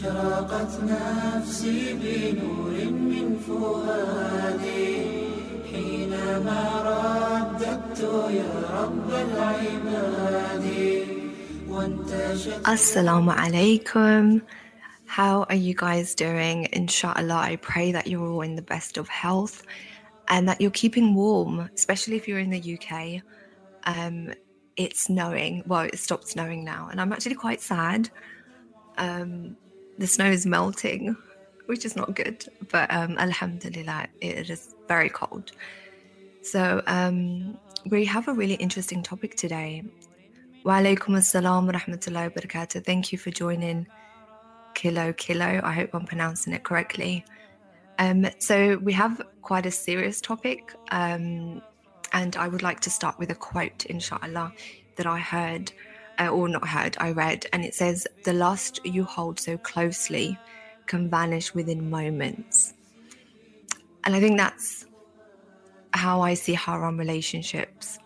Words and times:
أشرقت 0.00 0.80
نفسي 0.82 1.92
بنور 1.94 2.90
من 2.90 3.38
فؤادي 3.46 5.02
حينما 5.72 6.60
رددت 6.88 8.00
يا 8.30 8.52
رب 8.72 9.10
العباد 9.10 10.66
وانتشت 11.68 12.66
Assalamu 12.66 13.32
alaikum. 13.32 14.40
How 15.06 15.44
are 15.50 15.54
you 15.66 15.74
guys 15.74 16.14
doing? 16.14 16.68
Inshallah, 16.72 17.36
I 17.52 17.56
pray 17.56 17.92
that 17.92 18.06
you're 18.06 18.26
all 18.26 18.42
in 18.42 18.56
the 18.56 18.62
best 18.62 18.96
of 18.96 19.08
health 19.08 19.62
and 20.28 20.48
that 20.48 20.60
you're 20.60 20.70
keeping 20.82 21.14
warm, 21.14 21.68
especially 21.74 22.16
if 22.16 22.26
you're 22.26 22.40
in 22.40 22.50
the 22.50 22.62
UK. 22.76 23.22
Um, 23.84 24.32
it's 24.76 25.02
snowing. 25.02 25.62
Well, 25.66 25.82
it 25.82 25.98
stopped 25.98 26.28
snowing 26.28 26.64
now, 26.64 26.88
and 26.90 27.00
I'm 27.00 27.12
actually 27.12 27.36
quite 27.36 27.60
sad. 27.60 28.10
Um, 28.98 29.56
the 30.01 30.07
snow 30.07 30.25
is 30.31 30.47
melting, 30.47 31.15
which 31.67 31.85
is 31.85 31.95
not 31.95 32.15
good, 32.15 32.43
but 32.69 32.91
um, 32.91 33.15
Alhamdulillah, 33.19 34.07
it 34.19 34.49
is 34.49 34.73
very 34.87 35.09
cold. 35.09 35.51
So, 36.41 36.81
um, 36.87 37.59
we 37.85 38.03
have 38.05 38.27
a 38.27 38.33
really 38.33 38.55
interesting 38.55 39.03
topic 39.03 39.35
today. 39.35 39.83
Wa 40.63 40.79
alaikum 40.79 41.15
assalam 41.21 41.67
wa 41.67 41.73
rahmatullahi 41.73 42.35
wa 42.35 42.41
barakatuh. 42.41 42.83
Thank 42.83 43.11
you 43.11 43.19
for 43.19 43.29
joining 43.29 43.85
Kilo 44.73 45.13
Kilo. 45.13 45.61
I 45.63 45.71
hope 45.71 45.91
I'm 45.93 46.07
pronouncing 46.07 46.53
it 46.53 46.63
correctly. 46.63 47.23
Um, 47.99 48.25
so, 48.39 48.77
we 48.77 48.93
have 48.93 49.21
quite 49.43 49.67
a 49.67 49.71
serious 49.71 50.19
topic, 50.19 50.73
um, 50.89 51.61
and 52.11 52.35
I 52.37 52.47
would 52.47 52.63
like 52.63 52.79
to 52.81 52.89
start 52.89 53.19
with 53.19 53.29
a 53.29 53.35
quote, 53.35 53.85
inshallah, 53.85 54.51
that 54.95 55.05
I 55.05 55.19
heard, 55.19 55.71
or 56.27 56.47
not 56.47 56.67
heard, 56.67 56.97
I 56.99 57.11
read, 57.11 57.45
and 57.53 57.63
it 57.63 57.73
says, 57.73 58.07
The 58.23 58.33
lust 58.33 58.79
you 58.85 59.03
hold 59.03 59.39
so 59.39 59.57
closely 59.57 60.37
can 60.85 61.09
vanish 61.09 61.53
within 61.53 61.89
moments. 61.89 62.73
And 64.03 64.15
I 64.15 64.19
think 64.19 64.37
that's 64.37 64.85
how 65.93 66.21
I 66.21 66.33
see 66.33 66.53
haram 66.53 66.97
relationships. 66.97 67.99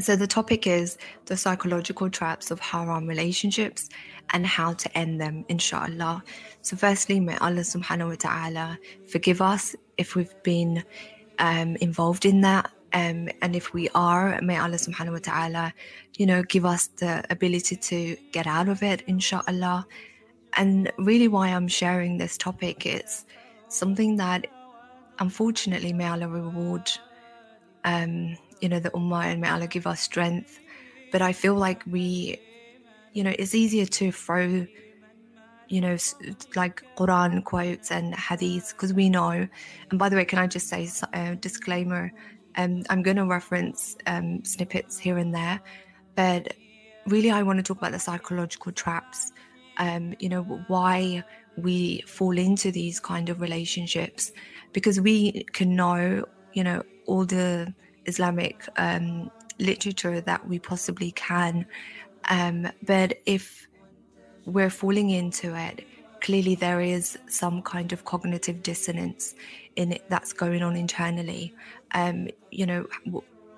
So 0.00 0.16
the 0.16 0.26
topic 0.26 0.66
is 0.66 0.98
the 1.26 1.36
psychological 1.36 2.10
traps 2.10 2.50
of 2.50 2.58
haram 2.58 3.06
relationships 3.06 3.88
and 4.32 4.44
how 4.44 4.72
to 4.72 4.98
end 4.98 5.20
them, 5.20 5.44
inshallah. 5.48 6.24
So 6.62 6.76
firstly, 6.76 7.20
may 7.20 7.36
Allah 7.36 7.60
subhanahu 7.60 8.08
wa 8.08 8.16
ta'ala 8.18 8.78
forgive 9.06 9.40
us 9.40 9.76
if 9.96 10.16
we've 10.16 10.34
been 10.42 10.82
um, 11.38 11.76
involved 11.76 12.24
in 12.24 12.40
that. 12.40 12.70
Um, 12.94 13.28
and 13.42 13.56
if 13.56 13.74
we 13.74 13.88
are, 13.94 14.40
may 14.40 14.56
Allah 14.56 14.76
subhanahu 14.76 15.12
wa 15.12 15.18
ta'ala, 15.18 15.74
you 16.16 16.26
know, 16.26 16.42
give 16.44 16.64
us 16.64 16.86
the 16.86 17.24
ability 17.28 17.76
to 17.76 18.16
get 18.32 18.46
out 18.46 18.68
of 18.68 18.82
it, 18.82 19.02
inshallah. 19.06 19.86
And 20.56 20.90
really 20.98 21.28
why 21.28 21.48
I'm 21.48 21.68
sharing 21.68 22.18
this 22.18 22.38
topic 22.38 22.86
is 22.86 23.26
something 23.68 24.16
that 24.16 24.46
unfortunately 25.18 25.92
may 25.92 26.06
Allah 26.06 26.28
reward 26.28 26.88
um, 27.84 28.36
you 28.60 28.68
know, 28.68 28.80
the 28.80 28.90
ummah 28.90 29.24
and 29.24 29.40
may 29.40 29.48
Allah 29.50 29.66
give 29.66 29.86
us 29.86 30.00
strength. 30.00 30.58
But 31.12 31.22
I 31.22 31.32
feel 31.32 31.54
like 31.54 31.82
we, 31.86 32.38
you 33.12 33.22
know, 33.22 33.34
it's 33.38 33.54
easier 33.54 33.86
to 33.86 34.10
throw, 34.10 34.66
you 35.68 35.80
know, 35.80 35.96
like 36.56 36.82
Quran 36.96 37.44
quotes 37.44 37.90
and 37.90 38.14
hadiths 38.14 38.72
because 38.72 38.92
we 38.92 39.08
know. 39.08 39.46
And 39.90 39.98
by 39.98 40.08
the 40.08 40.16
way, 40.16 40.24
can 40.24 40.38
I 40.38 40.46
just 40.46 40.68
say 40.68 40.88
a 41.12 41.36
disclaimer? 41.36 42.12
Um, 42.56 42.82
I'm 42.90 43.02
going 43.02 43.16
to 43.16 43.26
reference 43.26 43.96
um, 44.06 44.44
snippets 44.44 44.98
here 44.98 45.18
and 45.18 45.34
there, 45.34 45.60
but 46.14 46.54
really, 47.06 47.30
I 47.30 47.42
want 47.42 47.58
to 47.58 47.62
talk 47.62 47.78
about 47.78 47.92
the 47.92 47.98
psychological 47.98 48.72
traps. 48.72 49.32
Um, 49.76 50.14
you 50.20 50.28
know, 50.28 50.42
why 50.68 51.24
we 51.56 52.02
fall 52.06 52.36
into 52.38 52.70
these 52.70 53.00
kind 53.00 53.28
of 53.28 53.40
relationships 53.40 54.32
because 54.72 55.00
we 55.00 55.44
can 55.52 55.74
know, 55.74 56.24
you 56.52 56.64
know, 56.64 56.82
all 57.06 57.24
the 57.24 57.72
Islamic 58.06 58.68
um, 58.76 59.30
literature 59.58 60.20
that 60.20 60.46
we 60.48 60.58
possibly 60.58 61.12
can. 61.12 61.66
Um, 62.28 62.68
but 62.82 63.18
if 63.26 63.66
we're 64.46 64.70
falling 64.70 65.10
into 65.10 65.54
it, 65.56 65.86
clearly 66.24 66.54
there 66.54 66.80
is 66.80 67.18
some 67.28 67.60
kind 67.60 67.92
of 67.92 68.06
cognitive 68.06 68.62
dissonance 68.62 69.34
in 69.76 69.92
it 69.92 70.04
that's 70.08 70.32
going 70.32 70.62
on 70.62 70.74
internally. 70.74 71.54
Um, 71.92 72.28
you 72.50 72.64
know, 72.64 72.86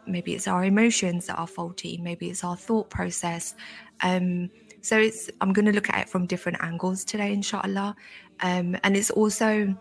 maybe 0.05 0.35
it's 0.35 0.49
our 0.49 0.65
emotions 0.65 1.29
that 1.29 1.39
are 1.39 1.47
faulty, 1.47 1.97
maybe 2.03 2.29
it's 2.29 2.43
our 2.43 2.57
thought 2.57 2.91
process. 2.91 3.55
Um, 4.03 4.51
so 4.81 4.99
it's 4.99 5.31
I'm 5.41 5.53
going 5.53 5.67
to 5.67 5.73
look 5.73 5.89
at 5.91 6.01
it 6.01 6.09
from 6.09 6.27
different 6.27 6.59
angles 6.61 7.05
today, 7.05 7.33
inshallah. 7.33 7.95
Um, 8.41 8.77
and 8.83 8.97
it's 8.97 9.11
also 9.11 9.77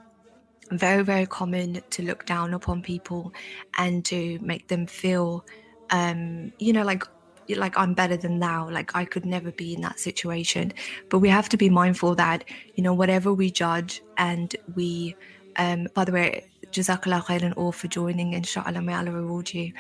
very 0.71 1.03
very 1.03 1.25
common 1.25 1.81
to 1.89 2.03
look 2.03 2.27
down 2.27 2.53
upon 2.53 2.83
people 2.83 3.33
and 3.79 4.05
to 4.05 4.39
make 4.41 4.67
them 4.67 4.87
feel 4.87 5.45
um 5.91 6.51
you 6.57 6.73
know 6.73 6.81
like 6.83 7.03
like 7.49 7.77
i'm 7.77 7.93
better 7.93 8.17
than 8.17 8.39
thou. 8.39 8.69
Like 8.69 8.95
i 8.95 9.05
could 9.05 9.25
never 9.25 9.51
be 9.51 9.73
in 9.75 9.81
that 9.81 9.99
situation. 9.99 10.73
But 11.09 11.19
we 11.19 11.29
have 11.29 11.49
to 11.49 11.57
be 11.57 11.69
mindful 11.69 12.15
that 12.15 12.43
you 12.75 12.83
know 12.83 12.93
whatever 12.93 13.33
we 13.33 13.51
judge 13.51 14.01
and 14.17 14.55
we 14.75 15.15
um 15.57 15.87
by 15.93 16.05
the 16.05 16.11
way 16.11 16.47
jazakallah 16.71 17.23
khairan 17.23 17.53
all 17.55 17.71
for 17.71 17.87
joining. 17.87 18.33
Inshallah 18.33 18.81
may 18.81 18.93
allah 18.93 19.11
reward 19.11 19.53
you. 19.53 19.73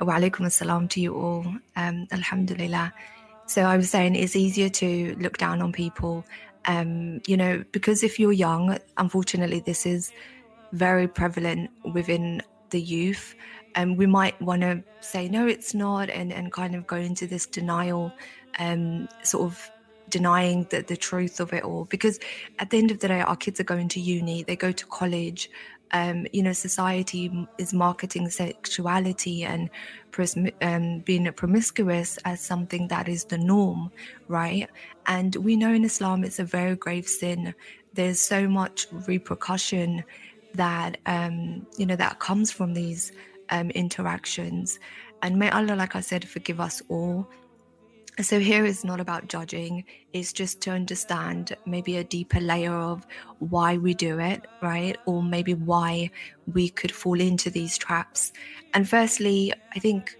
Wa 0.00 0.18
alaikum 0.18 0.46
assalam 0.46 0.88
to 0.90 1.00
you 1.00 1.14
all. 1.14 1.46
Um 1.76 2.06
alhamdulillah. 2.10 2.92
So 3.46 3.62
i 3.62 3.76
was 3.76 3.90
saying 3.90 4.16
it's 4.16 4.36
easier 4.36 4.68
to 4.68 5.16
look 5.20 5.38
down 5.38 5.62
on 5.62 5.72
people. 5.72 6.24
Um 6.66 7.20
you 7.26 7.36
know 7.36 7.64
because 7.72 8.02
if 8.02 8.18
you're 8.18 8.32
young 8.32 8.78
unfortunately 8.96 9.60
this 9.60 9.86
is 9.86 10.12
very 10.72 11.06
prevalent 11.06 11.70
within 11.92 12.42
the 12.70 12.80
youth 12.80 13.34
and 13.74 13.96
we 13.96 14.06
might 14.06 14.40
want 14.40 14.62
to 14.62 14.82
say 15.00 15.28
no 15.28 15.46
it's 15.46 15.74
not 15.74 16.10
and 16.10 16.32
and 16.32 16.52
kind 16.52 16.74
of 16.74 16.86
go 16.86 16.96
into 16.96 17.26
this 17.26 17.46
denial 17.46 18.12
um 18.58 19.08
sort 19.22 19.44
of 19.44 19.70
denying 20.12 20.66
the, 20.70 20.82
the 20.82 20.96
truth 20.96 21.40
of 21.40 21.52
it 21.52 21.64
all. 21.64 21.86
Because 21.86 22.20
at 22.58 22.70
the 22.70 22.78
end 22.78 22.90
of 22.90 23.00
the 23.00 23.08
day 23.08 23.20
our 23.20 23.36
kids 23.36 23.58
are 23.58 23.64
going 23.64 23.88
to 23.88 24.00
uni 24.00 24.44
they 24.44 24.54
go 24.54 24.70
to 24.70 24.86
college 24.86 25.50
um, 25.94 26.26
you 26.32 26.42
know 26.42 26.52
society 26.52 27.30
is 27.58 27.74
marketing 27.74 28.30
sexuality 28.30 29.44
and 29.44 29.68
um, 30.62 31.00
being 31.00 31.30
promiscuous 31.32 32.18
as 32.24 32.40
something 32.40 32.88
that 32.88 33.08
is 33.08 33.24
the 33.24 33.38
norm 33.38 33.90
right? 34.28 34.68
And 35.06 35.34
we 35.36 35.56
know 35.56 35.72
in 35.72 35.84
islam 35.84 36.24
it's 36.24 36.38
a 36.38 36.44
very 36.44 36.76
grave 36.76 37.06
sin. 37.06 37.54
There's 37.94 38.20
so 38.20 38.48
much 38.48 38.86
repercussion 38.90 40.04
that 40.54 40.98
um, 41.06 41.66
you 41.76 41.86
know 41.86 41.96
that 41.96 42.20
comes 42.20 42.50
from 42.50 42.74
these 42.74 43.12
um, 43.52 43.70
interactions. 43.70 44.78
And 45.22 45.38
may 45.38 45.50
allah 45.50 45.76
like 45.76 45.96
i 45.96 46.00
said 46.00 46.28
forgive 46.28 46.60
us 46.60 46.82
all. 46.88 47.28
So 48.20 48.40
here 48.40 48.66
is 48.66 48.84
not 48.84 49.00
about 49.00 49.28
judging. 49.28 49.84
It's 50.12 50.32
just 50.34 50.60
to 50.62 50.70
understand 50.72 51.56
maybe 51.66 51.96
a 51.96 52.04
deeper 52.04 52.40
layer 52.40 52.74
of 52.74 53.06
why 53.38 53.78
we 53.78 53.94
do 53.94 54.18
it 54.20 54.46
right? 54.62 54.98
Or 55.06 55.22
maybe 55.22 55.54
why 55.54 56.10
we 56.46 56.68
could 56.70 56.92
fall 56.92 57.20
into 57.20 57.50
these 57.50 57.78
traps. 57.78 58.32
And 58.74 58.88
firstly 58.88 59.52
i 59.76 59.80
think 59.80 60.18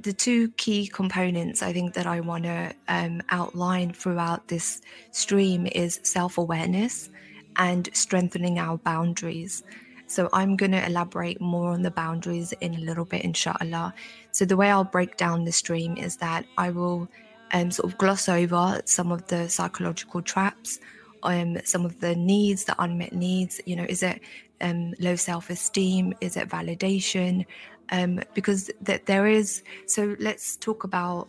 the 0.00 0.12
two 0.12 0.50
key 0.52 0.88
components 0.88 1.62
I 1.62 1.72
think 1.72 1.94
that 1.94 2.06
I 2.06 2.20
want 2.20 2.44
to 2.44 2.74
um, 2.88 3.20
outline 3.30 3.92
throughout 3.92 4.48
this 4.48 4.80
stream 5.10 5.66
is 5.66 6.00
self 6.04 6.38
awareness 6.38 7.10
and 7.56 7.88
strengthening 7.92 8.58
our 8.58 8.78
boundaries. 8.78 9.62
So 10.10 10.28
I'm 10.32 10.56
going 10.56 10.72
to 10.72 10.84
elaborate 10.84 11.40
more 11.40 11.70
on 11.70 11.82
the 11.82 11.90
boundaries 11.92 12.52
in 12.60 12.74
a 12.74 12.78
little 12.78 13.04
bit, 13.04 13.22
inshallah. 13.22 13.94
So 14.32 14.44
the 14.44 14.56
way 14.56 14.68
I'll 14.68 14.82
break 14.82 15.16
down 15.16 15.44
the 15.44 15.52
stream 15.52 15.96
is 15.96 16.16
that 16.16 16.44
I 16.58 16.70
will 16.70 17.08
um, 17.52 17.70
sort 17.70 17.92
of 17.92 17.96
gloss 17.96 18.28
over 18.28 18.82
some 18.86 19.12
of 19.12 19.24
the 19.28 19.48
psychological 19.48 20.20
traps, 20.20 20.80
um, 21.22 21.58
some 21.64 21.84
of 21.84 22.00
the 22.00 22.16
needs, 22.16 22.64
the 22.64 22.74
unmet 22.82 23.12
needs. 23.12 23.60
You 23.66 23.76
know, 23.76 23.86
is 23.88 24.02
it 24.02 24.20
um, 24.60 24.94
low 24.98 25.14
self 25.14 25.48
esteem? 25.48 26.12
Is 26.20 26.36
it 26.36 26.48
validation? 26.48 27.46
Um, 27.92 28.20
because 28.34 28.68
that 28.80 29.06
there 29.06 29.28
is. 29.28 29.62
So 29.86 30.16
let's 30.18 30.56
talk 30.56 30.82
about 30.82 31.28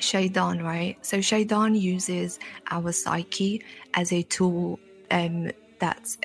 Shaitan, 0.00 0.62
right? 0.62 0.96
So 1.04 1.20
Shaitan 1.20 1.74
uses 1.74 2.38
our 2.70 2.90
psyche 2.92 3.62
as 3.92 4.14
a 4.14 4.22
tool 4.22 4.80
um, 5.10 5.50
that's 5.78 6.16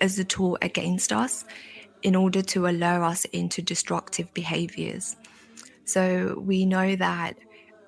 as 0.00 0.18
a 0.18 0.24
tool 0.24 0.58
against 0.62 1.12
us 1.12 1.44
in 2.02 2.14
order 2.14 2.42
to 2.42 2.66
allure 2.66 3.02
us 3.02 3.24
into 3.26 3.62
destructive 3.62 4.32
behaviors. 4.34 5.16
So 5.84 6.42
we 6.44 6.66
know 6.66 6.96
that, 6.96 7.36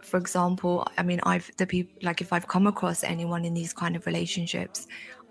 for 0.03 0.17
example, 0.17 0.87
I 0.99 1.03
mean, 1.03 1.21
I've 1.25 1.51
the 1.57 1.67
people 1.67 1.95
like 2.03 2.21
if 2.21 2.33
I've 2.33 2.49
come 2.49 2.67
across 2.67 3.05
anyone 3.05 3.45
in 3.45 3.55
these 3.55 3.73
kind 3.73 3.97
of 3.97 4.07
relationships, 4.07 4.87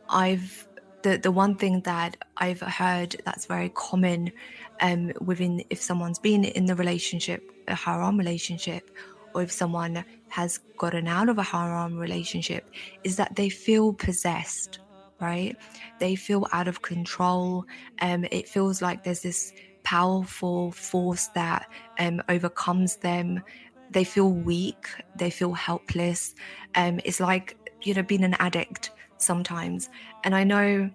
I've 0.09 0.67
the 1.03 1.17
the 1.17 1.31
one 1.31 1.55
thing 1.55 1.81
that 1.81 2.17
I've 2.37 2.61
heard 2.61 3.15
that's 3.25 3.45
very 3.45 3.69
common 3.69 4.31
um, 4.81 5.11
within 5.21 5.63
if 5.69 5.81
someone's 5.81 6.19
been 6.19 6.43
in 6.43 6.65
the 6.65 6.75
relationship, 6.75 7.43
a 7.67 7.75
haram 7.75 8.17
relationship, 8.17 8.91
or 9.33 9.41
if 9.43 9.51
someone 9.51 10.03
has 10.29 10.59
gotten 10.77 11.07
out 11.07 11.29
of 11.29 11.37
a 11.37 11.43
haram 11.43 11.97
relationship 11.97 12.69
is 13.03 13.15
that 13.17 13.35
they 13.35 13.49
feel 13.49 13.93
possessed, 13.93 14.79
right? 15.19 15.55
They 15.99 16.15
feel 16.15 16.47
out 16.51 16.67
of 16.67 16.81
control. 16.81 17.65
Um, 18.01 18.25
it 18.31 18.47
feels 18.47 18.81
like 18.81 19.03
there's 19.03 19.21
this 19.21 19.53
powerful 19.83 20.71
force 20.71 21.27
that 21.35 21.67
um, 21.99 22.21
overcomes 22.29 22.97
them. 22.97 23.41
They 23.91 24.03
feel 24.03 24.31
weak. 24.31 24.87
They 25.15 25.29
feel 25.29 25.53
helpless. 25.53 26.35
Um, 26.75 26.99
it's 27.05 27.19
like 27.19 27.57
you 27.83 27.93
know 27.93 28.03
being 28.03 28.23
an 28.23 28.35
addict 28.39 28.91
sometimes. 29.17 29.89
And 30.23 30.35
I 30.35 30.43
know 30.43 30.89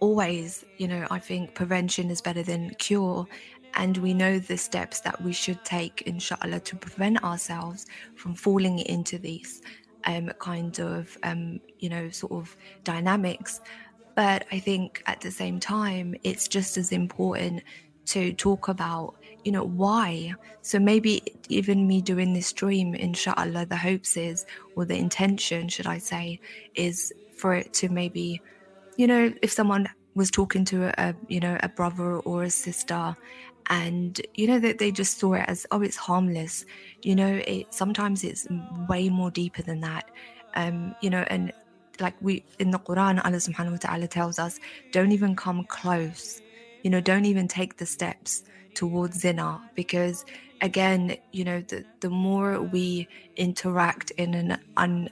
always, 0.00 0.64
you 0.78 0.88
know, 0.88 1.06
I 1.10 1.18
think 1.18 1.54
prevention 1.54 2.10
is 2.10 2.20
better 2.20 2.42
than 2.42 2.70
cure. 2.78 3.26
And 3.74 3.96
we 3.98 4.14
know 4.14 4.38
the 4.38 4.56
steps 4.56 5.00
that 5.00 5.20
we 5.22 5.32
should 5.32 5.62
take, 5.64 6.02
inshallah, 6.02 6.60
to 6.60 6.76
prevent 6.76 7.22
ourselves 7.22 7.86
from 8.14 8.34
falling 8.34 8.78
into 8.80 9.18
these 9.18 9.60
um, 10.06 10.30
kind 10.40 10.78
of, 10.80 11.16
um, 11.22 11.60
you 11.78 11.88
know, 11.88 12.10
sort 12.10 12.32
of 12.32 12.56
dynamics. 12.84 13.60
But 14.14 14.46
I 14.52 14.58
think 14.60 15.02
at 15.06 15.20
the 15.20 15.30
same 15.30 15.60
time, 15.60 16.14
it's 16.24 16.48
just 16.48 16.76
as 16.76 16.92
important 16.92 17.62
to 18.06 18.32
talk 18.34 18.68
about, 18.68 19.14
you 19.44 19.52
know, 19.52 19.64
why. 19.64 20.32
So 20.62 20.78
maybe 20.78 21.22
even 21.48 21.86
me 21.86 22.02
doing 22.02 22.32
this 22.32 22.48
stream, 22.48 22.94
inshallah, 22.94 23.66
the 23.66 23.76
hopes 23.76 24.16
is, 24.16 24.44
or 24.74 24.84
the 24.86 24.96
intention, 24.96 25.68
should 25.68 25.86
I 25.86 25.98
say, 25.98 26.40
is 26.74 27.12
for 27.36 27.54
it 27.54 27.72
to 27.74 27.88
maybe, 27.88 28.42
you 28.96 29.06
know, 29.06 29.32
if 29.42 29.52
someone 29.52 29.88
was 30.14 30.30
talking 30.30 30.64
to 30.66 30.92
a, 31.00 31.14
you 31.28 31.40
know, 31.40 31.58
a 31.62 31.68
brother 31.68 32.18
or 32.20 32.42
a 32.44 32.50
sister 32.50 33.16
and 33.68 34.20
you 34.34 34.46
know 34.46 34.58
that 34.58 34.78
they 34.78 34.90
just 34.90 35.18
saw 35.18 35.34
it 35.34 35.44
as 35.46 35.66
oh 35.70 35.82
it's 35.82 35.96
harmless. 35.96 36.64
You 37.02 37.14
know 37.14 37.40
it 37.46 37.72
sometimes 37.72 38.24
it's 38.24 38.46
way 38.88 39.08
more 39.08 39.30
deeper 39.30 39.62
than 39.62 39.80
that. 39.80 40.10
Um 40.54 40.94
you 41.00 41.10
know 41.10 41.24
and 41.28 41.52
like 42.00 42.14
we 42.20 42.44
in 42.58 42.70
the 42.70 42.78
quran 42.78 43.20
allah 43.24 43.38
subhanahu 43.38 43.72
wa 43.72 43.76
ta'ala 43.78 44.06
tells 44.06 44.38
us 44.38 44.58
don't 44.92 45.12
even 45.12 45.36
come 45.36 45.64
close. 45.64 46.40
You 46.82 46.90
know 46.90 47.00
don't 47.00 47.26
even 47.26 47.48
take 47.48 47.76
the 47.76 47.86
steps 47.86 48.44
towards 48.74 49.20
zina 49.20 49.60
because 49.74 50.24
again 50.60 51.16
you 51.32 51.44
know 51.44 51.60
the, 51.60 51.84
the 52.00 52.10
more 52.10 52.62
we 52.62 53.08
interact 53.36 54.10
in 54.12 54.34
an 54.34 54.58
un 54.76 55.08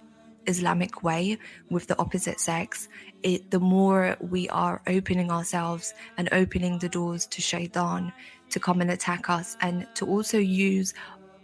Islamic 0.46 1.02
way 1.02 1.38
with 1.70 1.86
the 1.86 1.98
opposite 1.98 2.40
sex, 2.40 2.88
it, 3.22 3.50
the 3.50 3.60
more 3.60 4.16
we 4.20 4.48
are 4.48 4.80
opening 4.86 5.30
ourselves 5.30 5.92
and 6.16 6.28
opening 6.32 6.78
the 6.78 6.88
doors 6.88 7.26
to 7.26 7.42
shaitan 7.42 8.12
to 8.50 8.60
come 8.60 8.80
and 8.80 8.90
attack 8.90 9.28
us 9.28 9.56
and 9.60 9.86
to 9.94 10.06
also 10.06 10.38
use 10.38 10.94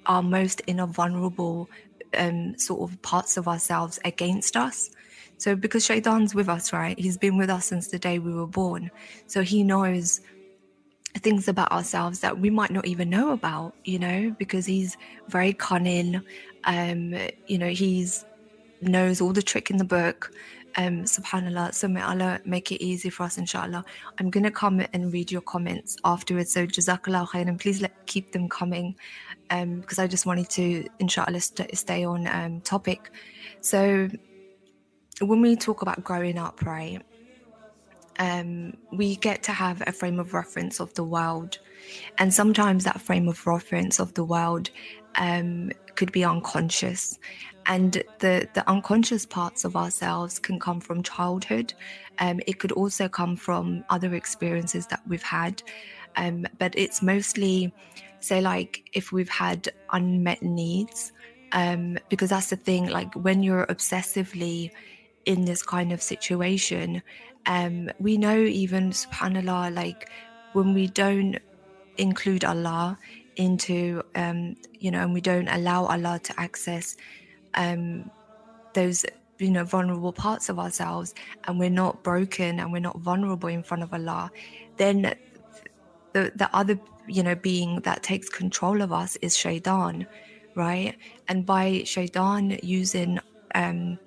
our 0.06 0.22
most 0.22 0.62
inner 0.66 0.86
vulnerable 0.86 1.68
um, 2.16 2.58
sort 2.58 2.90
of 2.90 3.00
parts 3.02 3.36
of 3.36 3.48
ourselves 3.48 3.98
against 4.04 4.56
us. 4.56 4.90
So, 5.38 5.56
because 5.56 5.84
Shaitan's 5.84 6.34
with 6.34 6.48
us, 6.48 6.72
right? 6.72 6.98
He's 6.98 7.16
been 7.16 7.36
with 7.36 7.50
us 7.50 7.66
since 7.66 7.88
the 7.88 7.98
day 7.98 8.18
we 8.18 8.32
were 8.32 8.46
born. 8.46 8.90
So, 9.26 9.42
he 9.42 9.64
knows 9.64 10.20
things 11.18 11.48
about 11.48 11.72
ourselves 11.72 12.20
that 12.20 12.38
we 12.38 12.50
might 12.50 12.70
not 12.70 12.86
even 12.86 13.10
know 13.10 13.32
about, 13.32 13.74
you 13.84 13.98
know, 13.98 14.34
because 14.38 14.66
he's 14.66 14.96
very 15.28 15.52
cunning. 15.52 16.22
Um, 16.64 17.14
you 17.46 17.58
know, 17.58 17.68
he's 17.68 18.24
knows 18.80 19.20
all 19.20 19.32
the 19.32 19.42
trick 19.42 19.70
in 19.70 19.76
the 19.76 19.84
book. 19.84 20.32
Um, 20.76 21.04
subhanallah. 21.04 21.74
So 21.74 21.86
may 21.86 22.00
Allah 22.00 22.40
make 22.46 22.72
it 22.72 22.82
easy 22.82 23.10
for 23.10 23.24
us, 23.24 23.36
inshallah. 23.36 23.84
I'm 24.18 24.30
to 24.30 24.50
come 24.50 24.82
and 24.92 25.12
read 25.12 25.30
your 25.30 25.42
comments 25.42 25.96
afterwards. 26.04 26.52
So 26.52 26.66
jazakallah 26.66 27.28
khair 27.28 27.46
and 27.46 27.60
please 27.60 27.82
let, 27.82 28.06
keep 28.06 28.32
them 28.32 28.48
coming 28.48 28.96
um, 29.50 29.80
because 29.80 29.98
I 29.98 30.06
just 30.06 30.24
wanted 30.24 30.48
to, 30.50 30.86
inshallah, 30.98 31.40
st- 31.40 31.76
stay 31.76 32.04
on 32.04 32.26
um, 32.26 32.60
topic. 32.62 33.12
So 33.60 34.08
when 35.20 35.42
we 35.42 35.56
talk 35.56 35.82
about 35.82 36.02
growing 36.02 36.38
up, 36.38 36.62
right, 36.64 37.02
um, 38.18 38.76
we 38.92 39.16
get 39.16 39.42
to 39.44 39.52
have 39.52 39.82
a 39.86 39.92
frame 39.92 40.18
of 40.18 40.34
reference 40.34 40.80
of 40.80 40.92
the 40.94 41.04
world. 41.04 41.58
And 42.18 42.32
sometimes 42.32 42.84
that 42.84 43.00
frame 43.00 43.28
of 43.28 43.46
reference 43.46 43.98
of 43.98 44.14
the 44.14 44.24
world 44.24 44.70
um, 45.16 45.70
could 45.94 46.12
be 46.12 46.24
unconscious. 46.24 47.18
And 47.66 48.02
the 48.18 48.48
the 48.54 48.68
unconscious 48.68 49.24
parts 49.24 49.64
of 49.64 49.76
ourselves 49.76 50.38
can 50.38 50.58
come 50.58 50.80
from 50.80 51.02
childhood. 51.02 51.74
Um, 52.18 52.40
it 52.46 52.58
could 52.58 52.72
also 52.72 53.08
come 53.08 53.36
from 53.36 53.84
other 53.88 54.14
experiences 54.14 54.86
that 54.88 55.00
we've 55.06 55.22
had. 55.22 55.62
Um, 56.16 56.46
but 56.58 56.74
it's 56.76 57.02
mostly 57.02 57.72
say 58.24 58.40
like 58.40 58.88
if 58.92 59.12
we've 59.12 59.28
had 59.28 59.68
unmet 59.90 60.42
needs 60.42 61.12
um, 61.52 61.98
because 62.08 62.30
that's 62.30 62.50
the 62.50 62.56
thing 62.56 62.88
like 62.88 63.12
when 63.14 63.42
you're 63.42 63.66
obsessively 63.66 64.70
in 65.24 65.44
this 65.44 65.62
kind 65.62 65.92
of 65.92 66.02
situation 66.02 67.02
um, 67.46 67.90
we 67.98 68.16
know 68.16 68.38
even 68.38 68.90
subhanallah 68.90 69.74
like 69.74 70.08
when 70.52 70.72
we 70.74 70.86
don't 70.86 71.38
include 71.96 72.44
allah 72.44 72.98
into 73.36 74.02
um, 74.14 74.56
you 74.78 74.90
know 74.90 75.00
and 75.00 75.14
we 75.14 75.20
don't 75.20 75.48
allow 75.48 75.86
allah 75.86 76.20
to 76.22 76.38
access 76.38 76.96
um, 77.54 78.10
those 78.74 79.04
you 79.38 79.50
know 79.50 79.64
vulnerable 79.64 80.12
parts 80.12 80.48
of 80.48 80.58
ourselves 80.58 81.14
and 81.44 81.58
we're 81.58 81.70
not 81.70 82.02
broken 82.02 82.60
and 82.60 82.72
we're 82.72 82.78
not 82.78 82.98
vulnerable 82.98 83.48
in 83.48 83.62
front 83.62 83.82
of 83.82 83.92
Allah 83.92 84.30
then 84.76 85.14
the 86.12 86.32
the 86.36 86.48
other 86.54 86.78
you 87.08 87.22
know 87.22 87.34
being 87.34 87.80
that 87.80 88.02
takes 88.02 88.28
control 88.28 88.82
of 88.82 88.92
us 88.92 89.16
is 89.16 89.36
shaitan 89.36 90.06
right? 90.54 90.98
And 91.28 91.46
by 91.46 91.82
shaitan 91.84 92.58
using 92.62 93.18
um, 93.54 93.98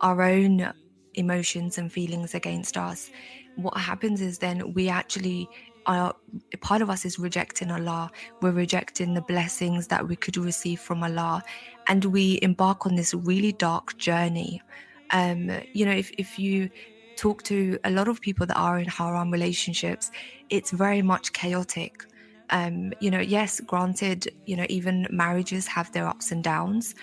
our 0.00 0.22
own 0.22 0.72
emotions 1.14 1.76
and 1.76 1.92
feelings 1.92 2.34
against 2.34 2.76
us 2.76 3.10
what 3.56 3.76
happens 3.76 4.20
is 4.20 4.38
then 4.38 4.72
we 4.72 4.88
actually 4.88 5.48
are 5.88 6.14
part 6.60 6.82
of 6.82 6.90
us 6.90 7.04
is 7.04 7.18
rejecting 7.18 7.70
Allah. 7.70 8.10
We're 8.40 8.52
rejecting 8.52 9.14
the 9.14 9.22
blessings 9.22 9.88
that 9.88 10.06
we 10.06 10.14
could 10.14 10.36
receive 10.36 10.78
from 10.80 11.02
Allah, 11.02 11.42
and 11.88 12.04
we 12.04 12.38
embark 12.42 12.86
on 12.86 12.94
this 12.94 13.14
really 13.14 13.52
dark 13.52 13.96
journey. 13.96 14.62
Um, 15.10 15.50
you 15.72 15.84
know, 15.86 15.92
if 15.92 16.10
if 16.18 16.38
you 16.38 16.70
talk 17.16 17.42
to 17.44 17.78
a 17.82 17.90
lot 17.90 18.06
of 18.06 18.20
people 18.20 18.46
that 18.46 18.56
are 18.56 18.78
in 18.78 18.86
haram 18.86 19.32
relationships, 19.32 20.10
it's 20.50 20.70
very 20.70 21.02
much 21.02 21.32
chaotic. 21.32 22.04
Um, 22.50 22.92
you 23.00 23.10
know, 23.10 23.20
yes, 23.20 23.60
granted, 23.60 24.28
you 24.46 24.56
know, 24.56 24.66
even 24.68 25.06
marriages 25.10 25.66
have 25.66 25.90
their 25.92 26.06
ups 26.06 26.30
and 26.30 26.44
downs. 26.44 26.94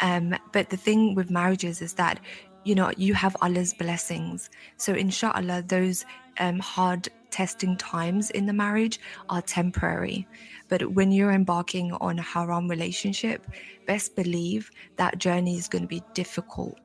Um, 0.00 0.36
but 0.52 0.70
the 0.70 0.76
thing 0.76 1.14
with 1.14 1.30
marriages 1.30 1.80
is 1.80 1.94
that, 1.94 2.20
you 2.64 2.74
know, 2.74 2.90
you 2.96 3.14
have 3.14 3.36
Allah's 3.42 3.74
blessings. 3.74 4.50
So, 4.76 4.92
inshallah, 4.92 5.64
those 5.66 6.04
um, 6.38 6.58
hard 6.58 7.08
testing 7.30 7.76
times 7.76 8.30
in 8.30 8.46
the 8.46 8.52
marriage 8.52 9.00
are 9.28 9.42
temporary. 9.42 10.26
But 10.68 10.92
when 10.92 11.12
you're 11.12 11.32
embarking 11.32 11.92
on 11.92 12.18
a 12.18 12.22
haram 12.22 12.68
relationship, 12.68 13.46
best 13.86 14.16
believe 14.16 14.70
that 14.96 15.18
journey 15.18 15.56
is 15.56 15.68
going 15.68 15.82
to 15.82 15.88
be 15.88 16.02
difficult. 16.14 16.78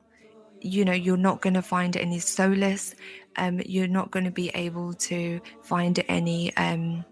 You 0.60 0.84
know, 0.84 0.92
you're 0.92 1.16
not 1.16 1.40
going 1.40 1.54
to 1.54 1.62
find 1.62 1.96
any 1.96 2.18
solace. 2.18 2.94
Um, 3.36 3.60
you're 3.64 3.86
not 3.86 4.10
going 4.10 4.24
to 4.24 4.30
be 4.30 4.50
able 4.50 4.92
to 4.94 5.40
find 5.62 6.02
any 6.08 6.54
um, 6.56 7.04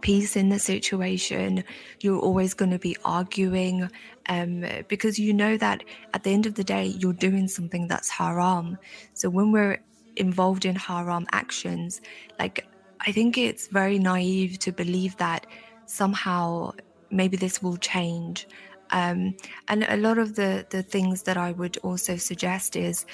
peace 0.00 0.36
in 0.36 0.48
the 0.48 0.58
situation. 0.58 1.64
You're 2.00 2.20
always 2.20 2.54
going 2.54 2.70
to 2.70 2.78
be 2.78 2.96
arguing 3.04 3.90
um, 4.30 4.64
because 4.86 5.18
you 5.18 5.34
know 5.34 5.56
that 5.56 5.82
at 6.14 6.22
the 6.22 6.30
end 6.30 6.46
of 6.46 6.54
the 6.54 6.62
day, 6.64 6.86
you're 6.86 7.12
doing 7.12 7.48
something 7.48 7.88
that's 7.88 8.08
haram. 8.08 8.78
So 9.12 9.28
when 9.28 9.50
we're 9.50 9.82
involved 10.16 10.64
in 10.64 10.76
haram 10.76 11.26
actions, 11.32 12.00
like 12.38 12.64
I 13.00 13.10
think 13.10 13.36
it's 13.36 13.66
very 13.66 13.98
naive 13.98 14.60
to 14.60 14.72
believe 14.72 15.16
that 15.16 15.46
somehow 15.86 16.72
maybe 17.10 17.36
this 17.36 17.60
will 17.60 17.76
change. 17.76 18.46
Um, 18.92 19.36
and 19.66 19.84
a 19.88 19.96
lot 19.96 20.16
of 20.18 20.36
the 20.36 20.64
the 20.70 20.82
things 20.82 21.24
that 21.24 21.36
I 21.36 21.50
would 21.50 21.76
also 21.78 22.16
suggest 22.16 22.76
is 22.76 23.06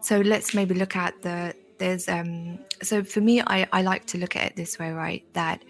so 0.00 0.20
let's 0.20 0.52
maybe 0.52 0.74
look 0.74 0.96
at 0.96 1.14
the 1.22 1.54
there's 1.78 2.08
um 2.08 2.58
so 2.82 3.02
for 3.02 3.20
me 3.20 3.40
I, 3.40 3.66
I 3.72 3.82
like 3.82 4.06
to 4.06 4.18
look 4.18 4.36
at 4.36 4.44
it 4.44 4.56
this 4.56 4.78
way 4.78 4.90
right 4.90 5.22
that 5.34 5.62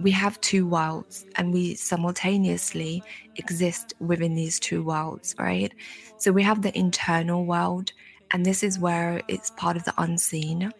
we 0.00 0.10
have 0.10 0.40
two 0.40 0.66
worlds 0.66 1.24
and 1.36 1.52
we 1.52 1.74
simultaneously 1.74 3.02
exist 3.36 3.94
within 4.00 4.34
these 4.34 4.58
two 4.58 4.82
worlds 4.82 5.34
right 5.38 5.72
so 6.18 6.32
we 6.32 6.42
have 6.42 6.62
the 6.62 6.76
internal 6.76 7.44
world 7.44 7.92
and 8.34 8.44
this 8.44 8.64
is 8.64 8.80
where 8.80 9.22
it's 9.28 9.50
part 9.50 9.76
of 9.76 9.84
the 9.84 9.94
unseen. 9.96 10.72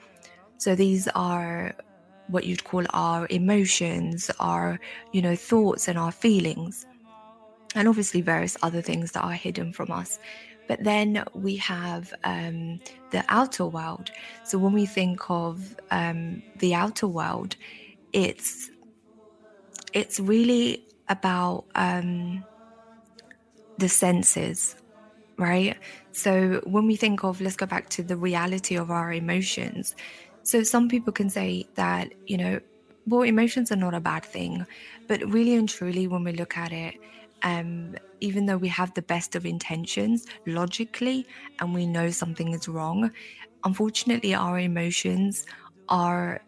So 0.58 0.74
these 0.74 1.06
are 1.14 1.72
what 2.26 2.44
you'd 2.44 2.64
call 2.64 2.84
our 2.90 3.28
emotions, 3.30 4.28
our, 4.40 4.80
you 5.12 5.22
know, 5.22 5.36
thoughts 5.36 5.86
and 5.86 5.96
our 5.96 6.10
feelings. 6.10 6.84
And 7.76 7.86
obviously 7.86 8.22
various 8.22 8.56
other 8.62 8.82
things 8.82 9.12
that 9.12 9.22
are 9.22 9.32
hidden 9.32 9.72
from 9.72 9.92
us. 9.92 10.18
But 10.66 10.82
then 10.82 11.22
we 11.32 11.54
have 11.56 12.12
um, 12.24 12.80
the 13.10 13.24
outer 13.28 13.66
world. 13.66 14.10
So 14.44 14.58
when 14.58 14.72
we 14.72 14.84
think 14.84 15.30
of 15.30 15.76
um, 15.92 16.42
the 16.58 16.74
outer 16.74 17.06
world, 17.06 17.54
it's 18.12 18.68
it's 19.94 20.20
really 20.20 20.86
about 21.08 21.66
um, 21.76 22.46
the 23.78 23.88
senses, 23.88 24.76
right? 25.38 25.76
So 26.12 26.60
when 26.64 26.86
we 26.86 26.96
think 26.96 27.24
of, 27.24 27.40
let's 27.40 27.56
go 27.56 27.66
back 27.66 27.90
to 27.90 28.04
the 28.04 28.16
reality 28.16 28.76
of 28.76 28.90
our 28.90 29.12
emotions. 29.12 29.94
So 30.42 30.62
some 30.64 30.88
people 30.88 31.12
can 31.12 31.30
say 31.30 31.70
that, 31.76 32.14
you 32.26 32.38
know, 32.38 32.60
well, 33.06 33.22
emotions 33.22 33.72
are 33.72 33.76
not 33.76 33.94
a 33.94 34.00
bad 34.00 34.24
thing, 34.24 34.66
but 35.08 35.22
really 35.32 35.54
and 35.54 35.68
truly, 35.68 36.08
when 36.08 36.24
we 36.24 36.32
look 36.32 36.56
at 36.58 36.72
it, 36.72 36.96
um, 37.42 37.96
even 38.20 38.46
though 38.46 38.58
we 38.58 38.68
have 38.68 38.94
the 38.94 39.02
best 39.02 39.36
of 39.36 39.46
intentions 39.46 40.26
logically 40.46 41.26
and 41.60 41.74
we 41.74 41.86
know 41.86 42.10
something 42.10 42.54
is 42.54 42.68
wrong, 42.68 43.10
unfortunately, 43.64 44.34
our 44.34 44.58
emotions 44.58 45.44
are 45.88 46.42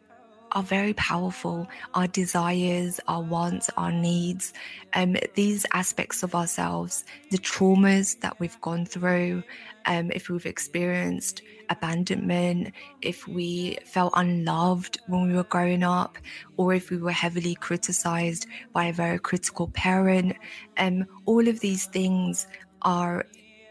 are 0.52 0.62
very 0.62 0.94
powerful. 0.94 1.66
Our 1.94 2.06
desires, 2.06 3.00
our 3.08 3.22
wants, 3.22 3.70
our 3.76 3.92
needs, 3.92 4.52
um, 4.94 5.16
these 5.34 5.66
aspects 5.72 6.22
of 6.22 6.34
ourselves, 6.34 7.04
the 7.30 7.38
traumas 7.38 8.20
that 8.20 8.38
we've 8.40 8.60
gone 8.60 8.86
through, 8.86 9.42
um, 9.86 10.10
if 10.12 10.28
we've 10.28 10.46
experienced 10.46 11.42
abandonment, 11.68 12.72
if 13.02 13.26
we 13.26 13.78
felt 13.84 14.12
unloved 14.16 15.00
when 15.08 15.28
we 15.28 15.34
were 15.34 15.44
growing 15.44 15.82
up, 15.82 16.18
or 16.56 16.74
if 16.74 16.90
we 16.90 16.96
were 16.96 17.12
heavily 17.12 17.54
criticized 17.54 18.46
by 18.72 18.84
a 18.86 18.92
very 18.92 19.18
critical 19.18 19.68
parent, 19.68 20.36
um, 20.78 21.04
all 21.24 21.46
of 21.48 21.60
these 21.60 21.86
things 21.86 22.46
are 22.82 23.24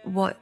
what 0.03 0.39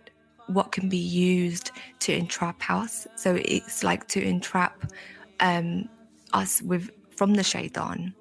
what 0.48 0.74
can 0.74 0.90
be 0.90 0.98
used 0.98 1.72
to 2.00 2.14
entrap 2.14 2.70
us. 2.70 3.08
So 3.16 3.40
it's 3.46 3.82
like 3.82 4.10
to 4.10 4.22
entrap 4.22 4.92
um, 5.40 5.88
us 6.34 6.62
with 6.62 6.90
from 7.16 7.34
the 7.36 7.44
shaitan. 7.44 8.14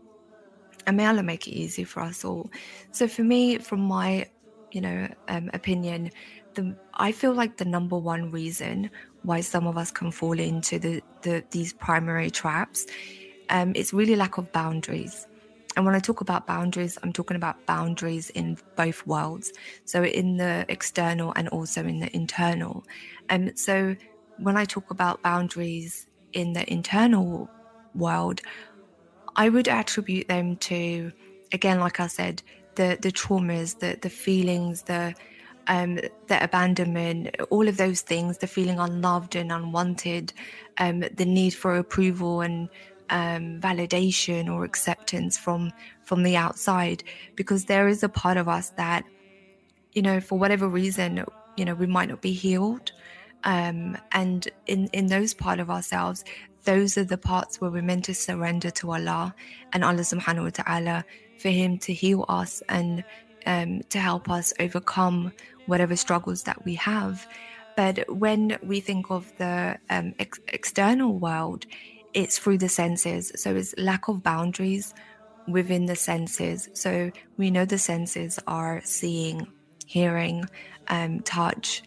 And 0.87 0.97
may 0.97 1.07
Allah 1.07 1.23
make 1.23 1.47
it 1.47 1.53
easy 1.53 1.85
for 1.85 2.01
us 2.01 2.25
all. 2.25 2.51
So 2.91 3.07
for 3.07 3.23
me, 3.23 3.59
from 3.59 3.81
my, 3.81 4.27
you 4.73 4.81
know, 4.81 5.09
um, 5.29 5.51
opinion, 5.55 6.11
the 6.55 6.77
I 6.95 7.13
feel 7.13 7.33
like 7.33 7.57
the 7.57 7.65
number 7.65 7.97
one 7.97 8.31
reason 8.31 8.91
why 9.23 9.41
some 9.41 9.67
of 9.67 9.77
us 9.77 9.91
can 9.91 10.11
fall 10.11 10.39
into 10.39 10.79
the, 10.79 11.03
the 11.23 11.45
these 11.51 11.73
primary 11.73 12.31
traps, 12.31 12.87
um, 13.49 13.73
it's 13.75 13.93
really 13.93 14.17
lack 14.17 14.39
of 14.39 14.51
boundaries. 14.53 15.27
And 15.77 15.87
when 15.87 15.95
I 15.95 16.01
talk 16.01 16.21
about 16.21 16.47
boundaries, 16.47 16.99
I'm 17.03 17.13
talking 17.13 17.37
about 17.37 17.65
boundaries 17.67 18.29
in 18.31 18.59
both 18.77 19.07
worlds. 19.07 19.53
So 19.87 20.05
in 20.05 20.37
the 20.37 20.67
external 20.69 21.33
and 21.35 21.49
also 21.49 21.83
in 21.85 22.01
the 22.01 22.15
internal. 22.15 22.85
And 23.31 23.51
um, 23.51 23.57
so 23.57 23.97
when 24.39 24.57
I 24.57 24.65
talk 24.67 24.91
about 24.91 25.23
boundaries 25.23 26.07
in 26.35 26.53
the 26.53 26.71
internal 26.71 27.49
world, 27.95 28.41
I 29.37 29.49
would 29.49 29.69
attribute 29.69 30.29
them 30.29 30.57
to, 30.57 31.13
again, 31.53 31.81
like 31.81 32.01
I 32.01 32.07
said, 32.07 32.43
the 32.75 32.99
the 33.01 33.13
traumas, 33.13 33.79
the 33.79 33.99
the 34.01 34.11
feelings, 34.11 34.83
the 34.83 35.15
um, 35.69 35.97
the 36.27 36.43
abandonment, 36.43 37.37
all 37.51 37.69
of 37.69 37.77
those 37.77 38.01
things, 38.01 38.39
the 38.39 38.47
feeling 38.47 38.79
unloved 38.79 39.37
and 39.37 39.53
unwanted, 39.53 40.33
um, 40.79 41.01
the 41.01 41.25
need 41.25 41.55
for 41.55 41.77
approval 41.77 42.41
and 42.41 42.69
um, 43.11 43.61
validation 43.61 44.53
or 44.53 44.65
acceptance 44.65 45.39
from 45.39 45.71
from 46.03 46.23
the 46.25 46.37
outside, 46.37 47.05
because 47.37 47.67
there 47.67 47.89
is 47.89 48.03
a 48.03 48.09
part 48.09 48.37
of 48.37 48.49
us 48.49 48.71
that, 48.71 49.05
you 49.93 50.03
know, 50.03 50.21
for 50.21 50.39
whatever 50.39 50.69
reason, 50.69 51.25
you 51.57 51.65
know, 51.65 51.75
we 51.75 51.87
might 51.87 52.09
not 52.09 52.23
be 52.23 52.33
healed, 52.33 52.93
um, 53.45 53.97
and 54.13 54.49
in 54.67 54.89
in 54.93 55.07
those 55.07 55.33
part 55.35 55.61
of 55.61 55.71
ourselves, 55.71 56.25
those 56.65 56.97
are 56.97 57.05
the 57.05 57.19
parts 57.19 57.61
where 57.61 57.71
we're 57.71 57.83
meant 57.83 58.05
to 58.07 58.15
surrender 58.15 58.71
to 58.71 58.93
Allah 58.93 59.35
and 59.73 59.85
Allah 59.85 60.01
subhanahu 60.01 60.45
wa 60.45 60.51
ta'ala 60.51 61.05
for 61.39 61.49
Him 61.49 61.79
to 61.79 61.93
heal 61.93 62.25
us 62.29 62.63
and 62.69 63.05
um, 63.47 63.83
to 63.91 63.99
help 63.99 64.31
us 64.31 64.53
overcome 64.61 65.33
whatever 65.67 65.97
struggles 65.97 66.45
that 66.45 66.65
we 66.65 66.75
have. 66.77 67.27
But 67.77 68.05
when 68.09 68.59
we 68.63 68.81
think 68.81 69.11
of 69.11 69.33
the 69.39 69.79
um, 69.91 70.15
ex- 70.19 70.41
external 70.49 71.19
world, 71.19 71.67
it's 72.15 72.39
through 72.39 72.59
the 72.59 72.69
senses. 72.69 73.33
So 73.37 73.55
it's 73.57 73.75
lack 73.79 74.09
of 74.09 74.23
boundaries 74.23 74.95
within 75.49 75.87
the 75.87 75.97
senses. 75.97 76.69
So 76.75 77.11
we 77.37 77.51
know 77.51 77.65
the 77.65 77.79
senses 77.79 78.39
are 78.47 78.81
seeing, 78.85 79.49
hearing, 79.87 80.45
um, 80.89 81.21
touch, 81.21 81.83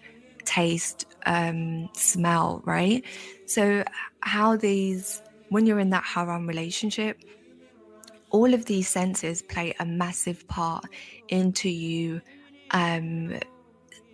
taste, 0.46 1.06
um, 1.26 1.90
smell, 1.94 2.62
right? 2.66 3.04
So, 3.46 3.84
how 4.22 4.56
these, 4.56 5.22
when 5.50 5.66
you're 5.66 5.80
in 5.80 5.92
that 5.92 6.04
haram 6.04 6.48
relationship, 6.48 7.20
all 8.32 8.54
of 8.54 8.66
these 8.66 8.88
senses 8.88 9.42
play 9.42 9.74
a 9.80 9.86
massive 9.86 10.48
part 10.48 10.86
into 11.30 11.70
you, 11.70 12.22
um, 12.72 13.40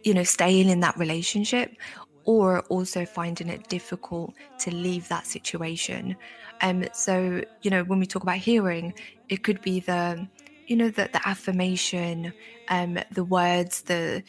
you 0.03 0.13
know, 0.13 0.23
staying 0.23 0.69
in 0.69 0.79
that 0.81 0.97
relationship 0.97 1.75
or 2.23 2.61
also 2.69 3.05
finding 3.05 3.49
it 3.49 3.67
difficult 3.67 4.33
to 4.59 4.73
leave 4.73 5.07
that 5.07 5.25
situation. 5.25 6.15
Um, 6.61 6.85
so, 6.93 7.43
you 7.61 7.71
know, 7.71 7.83
when 7.83 7.99
we 7.99 8.05
talk 8.05 8.23
about 8.23 8.37
hearing, 8.37 8.93
it 9.29 9.43
could 9.43 9.61
be 9.61 9.79
the, 9.79 10.27
you 10.67 10.75
know, 10.75 10.89
the, 10.89 11.09
the 11.11 11.27
affirmation, 11.27 12.33
um, 12.67 12.99
the 13.11 13.23
words, 13.23 13.81
the, 13.83 14.23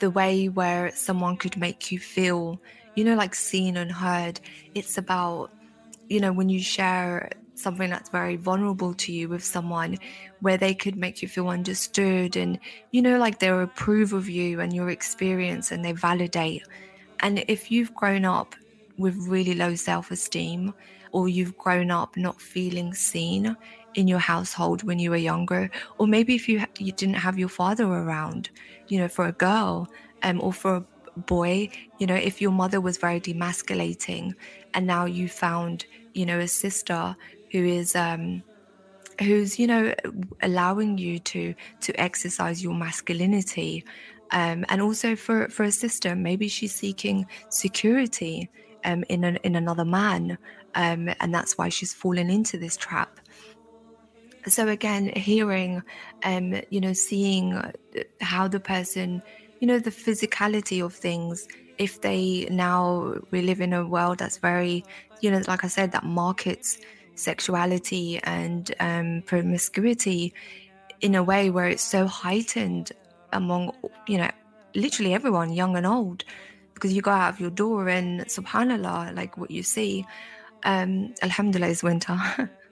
the, 0.00 0.10
way 0.10 0.48
where 0.48 0.90
someone 0.94 1.36
could 1.36 1.56
make 1.56 1.90
you 1.92 1.98
feel, 1.98 2.60
you 2.94 3.04
know, 3.04 3.14
like 3.14 3.34
seen 3.34 3.76
and 3.76 3.90
heard. 3.92 4.40
It's 4.74 4.98
about, 4.98 5.52
you 6.08 6.20
know, 6.20 6.32
when 6.32 6.48
you 6.48 6.60
share 6.60 7.30
something 7.54 7.90
that's 7.90 8.10
very 8.10 8.36
vulnerable 8.36 8.94
to 8.94 9.12
you 9.12 9.28
with 9.28 9.44
someone 9.44 9.96
where 10.40 10.56
they 10.58 10.74
could 10.74 10.96
make 10.96 11.22
you 11.22 11.28
feel 11.28 11.48
understood 11.48 12.36
and, 12.36 12.58
you 12.90 13.00
know, 13.02 13.18
like 13.18 13.38
they 13.38 13.48
approve 13.48 14.12
of 14.12 14.28
you 14.28 14.60
and 14.60 14.72
your 14.74 14.90
experience 14.90 15.70
and 15.70 15.84
they 15.84 15.92
validate. 15.92 16.62
And 17.20 17.44
if 17.48 17.70
you've 17.70 17.94
grown 17.94 18.24
up 18.24 18.54
with 18.98 19.16
really 19.28 19.54
low 19.54 19.74
self 19.76 20.10
esteem, 20.10 20.74
or 21.14 21.28
you've 21.28 21.56
grown 21.56 21.90
up 21.90 22.16
not 22.16 22.40
feeling 22.40 22.92
seen 22.92 23.56
in 23.94 24.08
your 24.08 24.18
household 24.18 24.82
when 24.82 24.98
you 24.98 25.10
were 25.10 25.16
younger, 25.32 25.70
or 25.98 26.06
maybe 26.06 26.34
if 26.34 26.48
you 26.48 26.64
you 26.78 26.92
didn't 26.92 27.22
have 27.26 27.38
your 27.38 27.48
father 27.48 27.84
around, 27.84 28.50
you 28.88 28.98
know, 28.98 29.08
for 29.08 29.26
a 29.26 29.32
girl, 29.32 29.88
um, 30.22 30.40
or 30.40 30.52
for 30.52 30.76
a 30.76 30.84
boy, 31.20 31.70
you 31.98 32.06
know, 32.06 32.16
if 32.16 32.40
your 32.40 32.50
mother 32.50 32.80
was 32.80 32.98
very 32.98 33.20
demasculating, 33.20 34.32
and 34.74 34.86
now 34.86 35.04
you 35.04 35.28
found, 35.28 35.86
you 36.14 36.26
know, 36.26 36.40
a 36.40 36.48
sister 36.48 37.16
who 37.52 37.64
is 37.64 37.94
um, 37.94 38.42
who's 39.20 39.58
you 39.58 39.66
know 39.68 39.94
allowing 40.42 40.98
you 40.98 41.18
to 41.20 41.54
to 41.80 41.92
exercise 42.00 42.62
your 42.62 42.74
masculinity 42.74 43.84
um, 44.32 44.64
and 44.68 44.82
also 44.82 45.14
for 45.14 45.48
for 45.48 45.64
a 45.64 45.72
sister 45.72 46.16
maybe 46.16 46.48
she's 46.48 46.74
seeking 46.74 47.24
security 47.48 48.50
um, 48.84 49.04
in 49.08 49.24
an, 49.24 49.36
in 49.44 49.56
another 49.56 49.84
man 49.84 50.36
um, 50.74 51.10
and 51.20 51.34
that's 51.34 51.56
why 51.58 51.68
she's 51.68 51.94
fallen 51.94 52.30
into 52.30 52.58
this 52.58 52.76
trap. 52.76 53.20
So 54.46 54.68
again 54.68 55.08
hearing 55.16 55.82
um 56.22 56.60
you 56.68 56.78
know 56.78 56.92
seeing 56.92 57.58
how 58.20 58.46
the 58.46 58.60
person 58.60 59.22
you 59.60 59.66
know 59.66 59.78
the 59.78 59.90
physicality 59.90 60.84
of 60.84 60.92
things 60.92 61.46
if 61.78 62.02
they 62.02 62.46
now 62.50 63.14
we 63.30 63.40
live 63.40 63.62
in 63.62 63.72
a 63.72 63.86
world 63.86 64.18
that's 64.18 64.36
very 64.36 64.84
you 65.22 65.30
know 65.30 65.40
like 65.48 65.64
i 65.64 65.68
said 65.68 65.92
that 65.92 66.04
markets 66.04 66.76
sexuality 67.14 68.20
and 68.24 68.74
um, 68.80 69.22
promiscuity 69.24 70.34
in 71.00 71.14
a 71.14 71.22
way 71.22 71.48
where 71.50 71.68
it's 71.68 71.82
so 71.82 72.06
heightened 72.06 72.92
among 73.32 73.72
you 74.06 74.18
know 74.18 74.30
literally 74.74 75.14
everyone 75.14 75.52
young 75.52 75.76
and 75.76 75.86
old. 75.86 76.24
Because 76.74 76.92
you 76.92 77.02
go 77.02 77.12
out 77.12 77.32
of 77.32 77.38
your 77.38 77.50
door 77.50 77.88
and 77.88 78.22
subhanallah 78.22 79.14
like 79.14 79.38
what 79.38 79.50
you 79.50 79.62
see 79.62 80.04
um 80.64 81.14
alhamdulillah 81.22 81.70
is 81.70 81.82
winter 81.82 82.18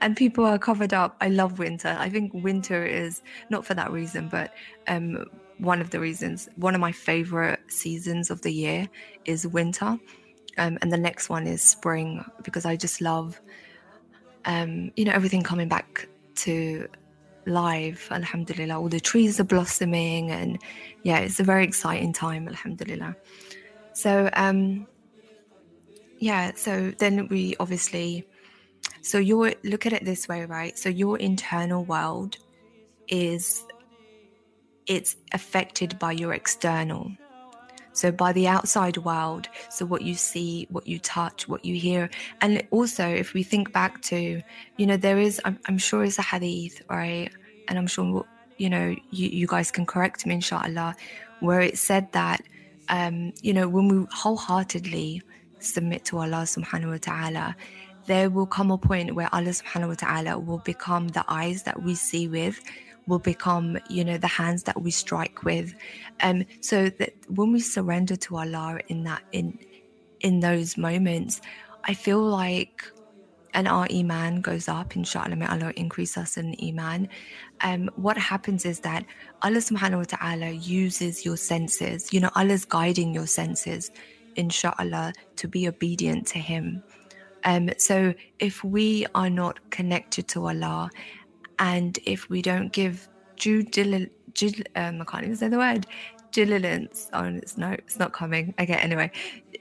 and 0.00 0.16
people 0.16 0.44
are 0.44 0.58
covered 0.58 0.92
up. 0.92 1.16
I 1.20 1.28
love 1.28 1.58
winter. 1.58 1.96
I 1.98 2.08
think 2.08 2.32
winter 2.34 2.84
is 2.84 3.22
not 3.50 3.64
for 3.64 3.74
that 3.74 3.90
reason, 3.90 4.28
but 4.28 4.52
um, 4.88 5.24
one 5.58 5.80
of 5.80 5.90
the 5.90 6.00
reasons. 6.00 6.48
One 6.56 6.74
of 6.74 6.80
my 6.80 6.92
favorite 6.92 7.60
seasons 7.68 8.30
of 8.30 8.42
the 8.42 8.52
year 8.52 8.88
is 9.24 9.46
winter, 9.46 9.98
um, 10.58 10.78
and 10.82 10.92
the 10.92 10.98
next 10.98 11.28
one 11.28 11.46
is 11.46 11.62
spring 11.62 12.24
because 12.42 12.64
I 12.64 12.76
just 12.76 13.00
love, 13.00 13.40
um, 14.44 14.90
you 14.96 15.04
know, 15.04 15.12
everything 15.12 15.42
coming 15.42 15.68
back 15.68 16.08
to 16.36 16.88
life. 17.46 18.10
Alhamdulillah, 18.10 18.78
all 18.78 18.88
the 18.88 19.00
trees 19.00 19.40
are 19.40 19.44
blossoming, 19.44 20.30
and 20.30 20.60
yeah, 21.02 21.18
it's 21.18 21.40
a 21.40 21.44
very 21.44 21.64
exciting 21.64 22.12
time. 22.12 22.48
Alhamdulillah. 22.48 23.16
So, 23.92 24.30
um, 24.34 24.86
yeah, 26.20 26.52
so 26.54 26.92
then 26.98 27.26
we 27.28 27.56
obviously 27.58 28.26
so 29.02 29.18
you 29.18 29.54
look 29.64 29.86
at 29.86 29.92
it 29.92 30.04
this 30.04 30.28
way, 30.28 30.44
right? 30.44 30.78
So 30.78 30.88
your 30.88 31.18
internal 31.18 31.84
world 31.84 32.36
is 33.08 33.64
it's 34.86 35.16
affected 35.32 35.98
by 35.98 36.12
your 36.12 36.32
external. 36.32 37.10
So 37.92 38.12
by 38.12 38.32
the 38.32 38.46
outside 38.46 38.96
world, 38.98 39.48
so 39.68 39.84
what 39.84 40.02
you 40.02 40.14
see, 40.14 40.66
what 40.70 40.86
you 40.86 40.98
touch, 40.98 41.48
what 41.48 41.64
you 41.64 41.74
hear, 41.74 42.08
and 42.40 42.62
also 42.70 43.06
if 43.06 43.34
we 43.34 43.42
think 43.42 43.72
back 43.72 44.00
to, 44.02 44.40
you 44.76 44.86
know, 44.86 44.96
there 44.96 45.18
is, 45.18 45.40
I'm, 45.44 45.58
I'm 45.66 45.78
sure 45.78 46.04
it's 46.04 46.18
a 46.18 46.22
hadith, 46.22 46.82
right? 46.88 47.30
And 47.68 47.78
I'm 47.78 47.86
sure 47.86 48.24
you 48.58 48.68
know, 48.68 48.94
you, 49.10 49.28
you 49.28 49.46
guys 49.46 49.70
can 49.70 49.86
correct 49.86 50.26
me, 50.26 50.34
inshallah, 50.34 50.94
where 51.40 51.60
it 51.60 51.78
said 51.78 52.12
that, 52.12 52.42
um, 52.90 53.32
you 53.40 53.54
know, 53.54 53.68
when 53.68 53.88
we 53.88 54.06
wholeheartedly 54.12 55.22
submit 55.62 56.04
to 56.06 56.18
Allah 56.18 56.44
subhanahu 56.44 56.92
wa 56.92 56.98
ta'ala, 57.00 57.56
there 58.06 58.30
will 58.30 58.46
come 58.46 58.70
a 58.70 58.78
point 58.78 59.14
where 59.14 59.28
Allah 59.32 59.50
subhanahu 59.50 59.88
wa 59.88 59.94
ta'ala 59.94 60.38
will 60.38 60.58
become 60.58 61.08
the 61.08 61.24
eyes 61.28 61.62
that 61.64 61.82
we 61.82 61.94
see 61.94 62.28
with, 62.28 62.60
will 63.06 63.18
become, 63.18 63.78
you 63.88 64.04
know, 64.04 64.18
the 64.18 64.26
hands 64.26 64.64
that 64.64 64.80
we 64.80 64.90
strike 64.90 65.44
with. 65.44 65.74
Um, 66.20 66.44
so 66.60 66.90
that 66.90 67.14
when 67.28 67.52
we 67.52 67.60
surrender 67.60 68.16
to 68.16 68.36
Allah 68.36 68.80
in 68.88 69.04
that 69.04 69.22
in 69.32 69.58
in 70.20 70.40
those 70.40 70.76
moments, 70.76 71.40
I 71.84 71.94
feel 71.94 72.22
like 72.22 72.84
and 73.54 73.66
our 73.66 73.86
iman 73.92 74.40
goes 74.40 74.68
up 74.68 74.96
inshallah 74.96 75.36
may 75.36 75.46
allah 75.46 75.72
increase 75.76 76.16
us 76.16 76.36
in 76.36 76.54
iman 76.62 77.08
um, 77.62 77.90
what 77.96 78.16
happens 78.16 78.64
is 78.64 78.80
that 78.80 79.04
allah 79.42 79.58
subhanahu 79.58 79.98
wa 79.98 80.04
ta'ala 80.04 80.50
uses 80.50 81.24
your 81.24 81.36
senses 81.36 82.12
you 82.12 82.20
know 82.20 82.30
allah's 82.36 82.64
guiding 82.64 83.14
your 83.14 83.26
senses 83.26 83.90
inshallah 84.40 85.12
to 85.36 85.48
be 85.48 85.68
obedient 85.68 86.26
to 86.32 86.38
him. 86.38 86.82
Um, 87.44 87.70
so 87.78 88.14
if 88.38 88.62
we 88.64 89.06
are 89.14 89.30
not 89.30 89.58
connected 89.70 90.28
to 90.28 90.46
allah 90.46 90.90
and 91.58 91.98
if 92.04 92.28
we 92.28 92.42
don't 92.42 92.70
give 92.70 93.08
due 93.36 93.62
diligence 93.62 94.60
um, 94.76 95.00
i 95.00 95.04
can't 95.10 95.24
even 95.24 95.36
say 95.36 95.48
the 95.48 95.56
word 95.56 95.86
diligence 96.32 97.08
oh 97.12 97.24
it's 97.24 97.56
no 97.56 97.70
it's 97.70 97.98
not 97.98 98.12
coming. 98.12 98.54
Okay 98.60 98.74
anyway 98.74 99.10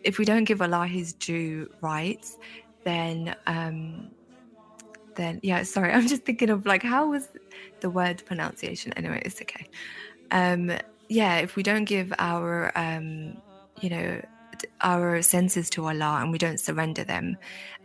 if 0.03 0.17
we 0.19 0.25
don't 0.25 0.43
give 0.43 0.61
allah 0.61 0.85
his 0.87 1.13
due 1.13 1.67
rights 1.81 2.37
then 2.83 3.35
um 3.47 4.09
then 5.15 5.39
yeah 5.41 5.63
sorry 5.63 5.91
i'm 5.95 6.07
just 6.07 6.23
thinking 6.25 6.49
of 6.49 6.65
like 6.65 6.83
how 6.83 7.09
was 7.09 7.29
the 7.81 7.89
word 7.89 8.21
pronunciation? 8.25 8.91
Anyway 8.97 9.21
it's 9.25 9.41
okay. 9.41 9.65
Um 10.31 10.71
yeah 11.07 11.37
if 11.37 11.55
we 11.55 11.63
don't 11.63 11.85
give 11.85 12.13
our 12.19 12.71
um 12.75 13.41
you 13.75 13.89
know 13.89 14.21
our 14.81 15.21
senses 15.21 15.69
to 15.71 15.85
Allah 15.85 16.19
and 16.21 16.31
we 16.31 16.37
don't 16.37 16.59
surrender 16.59 17.03
them. 17.03 17.37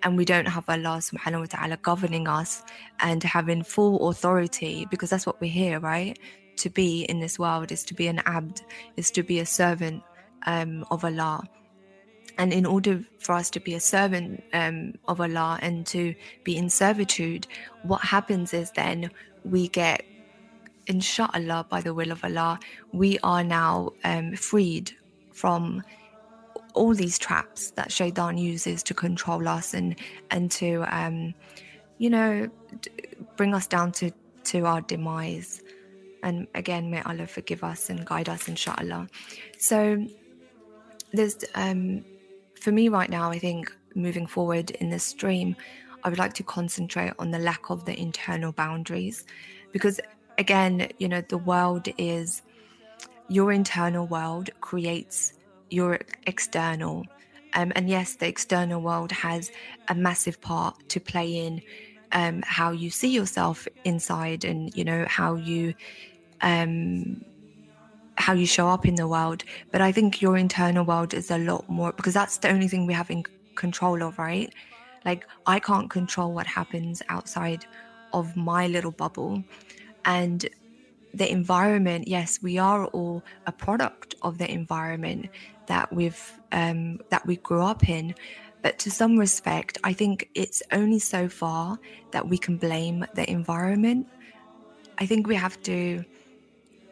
And 0.02 0.16
we 0.16 0.24
don't 0.24 0.46
have 0.46 0.64
Allah 0.68 1.00
subhanahu 1.00 1.40
wa 1.40 1.46
ta'ala 1.46 1.76
governing 1.78 2.28
us 2.28 2.62
and 3.00 3.22
having 3.22 3.62
full 3.62 4.08
authority 4.08 4.86
because 4.90 5.10
that's 5.10 5.26
what 5.26 5.40
we're 5.40 5.50
here 5.50 5.80
right? 5.80 6.18
To 6.58 6.70
be 6.70 7.04
in 7.04 7.20
this 7.20 7.38
world 7.38 7.72
is 7.72 7.84
to 7.84 7.94
be 7.94 8.06
an 8.06 8.20
abd 8.26 8.62
is 8.96 9.10
to 9.12 9.22
be 9.22 9.40
a 9.40 9.46
servant 9.46 10.02
um, 10.46 10.84
of 10.90 11.04
Allah. 11.04 11.42
And 12.36 12.52
in 12.52 12.66
order 12.66 13.02
for 13.20 13.34
us 13.34 13.48
to 13.50 13.60
be 13.60 13.74
a 13.74 13.80
servant 13.80 14.42
um, 14.52 14.94
of 15.06 15.20
Allah 15.20 15.58
and 15.62 15.86
to 15.88 16.14
be 16.42 16.56
in 16.56 16.68
servitude, 16.68 17.46
what 17.82 18.00
happens 18.00 18.52
is 18.52 18.72
then 18.72 19.10
we 19.44 19.68
get, 19.68 20.04
inshallah, 20.86 21.66
by 21.68 21.80
the 21.80 21.94
will 21.94 22.10
of 22.10 22.24
Allah, 22.24 22.58
we 22.92 23.18
are 23.22 23.44
now 23.44 23.92
um, 24.02 24.34
freed 24.34 24.92
from 25.32 25.82
all 26.74 26.94
these 26.94 27.18
traps 27.18 27.70
that 27.72 27.90
Shaitan 27.90 28.36
uses 28.38 28.82
to 28.84 28.94
control 28.94 29.48
us 29.48 29.74
and 29.74 29.96
and 30.30 30.50
to 30.52 30.84
um, 30.88 31.34
you 31.98 32.10
know 32.10 32.48
bring 33.36 33.54
us 33.54 33.66
down 33.66 33.92
to 33.92 34.10
to 34.44 34.66
our 34.66 34.80
demise. 34.82 35.62
And 36.22 36.46
again, 36.54 36.90
may 36.90 37.02
Allah 37.02 37.26
forgive 37.26 37.62
us 37.62 37.90
and 37.90 38.04
guide 38.04 38.28
us, 38.28 38.48
inshallah. 38.48 39.08
So 39.58 40.06
there's 41.12 41.36
um 41.54 42.04
for 42.60 42.72
me 42.72 42.88
right 42.88 43.10
now, 43.10 43.30
I 43.30 43.38
think 43.38 43.70
moving 43.94 44.26
forward 44.26 44.70
in 44.70 44.88
this 44.90 45.04
stream, 45.04 45.54
I 46.02 46.08
would 46.08 46.18
like 46.18 46.34
to 46.34 46.42
concentrate 46.42 47.12
on 47.18 47.30
the 47.30 47.38
lack 47.38 47.70
of 47.70 47.84
the 47.84 47.98
internal 47.98 48.52
boundaries 48.52 49.24
because, 49.72 50.00
again, 50.38 50.88
you 50.98 51.08
know, 51.08 51.20
the 51.28 51.38
world 51.38 51.88
is 51.98 52.42
your 53.28 53.52
internal 53.52 54.06
world 54.06 54.50
creates 54.60 55.34
your 55.70 56.00
external. 56.26 57.04
Um, 57.54 57.72
and 57.76 57.88
yes, 57.88 58.14
the 58.16 58.26
external 58.26 58.80
world 58.80 59.12
has 59.12 59.50
a 59.88 59.94
massive 59.94 60.40
part 60.40 60.88
to 60.88 61.00
play 61.00 61.46
in 61.46 61.62
um, 62.12 62.42
how 62.44 62.72
you 62.72 62.90
see 62.90 63.10
yourself 63.10 63.66
inside 63.84 64.44
and, 64.44 64.74
you 64.76 64.84
know, 64.84 65.04
how 65.08 65.36
you. 65.36 65.74
Um, 66.40 67.24
how 68.16 68.32
you 68.32 68.46
show 68.46 68.68
up 68.68 68.86
in 68.86 68.94
the 68.94 69.08
world. 69.08 69.42
But 69.72 69.80
I 69.80 69.90
think 69.90 70.22
your 70.22 70.36
internal 70.36 70.84
world 70.84 71.14
is 71.14 71.30
a 71.30 71.38
lot 71.38 71.68
more 71.68 71.92
because 71.92 72.14
that's 72.14 72.38
the 72.38 72.48
only 72.48 72.68
thing 72.68 72.86
we 72.86 72.92
have 72.92 73.10
in 73.10 73.24
control 73.56 74.02
of, 74.02 74.18
right? 74.18 74.54
Like, 75.04 75.26
I 75.46 75.58
can't 75.58 75.90
control 75.90 76.32
what 76.32 76.46
happens 76.46 77.02
outside 77.08 77.66
of 78.12 78.36
my 78.36 78.68
little 78.68 78.92
bubble. 78.92 79.42
And 80.04 80.48
the 81.12 81.30
environment, 81.30 82.08
yes, 82.08 82.40
we 82.42 82.58
are 82.58 82.86
all 82.86 83.24
a 83.46 83.52
product 83.52 84.14
of 84.22 84.38
the 84.38 84.50
environment 84.50 85.28
that 85.66 85.92
we've 85.92 86.40
um, 86.52 87.00
that 87.10 87.26
we 87.26 87.36
grew 87.36 87.62
up 87.62 87.88
in. 87.88 88.14
But 88.62 88.78
to 88.80 88.90
some 88.90 89.18
respect, 89.18 89.76
I 89.84 89.92
think 89.92 90.30
it's 90.34 90.62
only 90.72 90.98
so 90.98 91.28
far 91.28 91.78
that 92.12 92.28
we 92.28 92.38
can 92.38 92.56
blame 92.56 93.04
the 93.14 93.30
environment. 93.30 94.06
I 94.96 95.04
think 95.06 95.26
we 95.26 95.34
have 95.34 95.60
to, 95.64 96.04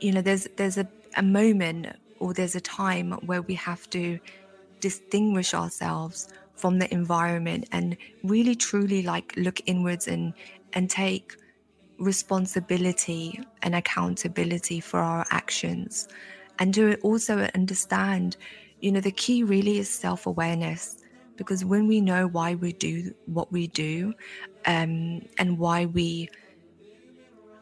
you 0.00 0.12
know, 0.12 0.20
there's 0.20 0.46
there's 0.56 0.78
a 0.78 0.86
a 1.16 1.22
moment 1.22 1.86
or 2.18 2.32
there's 2.32 2.54
a 2.54 2.60
time 2.60 3.12
where 3.26 3.42
we 3.42 3.54
have 3.54 3.88
to 3.90 4.18
distinguish 4.80 5.54
ourselves 5.54 6.28
from 6.56 6.78
the 6.78 6.92
environment 6.92 7.68
and 7.72 7.96
really 8.22 8.54
truly 8.54 9.02
like 9.02 9.34
look 9.36 9.60
inwards 9.66 10.06
and 10.08 10.34
and 10.72 10.90
take 10.90 11.36
responsibility 11.98 13.40
and 13.62 13.74
accountability 13.74 14.80
for 14.80 15.00
our 15.00 15.24
actions 15.30 16.08
and 16.58 16.74
to 16.74 16.94
also 17.02 17.48
understand 17.54 18.36
you 18.82 18.90
know 18.90 19.00
the 19.00 19.12
key 19.12 19.42
really 19.44 19.78
is 19.78 19.88
self-awareness 19.88 20.98
because 21.36 21.64
when 21.64 21.86
we 21.86 22.00
know 22.00 22.26
why 22.26 22.56
we 22.56 22.72
do 22.72 23.14
what 23.26 23.50
we 23.50 23.68
do 23.68 24.12
um, 24.66 25.22
and 25.38 25.58
why 25.58 25.86
we 25.86 26.28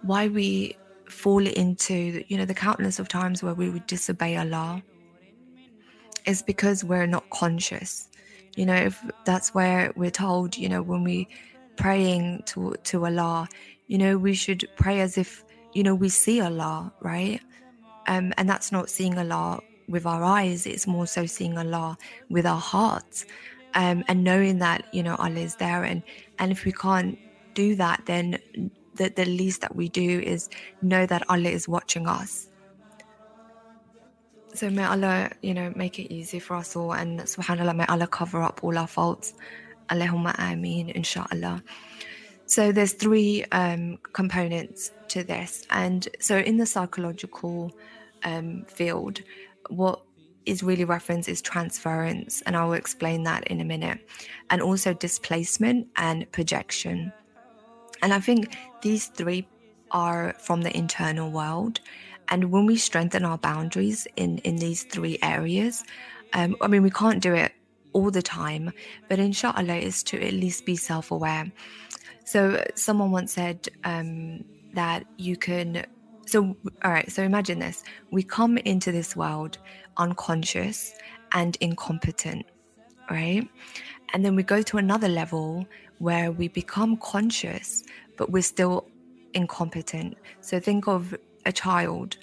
why 0.02 0.28
we 0.28 0.76
fall 1.09 1.46
into 1.46 2.24
you 2.26 2.37
know 2.37 2.46
the 2.46 2.54
countless 2.54 2.98
of 2.98 3.06
times 3.09 3.42
where 3.42 3.54
we 3.54 3.68
would 3.68 3.87
disobey 3.87 4.37
Allah 4.37 4.83
is 6.26 6.42
because 6.42 6.85
we're 6.85 7.06
not 7.06 7.28
conscious. 7.30 8.09
You 8.56 8.66
know 8.66 8.74
if 8.74 8.98
that's 9.24 9.54
where 9.54 9.92
we're 9.96 10.11
told 10.11 10.56
you 10.56 10.68
know 10.68 10.83
when 10.83 11.04
we 11.04 11.28
praying 11.76 12.42
to 12.46 12.74
to 12.85 13.04
Allah 13.04 13.46
you 13.88 13.98
know 13.98 14.16
we 14.16 14.35
should 14.35 14.66
pray 14.76 15.00
as 15.00 15.18
if 15.18 15.44
you 15.74 15.83
know 15.83 15.94
we 15.94 16.09
see 16.09 16.40
Allah 16.40 16.92
right? 17.00 17.40
Um, 18.06 18.33
and 18.38 18.48
that's 18.48 18.72
not 18.72 18.88
seeing 18.88 19.18
Allah 19.18 19.61
with 19.90 20.07
our 20.07 20.22
eyes 20.22 20.66
it's 20.66 20.87
more 20.87 21.07
so 21.07 21.26
seeing 21.26 21.59
Allah 21.59 21.98
with 22.29 22.46
our 22.46 22.61
hearts 22.61 23.26
um, 23.74 24.03
and 24.09 24.24
knowing 24.24 24.59
that 24.59 24.85
you 24.92 25.03
know 25.03 25.16
Allah 25.16 25.40
is 25.40 25.57
there 25.57 25.85
and 25.85 26.03
and 26.38 26.50
if 26.53 26.64
we 26.64 26.72
can't 26.72 27.18
do 27.55 27.74
that 27.74 28.03
then 28.07 28.38
the, 29.00 29.09
the 29.09 29.24
least 29.24 29.62
that 29.62 29.74
we 29.74 29.88
do 29.88 30.20
is 30.20 30.48
know 30.83 31.07
that 31.07 31.22
Allah 31.31 31.48
is 31.48 31.66
watching 31.66 32.07
us. 32.07 32.48
So 34.53 34.68
may 34.68 34.85
Allah, 34.85 35.31
you 35.42 35.55
know, 35.55 35.72
make 35.74 35.98
it 35.98 36.12
easy 36.12 36.38
for 36.38 36.57
us 36.57 36.76
all 36.76 36.92
and 36.92 37.20
subhanAllah, 37.20 37.76
may 37.76 37.87
Allah 37.87 38.07
cover 38.07 38.42
up 38.42 38.61
all 38.62 38.76
our 38.76 38.87
faults. 38.87 39.33
Allahumma 39.88 40.35
ameen, 40.38 40.90
inshallah. 40.90 41.62
So 42.46 42.72
there's 42.72 42.92
three 42.92 43.44
um, 43.53 43.98
components 44.12 44.90
to 45.09 45.22
this. 45.22 45.66
And 45.70 46.07
so 46.18 46.38
in 46.38 46.59
the 46.59 46.66
psychological 46.66 47.72
um, 48.24 48.64
field, 48.66 49.20
what 49.68 50.02
is 50.46 50.62
really 50.62 50.84
referenced 50.84 51.28
is 51.28 51.42
transference, 51.42 52.42
and 52.42 52.56
I 52.56 52.64
will 52.64 52.72
explain 52.72 53.24
that 53.24 53.46
in 53.48 53.60
a 53.60 53.64
minute, 53.64 53.98
and 54.48 54.62
also 54.62 54.92
displacement 54.94 55.88
and 55.96 56.30
projection. 56.32 57.12
And 58.02 58.12
I 58.14 58.20
think 58.20 58.56
these 58.82 59.06
three 59.06 59.46
are 59.90 60.34
from 60.38 60.62
the 60.62 60.76
internal 60.76 61.30
world. 61.30 61.80
And 62.28 62.50
when 62.50 62.64
we 62.64 62.76
strengthen 62.76 63.24
our 63.24 63.38
boundaries 63.38 64.06
in, 64.16 64.38
in 64.38 64.56
these 64.56 64.84
three 64.84 65.18
areas, 65.22 65.84
um, 66.32 66.56
I 66.60 66.68
mean, 66.68 66.82
we 66.82 66.90
can't 66.90 67.20
do 67.20 67.34
it 67.34 67.52
all 67.92 68.10
the 68.10 68.22
time, 68.22 68.72
but 69.08 69.18
inshallah 69.18 69.74
is 69.74 70.02
to 70.04 70.24
at 70.24 70.32
least 70.32 70.64
be 70.64 70.76
self 70.76 71.10
aware. 71.10 71.50
So, 72.24 72.64
someone 72.76 73.10
once 73.10 73.32
said 73.32 73.68
um, 73.84 74.44
that 74.74 75.04
you 75.16 75.36
can. 75.36 75.84
So, 76.30 76.56
all 76.84 76.92
right, 76.92 77.10
so 77.10 77.24
imagine 77.24 77.58
this 77.58 77.82
we 78.12 78.22
come 78.22 78.56
into 78.58 78.92
this 78.92 79.16
world 79.16 79.58
unconscious 79.96 80.94
and 81.32 81.56
incompetent, 81.60 82.46
right? 83.10 83.48
And 84.14 84.24
then 84.24 84.36
we 84.36 84.44
go 84.44 84.62
to 84.62 84.78
another 84.78 85.08
level 85.08 85.66
where 85.98 86.30
we 86.30 86.46
become 86.46 86.96
conscious, 86.98 87.82
but 88.16 88.30
we're 88.30 88.44
still 88.44 88.86
incompetent. 89.34 90.18
So 90.40 90.60
think 90.60 90.86
of 90.86 91.16
a 91.46 91.52
child, 91.52 92.16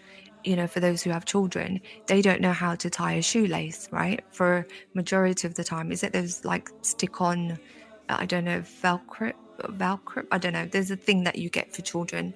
you 0.46 0.56
know, 0.56 0.68
for 0.68 0.80
those 0.80 1.04
who 1.04 1.10
have 1.10 1.26
children, 1.26 1.82
they 2.06 2.22
don't 2.22 2.40
know 2.40 2.54
how 2.54 2.76
to 2.76 2.90
tie 2.90 3.16
a 3.16 3.22
shoelace, 3.22 3.90
right? 3.92 4.24
For 4.32 4.66
majority 4.94 5.46
of 5.46 5.56
the 5.56 5.66
time, 5.66 5.92
is 5.92 6.02
it 6.04 6.14
those 6.14 6.46
like 6.46 6.70
stick 6.82 7.20
on, 7.20 7.60
I 8.08 8.26
don't 8.26 8.46
know, 8.46 8.62
Velcro, 8.62 9.34
Velcro, 9.60 10.26
I 10.32 10.38
don't 10.38 10.54
know. 10.54 10.66
There's 10.66 10.92
a 10.92 10.96
thing 10.96 11.26
that 11.26 11.36
you 11.36 11.50
get 11.50 11.76
for 11.76 11.82
children 11.82 12.34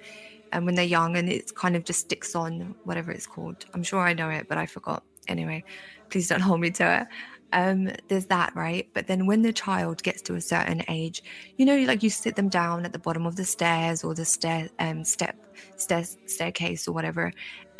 and 0.52 0.66
when 0.66 0.74
they're 0.74 0.84
young 0.84 1.16
and 1.16 1.28
it 1.28 1.54
kind 1.54 1.76
of 1.76 1.84
just 1.84 2.00
sticks 2.00 2.34
on 2.34 2.74
whatever 2.84 3.10
it's 3.10 3.26
called 3.26 3.64
i'm 3.74 3.82
sure 3.82 4.00
i 4.00 4.12
know 4.12 4.28
it 4.28 4.46
but 4.48 4.58
i 4.58 4.66
forgot 4.66 5.02
anyway 5.28 5.62
please 6.10 6.28
don't 6.28 6.40
hold 6.40 6.60
me 6.60 6.70
to 6.70 7.00
it 7.00 7.06
um, 7.52 7.90
there's 8.08 8.26
that, 8.26 8.54
right? 8.54 8.88
But 8.94 9.06
then 9.06 9.26
when 9.26 9.42
the 9.42 9.52
child 9.52 10.02
gets 10.02 10.22
to 10.22 10.34
a 10.34 10.40
certain 10.40 10.82
age, 10.88 11.22
you 11.56 11.66
know, 11.66 11.76
like 11.80 12.02
you 12.02 12.10
sit 12.10 12.36
them 12.36 12.48
down 12.48 12.84
at 12.84 12.92
the 12.92 12.98
bottom 12.98 13.26
of 13.26 13.36
the 13.36 13.44
stairs 13.44 14.04
or 14.04 14.14
the 14.14 14.24
stair 14.24 14.68
um, 14.78 15.04
step 15.04 15.36
stairs 15.76 16.16
staircase 16.26 16.88
or 16.88 16.92
whatever, 16.92 17.32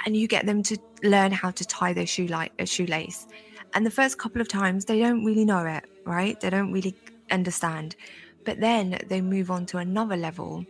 and 0.05 0.17
you 0.17 0.29
get 0.29 0.47
them 0.47 0.63
to 0.65 0.77
learn 1.03 1.33
how 1.33 1.51
to 1.51 1.65
tie 1.65 1.93
their 1.93 2.07
shoe 2.07 2.27
like 2.27 2.53
a 2.59 2.67
shoelace. 2.67 3.27
And 3.75 3.87
the 3.87 3.91
first 3.91 4.19
couple 4.19 4.41
of 4.41 4.49
times 4.49 4.85
they 4.85 5.01
don't 5.01 5.25
really 5.25 5.45
know 5.45 5.65
it, 5.65 5.85
right? 6.05 6.39
They 6.39 6.51
don't 6.51 6.73
really 6.73 6.95
understand. 7.31 7.97
But 8.45 8.61
then 8.61 8.99
they 9.09 9.21
move 9.21 9.51
on 9.51 9.67
to 9.67 9.79
another 9.79 10.17
level. 10.17 10.67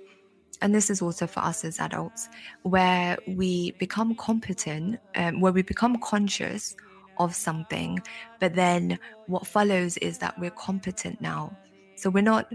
And 0.62 0.74
this 0.74 0.88
is 0.88 1.02
also 1.02 1.26
for 1.26 1.40
us 1.40 1.64
as 1.64 1.80
adults, 1.80 2.28
where 2.62 3.18
we 3.26 3.72
become 3.72 4.14
competent, 4.14 5.00
um, 5.16 5.40
where 5.40 5.52
we 5.52 5.62
become 5.62 5.98
conscious 6.00 6.74
of 7.18 7.34
something. 7.34 7.98
But 8.40 8.54
then 8.54 8.98
what 9.26 9.46
follows 9.46 9.98
is 9.98 10.18
that 10.18 10.38
we're 10.38 10.50
competent 10.50 11.20
now. 11.20 11.56
So 11.96 12.08
we're 12.08 12.22
not 12.22 12.50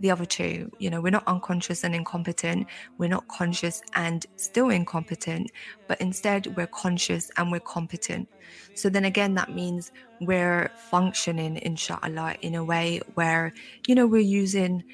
the 0.00 0.10
other 0.12 0.24
two, 0.24 0.70
you 0.78 0.90
know, 0.90 1.00
we're 1.00 1.10
not 1.10 1.26
unconscious 1.26 1.82
and 1.82 1.92
incompetent. 1.92 2.68
We're 2.98 3.08
not 3.08 3.26
conscious 3.26 3.82
and 3.94 4.24
still 4.36 4.70
incompetent, 4.70 5.50
but 5.88 6.00
instead 6.00 6.56
we're 6.56 6.68
conscious 6.68 7.30
and 7.36 7.50
we're 7.50 7.60
competent. 7.60 8.28
So 8.74 8.88
then 8.88 9.04
again, 9.04 9.34
that 9.34 9.54
means 9.54 9.90
we're 10.20 10.70
functioning, 10.76 11.56
inshallah, 11.56 12.36
in 12.42 12.54
a 12.54 12.64
way 12.64 13.00
where, 13.14 13.52
you 13.88 13.96
know, 13.96 14.06
we're 14.06 14.20
using 14.20 14.84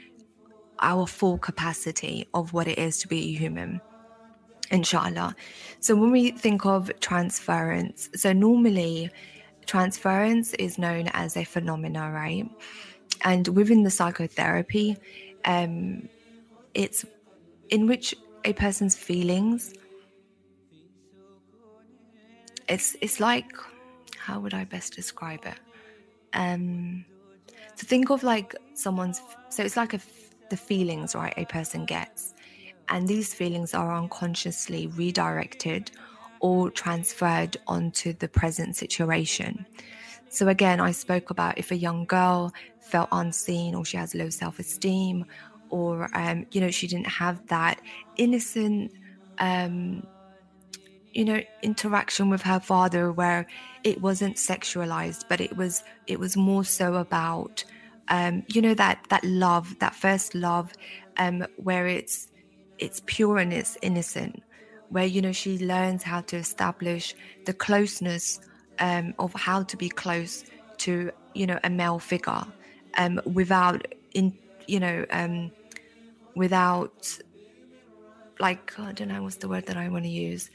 our 0.81 1.07
full 1.07 1.39
capacity 1.39 2.29
of 2.35 2.53
what 2.53 2.69
it 2.69 2.79
is 2.79 2.99
to 2.99 3.09
be 3.09 3.19
a 3.19 3.39
human 3.39 3.81
inshallah. 4.71 5.35
So 5.81 5.95
when 5.95 6.11
we 6.11 6.31
think 6.31 6.67
of 6.67 6.91
transference, 7.01 8.09
so 8.15 8.33
normally 8.33 9.11
transference 9.67 10.53
is 10.55 10.79
known 10.79 11.09
as 11.13 11.37
a 11.37 11.45
phenomena, 11.45 12.11
right? 12.11 12.49
And 13.23 13.49
within 13.49 13.83
the 13.83 13.91
psychotherapy, 13.91 14.97
um, 15.45 16.09
it's 16.75 17.05
in 17.71 17.87
which 17.87 18.15
a 18.45 18.53
person's 18.53 18.97
feelings. 18.97 19.73
It's 22.69 22.97
it's 23.01 23.21
like 23.21 23.53
how 24.19 24.41
would 24.41 24.55
I 24.55 24.65
best 24.65 24.95
describe 24.95 25.45
it? 25.45 25.61
Um, 26.33 27.05
to 27.77 27.85
think 27.85 28.11
of 28.11 28.23
like 28.23 28.55
someone's 28.75 29.21
so 29.51 29.63
it's 29.63 29.77
like 29.77 29.95
a, 29.95 30.01
the 30.51 30.57
feelings 30.57 31.15
right 31.15 31.35
a 31.37 31.45
person 31.47 31.85
gets 31.85 32.35
and 32.89 33.09
these 33.09 33.35
feelings 33.35 33.75
are 33.75 33.95
unconsciously 33.95 34.87
redirected 34.89 35.91
or 36.41 36.71
transferred 36.71 37.57
onto 37.67 38.13
the 38.13 38.29
present 38.29 38.77
situation. 38.77 39.67
So, 40.29 40.49
again, 40.49 40.81
I 40.81 40.91
spoke 40.93 41.31
about 41.31 41.59
if 41.59 41.71
a 41.71 41.77
young 41.77 42.05
girl 42.05 42.53
felt 42.81 43.09
unseen 43.13 43.75
or 43.75 43.85
she 43.85 43.97
has 43.97 44.15
low 44.15 44.29
self 44.31 44.59
esteem 44.59 45.25
or, 45.71 46.09
um, 46.15 46.47
you 46.51 46.61
know, 46.61 46.71
she 46.71 46.87
didn't 46.87 47.07
have 47.07 47.47
that 47.49 47.81
innocent, 48.17 48.93
um, 49.39 50.07
you 51.13 51.25
know 51.25 51.41
interaction 51.63 52.29
with 52.29 52.43
her 52.43 52.59
father 52.59 53.13
where 53.13 53.47
it 53.85 54.01
wasn't 54.01 54.35
sexualized 54.35 55.25
but 55.29 55.41
it 55.41 55.57
was 55.57 55.85
it 56.09 56.19
was 56.19 56.37
more 56.37 56.65
so 56.65 56.95
about 56.95 57.65
um 58.09 58.43
you 58.49 58.61
know 58.61 58.75
that 58.75 58.99
that 59.11 59.25
love 59.25 59.79
that 59.81 59.95
first 59.95 60.35
love 60.35 60.73
um 61.19 61.45
where 61.57 61.87
it's 61.87 62.29
it's 62.79 63.01
pure 63.07 63.39
and 63.39 63.53
it's 63.53 63.77
innocent 63.83 64.43
where 64.91 65.07
you 65.07 65.23
know 65.23 65.33
she 65.33 65.59
learns 65.59 66.03
how 66.03 66.21
to 66.21 66.37
establish 66.37 67.15
the 67.47 67.53
closeness 67.53 68.39
um, 68.79 69.15
of 69.19 69.33
how 69.35 69.63
to 69.63 69.77
be 69.77 69.89
close 69.89 70.45
to 70.79 71.11
you 71.35 71.47
know 71.47 71.59
a 71.65 71.71
male 71.71 71.99
figure 71.99 72.45
um, 72.99 73.21
without 73.25 73.83
in 74.15 74.37
you 74.67 74.81
know 74.81 75.05
um, 75.11 75.51
without 76.35 77.19
like 78.39 78.79
I 78.79 78.93
don't 78.93 79.09
know 79.09 79.23
what's 79.23 79.37
the 79.37 79.49
word 79.49 79.67
that 79.67 79.77
I 79.77 79.89
want 79.89 80.05
to 80.05 80.11
use 80.11 80.51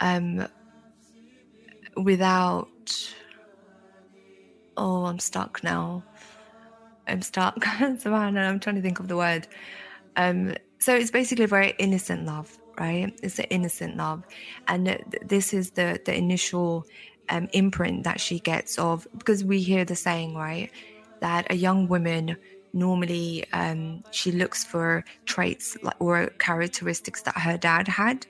um, 0.00 0.46
without 1.96 2.68
oh 4.76 5.06
I'm 5.06 5.18
stuck 5.18 5.62
now 5.62 6.04
I'm 7.06 7.22
stuck 7.22 7.64
Savannah 7.98 8.40
I'm 8.42 8.60
trying 8.60 8.76
to 8.76 8.82
think 8.82 9.00
of 9.00 9.08
the 9.08 9.16
word. 9.16 9.46
Um, 10.16 10.54
so 10.78 10.94
it's 10.94 11.10
basically 11.10 11.44
a 11.44 11.48
very 11.48 11.74
innocent 11.78 12.26
love 12.26 12.58
right? 12.78 13.18
It's 13.22 13.38
an 13.38 13.46
innocent 13.46 13.96
love. 13.96 14.24
And 14.68 15.02
this 15.22 15.52
is 15.52 15.70
the 15.72 16.00
the 16.04 16.14
initial 16.14 16.84
um, 17.28 17.48
imprint 17.52 18.04
that 18.04 18.20
she 18.20 18.38
gets 18.38 18.78
of 18.78 19.06
because 19.18 19.44
we 19.44 19.60
hear 19.60 19.84
the 19.84 19.96
saying 19.96 20.34
right 20.34 20.70
that 21.20 21.50
a 21.50 21.56
young 21.56 21.88
woman 21.88 22.36
normally 22.72 23.44
um, 23.52 24.02
she 24.10 24.30
looks 24.32 24.62
for 24.64 25.04
traits 25.24 25.76
or 25.98 26.28
characteristics 26.38 27.22
that 27.22 27.36
her 27.38 27.56
dad 27.56 27.88
had. 27.88 28.26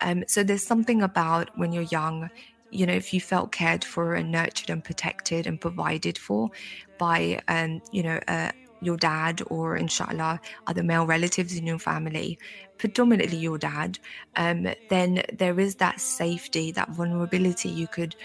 Um, 0.00 0.24
so 0.26 0.42
there's 0.42 0.66
something 0.66 1.02
about 1.02 1.56
when 1.56 1.72
you're 1.72 1.84
young 1.84 2.30
you 2.72 2.86
know 2.86 2.92
if 2.92 3.12
you 3.12 3.20
felt 3.20 3.52
cared 3.52 3.84
for 3.84 4.14
and 4.14 4.32
nurtured 4.32 4.70
and 4.70 4.82
protected 4.82 5.46
and 5.46 5.60
provided 5.60 6.18
for 6.18 6.50
by 6.98 7.40
um, 7.48 7.80
you 7.92 8.02
know 8.02 8.18
a, 8.28 8.52
your 8.80 8.96
dad 8.96 9.40
or 9.46 9.76
inshallah 9.76 10.40
other 10.66 10.82
male 10.82 11.06
relatives 11.06 11.56
in 11.56 11.66
your 11.66 11.78
family 11.78 12.38
predominantly 12.78 13.36
your 13.36 13.58
dad 13.58 13.98
um, 14.36 14.66
then 14.88 15.22
there 15.32 15.60
is 15.60 15.76
that 15.76 16.00
safety 16.00 16.72
that 16.72 16.90
vulnerability 16.90 17.68
you 17.68 17.86
could 17.86 18.16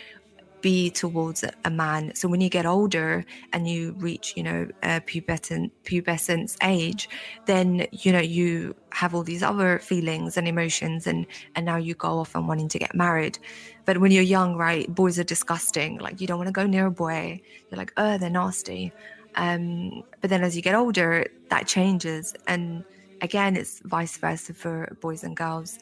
be 0.62 0.90
towards 0.90 1.44
a 1.66 1.70
man. 1.70 2.14
So 2.16 2.28
when 2.28 2.42
you 2.42 2.50
get 2.50 2.66
older 2.66 3.26
and 3.54 3.70
you 3.70 3.94
reach 3.98 4.34
you 4.36 4.44
know 4.44 4.68
pubescent 4.84 5.72
pubescence 5.84 6.58
age 6.64 7.10
then 7.46 7.88
you 7.92 8.12
know 8.12 8.20
you 8.20 8.76
have 8.92 9.14
all 9.14 9.24
these 9.24 9.44
other 9.44 9.80
feelings 9.80 10.38
and 10.38 10.48
emotions 10.48 11.08
and 11.08 11.28
and 11.56 11.66
now 11.66 11.78
you 11.78 11.94
go 11.94 12.20
off 12.20 12.36
and 12.36 12.48
wanting 12.48 12.70
to 12.70 12.80
get 12.80 12.96
married. 12.96 13.38
But 13.86 14.00
when 14.00 14.12
you're 14.12 14.24
young 14.24 14.56
right 14.56 14.94
boys 14.94 15.20
are 15.20 15.24
disgusting. 15.24 16.00
Like 16.00 16.20
you 16.22 16.28
don't 16.28 16.38
want 16.38 16.48
to 16.48 16.54
go 16.54 16.66
near 16.66 16.88
a 16.88 16.92
boy. 16.92 17.42
You're 17.70 17.78
like 17.78 17.94
oh 17.98 18.18
they're 18.18 18.30
nasty. 18.30 18.92
Um, 19.36 20.04
but 20.20 20.30
then 20.30 20.44
as 20.44 20.56
you 20.56 20.64
get 20.64 20.76
older, 20.76 21.28
that 21.50 21.68
changes. 21.68 22.34
And 22.48 22.84
again, 23.22 23.56
it's 23.56 23.80
vice 23.86 24.18
versa 24.18 24.54
for 24.54 24.98
boys 25.00 25.24
and 25.24 25.38
girls. 25.38 25.78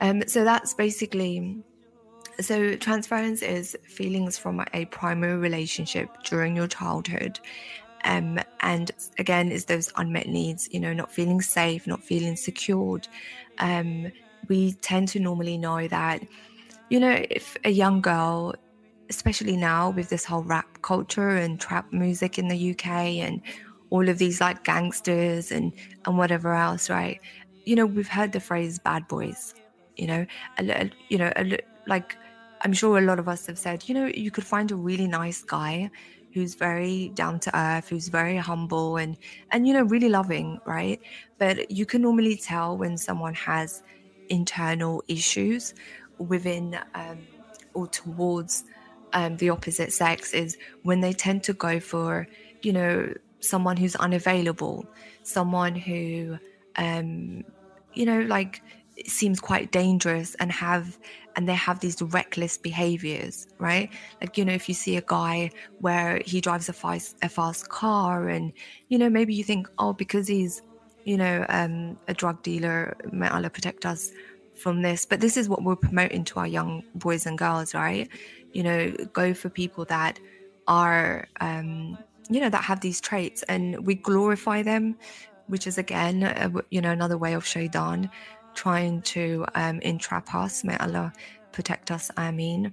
Um, 0.00 0.24
so 0.26 0.44
that's 0.44 0.74
basically 0.74 1.62
so 2.40 2.76
transference 2.76 3.42
is 3.42 3.76
feelings 3.84 4.38
from 4.38 4.64
a 4.72 4.84
primary 4.86 5.36
relationship 5.36 6.08
during 6.24 6.56
your 6.56 6.66
childhood. 6.66 7.38
Um, 8.04 8.38
and 8.60 8.90
again, 9.18 9.50
is 9.50 9.64
those 9.64 9.90
unmet 9.96 10.28
needs, 10.28 10.68
you 10.72 10.80
know, 10.80 10.92
not 10.92 11.10
feeling 11.10 11.40
safe, 11.40 11.86
not 11.86 12.02
feeling 12.02 12.36
secured. 12.36 13.08
Um, 13.58 14.12
we 14.48 14.72
tend 14.74 15.08
to 15.08 15.20
normally 15.20 15.56
know 15.56 15.88
that, 15.88 16.22
you 16.90 17.00
know, 17.00 17.24
if 17.30 17.56
a 17.64 17.70
young 17.70 18.00
girl 18.02 18.54
especially 19.10 19.56
now 19.56 19.90
with 19.90 20.08
this 20.08 20.24
whole 20.24 20.42
rap 20.44 20.80
culture 20.82 21.30
and 21.30 21.60
trap 21.60 21.92
music 21.92 22.38
in 22.38 22.48
the 22.48 22.70
UK 22.70 22.86
and 22.86 23.40
all 23.90 24.08
of 24.08 24.18
these 24.18 24.40
like 24.40 24.64
gangsters 24.64 25.52
and 25.52 25.72
and 26.06 26.18
whatever 26.18 26.54
else, 26.54 26.90
right? 26.90 27.20
You 27.64 27.76
know, 27.76 27.86
we've 27.86 28.08
heard 28.08 28.32
the 28.32 28.40
phrase 28.40 28.78
"bad 28.78 29.06
boys." 29.08 29.54
You 29.96 30.06
know, 30.08 30.26
a, 30.58 30.90
you 31.08 31.18
know, 31.18 31.32
a, 31.36 31.58
like 31.86 32.16
I'm 32.64 32.72
sure 32.72 32.98
a 32.98 33.02
lot 33.02 33.18
of 33.18 33.28
us 33.28 33.46
have 33.46 33.58
said, 33.58 33.88
you 33.88 33.94
know, 33.94 34.06
you 34.06 34.30
could 34.30 34.44
find 34.44 34.70
a 34.70 34.76
really 34.76 35.06
nice 35.06 35.42
guy 35.42 35.90
who's 36.32 36.54
very 36.54 37.10
down 37.10 37.38
to 37.40 37.56
earth, 37.56 37.88
who's 37.88 38.08
very 38.08 38.36
humble 38.36 38.96
and 38.96 39.16
and 39.50 39.68
you 39.68 39.74
know 39.74 39.82
really 39.84 40.08
loving, 40.08 40.58
right? 40.64 41.00
But 41.38 41.70
you 41.70 41.86
can 41.86 42.02
normally 42.02 42.36
tell 42.36 42.76
when 42.76 42.98
someone 42.98 43.34
has 43.34 43.82
internal 44.28 45.02
issues 45.06 45.74
within 46.18 46.78
um, 46.94 47.18
or 47.74 47.86
towards 47.86 48.64
um, 49.12 49.36
the 49.36 49.50
opposite 49.50 49.92
sex 49.92 50.32
is 50.32 50.56
when 50.82 51.00
they 51.00 51.12
tend 51.12 51.42
to 51.44 51.52
go 51.52 51.78
for, 51.78 52.26
you 52.62 52.72
know, 52.72 53.12
someone 53.40 53.76
who's 53.76 53.94
unavailable, 53.96 54.86
someone 55.22 55.74
who, 55.74 56.38
um, 56.76 57.44
you 57.92 58.06
know, 58.06 58.20
like 58.22 58.62
seems 59.06 59.40
quite 59.40 59.70
dangerous 59.70 60.34
and 60.36 60.50
have 60.50 60.98
and 61.36 61.48
they 61.48 61.54
have 61.54 61.80
these 61.80 62.00
reckless 62.02 62.56
behaviors 62.58 63.46
right? 63.58 63.90
Like 64.20 64.36
you 64.38 64.44
know 64.44 64.52
if 64.54 64.68
you 64.68 64.74
see 64.74 64.96
a 64.96 65.02
guy 65.06 65.50
where 65.78 66.20
he 66.24 66.40
drives 66.40 66.68
a 66.68 66.72
fast 66.72 67.16
a 67.22 67.28
fast 67.28 67.68
car 67.68 68.28
and 68.28 68.52
you 68.88 68.98
know 68.98 69.10
maybe 69.10 69.34
you 69.34 69.44
think 69.44 69.68
oh 69.78 69.92
because 69.92 70.28
he's 70.28 70.62
you 71.04 71.16
know 71.16 71.44
um, 71.48 71.98
a 72.08 72.14
drug 72.14 72.42
dealer 72.42 72.96
may 73.12 73.28
allah 73.28 73.50
protect 73.50 73.84
us 73.86 74.10
from 74.54 74.82
this. 74.82 75.04
But 75.04 75.20
this 75.20 75.36
is 75.36 75.48
what 75.48 75.62
we're 75.64 75.76
promoting 75.76 76.24
to 76.26 76.38
our 76.40 76.46
young 76.46 76.82
boys 76.94 77.26
and 77.26 77.38
girls 77.38 77.74
right? 77.74 78.08
You 78.52 78.62
know 78.62 78.92
go 79.12 79.34
for 79.34 79.50
people 79.50 79.84
that 79.86 80.20
are 80.66 81.26
um, 81.40 81.98
you 82.28 82.40
know 82.40 82.48
that 82.50 82.64
have 82.64 82.80
these 82.80 83.00
traits 83.00 83.42
and 83.44 83.86
we 83.86 83.94
glorify 83.96 84.62
them 84.62 84.96
which 85.46 85.66
is 85.66 85.76
again 85.78 86.22
uh, 86.24 86.50
you 86.70 86.80
know 86.80 86.90
another 86.90 87.18
way 87.18 87.34
of 87.34 87.44
shaitan 87.46 88.10
trying 88.54 89.02
to 89.02 89.44
um, 89.54 89.80
entrap 89.80 90.34
us. 90.34 90.64
May 90.64 90.76
Allah 90.78 91.12
protect 91.52 91.90
us. 91.90 92.10
I 92.16 92.30
mean. 92.30 92.72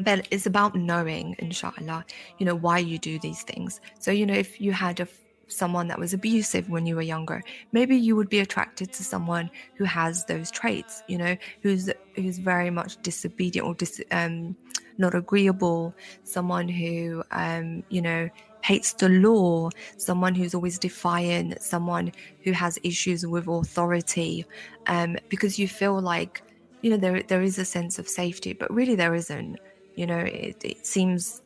But 0.00 0.28
it's 0.30 0.46
about 0.46 0.76
knowing, 0.76 1.34
inshallah, 1.40 2.04
you 2.38 2.46
know, 2.46 2.54
why 2.54 2.78
you 2.78 3.00
do 3.00 3.18
these 3.18 3.42
things. 3.42 3.80
So, 3.98 4.12
you 4.12 4.26
know, 4.26 4.34
if 4.34 4.60
you 4.60 4.70
had 4.70 5.00
a 5.00 5.08
someone 5.48 5.88
that 5.88 5.98
was 5.98 6.12
abusive 6.12 6.68
when 6.68 6.86
you 6.86 6.94
were 6.94 7.02
younger 7.02 7.42
maybe 7.72 7.96
you 7.96 8.14
would 8.14 8.28
be 8.28 8.40
attracted 8.40 8.92
to 8.92 9.02
someone 9.02 9.50
who 9.74 9.84
has 9.84 10.24
those 10.26 10.50
traits 10.50 11.02
you 11.08 11.18
know 11.18 11.36
who's 11.62 11.90
who's 12.14 12.38
very 12.38 12.70
much 12.70 13.00
disobedient 13.02 13.66
or 13.66 13.74
dis, 13.74 14.00
um, 14.10 14.54
not 14.98 15.14
agreeable 15.14 15.94
someone 16.22 16.68
who 16.68 17.22
um, 17.30 17.82
you 17.88 18.02
know 18.02 18.28
hates 18.62 18.92
the 18.94 19.08
law 19.08 19.70
someone 19.96 20.34
who's 20.34 20.54
always 20.54 20.78
defiant 20.78 21.60
someone 21.62 22.12
who 22.42 22.52
has 22.52 22.78
issues 22.82 23.26
with 23.26 23.46
authority 23.48 24.44
um, 24.86 25.16
because 25.28 25.58
you 25.58 25.68
feel 25.68 26.00
like 26.00 26.42
you 26.82 26.90
know 26.90 26.96
there 26.96 27.22
there 27.22 27.42
is 27.42 27.58
a 27.58 27.64
sense 27.64 27.98
of 27.98 28.08
safety 28.08 28.52
but 28.52 28.72
really 28.72 28.94
there 28.94 29.14
isn't 29.14 29.58
you 29.94 30.06
know 30.06 30.18
it, 30.18 30.56
it 30.64 30.86
seems 30.86 31.42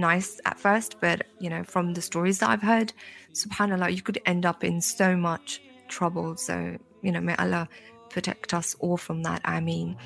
nice 0.00 0.40
at 0.44 0.58
first, 0.58 0.96
but 1.00 1.26
you 1.38 1.48
know, 1.50 1.62
from 1.62 1.94
the 1.94 2.02
stories 2.02 2.38
that 2.38 2.50
I've 2.50 2.62
heard, 2.62 2.92
subhanAllah, 3.34 3.94
you 3.94 4.02
could 4.02 4.20
end 4.26 4.46
up 4.46 4.64
in 4.64 4.80
so 4.80 5.16
much 5.16 5.60
trouble. 5.88 6.36
So, 6.36 6.76
you 7.02 7.12
know, 7.12 7.20
may 7.20 7.36
Allah 7.36 7.68
protect 8.10 8.52
us 8.52 8.76
all 8.80 8.96
from 8.96 9.22
that. 9.22 9.40
I 9.44 9.60
mean, 9.60 9.96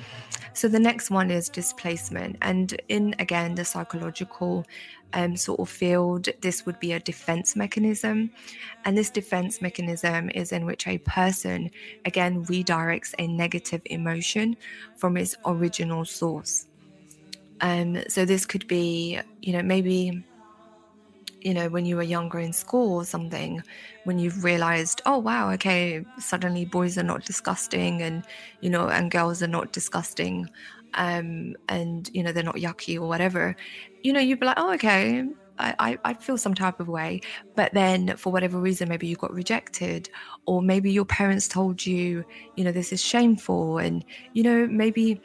so 0.53 0.67
the 0.67 0.79
next 0.79 1.09
one 1.09 1.31
is 1.31 1.49
displacement. 1.49 2.37
And 2.41 2.79
in 2.87 3.15
again, 3.19 3.55
the 3.55 3.65
psychological 3.65 4.65
um, 5.13 5.35
sort 5.35 5.59
of 5.59 5.69
field, 5.69 6.29
this 6.41 6.65
would 6.65 6.79
be 6.79 6.93
a 6.93 6.99
defense 6.99 7.55
mechanism. 7.55 8.31
And 8.85 8.97
this 8.97 9.09
defense 9.09 9.61
mechanism 9.61 10.29
is 10.29 10.51
in 10.51 10.65
which 10.65 10.87
a 10.87 10.97
person 10.99 11.71
again 12.05 12.45
redirects 12.45 13.13
a 13.19 13.27
negative 13.27 13.81
emotion 13.85 14.55
from 14.95 15.17
its 15.17 15.35
original 15.45 16.05
source. 16.05 16.67
Um, 17.61 18.03
so 18.07 18.25
this 18.25 18.45
could 18.45 18.67
be, 18.67 19.19
you 19.41 19.53
know, 19.53 19.61
maybe, 19.61 20.23
you 21.45 21.53
know, 21.53 21.69
when 21.69 21.85
you 21.85 21.95
were 21.95 22.01
younger 22.01 22.39
in 22.39 22.51
school 22.51 22.95
or 22.95 23.05
something, 23.05 23.61
when 24.03 24.17
you've 24.17 24.43
realized, 24.43 24.99
oh 25.05 25.19
wow, 25.19 25.51
okay, 25.51 26.03
suddenly 26.17 26.65
boys 26.65 26.97
are 26.97 27.03
not 27.03 27.23
disgusting, 27.23 28.01
and 28.01 28.25
you 28.61 28.69
know, 28.71 28.89
and 28.89 29.11
girls 29.11 29.43
are 29.43 29.47
not 29.47 29.71
disgusting, 29.71 30.49
um, 30.95 31.55
and 31.69 32.09
you 32.15 32.23
know, 32.23 32.31
they're 32.31 32.43
not 32.43 32.55
yucky 32.55 32.99
or 32.99 33.07
whatever. 33.07 33.55
You 34.01 34.11
know, 34.11 34.19
you'd 34.19 34.39
be 34.39 34.47
like, 34.47 34.57
oh 34.57 34.73
okay, 34.73 35.23
I, 35.59 35.99
I, 36.03 36.15
feel 36.15 36.39
some 36.39 36.55
type 36.55 36.79
of 36.79 36.87
way. 36.87 37.21
But 37.55 37.73
then 37.75 38.17
for 38.17 38.33
whatever 38.33 38.59
reason, 38.59 38.89
maybe 38.89 39.05
you 39.05 39.15
got 39.15 39.31
rejected, 39.31 40.09
or 40.47 40.63
maybe 40.63 40.91
your 40.91 41.05
parents 41.05 41.47
told 41.47 41.85
you, 41.85 42.25
you 42.55 42.63
know, 42.63 42.71
this 42.71 42.91
is 42.91 43.03
shameful. 43.03 43.77
And, 43.77 44.03
you 44.33 44.41
know, 44.41 44.65
maybe 44.67 45.21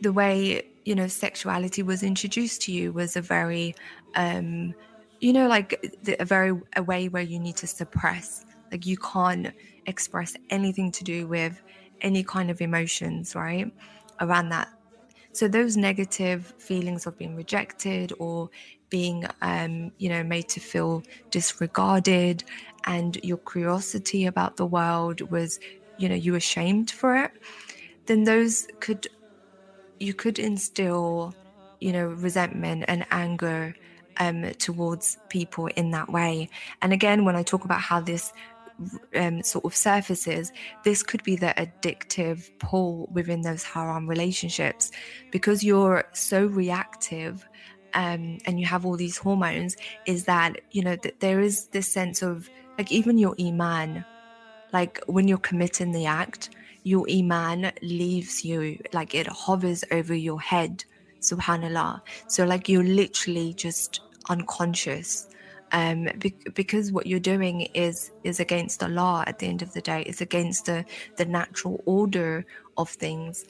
the 0.00 0.12
way 0.12 0.62
you 0.84 0.94
know 0.94 1.08
sexuality 1.08 1.82
was 1.82 2.02
introduced 2.02 2.62
to 2.62 2.72
you 2.72 2.92
was 2.92 3.16
a 3.16 3.20
very 3.20 3.74
um 4.14 4.72
you 5.20 5.32
know 5.32 5.48
like 5.48 5.78
a 6.18 6.24
very 6.24 6.52
a 6.76 6.82
way 6.82 7.08
where 7.08 7.22
you 7.22 7.38
need 7.38 7.56
to 7.56 7.66
suppress 7.66 8.44
like 8.72 8.86
you 8.86 8.96
can't 8.98 9.54
express 9.86 10.36
anything 10.50 10.90
to 10.92 11.04
do 11.04 11.26
with 11.28 11.60
any 12.00 12.22
kind 12.24 12.50
of 12.50 12.60
emotions 12.60 13.34
right 13.34 13.72
around 14.20 14.48
that. 14.50 14.68
So 15.32 15.48
those 15.48 15.76
negative 15.76 16.52
feelings 16.58 17.06
of 17.06 17.18
being 17.18 17.36
rejected 17.36 18.12
or 18.18 18.50
being 18.90 19.24
um, 19.42 19.90
you 19.98 20.08
know 20.08 20.22
made 20.24 20.48
to 20.50 20.60
feel 20.60 21.02
disregarded 21.30 22.44
and 22.86 23.18
your 23.22 23.38
curiosity 23.38 24.26
about 24.26 24.56
the 24.56 24.66
world 24.66 25.20
was 25.30 25.58
you 25.96 26.08
know 26.08 26.14
you 26.14 26.32
were 26.32 26.40
shamed 26.40 26.90
for 26.90 27.16
it 27.16 27.32
then 28.06 28.24
those 28.24 28.66
could 28.80 29.06
you 29.98 30.14
could 30.14 30.38
instill, 30.38 31.34
you 31.80 31.92
know, 31.92 32.06
resentment 32.06 32.84
and 32.88 33.06
anger 33.10 33.74
um, 34.18 34.52
towards 34.58 35.18
people 35.28 35.66
in 35.68 35.90
that 35.90 36.10
way. 36.10 36.48
And 36.82 36.92
again, 36.92 37.24
when 37.24 37.36
I 37.36 37.42
talk 37.42 37.64
about 37.64 37.80
how 37.80 38.00
this 38.00 38.32
um, 39.14 39.42
sort 39.42 39.64
of 39.64 39.74
surfaces, 39.74 40.52
this 40.84 41.02
could 41.02 41.22
be 41.22 41.36
the 41.36 41.54
addictive 41.56 42.50
pull 42.58 43.08
within 43.12 43.42
those 43.42 43.64
haram 43.64 44.08
relationships 44.08 44.90
because 45.30 45.64
you're 45.64 46.04
so 46.12 46.46
reactive. 46.46 47.46
Um, 47.94 48.38
and 48.44 48.60
you 48.60 48.66
have 48.66 48.84
all 48.84 48.96
these 48.96 49.16
hormones, 49.16 49.74
is 50.04 50.24
that 50.24 50.60
you 50.70 50.82
know 50.82 50.96
that 50.96 51.20
there 51.20 51.40
is 51.40 51.68
this 51.68 51.88
sense 51.88 52.20
of 52.20 52.50
like 52.76 52.92
even 52.92 53.16
your 53.16 53.34
iman, 53.40 54.04
like 54.72 55.00
when 55.06 55.26
you're 55.26 55.38
committing 55.38 55.92
the 55.92 56.04
act, 56.04 56.50
your 56.82 57.06
iman 57.10 57.72
leaves 57.82 58.44
you, 58.44 58.78
like 58.92 59.14
it 59.14 59.26
hovers 59.26 59.82
over 59.90 60.14
your 60.14 60.40
head, 60.40 60.84
subhanallah. 61.20 62.00
So, 62.28 62.44
like 62.44 62.68
you're 62.68 62.84
literally 62.84 63.54
just 63.54 64.00
unconscious. 64.28 65.26
Um, 65.72 66.08
be- 66.18 66.36
because 66.54 66.92
what 66.92 67.06
you're 67.06 67.18
doing 67.18 67.62
is 67.74 68.12
is 68.22 68.38
against 68.38 68.80
the 68.80 68.88
law 68.88 69.24
at 69.26 69.38
the 69.38 69.46
end 69.46 69.62
of 69.62 69.72
the 69.72 69.80
day. 69.80 70.02
It's 70.02 70.20
against 70.20 70.66
the 70.66 70.84
the 71.16 71.24
natural 71.24 71.82
order 71.86 72.46
of 72.76 72.88
things. 72.88 73.44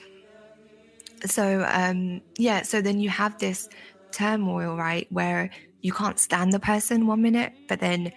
So 1.26 1.66
um, 1.70 2.22
yeah, 2.38 2.62
so 2.62 2.80
then 2.80 3.00
you 3.00 3.10
have 3.10 3.38
this 3.38 3.68
turmoil, 4.12 4.76
right, 4.76 5.06
where 5.10 5.50
you 5.82 5.92
can't 5.92 6.18
stand 6.18 6.52
the 6.52 6.60
person 6.60 7.06
one 7.06 7.22
minute, 7.22 7.52
but 7.68 7.80
then 7.80 8.12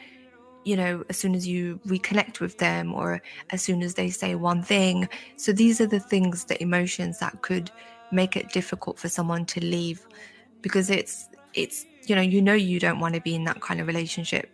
you 0.66 0.76
know, 0.76 1.04
as 1.10 1.18
soon 1.18 1.36
as 1.36 1.48
you 1.48 1.80
reconnect 1.88 2.40
with 2.40 2.58
them 2.58 2.94
or 2.94 3.22
as 3.50 3.62
soon 3.62 3.82
as 3.82 3.96
they 3.96 4.10
say 4.10 4.36
one 4.36 4.62
thing. 4.62 5.08
So 5.38 5.52
these 5.52 5.80
are 5.82 5.88
the 5.88 6.00
things, 6.00 6.46
the 6.46 6.62
emotions 6.62 7.20
that 7.20 7.42
could 7.42 7.72
make 8.12 8.36
it 8.36 8.52
difficult 8.52 9.00
for 9.00 9.10
someone 9.10 9.46
to 9.48 9.62
leave 9.62 10.06
because 10.62 10.90
it's, 10.90 11.28
it's, 11.54 11.86
you 12.06 12.16
know, 12.16 12.22
you 12.22 12.42
know, 12.42 12.54
you 12.54 12.80
don't 12.80 13.00
want 13.00 13.16
to 13.16 13.22
be 13.22 13.36
in 13.36 13.44
that 13.46 13.62
kind 13.62 13.80
of 13.80 13.88
relationship. 13.88 14.50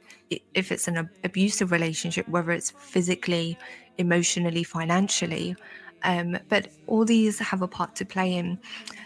If 0.53 0.71
it's 0.71 0.87
an 0.87 1.09
abusive 1.23 1.71
relationship, 1.71 2.27
whether 2.27 2.51
it's 2.51 2.71
physically, 2.71 3.57
emotionally, 3.97 4.63
financially, 4.63 5.55
um, 6.03 6.37
but 6.49 6.67
all 6.87 7.05
these 7.05 7.39
have 7.39 7.61
a 7.61 7.67
part 7.67 7.95
to 7.95 8.05
play 8.05 8.33
in. 8.33 8.59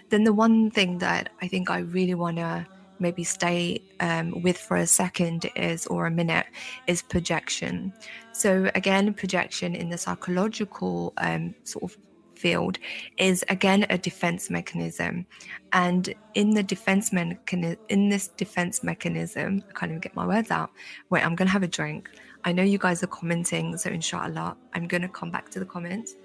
Then 0.09 0.23
the 0.23 0.33
one 0.33 0.71
thing 0.71 0.97
that 0.99 1.29
I 1.41 1.47
think 1.47 1.69
I 1.69 1.79
really 1.79 2.15
want 2.15 2.37
to 2.37 2.65
maybe 2.99 3.23
stay 3.23 3.81
um, 3.99 4.41
with 4.41 4.57
for 4.57 4.77
a 4.77 4.87
second 4.87 5.49
is 5.55 5.87
or 5.87 6.05
a 6.05 6.11
minute 6.11 6.45
is 6.87 7.01
projection 7.01 7.93
so 8.33 8.69
again 8.75 9.13
projection 9.13 9.73
in 9.73 9.89
the 9.89 9.97
psychological 9.97 11.13
um, 11.17 11.55
sort 11.63 11.83
of 11.83 11.97
field 12.39 12.77
is 13.17 13.43
again 13.49 13.85
a 13.89 13.97
defense 13.97 14.49
mechanism 14.49 15.25
and 15.73 16.13
in 16.35 16.51
the 16.51 16.63
defense 16.63 17.11
mechanism 17.11 17.77
in 17.89 18.09
this 18.09 18.29
defense 18.29 18.83
mechanism 18.83 19.61
i 19.69 19.73
can't 19.73 19.91
even 19.91 19.99
get 19.99 20.15
my 20.15 20.25
words 20.25 20.49
out 20.51 20.71
wait 21.09 21.25
i'm 21.25 21.35
gonna 21.35 21.49
have 21.49 21.63
a 21.63 21.67
drink 21.67 22.09
i 22.45 22.51
know 22.51 22.63
you 22.63 22.77
guys 22.77 23.03
are 23.03 23.07
commenting 23.07 23.77
so 23.77 23.89
inshallah 23.89 24.55
i'm 24.73 24.87
gonna 24.87 25.09
come 25.09 25.29
back 25.29 25.49
to 25.49 25.59
the 25.59 25.65
comments 25.65 26.15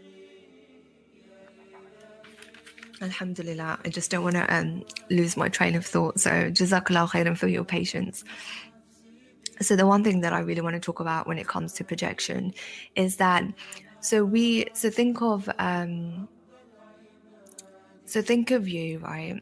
Alhamdulillah. 3.03 3.79
I 3.85 3.89
just 3.89 4.11
don't 4.11 4.23
want 4.23 4.37
to 4.37 4.55
um, 4.55 4.85
lose 5.11 5.37
my 5.37 5.49
train 5.49 5.75
of 5.75 5.85
thought. 5.85 6.21
So, 6.21 6.31
Jazakallah 6.31 7.11
khairan 7.11 7.37
for 7.37 7.49
your 7.49 7.65
patience. 7.65 8.25
So, 9.61 9.77
the 9.77 9.87
one 9.87 10.05
thing 10.05 10.21
that 10.21 10.33
I 10.33 10.41
really 10.41 10.61
want 10.61 10.75
to 10.75 10.81
talk 10.81 11.01
about 11.01 11.27
when 11.27 11.39
it 11.39 11.47
comes 11.47 11.73
to 11.75 11.85
projection 11.85 12.55
is 12.95 13.17
that 13.17 13.45
so 14.05 14.25
we, 14.25 14.67
so 14.75 14.91
think 14.91 15.23
of, 15.23 15.49
um, 15.59 16.29
so 18.07 18.23
think 18.23 18.51
of 18.51 18.69
you, 18.69 18.99
right? 18.99 19.41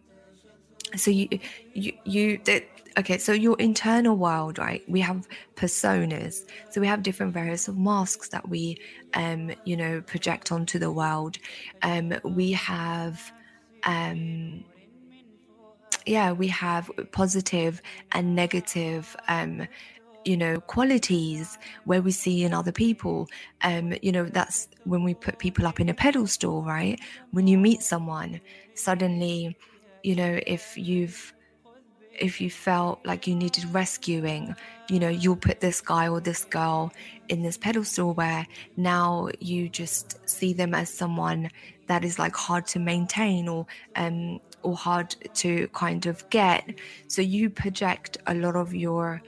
So, 0.96 1.10
you, 1.10 1.28
you, 1.74 1.92
you, 2.04 2.38
that, 2.44 2.64
okay 2.98 3.16
so 3.16 3.32
your 3.32 3.56
internal 3.58 4.16
world 4.16 4.58
right? 4.58 4.82
We 4.86 5.00
have 5.00 5.26
personas. 5.56 6.40
So 6.68 6.80
we 6.80 6.86
have 6.86 7.02
different 7.02 7.32
various 7.32 7.68
of 7.68 7.78
masks 7.78 8.28
that 8.28 8.46
we 8.48 8.76
um 9.14 9.50
you 9.64 9.76
know 9.78 10.02
project 10.02 10.52
onto 10.52 10.78
the 10.78 10.92
world. 10.92 11.38
Um 11.82 12.12
we 12.24 12.52
have 12.52 13.32
um, 13.84 14.64
yeah, 16.06 16.32
we 16.32 16.48
have 16.48 16.90
positive 17.12 17.80
and 18.12 18.34
negative, 18.34 19.14
um, 19.28 19.66
you 20.24 20.36
know, 20.36 20.60
qualities 20.60 21.58
where 21.84 22.02
we 22.02 22.12
see 22.12 22.44
in 22.44 22.54
other 22.54 22.72
people. 22.72 23.28
Um, 23.62 23.94
you 24.02 24.12
know, 24.12 24.24
that's 24.24 24.68
when 24.84 25.02
we 25.04 25.14
put 25.14 25.38
people 25.38 25.66
up 25.66 25.80
in 25.80 25.88
a 25.88 25.94
pedestal, 25.94 26.64
right? 26.64 26.98
When 27.30 27.46
you 27.46 27.58
meet 27.58 27.82
someone, 27.82 28.40
suddenly, 28.74 29.56
you 30.02 30.14
know, 30.16 30.38
if 30.46 30.76
you've 30.76 31.32
if 32.20 32.40
you 32.40 32.50
felt 32.50 33.00
like 33.06 33.26
you 33.26 33.34
needed 33.34 33.64
rescuing, 33.72 34.54
you 34.88 35.00
know, 35.00 35.08
you'll 35.08 35.36
put 35.36 35.60
this 35.60 35.80
guy 35.80 36.08
or 36.08 36.20
this 36.20 36.44
girl 36.44 36.92
in 37.28 37.42
this 37.42 37.56
pedestal 37.56 38.12
where 38.14 38.46
now 38.76 39.28
you 39.40 39.68
just 39.68 40.16
see 40.28 40.52
them 40.52 40.74
as 40.74 40.90
someone 40.92 41.48
that 41.86 42.04
is 42.04 42.18
like 42.18 42.36
hard 42.36 42.66
to 42.66 42.78
maintain 42.78 43.48
or 43.48 43.66
um 43.96 44.38
or 44.62 44.76
hard 44.76 45.14
to 45.34 45.66
kind 45.68 46.06
of 46.06 46.28
get 46.30 46.64
so 47.08 47.20
you 47.20 47.50
project 47.50 48.16
a 48.26 48.34
lot 48.34 48.54
of 48.54 48.74
your 48.74 49.20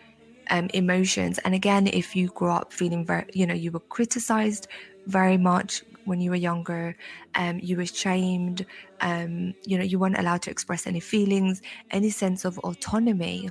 um, 0.51 0.69
emotions. 0.75 1.39
And 1.39 1.55
again, 1.55 1.87
if 1.87 2.15
you 2.17 2.29
grew 2.29 2.51
up 2.51 2.73
feeling 2.73 3.05
very, 3.05 3.27
you 3.33 3.47
know, 3.47 3.55
you 3.55 3.71
were 3.71 3.81
criticized 3.81 4.69
very 5.07 5.37
much 5.37 5.83
when 6.05 6.21
you 6.21 6.31
were 6.31 6.37
younger, 6.37 6.97
um, 7.35 7.59
you 7.63 7.77
were 7.77 7.87
shamed, 7.87 8.67
um, 9.01 9.55
you 9.65 9.79
know, 9.79 9.85
you 9.85 9.99
weren't 9.99 10.19
allowed 10.19 10.43
to 10.43 10.51
express 10.51 10.87
any 10.87 11.01
feelings, 11.01 11.63
any 11.91 12.11
sense 12.11 12.45
of 12.45 12.59
autonomy. 12.61 13.51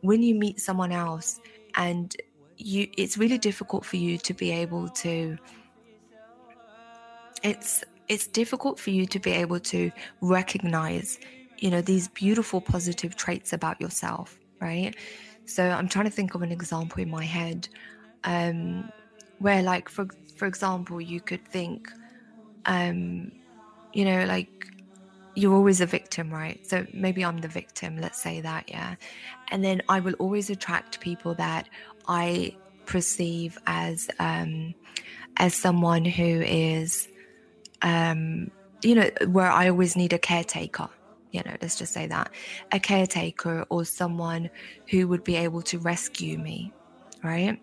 When 0.00 0.22
you 0.22 0.34
meet 0.34 0.60
someone 0.60 0.92
else 0.92 1.40
and 1.76 2.14
you, 2.56 2.88
it's 2.98 3.16
really 3.16 3.38
difficult 3.38 3.84
for 3.84 3.96
you 3.96 4.18
to 4.18 4.34
be 4.34 4.50
able 4.50 4.88
to, 4.88 5.38
it's, 7.42 7.84
it's 8.08 8.26
difficult 8.26 8.78
for 8.78 8.90
you 8.90 9.06
to 9.06 9.18
be 9.18 9.30
able 9.30 9.60
to 9.60 9.90
recognize, 10.20 11.18
you 11.58 11.70
know, 11.70 11.80
these 11.80 12.08
beautiful 12.08 12.60
positive 12.60 13.16
traits 13.16 13.52
about 13.52 13.80
yourself, 13.80 14.38
right? 14.60 14.96
So 15.46 15.68
I'm 15.68 15.88
trying 15.88 16.06
to 16.06 16.10
think 16.10 16.34
of 16.34 16.42
an 16.42 16.52
example 16.52 17.02
in 17.02 17.10
my 17.10 17.24
head 17.24 17.68
um, 18.24 18.90
where, 19.38 19.62
like, 19.62 19.88
for 19.88 20.06
for 20.36 20.46
example, 20.46 21.00
you 21.00 21.20
could 21.20 21.46
think, 21.46 21.90
um, 22.66 23.30
you 23.92 24.04
know, 24.04 24.24
like 24.24 24.48
you're 25.34 25.54
always 25.54 25.80
a 25.80 25.86
victim, 25.86 26.30
right? 26.30 26.66
So 26.66 26.86
maybe 26.92 27.24
I'm 27.24 27.38
the 27.38 27.48
victim, 27.48 27.98
let's 27.98 28.20
say 28.20 28.40
that, 28.40 28.68
yeah. 28.68 28.96
And 29.50 29.64
then 29.64 29.82
I 29.88 30.00
will 30.00 30.14
always 30.14 30.50
attract 30.50 31.00
people 31.00 31.34
that 31.34 31.68
I 32.08 32.56
perceive 32.86 33.58
as 33.66 34.08
um, 34.18 34.74
as 35.36 35.54
someone 35.54 36.04
who 36.04 36.42
is, 36.42 37.08
um, 37.82 38.50
you 38.82 38.94
know, 38.94 39.10
where 39.28 39.50
I 39.50 39.68
always 39.68 39.96
need 39.96 40.12
a 40.12 40.18
caretaker 40.18 40.88
you 41.32 41.42
know, 41.44 41.56
let's 41.62 41.76
just 41.76 41.92
say 41.92 42.06
that, 42.08 42.30
a 42.72 42.80
caretaker 42.80 43.64
or 43.70 43.84
someone 43.84 44.50
who 44.90 45.08
would 45.08 45.24
be 45.24 45.36
able 45.36 45.62
to 45.62 45.78
rescue 45.80 46.38
me, 46.38 46.74
right? 47.24 47.58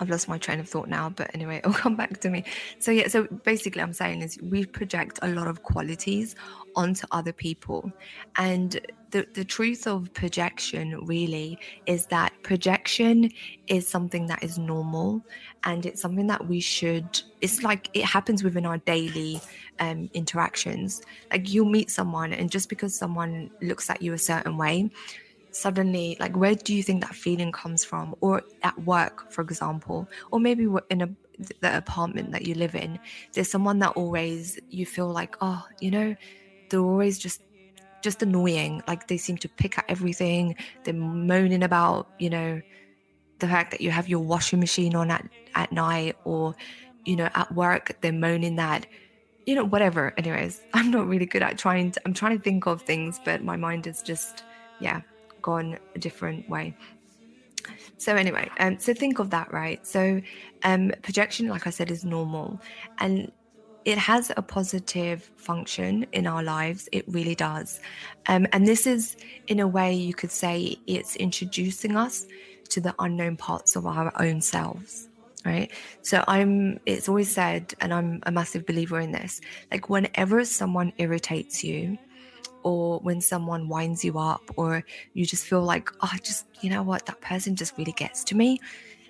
I've 0.00 0.10
lost 0.10 0.28
my 0.28 0.38
train 0.38 0.60
of 0.60 0.68
thought 0.68 0.88
now, 0.88 1.10
but 1.10 1.30
anyway, 1.34 1.58
it'll 1.64 1.72
come 1.72 1.96
back 1.96 2.20
to 2.20 2.30
me. 2.30 2.44
So, 2.78 2.90
yeah, 2.90 3.08
so 3.08 3.24
basically, 3.44 3.82
I'm 3.82 3.92
saying 3.92 4.22
is 4.22 4.38
we 4.42 4.64
project 4.64 5.18
a 5.22 5.28
lot 5.28 5.46
of 5.46 5.62
qualities 5.62 6.36
onto 6.76 7.06
other 7.10 7.32
people. 7.32 7.92
And 8.36 8.80
the, 9.10 9.26
the 9.34 9.44
truth 9.44 9.86
of 9.86 10.12
projection 10.12 11.04
really 11.06 11.58
is 11.86 12.06
that 12.06 12.32
projection 12.42 13.30
is 13.66 13.88
something 13.88 14.26
that 14.26 14.42
is 14.42 14.58
normal 14.58 15.22
and 15.64 15.86
it's 15.86 16.00
something 16.00 16.26
that 16.26 16.46
we 16.46 16.60
should, 16.60 17.20
it's 17.40 17.62
like 17.62 17.88
it 17.94 18.04
happens 18.04 18.44
within 18.44 18.66
our 18.66 18.78
daily 18.78 19.40
um, 19.80 20.10
interactions. 20.14 21.02
Like 21.30 21.52
you'll 21.52 21.68
meet 21.68 21.90
someone, 21.90 22.32
and 22.32 22.50
just 22.50 22.68
because 22.68 22.94
someone 22.94 23.50
looks 23.60 23.90
at 23.90 24.02
you 24.02 24.12
a 24.12 24.18
certain 24.18 24.56
way, 24.56 24.90
suddenly 25.50 26.16
like 26.20 26.36
where 26.36 26.54
do 26.54 26.74
you 26.74 26.82
think 26.82 27.02
that 27.02 27.14
feeling 27.14 27.52
comes 27.52 27.84
from? 27.84 28.14
Or 28.20 28.42
at 28.62 28.78
work 28.84 29.30
for 29.30 29.42
example 29.42 30.08
or 30.30 30.40
maybe 30.40 30.66
in 30.90 31.02
a 31.02 31.08
the 31.60 31.76
apartment 31.76 32.32
that 32.32 32.46
you 32.46 32.54
live 32.54 32.74
in 32.74 32.98
there's 33.32 33.48
someone 33.48 33.78
that 33.78 33.90
always 33.90 34.58
you 34.70 34.84
feel 34.84 35.08
like 35.08 35.36
oh 35.40 35.64
you 35.78 35.88
know 35.88 36.16
they're 36.68 36.80
always 36.80 37.16
just 37.16 37.42
just 38.02 38.22
annoying. 38.22 38.82
Like 38.86 39.08
they 39.08 39.16
seem 39.16 39.36
to 39.38 39.48
pick 39.48 39.78
at 39.78 39.84
everything. 39.88 40.56
They're 40.84 40.94
moaning 40.94 41.62
about 41.62 42.08
you 42.18 42.30
know 42.30 42.60
the 43.38 43.48
fact 43.48 43.70
that 43.70 43.80
you 43.80 43.90
have 43.90 44.08
your 44.08 44.20
washing 44.20 44.60
machine 44.60 44.94
on 44.94 45.10
at, 45.10 45.28
at 45.54 45.72
night 45.72 46.16
or 46.24 46.54
you 47.04 47.16
know 47.16 47.28
at 47.34 47.52
work 47.54 47.96
they're 48.00 48.12
moaning 48.12 48.56
that 48.56 48.86
you 49.46 49.54
know 49.54 49.64
whatever. 49.64 50.12
Anyways 50.18 50.60
i'm 50.74 50.90
not 50.90 51.06
really 51.06 51.26
good 51.26 51.42
at 51.42 51.58
trying 51.58 51.92
to 51.92 52.00
i'm 52.04 52.14
trying 52.14 52.36
to 52.36 52.42
think 52.42 52.66
of 52.66 52.82
things 52.82 53.20
but 53.24 53.42
my 53.42 53.56
mind 53.56 53.86
is 53.86 54.02
just 54.02 54.42
yeah 54.80 55.00
gone 55.48 55.78
a 55.96 55.98
different 55.98 56.48
way 56.48 56.74
so 57.96 58.14
anyway 58.14 58.46
um 58.60 58.78
so 58.78 58.94
think 58.94 59.18
of 59.18 59.30
that 59.30 59.52
right 59.52 59.86
so 59.86 60.20
um 60.64 60.92
projection 61.02 61.48
like 61.48 61.66
i 61.66 61.70
said 61.70 61.90
is 61.90 62.04
normal 62.04 62.60
and 63.00 63.30
it 63.88 63.96
has 63.96 64.30
a 64.36 64.42
positive 64.42 65.30
function 65.36 66.04
in 66.12 66.26
our 66.26 66.42
lives. 66.42 66.90
It 66.92 67.04
really 67.08 67.34
does. 67.34 67.80
Um, 68.28 68.46
and 68.52 68.66
this 68.66 68.86
is, 68.86 69.16
in 69.46 69.60
a 69.60 69.66
way, 69.66 69.94
you 69.94 70.12
could 70.12 70.30
say 70.30 70.76
it's 70.86 71.16
introducing 71.16 71.96
us 71.96 72.26
to 72.68 72.82
the 72.82 72.94
unknown 72.98 73.38
parts 73.38 73.76
of 73.76 73.86
our 73.86 74.12
own 74.20 74.42
selves. 74.42 75.08
Right. 75.46 75.70
So 76.02 76.22
I'm, 76.28 76.78
it's 76.84 77.08
always 77.08 77.32
said, 77.32 77.72
and 77.80 77.94
I'm 77.94 78.20
a 78.24 78.30
massive 78.30 78.66
believer 78.66 79.00
in 79.00 79.12
this 79.12 79.40
like, 79.72 79.88
whenever 79.88 80.44
someone 80.44 80.92
irritates 80.98 81.64
you, 81.64 81.96
or 82.68 83.00
when 83.00 83.20
someone 83.20 83.68
winds 83.68 84.04
you 84.04 84.18
up, 84.18 84.42
or 84.56 84.84
you 85.14 85.24
just 85.24 85.46
feel 85.46 85.62
like, 85.62 85.88
oh, 86.02 86.12
just, 86.22 86.44
you 86.60 86.68
know 86.68 86.82
what, 86.82 87.06
that 87.06 87.20
person 87.22 87.56
just 87.56 87.78
really 87.78 87.92
gets 87.92 88.22
to 88.24 88.36
me, 88.36 88.60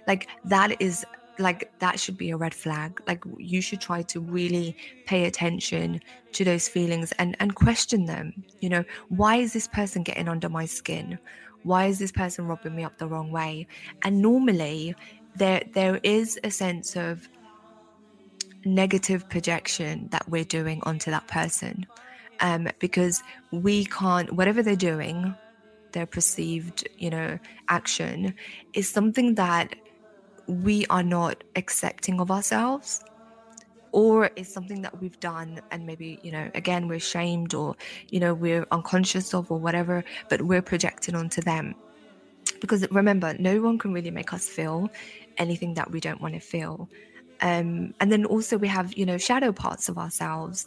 like, 0.07 0.29
that 0.45 0.81
is 0.81 1.05
like 1.39 1.71
that 1.79 2.01
should 2.01 2.19
be 2.19 2.31
a 2.31 2.37
red 2.37 2.55
flag. 2.55 3.01
Like 3.07 3.23
you 3.37 3.61
should 3.61 3.81
try 3.81 4.03
to 4.03 4.21
really 4.21 4.77
pay 5.07 5.25
attention 5.25 6.01
to 6.33 6.45
those 6.45 6.69
feelings 6.69 7.13
and 7.13 7.37
and 7.39 7.55
question 7.55 8.07
them. 8.07 8.45
You 8.61 8.69
know 8.71 8.85
why 9.09 9.37
is 9.37 9.53
this 9.53 9.69
person 9.69 10.03
getting 10.03 10.29
under 10.29 10.49
my 10.49 10.67
skin? 10.67 11.19
Why 11.63 11.87
is 11.87 11.99
this 11.99 12.13
person 12.13 12.47
rubbing 12.47 12.75
me 12.75 12.85
up 12.85 12.99
the 12.99 13.07
wrong 13.07 13.31
way? 13.31 13.69
And 14.03 14.21
normally 14.21 14.97
there 15.37 15.63
there 15.75 16.01
is 16.03 16.41
a 16.43 16.51
sense 16.51 16.97
of 16.97 17.29
negative 18.65 19.29
projection 19.29 20.09
that 20.11 20.29
we're 20.29 20.45
doing 20.59 20.81
onto 20.83 21.11
that 21.13 21.27
person 21.29 21.87
um, 22.41 22.69
because 22.79 23.23
we 23.51 23.85
can't 23.87 24.33
whatever 24.33 24.63
they're 24.63 24.77
doing 24.77 25.35
their 25.93 26.07
perceived 26.07 26.87
you 26.99 27.11
know 27.11 27.39
action 27.69 28.35
is 28.75 28.89
something 28.89 29.35
that 29.35 29.75
we 30.47 30.87
are 30.87 31.03
not 31.03 31.45
accepting 31.57 32.21
of 32.21 32.31
ourselves 32.31 33.03
or 33.93 34.31
it's 34.37 34.53
something 34.53 34.83
that 34.83 35.01
we've 35.01 35.19
done 35.21 35.61
and 35.71 35.87
maybe 35.87 36.19
you 36.23 36.31
know 36.31 36.51
again 36.55 36.89
we're 36.89 37.01
shamed 37.01 37.55
or 37.55 37.75
you 38.09 38.21
know 38.21 38.35
we're 38.35 38.67
unconscious 38.71 39.35
of 39.35 39.51
or 39.51 39.59
whatever 39.59 40.05
but 40.29 40.43
we're 40.43 40.63
projecting 40.63 41.15
onto 41.15 41.41
them. 41.41 41.75
Because 42.61 42.91
remember 42.91 43.35
no 43.39 43.61
one 43.61 43.79
can 43.79 43.93
really 43.93 44.11
make 44.11 44.33
us 44.33 44.49
feel 44.49 44.91
anything 45.37 45.75
that 45.75 45.91
we 45.91 46.01
don't 46.01 46.21
want 46.21 46.35
to 46.35 46.41
feel. 46.41 46.89
Um, 47.41 47.95
and 48.01 48.11
then 48.11 48.25
also 48.25 48.59
we 48.59 48.69
have 48.69 48.95
you 48.95 49.07
know 49.07 49.17
shadow 49.17 49.53
parts 49.53 49.89
of 49.89 49.97
ourselves 49.97 50.67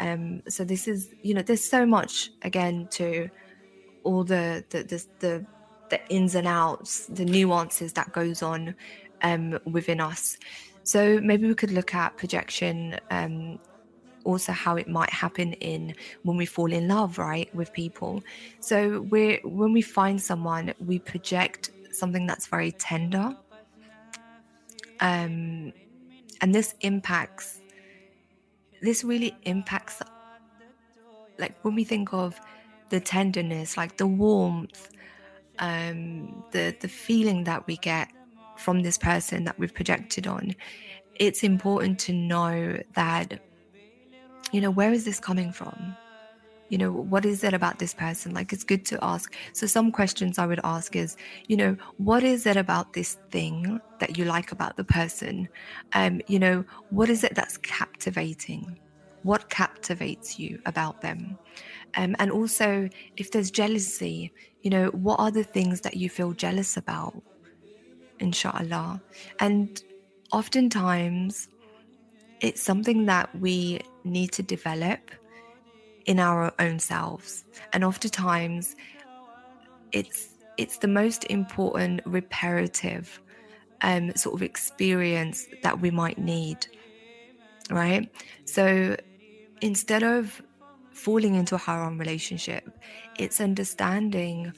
um, 0.00 0.42
so 0.48 0.64
this 0.64 0.88
is 0.88 1.10
you 1.22 1.34
know 1.34 1.42
there's 1.42 1.62
so 1.62 1.86
much 1.86 2.30
again 2.42 2.88
to 2.92 3.28
all 4.02 4.24
the 4.24 4.64
the 4.70 4.82
the, 4.82 5.06
the, 5.20 5.46
the 5.90 6.08
ins 6.08 6.34
and 6.34 6.46
outs 6.46 7.06
the 7.06 7.24
nuances 7.24 7.92
that 7.92 8.10
goes 8.12 8.42
on 8.42 8.74
um, 9.22 9.58
within 9.64 10.00
us. 10.00 10.38
So 10.82 11.20
maybe 11.20 11.46
we 11.46 11.54
could 11.54 11.70
look 11.70 11.94
at 11.94 12.16
projection, 12.16 12.98
um, 13.10 13.58
also 14.24 14.52
how 14.52 14.76
it 14.76 14.88
might 14.88 15.10
happen 15.10 15.52
in 15.54 15.94
when 16.22 16.38
we 16.38 16.46
fall 16.46 16.72
in 16.72 16.88
love, 16.88 17.18
right, 17.18 17.54
with 17.54 17.72
people. 17.72 18.22
So 18.60 19.02
we 19.02 19.40
when 19.44 19.72
we 19.72 19.82
find 19.82 20.20
someone, 20.20 20.72
we 20.84 20.98
project 20.98 21.70
something 21.92 22.26
that's 22.26 22.46
very 22.46 22.72
tender, 22.72 23.36
um, 25.00 25.72
and 26.40 26.54
this 26.54 26.74
impacts. 26.80 27.59
This 28.82 29.04
really 29.04 29.34
impacts, 29.42 30.00
like 31.38 31.54
when 31.62 31.74
we 31.74 31.84
think 31.84 32.12
of 32.12 32.40
the 32.90 33.00
tenderness, 33.00 33.76
like 33.76 33.96
the 33.96 34.06
warmth, 34.06 34.90
um, 35.58 36.42
the 36.52 36.74
the 36.80 36.88
feeling 36.88 37.44
that 37.44 37.66
we 37.66 37.76
get 37.76 38.08
from 38.56 38.82
this 38.82 38.98
person 38.98 39.44
that 39.44 39.58
we've 39.58 39.74
projected 39.74 40.26
on, 40.26 40.54
it's 41.16 41.42
important 41.42 41.98
to 42.00 42.12
know 42.12 42.78
that, 42.94 43.40
you 44.52 44.60
know, 44.60 44.70
where 44.70 44.92
is 44.92 45.04
this 45.04 45.20
coming 45.20 45.52
from? 45.52 45.96
You 46.70 46.78
know, 46.78 46.92
what 46.92 47.26
is 47.26 47.44
it 47.44 47.54
about 47.54 47.78
this 47.78 47.94
person? 47.94 48.32
Like, 48.34 48.52
it's 48.52 48.64
good 48.64 48.86
to 48.86 48.98
ask. 49.02 49.34
So, 49.52 49.66
some 49.66 49.92
questions 49.92 50.38
I 50.38 50.46
would 50.46 50.60
ask 50.64 50.96
is, 50.96 51.16
you 51.48 51.56
know, 51.56 51.76
what 51.98 52.24
is 52.24 52.46
it 52.46 52.56
about 52.56 52.94
this 52.94 53.18
thing 53.30 53.80
that 54.00 54.18
you 54.18 54.24
like 54.24 54.52
about 54.52 54.76
the 54.76 54.84
person? 54.84 55.48
Um, 55.94 56.20
you 56.28 56.38
know, 56.38 56.64
what 56.90 57.10
is 57.10 57.24
it 57.24 57.34
that's 57.34 57.58
captivating? 57.58 58.78
What 59.22 59.50
captivates 59.50 60.38
you 60.38 60.60
about 60.66 61.02
them? 61.02 61.38
Um, 61.96 62.16
and 62.18 62.30
also, 62.32 62.88
if 63.18 63.30
there's 63.32 63.50
jealousy, 63.50 64.32
you 64.62 64.70
know, 64.70 64.88
what 64.88 65.20
are 65.20 65.32
the 65.32 65.44
things 65.44 65.82
that 65.82 65.96
you 65.96 66.08
feel 66.10 66.32
jealous 66.32 66.76
about? 66.78 67.22
inshallah. 68.20 69.02
And 69.40 69.82
oftentimes, 70.32 71.48
it's 72.40 72.62
something 72.62 73.06
that 73.06 73.34
we 73.34 73.80
need 74.04 74.32
to 74.32 74.42
develop 74.42 75.10
in 76.06 76.18
our 76.18 76.52
own 76.58 76.78
selves. 76.78 77.44
And 77.72 77.84
oftentimes, 77.84 78.76
it's 79.92 80.28
it's 80.56 80.78
the 80.78 80.88
most 80.88 81.24
important 81.24 82.02
reparative 82.04 83.20
um, 83.82 84.14
sort 84.14 84.34
of 84.34 84.42
experience 84.42 85.46
that 85.62 85.80
we 85.80 85.90
might 85.90 86.18
need, 86.18 86.66
right? 87.70 88.10
So 88.44 88.96
instead 89.62 90.02
of 90.02 90.42
falling 90.92 91.34
into 91.34 91.54
a 91.54 91.58
haram 91.58 91.98
relationship, 91.98 92.68
it's 93.18 93.40
understanding 93.40 94.52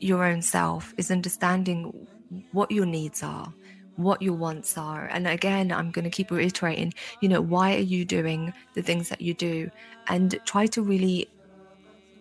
your 0.00 0.24
own 0.24 0.40
self, 0.40 0.94
is 0.96 1.10
understanding 1.10 2.06
what 2.52 2.70
your 2.70 2.86
needs 2.86 3.22
are 3.22 3.52
what 3.96 4.22
your 4.22 4.34
wants 4.34 4.76
are. 4.78 5.06
And 5.06 5.26
again, 5.26 5.72
I'm 5.72 5.90
going 5.90 6.04
to 6.04 6.10
keep 6.10 6.30
reiterating, 6.30 6.94
you 7.20 7.28
know, 7.28 7.40
why 7.40 7.74
are 7.74 7.78
you 7.78 8.04
doing 8.04 8.52
the 8.74 8.82
things 8.82 9.08
that 9.08 9.20
you 9.20 9.34
do? 9.34 9.70
And 10.08 10.38
try 10.44 10.66
to 10.66 10.82
really 10.82 11.28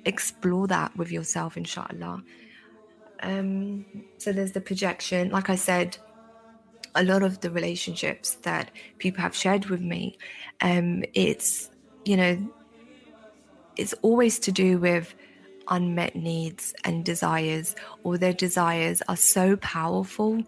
explore 0.05 0.67
that 0.67 0.95
with 0.95 1.11
yourself, 1.11 1.57
inshallah. 1.57 2.23
Um, 3.21 3.85
so 4.17 4.31
there's 4.31 4.53
the 4.53 4.61
projection. 4.61 5.29
Like 5.29 5.49
I 5.49 5.55
said, 5.55 5.97
a 6.95 7.03
lot 7.03 7.23
of 7.23 7.41
the 7.41 7.49
relationships 7.49 8.35
that 8.43 8.71
people 8.99 9.21
have 9.21 9.35
shared 9.35 9.65
with 9.65 9.81
me, 9.81 10.17
um, 10.61 11.03
it's, 11.13 11.69
you 12.05 12.15
know, 12.15 12.51
it's 13.75 13.93
always 14.01 14.39
to 14.39 14.51
do 14.51 14.77
with 14.77 15.13
unmet 15.67 16.15
needs 16.15 16.73
and 16.83 17.03
desires, 17.03 17.75
or 18.03 18.17
their 18.17 18.33
desires 18.33 19.01
are 19.09 19.17
so 19.17 19.57
powerful 19.57 20.41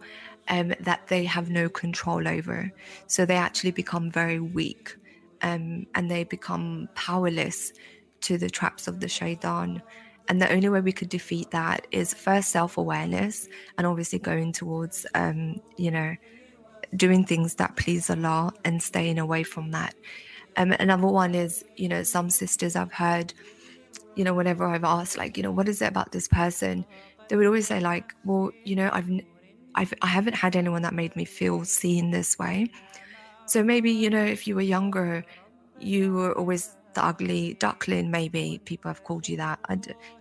um, 0.49 0.73
that 0.79 1.07
they 1.07 1.25
have 1.25 1.49
no 1.49 1.69
control 1.69 2.27
over. 2.27 2.71
So 3.07 3.25
they 3.25 3.35
actually 3.35 3.71
become 3.71 4.11
very 4.11 4.39
weak 4.39 4.95
um, 5.41 5.85
and 5.95 6.09
they 6.09 6.23
become 6.23 6.89
powerless 6.95 7.73
to 8.21 8.37
the 8.37 8.49
traps 8.49 8.87
of 8.87 8.99
the 8.99 9.07
shaitan. 9.07 9.81
And 10.29 10.41
the 10.41 10.51
only 10.51 10.69
way 10.69 10.81
we 10.81 10.91
could 10.91 11.09
defeat 11.09 11.51
that 11.51 11.87
is 11.91 12.13
first 12.13 12.49
self 12.49 12.77
awareness 12.77 13.47
and 13.77 13.87
obviously 13.87 14.19
going 14.19 14.51
towards, 14.51 15.05
um, 15.15 15.55
you 15.77 15.91
know, 15.91 16.15
doing 16.95 17.25
things 17.25 17.55
that 17.55 17.75
please 17.77 18.09
Allah 18.09 18.53
and 18.65 18.81
staying 18.81 19.19
away 19.19 19.43
from 19.43 19.71
that. 19.71 19.95
Um, 20.57 20.71
another 20.73 21.07
one 21.07 21.35
is, 21.35 21.63
you 21.75 21.87
know, 21.89 22.03
some 22.03 22.29
sisters 22.29 22.75
I've 22.75 22.91
heard, 22.93 23.33
you 24.15 24.23
know, 24.23 24.33
whenever 24.33 24.65
I've 24.65 24.83
asked, 24.83 25.17
like, 25.17 25.37
you 25.37 25.43
know, 25.43 25.51
what 25.51 25.69
is 25.69 25.81
it 25.81 25.87
about 25.87 26.11
this 26.11 26.27
person? 26.27 26.85
They 27.29 27.35
would 27.35 27.45
always 27.45 27.67
say, 27.67 27.79
like, 27.79 28.13
well, 28.23 28.51
you 28.63 28.75
know, 28.75 28.89
I've 28.93 29.09
I've, 29.75 29.93
I 30.01 30.07
haven't 30.07 30.35
had 30.35 30.55
anyone 30.55 30.81
that 30.81 30.93
made 30.93 31.15
me 31.15 31.25
feel 31.25 31.63
seen 31.65 32.11
this 32.11 32.37
way. 32.39 32.71
So 33.45 33.63
maybe, 33.63 33.91
you 33.91 34.09
know, 34.09 34.23
if 34.23 34.47
you 34.47 34.55
were 34.55 34.61
younger, 34.61 35.23
you 35.79 36.13
were 36.13 36.37
always 36.37 36.75
the 36.93 37.05
ugly 37.05 37.53
duckling, 37.59 38.09
maybe 38.11 38.59
people 38.65 38.89
have 38.89 39.03
called 39.03 39.27
you 39.29 39.37
that. 39.37 39.59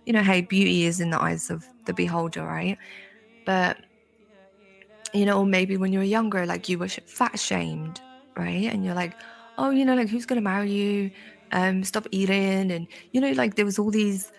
You 0.05 0.13
know, 0.13 0.23
hey, 0.23 0.41
beauty 0.41 0.85
is 0.85 1.01
in 1.01 1.09
the 1.09 1.21
eyes 1.21 1.49
of 1.49 1.65
the 1.85 1.93
beholder, 1.93 2.45
right? 2.45 2.77
But, 3.45 3.77
you 5.13 5.25
know, 5.25 5.43
maybe 5.43 5.75
when 5.77 5.91
you 5.91 5.99
were 5.99 6.05
younger, 6.05 6.45
like 6.45 6.69
you 6.69 6.77
were 6.77 6.87
fat 6.87 7.39
shamed, 7.39 7.99
right? 8.37 8.71
And 8.71 8.85
you're 8.85 8.93
like, 8.93 9.15
oh, 9.57 9.71
you 9.71 9.85
know, 9.85 9.95
like 9.95 10.09
who's 10.09 10.25
going 10.27 10.37
to 10.37 10.43
marry 10.43 10.71
you? 10.71 11.11
Um, 11.51 11.83
stop 11.83 12.05
eating. 12.11 12.71
And, 12.71 12.87
you 13.11 13.21
know, 13.21 13.31
like 13.31 13.55
there 13.55 13.65
was 13.65 13.79
all 13.79 13.89
these 13.89 14.31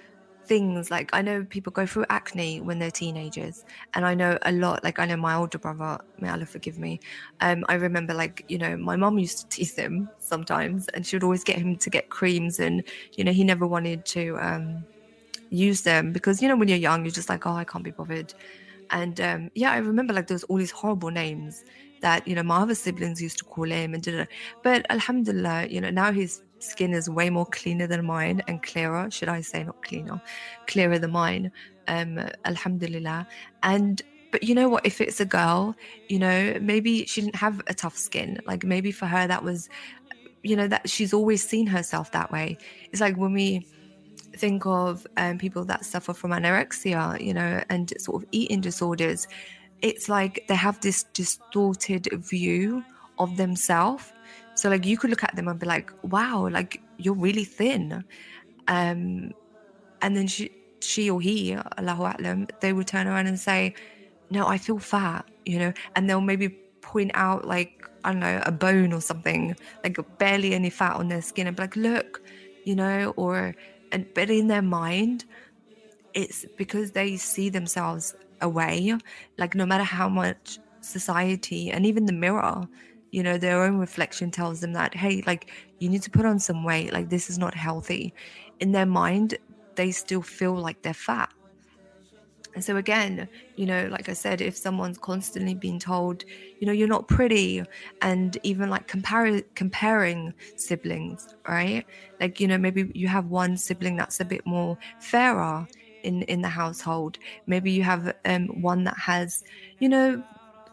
things 0.48 0.90
like 0.90 1.10
I 1.12 1.22
know 1.22 1.44
people 1.44 1.72
go 1.72 1.86
through 1.86 2.06
acne 2.10 2.60
when 2.60 2.78
they're 2.78 2.90
teenagers, 2.90 3.64
and 3.94 4.04
I 4.06 4.14
know 4.14 4.38
a 4.42 4.52
lot. 4.52 4.82
Like 4.84 4.98
I 4.98 5.06
know 5.06 5.16
my 5.16 5.34
older 5.34 5.58
brother, 5.58 5.98
may 6.18 6.28
Allah 6.30 6.46
forgive 6.46 6.78
me. 6.78 7.00
Um, 7.40 7.64
I 7.68 7.74
remember 7.74 8.14
like 8.14 8.44
you 8.48 8.58
know 8.58 8.76
my 8.76 8.96
mom 8.96 9.18
used 9.18 9.38
to 9.40 9.48
tease 9.56 9.76
him 9.76 10.10
sometimes, 10.18 10.88
and 10.88 11.06
she 11.06 11.16
would 11.16 11.24
always 11.24 11.44
get 11.44 11.58
him 11.58 11.76
to 11.78 11.90
get 11.90 12.10
creams, 12.10 12.58
and 12.60 12.82
you 13.16 13.24
know 13.24 13.32
he 13.32 13.44
never 13.44 13.66
wanted 13.66 14.04
to 14.06 14.36
um, 14.40 14.86
use 15.50 15.82
them 15.82 16.12
because 16.12 16.42
you 16.42 16.48
know 16.48 16.56
when 16.56 16.68
you're 16.68 16.78
young, 16.78 17.04
you're 17.04 17.12
just 17.12 17.28
like 17.28 17.46
oh 17.46 17.52
I 17.54 17.64
can't 17.64 17.84
be 17.84 17.90
bothered. 17.92 18.34
And 18.90 19.20
um, 19.20 19.50
yeah, 19.54 19.72
I 19.72 19.78
remember 19.78 20.14
like 20.14 20.28
there 20.28 20.34
was 20.34 20.44
all 20.44 20.58
these 20.58 20.70
horrible 20.70 21.10
names 21.10 21.64
that 22.00 22.26
you 22.28 22.34
know 22.34 22.42
my 22.42 22.58
other 22.58 22.74
siblings 22.74 23.20
used 23.22 23.38
to 23.38 23.44
call 23.44 23.70
him 23.70 23.94
and 23.94 24.02
did 24.02 24.14
it. 24.14 24.28
But 24.62 24.86
Alhamdulillah, 24.90 25.68
you 25.68 25.80
know 25.80 25.90
now 25.90 26.12
he's 26.12 26.42
skin 26.60 26.92
is 26.92 27.08
way 27.08 27.30
more 27.30 27.46
cleaner 27.46 27.86
than 27.86 28.04
mine 28.04 28.42
and 28.48 28.62
clearer, 28.62 29.10
should 29.10 29.28
I 29.28 29.40
say, 29.40 29.64
not 29.64 29.82
cleaner, 29.82 30.20
clearer 30.66 30.98
than 30.98 31.12
mine. 31.12 31.52
Um, 31.86 32.20
Alhamdulillah. 32.44 33.26
And 33.62 34.02
but 34.30 34.42
you 34.42 34.54
know 34.54 34.68
what? 34.68 34.84
If 34.84 35.00
it's 35.00 35.20
a 35.20 35.24
girl, 35.24 35.74
you 36.08 36.18
know, 36.18 36.56
maybe 36.60 37.06
she 37.06 37.22
didn't 37.22 37.36
have 37.36 37.62
a 37.66 37.74
tough 37.74 37.96
skin. 37.96 38.38
Like 38.46 38.64
maybe 38.64 38.92
for 38.92 39.06
her 39.06 39.26
that 39.26 39.42
was, 39.42 39.68
you 40.42 40.54
know, 40.54 40.68
that 40.68 40.88
she's 40.88 41.14
always 41.14 41.46
seen 41.46 41.66
herself 41.66 42.12
that 42.12 42.30
way. 42.30 42.58
It's 42.92 43.00
like 43.00 43.16
when 43.16 43.32
we 43.32 43.66
think 44.36 44.66
of 44.66 45.06
um, 45.16 45.38
people 45.38 45.64
that 45.64 45.84
suffer 45.84 46.12
from 46.12 46.32
anorexia, 46.32 47.20
you 47.24 47.32
know, 47.32 47.62
and 47.70 47.92
sort 47.98 48.22
of 48.22 48.28
eating 48.32 48.60
disorders, 48.60 49.26
it's 49.80 50.08
like 50.08 50.44
they 50.48 50.54
have 50.54 50.80
this 50.80 51.04
distorted 51.14 52.08
view 52.12 52.84
of 53.18 53.36
themselves 53.36 54.12
so 54.58 54.68
like 54.68 54.84
you 54.84 54.98
could 54.98 55.10
look 55.10 55.22
at 55.22 55.36
them 55.36 55.46
and 55.46 55.60
be 55.60 55.66
like, 55.66 55.92
wow, 56.02 56.48
like 56.50 56.80
you're 56.98 57.14
really 57.14 57.44
thin. 57.44 58.04
Um, 58.66 59.30
and 60.02 60.16
then 60.16 60.26
she, 60.26 60.50
she 60.80 61.08
or 61.08 61.20
he, 61.20 61.54
Allahu 61.54 62.02
A'lam, 62.02 62.50
they 62.60 62.72
would 62.72 62.88
turn 62.88 63.06
around 63.06 63.28
and 63.28 63.38
say, 63.38 63.72
no, 64.30 64.48
I 64.48 64.58
feel 64.58 64.80
fat, 64.80 65.24
you 65.44 65.60
know, 65.60 65.72
and 65.94 66.10
they'll 66.10 66.20
maybe 66.20 66.48
point 66.80 67.12
out 67.14 67.46
like, 67.46 67.70
I 68.02 68.10
don't 68.10 68.18
know, 68.18 68.42
a 68.46 68.50
bone 68.50 68.92
or 68.92 69.00
something, 69.00 69.54
like 69.84 69.96
barely 70.18 70.54
any 70.54 70.70
fat 70.70 70.96
on 70.96 71.06
their 71.06 71.22
skin 71.22 71.46
and 71.46 71.56
be 71.56 71.62
like, 71.62 71.76
look, 71.76 72.20
you 72.64 72.74
know, 72.74 73.14
or, 73.16 73.54
and, 73.92 74.06
but 74.12 74.28
in 74.28 74.48
their 74.48 74.62
mind, 74.62 75.24
it's 76.14 76.44
because 76.56 76.90
they 76.90 77.16
see 77.16 77.48
themselves 77.48 78.12
away, 78.40 78.92
like 79.38 79.54
no 79.54 79.64
matter 79.64 79.84
how 79.84 80.08
much 80.08 80.58
society 80.80 81.70
and 81.70 81.86
even 81.86 82.06
the 82.06 82.12
mirror 82.12 82.66
you 83.10 83.22
know 83.22 83.38
their 83.38 83.62
own 83.64 83.78
reflection 83.78 84.30
tells 84.30 84.60
them 84.60 84.72
that 84.74 84.94
hey 84.94 85.22
like 85.26 85.50
you 85.78 85.88
need 85.88 86.02
to 86.02 86.10
put 86.10 86.26
on 86.26 86.38
some 86.38 86.64
weight 86.64 86.92
like 86.92 87.08
this 87.08 87.30
is 87.30 87.38
not 87.38 87.54
healthy. 87.54 88.14
In 88.60 88.72
their 88.72 88.86
mind 88.86 89.36
they 89.76 89.92
still 89.92 90.22
feel 90.22 90.54
like 90.56 90.82
they're 90.82 90.94
fat. 90.94 91.30
And 92.54 92.64
so 92.64 92.76
again 92.76 93.28
you 93.56 93.66
know 93.66 93.88
like 93.90 94.08
i 94.08 94.14
said 94.14 94.40
if 94.40 94.56
someone's 94.56 94.98
constantly 94.98 95.54
being 95.54 95.78
told 95.78 96.24
you 96.58 96.66
know 96.66 96.72
you're 96.72 96.88
not 96.88 97.06
pretty 97.06 97.62
and 98.00 98.36
even 98.42 98.70
like 98.70 98.86
compare, 98.88 99.42
comparing 99.54 100.34
siblings 100.56 101.28
right? 101.46 101.84
Like 102.20 102.40
you 102.40 102.48
know 102.48 102.58
maybe 102.58 102.90
you 102.94 103.06
have 103.08 103.26
one 103.26 103.56
sibling 103.58 103.96
that's 103.96 104.20
a 104.20 104.24
bit 104.24 104.42
more 104.46 104.78
fairer 104.98 105.66
in 106.02 106.22
in 106.22 106.40
the 106.42 106.48
household. 106.48 107.18
Maybe 107.46 107.70
you 107.72 107.82
have 107.84 108.12
um 108.24 108.46
one 108.48 108.84
that 108.84 108.98
has 108.98 109.42
you 109.78 109.88
know 109.88 110.22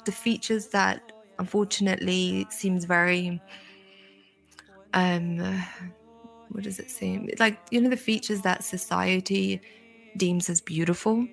the 0.06 0.12
features 0.12 0.70
that 0.70 1.12
unfortunately 1.40 2.48
seems 2.52 2.86
very 2.86 3.42
um 4.94 5.38
what 6.50 6.64
does 6.64 6.80
it 6.80 6.90
seem? 6.92 7.28
Like 7.40 7.60
you 7.72 7.82
know 7.82 7.90
the 7.90 7.98
features 7.98 8.42
that 8.42 8.64
society 8.64 9.62
deems 10.18 10.50
as 10.50 10.62
beautiful? 10.62 11.28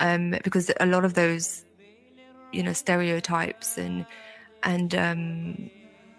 Um 0.00 0.32
because 0.44 0.70
a 0.80 0.86
lot 0.86 1.04
of 1.04 1.14
those 1.14 1.64
you 2.52 2.62
know 2.62 2.72
stereotypes 2.72 3.78
and 3.78 4.06
and 4.62 4.94
um 4.94 5.70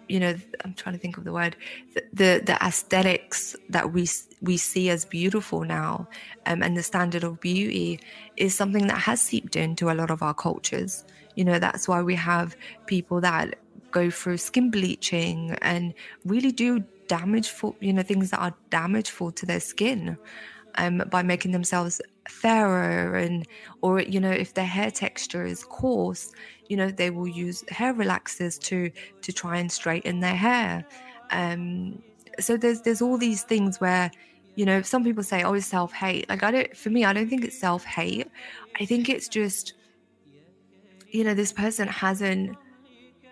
you 0.08 0.20
know 0.20 0.34
i'm 0.64 0.74
trying 0.74 0.94
to 0.94 1.00
think 1.00 1.16
of 1.18 1.24
the 1.24 1.32
word 1.32 1.56
the 1.94 2.02
the, 2.12 2.42
the 2.46 2.58
aesthetics 2.66 3.56
that 3.68 3.92
we 3.92 4.08
we 4.42 4.56
see 4.56 4.90
as 4.90 5.04
beautiful 5.04 5.64
now 5.64 6.08
um, 6.46 6.62
and 6.62 6.76
the 6.76 6.82
standard 6.82 7.24
of 7.24 7.40
beauty 7.40 8.00
is 8.36 8.56
something 8.56 8.86
that 8.88 8.98
has 9.00 9.20
seeped 9.22 9.56
into 9.56 9.90
a 9.90 9.94
lot 9.94 10.10
of 10.10 10.22
our 10.22 10.34
cultures 10.34 11.04
you 11.36 11.44
know, 11.44 11.58
that's 11.58 11.86
why 11.86 12.02
we 12.02 12.14
have 12.16 12.56
people 12.86 13.20
that 13.20 13.56
go 13.92 14.10
through 14.10 14.38
skin 14.38 14.70
bleaching 14.70 15.56
and 15.62 15.94
really 16.24 16.50
do 16.50 16.82
damage 17.06 17.48
for, 17.50 17.74
you 17.80 17.92
know, 17.92 18.02
things 18.02 18.30
that 18.30 18.40
are 18.40 18.54
damageful 18.70 19.30
to 19.32 19.46
their 19.46 19.60
skin 19.60 20.18
um, 20.78 21.02
by 21.10 21.22
making 21.22 21.52
themselves 21.52 22.00
fairer 22.28 23.16
and 23.16 23.46
or 23.82 24.00
you 24.00 24.20
know 24.20 24.30
if 24.30 24.54
their 24.54 24.66
hair 24.66 24.90
texture 24.90 25.44
is 25.44 25.64
coarse 25.64 26.32
you 26.68 26.76
know 26.76 26.90
they 26.90 27.10
will 27.10 27.28
use 27.28 27.64
hair 27.68 27.94
relaxers 27.94 28.58
to 28.58 28.90
to 29.22 29.32
try 29.32 29.58
and 29.58 29.70
straighten 29.70 30.20
their 30.20 30.34
hair. 30.34 30.84
Um 31.30 32.02
so 32.38 32.56
there's 32.56 32.82
there's 32.82 33.00
all 33.00 33.16
these 33.16 33.42
things 33.44 33.80
where 33.80 34.10
you 34.56 34.64
know 34.64 34.82
some 34.82 35.04
people 35.04 35.22
say 35.22 35.42
oh 35.42 35.54
it's 35.54 35.66
self-hate. 35.66 36.28
Like 36.28 36.42
i 36.42 36.50
don't 36.50 36.76
for 36.76 36.90
me 36.90 37.04
i 37.04 37.12
don't 37.12 37.28
think 37.28 37.44
it's 37.44 37.58
self-hate. 37.58 38.28
I 38.80 38.84
think 38.84 39.08
it's 39.08 39.28
just 39.28 39.74
you 41.16 41.24
know, 41.24 41.32
this 41.32 41.52
person 41.52 41.88
hasn't 41.88 42.58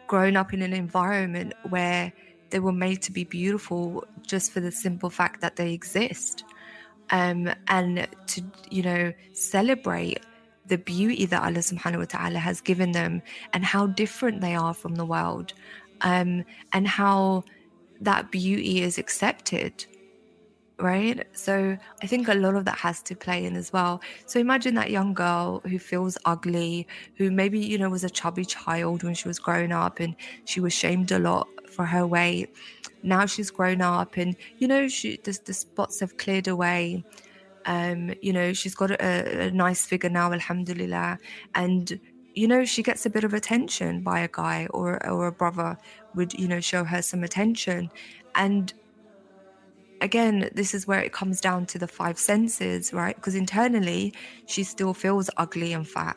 grown 0.07 0.37
up 0.37 0.55
in 0.55 0.63
an 0.63 0.73
environment 0.73 1.53
where 1.69 2.11
they 2.49 2.59
were 2.59 2.73
made 2.73 3.03
to 3.03 3.13
be 3.13 3.25
beautiful 3.25 4.05
just 4.23 4.53
for 4.53 4.61
the 4.61 4.73
simple 4.73 5.11
fact 5.11 5.43
that 5.43 5.57
they 5.57 5.75
exist. 5.75 6.45
Um, 7.11 7.51
and 7.69 8.09
to, 8.29 8.43
you 8.71 8.83
know, 8.83 9.13
celebrate 9.35 10.21
the 10.67 10.79
beauty 10.79 11.27
that 11.27 11.43
Allah 11.43 11.59
subhanahu 11.59 11.99
wa 11.99 12.05
ta'ala 12.07 12.39
has 12.39 12.63
given 12.63 12.93
them 12.93 13.21
and 13.53 13.63
how 13.63 13.89
different 13.89 14.41
they 14.41 14.55
are 14.55 14.73
from 14.73 14.95
the 14.95 15.05
world 15.05 15.53
um, 16.01 16.43
and 16.73 16.89
how 16.89 17.45
that 18.01 18.31
beauty 18.31 18.81
is 18.81 18.97
accepted 18.97 19.85
right? 20.81 21.25
So 21.33 21.77
I 22.03 22.07
think 22.07 22.29
a 22.29 22.35
lot 22.35 22.57
of 22.57 22.65
that 22.65 22.79
has 22.79 23.03
to 23.05 23.17
play 23.17 23.45
in 23.45 23.57
as 23.57 23.73
well. 23.73 24.01
So 24.27 24.39
imagine 24.41 24.75
that 24.75 24.91
young 24.91 25.15
girl 25.15 25.61
who 25.65 25.79
feels 25.79 26.19
ugly, 26.25 26.87
who 27.17 27.31
maybe, 27.31 27.61
you 27.61 27.79
know, 27.79 27.89
was 27.91 28.05
a 28.05 28.11
chubby 28.11 28.45
child 28.45 29.03
when 29.05 29.15
she 29.15 29.29
was 29.29 29.39
growing 29.39 29.73
up 29.73 30.01
and 30.01 30.17
she 30.45 30.61
was 30.61 30.73
shamed 30.73 31.13
a 31.13 31.19
lot 31.19 31.49
for 31.71 31.85
her 31.87 32.07
weight. 32.07 32.51
Now 33.03 33.27
she's 33.27 33.51
grown 33.51 33.83
up 33.83 34.17
and, 34.17 34.37
you 34.59 34.67
know, 34.67 34.89
she 34.89 35.19
the, 35.23 35.39
the 35.45 35.55
spots 35.55 36.01
have 36.01 36.17
cleared 36.17 36.49
away. 36.49 37.05
Um, 37.67 38.13
you 38.21 38.33
know, 38.33 38.53
she's 38.53 38.75
got 38.75 38.91
a, 38.91 39.47
a 39.47 39.51
nice 39.51 39.87
figure 39.87 40.11
now, 40.11 40.33
alhamdulillah. 40.33 41.19
And 41.55 42.01
you 42.37 42.49
know 42.49 42.65
she 42.65 42.83
gets 42.83 43.07
a 43.07 43.11
bit 43.11 43.23
of 43.23 43.33
attention 43.33 44.03
by 44.03 44.19
a 44.19 44.29
guy 44.29 44.67
or 44.71 45.05
or 45.09 45.29
a 45.29 45.33
brother 45.33 45.79
would 46.15 46.35
you 46.35 46.49
know 46.49 46.59
show 46.61 46.83
her 46.83 47.01
some 47.01 47.23
attention 47.23 47.93
and 48.35 48.75
again 50.05 50.51
this 50.55 50.75
is 50.75 50.87
where 50.87 51.01
it 51.03 51.13
comes 51.13 51.41
down 51.41 51.67
to 51.67 51.79
the 51.79 51.89
five 51.89 52.19
senses 52.19 52.93
right? 52.93 53.17
Because 53.17 53.35
internally 53.37 54.15
she 54.47 54.65
still 54.65 54.95
feels 54.95 55.31
ugly 55.39 55.73
and 55.73 55.89
fat. 55.89 56.17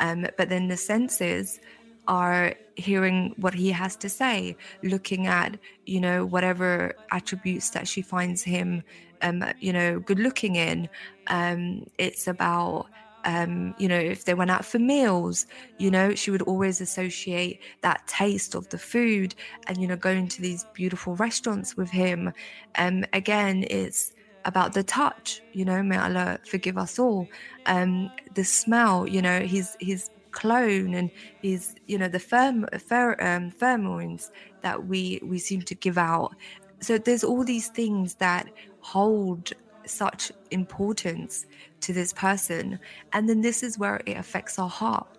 Um, 0.00 0.26
but 0.38 0.48
then 0.50 0.68
the 0.68 0.76
senses 0.76 1.60
are 2.06 2.54
hearing 2.76 3.34
what 3.38 3.54
he 3.54 3.70
has 3.72 3.96
to 3.96 4.08
say 4.10 4.56
looking 4.82 5.26
at 5.26 5.58
you 5.86 6.00
know 6.00 6.26
whatever 6.26 6.92
attributes 7.12 7.70
that 7.70 7.88
she 7.88 8.02
finds 8.02 8.42
him 8.44 8.82
um 9.22 9.44
you 9.60 9.72
know 9.72 10.00
good 10.00 10.18
looking 10.20 10.56
in. 10.56 10.88
Um 11.28 11.84
it's 11.98 12.26
about 12.26 12.86
um, 13.24 13.74
you 13.78 13.88
know, 13.88 13.98
if 13.98 14.24
they 14.24 14.34
went 14.34 14.50
out 14.50 14.64
for 14.64 14.78
meals, 14.78 15.46
you 15.78 15.90
know, 15.90 16.14
she 16.14 16.30
would 16.30 16.42
always 16.42 16.80
associate 16.80 17.60
that 17.80 18.06
taste 18.06 18.54
of 18.54 18.68
the 18.68 18.78
food 18.78 19.34
and, 19.66 19.78
you 19.78 19.86
know, 19.86 19.96
going 19.96 20.28
to 20.28 20.42
these 20.42 20.66
beautiful 20.74 21.16
restaurants 21.16 21.76
with 21.76 21.90
him. 21.90 22.32
Um, 22.76 23.04
again, 23.12 23.64
it's 23.70 24.12
about 24.44 24.74
the 24.74 24.82
touch, 24.82 25.40
you 25.52 25.64
know, 25.64 25.82
may 25.82 25.96
Allah 25.96 26.38
forgive 26.46 26.76
us 26.76 26.98
all. 26.98 27.26
Um, 27.66 28.10
the 28.34 28.44
smell, 28.44 29.08
you 29.08 29.22
know, 29.22 29.40
his, 29.40 29.76
his 29.80 30.10
cologne 30.32 30.94
and 30.94 31.10
his, 31.40 31.74
you 31.86 31.96
know, 31.96 32.08
the 32.08 32.18
firm, 32.18 32.66
fer, 32.78 33.12
um, 33.20 33.50
pheromones 33.50 34.30
that 34.60 34.86
we, 34.86 35.20
we 35.22 35.38
seem 35.38 35.62
to 35.62 35.74
give 35.74 35.96
out. 35.96 36.34
So 36.80 36.98
there's 36.98 37.24
all 37.24 37.44
these 37.44 37.68
things 37.68 38.16
that 38.16 38.48
hold 38.80 39.52
such 39.86 40.32
importance 40.50 41.46
to 41.84 41.92
this 41.92 42.12
person. 42.12 42.78
And 43.12 43.28
then 43.28 43.40
this 43.40 43.62
is 43.62 43.78
where 43.78 44.00
it 44.06 44.16
affects 44.16 44.58
our 44.58 44.68
heart 44.68 45.18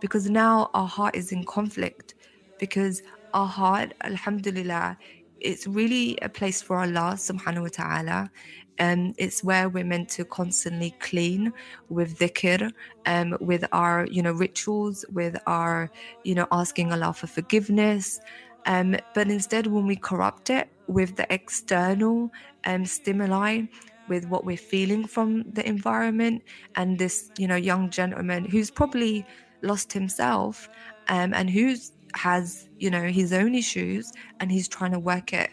because 0.00 0.28
now 0.28 0.70
our 0.74 0.86
heart 0.86 1.14
is 1.14 1.32
in 1.32 1.44
conflict 1.44 2.14
because 2.58 3.02
our 3.34 3.46
heart, 3.46 3.94
Alhamdulillah, 4.02 4.98
it's 5.40 5.66
really 5.66 6.18
a 6.22 6.28
place 6.28 6.62
for 6.62 6.78
Allah 6.78 7.14
subhanahu 7.16 7.62
wa 7.62 7.68
ta'ala. 7.72 8.30
Um, 8.78 9.14
it's 9.18 9.44
where 9.44 9.68
we're 9.68 9.84
meant 9.84 10.08
to 10.10 10.24
constantly 10.24 10.94
clean 11.00 11.52
with 11.88 12.18
dhikr, 12.18 12.72
um, 13.06 13.36
with 13.40 13.64
our, 13.72 14.06
you 14.10 14.22
know, 14.22 14.32
rituals, 14.32 15.04
with 15.12 15.36
our, 15.46 15.90
you 16.24 16.34
know, 16.34 16.46
asking 16.52 16.92
Allah 16.92 17.12
for 17.12 17.26
forgiveness. 17.26 18.20
Um, 18.66 18.96
but 19.14 19.28
instead, 19.28 19.66
when 19.66 19.86
we 19.86 19.96
corrupt 19.96 20.50
it 20.50 20.68
with 20.86 21.16
the 21.16 21.26
external 21.32 22.30
um, 22.64 22.84
stimuli, 22.84 23.62
with 24.08 24.26
what 24.26 24.44
we're 24.44 24.56
feeling 24.56 25.06
from 25.06 25.42
the 25.52 25.66
environment 25.66 26.42
and 26.76 26.98
this 26.98 27.30
you 27.38 27.46
know 27.46 27.56
young 27.56 27.90
gentleman 27.90 28.44
who's 28.44 28.70
probably 28.70 29.24
lost 29.62 29.92
himself 29.92 30.68
um, 31.08 31.32
and 31.34 31.50
who's 31.50 31.92
has 32.14 32.68
you 32.78 32.90
know 32.90 33.04
his 33.04 33.32
own 33.32 33.54
issues 33.54 34.12
and 34.40 34.50
he's 34.52 34.68
trying 34.68 34.92
to 34.92 34.98
work 34.98 35.32
it 35.32 35.50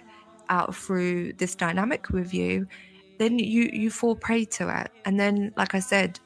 out 0.49 0.75
through 0.75 1.31
this 1.33 1.55
dynamic 1.55 2.09
with 2.09 2.33
you 2.33 2.67
then 3.17 3.37
you 3.37 3.69
you 3.73 3.91
fall 3.91 4.15
prey 4.15 4.45
to 4.45 4.69
it. 4.81 4.91
And 5.05 5.19
then 5.19 5.53
like 5.57 5.75
i 5.75 5.79
said 5.79 6.19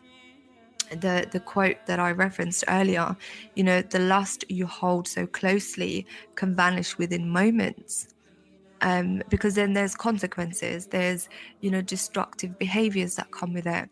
the 0.91 1.27
the 1.31 1.39
quote 1.39 1.77
that 1.87 1.99
i 1.99 2.11
referenced 2.11 2.63
earlier 2.67 3.15
you 3.55 3.63
know 3.63 3.81
the 3.81 3.99
lust 3.99 4.45
you 4.49 4.67
hold 4.67 5.07
so 5.07 5.25
closely 5.25 6.05
can 6.35 6.55
vanish 6.55 6.97
within 6.97 7.27
moments 7.27 8.13
um, 8.83 9.23
because 9.29 9.55
then 9.55 9.73
there's 9.73 9.95
consequences 9.95 10.87
there's 10.87 11.29
you 11.61 11.71
know 11.71 11.81
destructive 11.81 12.57
behaviors 12.59 13.15
that 13.15 13.31
come 13.31 13.53
with 13.53 13.67
it. 13.67 13.89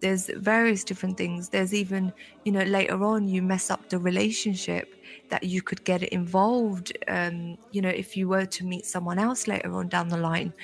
There's 0.00 0.30
various 0.36 0.84
different 0.84 1.16
things. 1.16 1.48
There's 1.48 1.72
even 1.74 2.12
you 2.44 2.52
know 2.52 2.64
later 2.64 3.02
on 3.04 3.28
you 3.28 3.42
mess 3.42 3.70
up 3.70 3.88
the 3.88 3.98
relationship 3.98 4.94
that 5.30 5.44
you 5.44 5.62
could 5.62 5.84
get 5.84 6.02
involved 6.04 6.92
um, 7.08 7.56
you 7.72 7.82
know 7.82 7.88
if 7.88 8.16
you 8.16 8.28
were 8.28 8.46
to 8.46 8.64
meet 8.64 8.86
someone 8.86 9.18
else 9.18 9.48
later 9.48 9.72
on 9.74 9.88
down 9.88 10.08
the 10.08 10.16
line 10.18 10.54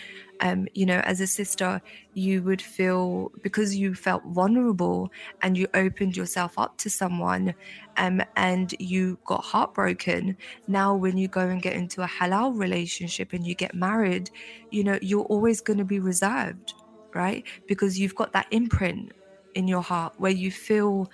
um, 0.42 0.66
you 0.74 0.86
know, 0.86 1.00
as 1.04 1.20
a 1.20 1.26
sister, 1.26 1.80
you 2.14 2.42
would 2.42 2.60
feel 2.62 3.30
because 3.42 3.76
you 3.76 3.94
felt 3.94 4.22
vulnerable 4.26 5.10
and 5.42 5.56
you 5.56 5.68
opened 5.74 6.16
yourself 6.16 6.58
up 6.58 6.78
to 6.78 6.90
someone 6.90 7.54
um, 7.96 8.22
and 8.36 8.74
you 8.78 9.18
got 9.26 9.44
heartbroken. 9.44 10.36
Now, 10.66 10.94
when 10.96 11.16
you 11.18 11.28
go 11.28 11.42
and 11.48 11.62
get 11.62 11.74
into 11.74 12.02
a 12.02 12.08
halal 12.08 12.58
relationship 12.58 13.32
and 13.32 13.46
you 13.46 13.54
get 13.54 13.74
married, 13.74 14.30
you 14.70 14.84
know, 14.84 14.98
you're 15.02 15.24
always 15.24 15.60
going 15.60 15.78
to 15.78 15.84
be 15.84 16.00
reserved, 16.00 16.74
right? 17.14 17.44
Because 17.66 17.98
you've 17.98 18.14
got 18.16 18.32
that 18.32 18.46
imprint 18.50 19.12
in 19.54 19.68
your 19.68 19.82
heart 19.82 20.14
where 20.18 20.32
you 20.32 20.50
feel, 20.50 21.08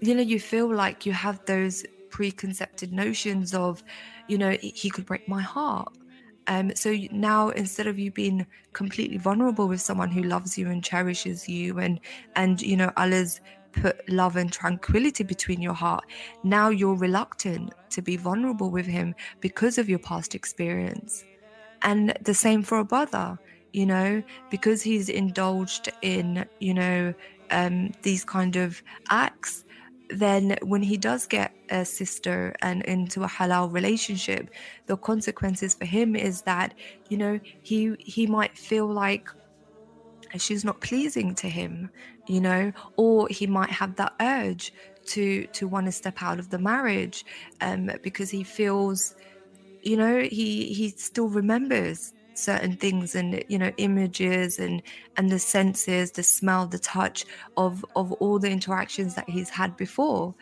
you 0.00 0.14
know, 0.14 0.22
you 0.22 0.38
feel 0.40 0.72
like 0.72 1.06
you 1.06 1.12
have 1.12 1.40
those 1.46 1.84
preconceived 2.10 2.92
notions 2.92 3.54
of, 3.54 3.82
you 4.26 4.38
know, 4.38 4.56
he 4.60 4.90
could 4.90 5.06
break 5.06 5.26
my 5.28 5.42
heart 5.42 5.88
um, 6.48 6.72
so 6.74 6.96
now 7.12 7.50
instead 7.50 7.86
of 7.86 7.98
you 7.98 8.10
being 8.10 8.46
completely 8.72 9.18
vulnerable 9.18 9.68
with 9.68 9.80
someone 9.80 10.10
who 10.10 10.22
loves 10.22 10.58
you 10.58 10.68
and 10.70 10.84
cherishes 10.84 11.48
you 11.48 11.78
and 11.78 12.00
and 12.36 12.60
you 12.62 12.76
know 12.76 12.92
Allah's 12.96 13.40
put 13.72 14.00
love 14.08 14.36
and 14.36 14.52
tranquility 14.52 15.24
between 15.24 15.60
your 15.62 15.74
heart, 15.74 16.04
now 16.42 16.70
you're 16.70 16.96
reluctant 16.96 17.74
to 17.90 18.02
be 18.02 18.16
vulnerable 18.16 18.70
with 18.70 18.86
him 18.86 19.14
because 19.40 19.78
of 19.78 19.88
your 19.88 19.98
past 20.00 20.34
experience. 20.34 21.26
And 21.82 22.14
the 22.22 22.34
same 22.34 22.62
for 22.62 22.78
a 22.78 22.84
brother, 22.84 23.38
you 23.72 23.86
know, 23.86 24.22
because 24.50 24.82
he's 24.82 25.08
indulged 25.08 25.88
in, 26.02 26.46
you 26.60 26.74
know, 26.74 27.14
um, 27.50 27.92
these 28.02 28.24
kind 28.24 28.56
of 28.56 28.82
acts 29.10 29.64
then 30.10 30.56
when 30.62 30.82
he 30.82 30.96
does 30.96 31.26
get 31.26 31.52
a 31.70 31.84
sister 31.84 32.54
and 32.62 32.82
into 32.84 33.22
a 33.22 33.28
halal 33.28 33.72
relationship 33.72 34.50
the 34.86 34.96
consequences 34.96 35.74
for 35.74 35.84
him 35.84 36.16
is 36.16 36.42
that 36.42 36.74
you 37.08 37.16
know 37.16 37.38
he 37.62 37.94
he 37.98 38.26
might 38.26 38.56
feel 38.56 38.86
like 38.86 39.28
she's 40.36 40.64
not 40.64 40.80
pleasing 40.80 41.34
to 41.34 41.48
him 41.48 41.90
you 42.26 42.40
know 42.40 42.72
or 42.96 43.28
he 43.28 43.46
might 43.46 43.70
have 43.70 43.96
that 43.96 44.12
urge 44.20 44.72
to 45.06 45.46
to 45.48 45.66
want 45.66 45.86
to 45.86 45.92
step 45.92 46.22
out 46.22 46.38
of 46.38 46.50
the 46.50 46.58
marriage 46.58 47.24
um 47.60 47.90
because 48.02 48.30
he 48.30 48.44
feels 48.44 49.14
you 49.82 49.96
know 49.96 50.20
he 50.20 50.72
he 50.72 50.90
still 50.90 51.28
remembers 51.28 52.12
certain 52.38 52.76
things 52.76 53.14
and 53.14 53.42
you 53.48 53.58
know 53.58 53.72
images 53.78 54.58
and 54.58 54.82
and 55.16 55.30
the 55.30 55.38
senses 55.38 56.12
the 56.12 56.22
smell 56.22 56.66
the 56.66 56.78
touch 56.78 57.24
of 57.56 57.84
of 57.96 58.12
all 58.12 58.38
the 58.38 58.50
interactions 58.50 59.14
that 59.14 59.28
he's 59.28 59.50
had 59.50 59.76
before. 59.76 60.34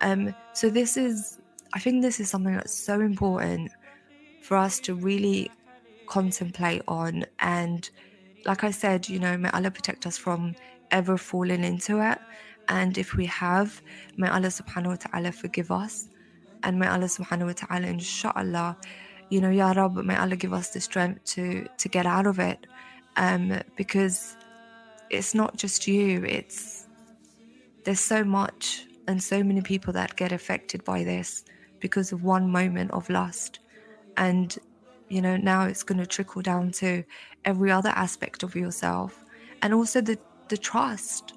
Um 0.00 0.34
so 0.52 0.68
this 0.68 0.96
is 0.96 1.38
i 1.72 1.78
think 1.78 2.02
this 2.02 2.20
is 2.20 2.28
something 2.28 2.54
that's 2.54 2.74
so 2.74 3.00
important 3.00 3.70
for 4.42 4.56
us 4.56 4.78
to 4.80 4.94
really 4.94 5.50
contemplate 6.06 6.82
on. 6.88 7.24
And 7.38 7.88
like 8.44 8.64
i 8.64 8.70
said 8.70 9.08
you 9.08 9.18
know 9.18 9.36
may 9.38 9.50
allah 9.50 9.70
protect 9.70 10.06
us 10.06 10.18
from 10.18 10.54
ever 10.90 11.16
falling 11.16 11.64
into 11.64 12.00
it. 12.00 12.18
And 12.68 12.98
if 12.98 13.14
we 13.14 13.26
have 13.26 13.80
may 14.16 14.28
allah 14.28 14.48
subhanahu 14.48 14.92
wa 14.94 14.96
ta'ala 14.96 15.32
forgive 15.32 15.70
us. 15.70 16.08
And 16.64 16.78
may 16.78 16.88
allah 16.88 17.06
subhanahu 17.06 17.46
wa 17.46 17.52
ta'ala 17.52 17.86
inshallah 17.86 18.76
you 19.30 19.40
know, 19.40 19.50
Ya 19.50 19.72
Rab, 19.72 19.96
may 19.96 20.16
Allah 20.16 20.36
give 20.36 20.52
us 20.52 20.70
the 20.70 20.80
strength 20.80 21.24
to 21.34 21.66
to 21.78 21.88
get 21.88 22.06
out 22.06 22.26
of 22.26 22.38
it. 22.38 22.66
Um, 23.16 23.60
because 23.76 24.36
it's 25.10 25.34
not 25.34 25.56
just 25.56 25.86
you, 25.86 26.24
it's 26.24 26.86
there's 27.84 28.00
so 28.00 28.24
much 28.24 28.86
and 29.06 29.22
so 29.22 29.42
many 29.42 29.60
people 29.60 29.92
that 29.92 30.16
get 30.16 30.32
affected 30.32 30.84
by 30.84 31.04
this 31.04 31.44
because 31.80 32.12
of 32.12 32.24
one 32.24 32.50
moment 32.50 32.90
of 32.92 33.08
lust. 33.10 33.60
And, 34.16 34.56
you 35.08 35.20
know, 35.20 35.36
now 35.36 35.64
it's 35.64 35.82
gonna 35.82 36.06
trickle 36.06 36.42
down 36.42 36.70
to 36.72 37.04
every 37.44 37.70
other 37.70 37.90
aspect 37.90 38.42
of 38.42 38.56
yourself. 38.56 39.24
And 39.62 39.74
also 39.74 40.00
the 40.00 40.18
the 40.48 40.56
trust. 40.56 41.34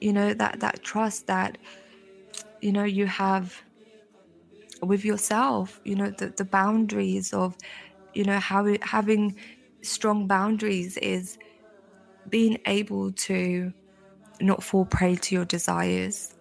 You 0.00 0.12
know, 0.12 0.34
that 0.34 0.60
that 0.60 0.82
trust 0.82 1.26
that, 1.26 1.58
you 2.60 2.72
know, 2.72 2.84
you 2.84 3.06
have 3.06 3.62
with 4.82 5.04
yourself 5.04 5.80
you 5.84 5.94
know 5.94 6.10
the, 6.18 6.28
the 6.36 6.44
boundaries 6.44 7.32
of 7.32 7.56
you 8.14 8.24
know 8.24 8.38
how 8.38 8.66
having 8.82 9.36
strong 9.82 10.26
boundaries 10.26 10.96
is 10.98 11.38
being 12.28 12.58
able 12.66 13.12
to 13.12 13.72
not 14.40 14.62
fall 14.62 14.84
prey 14.84 15.16
to 15.16 15.34
your 15.34 15.44
desires. 15.44 16.34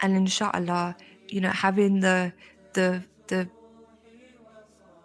And 0.00 0.16
inshallah 0.16 0.96
you 1.28 1.40
know 1.40 1.50
having 1.50 2.00
the 2.00 2.32
the 2.74 3.02
the 3.28 3.48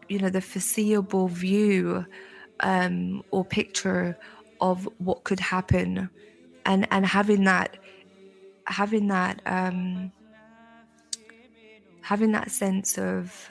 you 0.07 0.19
know 0.19 0.29
the 0.29 0.41
foreseeable 0.41 1.27
view 1.27 2.05
um 2.59 3.23
or 3.31 3.43
picture 3.45 4.17
of 4.59 4.87
what 4.99 5.23
could 5.23 5.39
happen. 5.39 6.09
And 6.65 6.87
and 6.91 7.05
having 7.05 7.45
that 7.45 7.77
having 8.65 9.07
that 9.07 9.41
um 9.45 10.11
having 12.11 12.33
that 12.33 12.51
sense 12.51 12.97
of, 12.97 13.49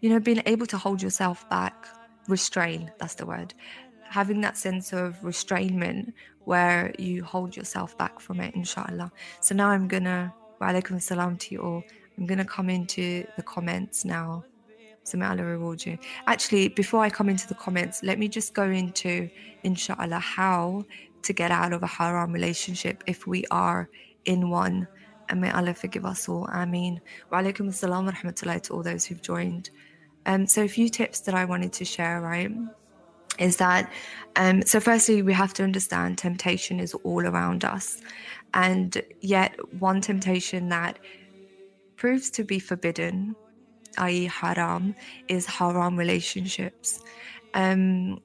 you 0.00 0.08
know, 0.08 0.18
being 0.18 0.42
able 0.46 0.64
to 0.64 0.78
hold 0.78 1.02
yourself 1.02 1.46
back, 1.50 1.86
restrain, 2.28 2.90
that's 2.98 3.16
the 3.16 3.26
word, 3.26 3.52
having 4.18 4.40
that 4.40 4.56
sense 4.56 4.94
of 4.94 5.20
restrainment 5.20 6.14
where 6.46 6.94
you 6.98 7.22
hold 7.22 7.54
yourself 7.54 7.90
back 7.98 8.18
from 8.20 8.40
it, 8.40 8.54
inshallah. 8.54 9.12
So 9.42 9.54
now 9.54 9.68
I'm 9.68 9.86
gonna 9.86 10.32
Wa 10.58 10.68
alaikum 10.68 11.02
salam 11.02 11.36
to 11.36 11.54
you 11.54 11.60
all. 11.60 11.82
I'm 12.16 12.26
to 12.26 12.44
come 12.46 12.70
into 12.70 13.26
the 13.36 13.42
comments 13.42 14.06
now. 14.06 14.42
So 15.02 15.18
may 15.18 15.26
Allah 15.26 15.44
reward 15.44 15.84
you. 15.84 15.98
Actually, 16.26 16.68
before 16.68 17.02
I 17.02 17.10
come 17.10 17.28
into 17.28 17.46
the 17.46 17.54
comments, 17.66 18.02
let 18.02 18.18
me 18.18 18.28
just 18.28 18.54
go 18.54 18.64
into, 18.64 19.28
inshallah, 19.62 20.20
how 20.20 20.86
to 21.20 21.32
get 21.34 21.50
out 21.50 21.74
of 21.74 21.82
a 21.82 21.86
haram 21.86 22.32
relationship 22.32 23.04
if 23.06 23.26
we 23.26 23.44
are 23.50 23.90
in 24.24 24.48
one. 24.48 24.88
And 25.28 25.40
may 25.40 25.50
Allah 25.50 25.74
forgive 25.74 26.04
us 26.04 26.28
all. 26.28 26.48
Ameen. 26.52 27.00
Wa 27.30 27.40
alaikum 27.40 27.68
assalam 27.68 28.06
wa 28.06 28.12
rahmatullahi 28.12 28.62
to 28.62 28.74
all 28.74 28.82
those 28.82 29.04
who've 29.04 29.22
joined. 29.22 29.70
Um, 30.26 30.46
so, 30.46 30.62
a 30.62 30.68
few 30.68 30.88
tips 30.88 31.20
that 31.20 31.34
I 31.34 31.44
wanted 31.44 31.72
to 31.74 31.84
share, 31.84 32.20
right? 32.20 32.50
Is 33.38 33.56
that 33.58 33.92
um, 34.36 34.62
so? 34.62 34.80
Firstly, 34.80 35.22
we 35.22 35.32
have 35.32 35.52
to 35.54 35.62
understand 35.62 36.18
temptation 36.18 36.80
is 36.80 36.94
all 36.94 37.26
around 37.26 37.64
us, 37.64 38.00
and 38.54 39.02
yet 39.20 39.54
one 39.78 40.00
temptation 40.00 40.68
that 40.70 40.98
proves 41.96 42.30
to 42.30 42.44
be 42.44 42.58
forbidden, 42.58 43.36
i.e., 43.98 44.24
haram, 44.26 44.94
is 45.28 45.46
haram 45.46 45.96
relationships. 45.96 47.00
Um, 47.54 48.20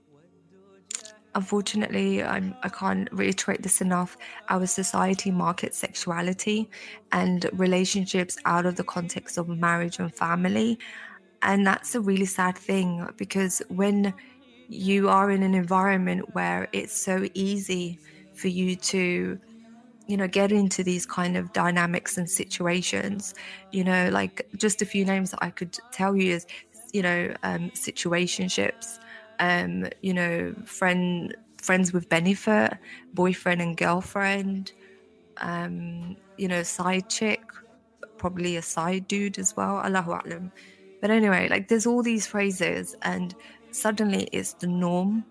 unfortunately, 1.36 2.24
I'm, 2.24 2.56
I 2.64 2.70
can't 2.70 3.08
reiterate 3.12 3.64
this 3.64 3.82
enough. 3.82 4.18
Our 4.50 4.66
society 4.68 5.32
markets 5.32 5.78
sexuality 5.78 6.70
and 7.12 7.50
relationships 7.54 8.38
out 8.46 8.66
of 8.66 8.76
the 8.76 8.84
context 8.84 9.38
of 9.38 9.48
marriage 9.48 10.00
and 10.00 10.14
family. 10.14 10.80
And 11.42 11.66
that's 11.66 11.96
a 11.96 12.02
really 12.02 12.26
sad 12.26 12.58
thing 12.58 13.08
because 13.18 13.62
when 13.70 14.14
you 14.68 15.10
are 15.10 15.32
in 15.32 15.44
an 15.44 15.56
environment 15.56 16.34
where 16.34 16.68
it's 16.74 16.98
so 16.98 17.28
easy 17.36 18.00
for 18.34 18.48
you 18.48 18.76
to 18.78 19.40
you 20.08 20.18
know 20.18 20.28
get 20.28 20.52
into 20.52 20.84
these 20.84 21.06
kind 21.06 21.38
of 21.38 21.52
dynamics 21.54 22.18
and 22.18 22.30
situations 22.30 23.34
you 23.72 23.84
know 23.84 24.10
like 24.10 24.48
just 24.58 24.82
a 24.82 24.86
few 24.86 25.06
names 25.06 25.32
that 25.32 25.40
i 25.44 25.50
could 25.50 25.78
tell 25.92 26.16
you 26.16 26.34
is 26.34 26.46
you 26.94 27.02
know 27.02 27.34
um 27.44 27.70
situationships 27.72 28.98
um 29.42 29.88
you 30.04 30.14
know 30.14 30.56
friend 30.66 31.36
friends 31.62 31.94
with 31.94 32.10
benefit 32.10 32.74
boyfriend 33.14 33.62
and 33.62 33.78
girlfriend 33.78 34.74
um 35.42 36.18
you 36.38 36.48
know 36.50 36.64
side 36.64 37.10
chick 37.10 37.44
probably 38.18 38.56
a 38.58 38.62
side 38.62 39.08
dude 39.08 39.40
as 39.40 39.56
well 39.58 39.80
allahu 39.80 40.12
alam 40.14 40.52
but 41.02 41.12
anyway 41.12 41.48
like 41.50 41.68
there's 41.70 41.88
all 41.88 42.04
these 42.04 42.28
phrases 42.28 42.96
and 43.04 43.36
suddenly 43.72 44.26
it's 44.34 44.56
the 44.56 44.68
norm 44.68 45.26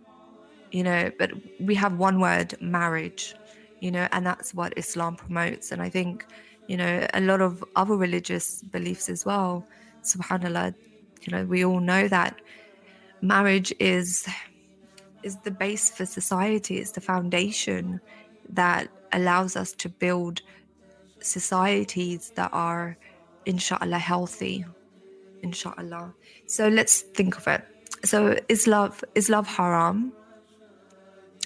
you 0.73 0.83
know 0.85 1.11
but 1.19 1.33
we 1.59 1.75
have 1.75 1.95
one 1.99 2.21
word 2.21 2.55
marriage 2.61 3.37
you 3.83 3.91
know, 3.91 4.09
and 4.13 4.27
that's 4.27 4.55
what 4.55 4.75
Islam 4.77 5.17
promotes. 5.17 5.73
And 5.73 5.83
I 5.83 5.91
think, 5.91 6.27
you 6.67 6.77
know, 6.77 7.07
a 7.15 7.21
lot 7.23 7.41
of 7.43 7.65
other 7.77 7.97
religious 7.97 8.63
beliefs 8.63 9.09
as 9.09 9.25
well, 9.25 9.67
subhanAllah, 10.05 10.75
you 11.23 11.33
know, 11.33 11.47
we 11.47 11.65
all 11.65 11.81
know 11.81 12.09
that 12.09 12.43
marriage 13.23 13.73
is 13.79 14.27
is 15.23 15.37
the 15.45 15.51
base 15.51 15.91
for 15.91 16.07
society, 16.07 16.79
it's 16.79 16.93
the 16.93 17.01
foundation 17.01 18.01
that 18.49 18.89
allows 19.13 19.55
us 19.55 19.73
to 19.73 19.89
build 19.89 20.41
societies 21.21 22.33
that 22.37 22.51
are 22.53 22.97
inshallah 23.45 23.99
healthy. 23.99 24.65
Inshallah. 25.43 26.15
So 26.47 26.69
let's 26.69 27.03
think 27.03 27.37
of 27.37 27.47
it. 27.49 27.63
So 28.05 28.39
is 28.49 28.67
love 28.67 29.05
is 29.15 29.29
love 29.29 29.47
haram? 29.47 30.13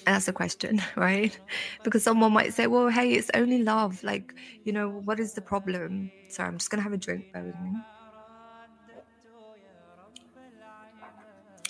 that's 0.05 0.27
a 0.27 0.33
question, 0.33 0.81
right? 0.95 1.37
Because 1.83 2.03
someone 2.03 2.31
might 2.31 2.53
say, 2.53 2.67
well, 2.67 2.89
hey, 2.89 3.13
it's 3.13 3.31
only 3.33 3.63
love. 3.63 4.03
Like, 4.03 4.33
you 4.63 4.71
know, 4.71 4.89
what 4.89 5.19
is 5.19 5.33
the 5.33 5.41
problem? 5.41 6.11
Sorry, 6.29 6.47
I'm 6.47 6.57
just 6.57 6.69
to 6.79 6.83
have 6.83 6.93
a 6.93 6.97
drink. 6.97 7.31
Bear 7.33 7.43
with 7.43 7.59
me. 7.59 7.71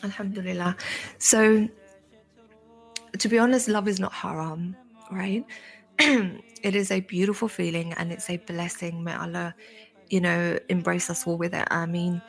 Alhamdulillah. 0.05 0.75
So, 1.17 1.67
to 3.17 3.27
be 3.27 3.39
honest, 3.39 3.67
love 3.67 3.87
is 3.87 3.99
not 3.99 4.13
haram, 4.13 4.75
right? 5.11 5.43
it 5.99 6.75
is 6.75 6.91
a 6.91 6.99
beautiful 7.01 7.47
feeling 7.47 7.93
and 7.93 8.11
it's 8.11 8.29
a 8.29 8.37
blessing. 8.37 9.03
May 9.03 9.15
Allah, 9.15 9.55
you 10.09 10.21
know, 10.21 10.59
embrace 10.69 11.09
us 11.09 11.25
all 11.25 11.37
with 11.37 11.53
it. 11.53 11.67
I 11.71 11.85
mean, 11.85 12.21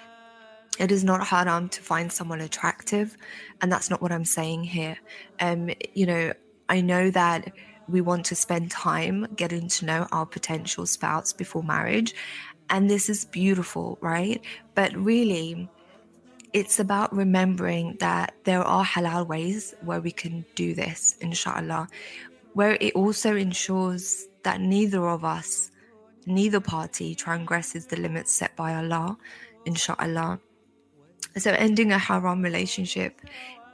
it 0.78 0.92
is 0.92 1.04
not 1.04 1.26
haram 1.26 1.68
to 1.68 1.82
find 1.82 2.12
someone 2.12 2.40
attractive 2.40 3.16
and 3.60 3.72
that's 3.72 3.90
not 3.90 4.02
what 4.02 4.12
i'm 4.12 4.24
saying 4.24 4.62
here 4.62 4.96
um 5.40 5.70
you 5.94 6.06
know 6.06 6.32
i 6.68 6.80
know 6.80 7.10
that 7.10 7.52
we 7.88 8.00
want 8.00 8.26
to 8.26 8.34
spend 8.34 8.70
time 8.70 9.26
getting 9.36 9.68
to 9.68 9.84
know 9.86 10.06
our 10.12 10.26
potential 10.26 10.86
spouse 10.86 11.32
before 11.32 11.62
marriage 11.62 12.14
and 12.68 12.90
this 12.90 13.08
is 13.08 13.24
beautiful 13.24 13.98
right 14.00 14.44
but 14.74 14.94
really 14.96 15.68
it's 16.56 16.80
about 16.80 17.14
remembering 17.14 17.98
that 18.00 18.32
there 18.44 18.62
are 18.62 18.82
halal 18.82 19.26
ways 19.26 19.74
where 19.82 20.00
we 20.00 20.10
can 20.10 20.42
do 20.54 20.72
this 20.72 21.14
inshallah 21.20 21.86
where 22.54 22.78
it 22.80 22.94
also 22.94 23.36
ensures 23.36 24.28
that 24.42 24.58
neither 24.58 25.06
of 25.06 25.22
us 25.22 25.70
neither 26.24 26.58
party 26.58 27.14
transgresses 27.14 27.84
the 27.84 27.96
limits 28.00 28.32
set 28.32 28.56
by 28.56 28.74
allah 28.74 29.18
inshallah. 29.66 30.40
So 31.36 31.50
ending 31.50 31.92
a 31.92 31.98
haram 31.98 32.40
relationship 32.40 33.20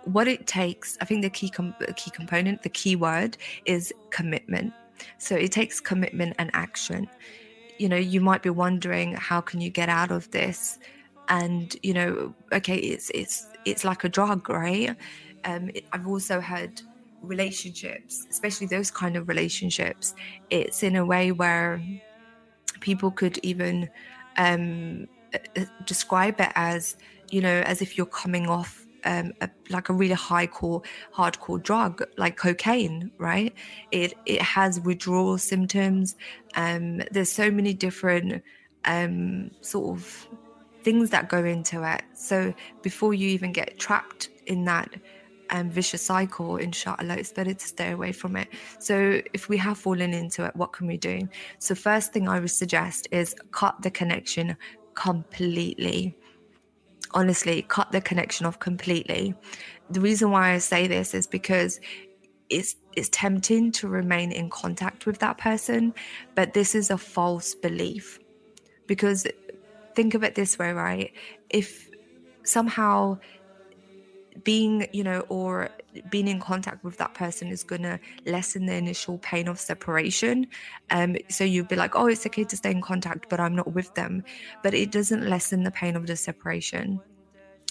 what 0.03 0.26
it 0.26 0.49
takes 0.49 0.99
i 1.01 1.05
think 1.05 1.22
the 1.22 1.30
key 1.30 1.51
com- 1.51 1.76
key 1.95 2.11
component 2.11 2.64
the 2.64 2.68
key 2.68 2.97
word 2.97 3.37
is 3.64 3.95
commitment. 4.11 4.72
So 5.18 5.37
it 5.37 5.53
takes 5.53 5.78
commitment 5.78 6.35
and 6.41 6.51
action. 6.53 7.09
You 7.78 7.89
know 7.89 8.03
you 8.14 8.20
might 8.20 8.43
be 8.43 8.51
wondering 8.51 9.14
how 9.14 9.41
can 9.41 9.61
you 9.61 9.70
get 9.70 9.89
out 9.89 10.11
of 10.11 10.28
this 10.33 10.80
and 11.29 11.77
you 11.83 11.95
know 11.95 12.35
okay 12.53 12.77
it's 12.77 13.11
it's 13.14 13.47
it's 13.64 13.85
like 13.85 14.05
a 14.05 14.09
drug 14.09 14.49
right 14.49 14.97
um 15.45 15.70
it, 15.75 15.85
i've 15.93 16.07
also 16.07 16.41
had 16.41 16.81
relationships 17.23 18.27
especially 18.31 18.66
those 18.66 18.91
kind 18.91 19.16
of 19.16 19.29
relationships 19.29 20.14
it's 20.51 20.83
in 20.83 20.97
a 20.97 21.07
way 21.07 21.31
where 21.31 21.81
people 22.81 23.11
could 23.11 23.39
even 23.43 23.89
um 24.37 25.07
uh, 25.57 25.64
describe 25.87 26.41
it 26.41 26.53
as 26.55 26.97
you 27.33 27.41
know, 27.41 27.62
as 27.62 27.83
if 27.83 27.97
you're 27.97 28.07
coming 28.07 28.47
off 28.47 28.87
um, 29.05 29.33
a, 29.41 29.49
like 29.70 29.89
a 29.89 29.93
really 29.95 30.14
high 30.14 30.47
core, 30.47 30.83
hardcore 31.16 31.61
drug 31.61 32.05
like 32.18 32.37
cocaine, 32.37 33.11
right? 33.18 33.55
It 33.91 34.14
it 34.27 34.43
has 34.43 34.79
withdrawal 34.81 35.39
symptoms. 35.39 36.14
Um, 36.55 37.01
there's 37.11 37.33
so 37.33 37.51
many 37.51 37.73
different 37.75 38.45
um, 38.85 39.51
sort 39.62 39.99
of 39.99 40.29
things 40.83 41.11
that 41.11 41.28
go 41.28 41.45
into 41.45 41.83
it. 41.83 42.03
So 42.14 42.55
before 42.83 43.14
you 43.14 43.28
even 43.28 43.53
get 43.53 43.78
trapped 43.78 44.30
in 44.47 44.64
that 44.66 44.91
um, 45.51 45.70
vicious 45.70 46.03
cycle, 46.03 46.57
inshallah, 46.57 47.14
it's 47.14 47.33
better 47.33 47.55
to 47.55 47.66
stay 47.66 47.91
away 47.91 48.12
from 48.12 48.37
it. 48.37 48.49
So 48.78 49.20
if 49.33 49.49
we 49.49 49.57
have 49.59 49.78
fallen 49.78 50.12
into 50.14 50.45
it, 50.45 50.55
what 50.57 50.72
can 50.72 50.87
we 50.87 50.97
do? 50.97 51.28
So 51.59 51.74
first 51.74 52.12
thing 52.12 52.28
I 52.28 52.41
would 52.41 52.51
suggest 52.51 53.09
is 53.11 53.35
cut 53.51 53.80
the 53.83 53.91
connection 53.91 54.57
completely 54.95 56.16
honestly 57.14 57.62
cut 57.62 57.91
the 57.93 58.01
connection 58.01 58.47
off 58.47 58.59
completely. 58.59 59.35
The 59.91 60.01
reason 60.01 60.30
why 60.30 60.53
I 60.53 60.59
say 60.59 60.87
this 60.87 61.14
is 61.14 61.26
because 61.26 61.80
it's 62.49 62.76
it's 62.95 63.09
tempting 63.11 63.72
to 63.72 63.89
remain 63.89 64.33
in 64.33 64.51
contact 64.51 65.07
with 65.07 65.18
that 65.18 65.39
person, 65.39 65.95
but 66.35 66.53
this 66.53 66.74
is 66.74 66.91
a 66.91 66.99
false 66.99 67.55
belief. 67.55 68.18
Because 68.87 69.26
think 69.95 70.14
of 70.14 70.22
it 70.24 70.34
this 70.34 70.59
way, 70.59 70.72
right? 70.72 71.12
If 71.51 71.88
somehow 72.45 73.18
being 74.45 74.86
you 74.93 75.05
know 75.05 75.20
or 75.28 75.68
being 76.09 76.26
in 76.26 76.40
contact 76.40 76.82
with 76.84 76.97
that 76.97 77.12
person 77.14 77.49
is 77.49 77.62
going 77.62 77.82
to 77.82 78.01
lessen 78.24 78.66
the 78.66 78.74
initial 78.74 79.18
pain 79.18 79.47
of 79.47 79.61
separation 79.61 80.47
um 80.90 81.16
so 81.28 81.45
you'd 81.45 81.68
be 81.68 81.76
like 81.76 81.95
oh 81.95 82.07
it's 82.07 82.24
okay 82.26 82.45
to 82.45 82.57
stay 82.57 82.70
in 82.70 82.80
contact 82.80 83.26
but 83.28 83.40
i'm 83.40 83.55
not 83.55 83.72
with 83.72 83.93
them. 83.95 84.22
But 84.62 84.74
it 84.74 84.90
doesn't 84.90 85.28
lessen 85.28 85.64
the 85.64 85.70
pain 85.70 85.97
of 85.97 86.07
the 86.07 86.16
separation. 86.16 87.01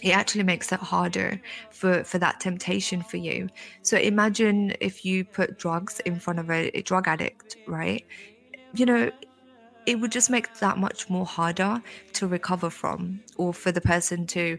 It 0.04 0.12
actually 0.12 0.44
makes 0.44 0.72
it 0.72 0.80
harder 0.80 1.42
for 1.70 2.04
for 2.04 2.18
that 2.20 2.40
temptation 2.40 3.02
for 3.02 3.18
you. 3.18 3.50
So 3.82 3.98
imagine 3.98 4.74
if 4.82 5.06
you 5.06 5.26
put 5.26 5.58
drugs 5.58 6.00
in 6.02 6.20
front 6.20 6.40
of 6.40 6.50
a, 6.50 6.78
a 6.78 6.82
drug 6.82 7.08
addict 7.08 7.58
right? 7.68 8.06
You 8.74 8.86
know 8.86 9.12
it 9.86 10.00
would 10.00 10.12
just 10.12 10.30
make 10.30 10.54
that 10.60 10.78
much 10.78 11.10
more 11.10 11.26
harder 11.26 11.82
to 12.14 12.28
recover 12.28 12.70
from 12.70 13.22
or 13.38 13.54
for 13.54 13.72
the 13.72 13.82
person 13.82 14.26
to 14.28 14.58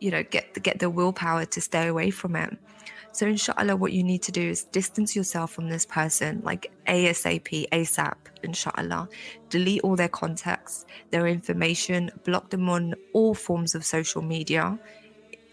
you 0.00 0.10
know 0.10 0.22
get 0.24 0.62
get 0.62 0.78
the 0.78 0.90
willpower 0.90 1.44
to 1.44 1.60
stay 1.60 1.86
away 1.86 2.10
from 2.10 2.36
it 2.36 2.56
so 3.12 3.26
inshallah 3.26 3.76
what 3.76 3.92
you 3.92 4.02
need 4.02 4.22
to 4.22 4.32
do 4.32 4.42
is 4.50 4.64
distance 4.64 5.16
yourself 5.16 5.50
from 5.52 5.68
this 5.68 5.86
person 5.86 6.40
like 6.44 6.70
asap 6.86 7.68
asap 7.70 8.16
inshallah 8.42 9.08
delete 9.48 9.80
all 9.82 9.96
their 9.96 10.08
contacts 10.08 10.84
their 11.10 11.26
information 11.26 12.10
block 12.24 12.50
them 12.50 12.68
on 12.68 12.94
all 13.14 13.34
forms 13.34 13.74
of 13.74 13.84
social 13.84 14.20
media 14.20 14.78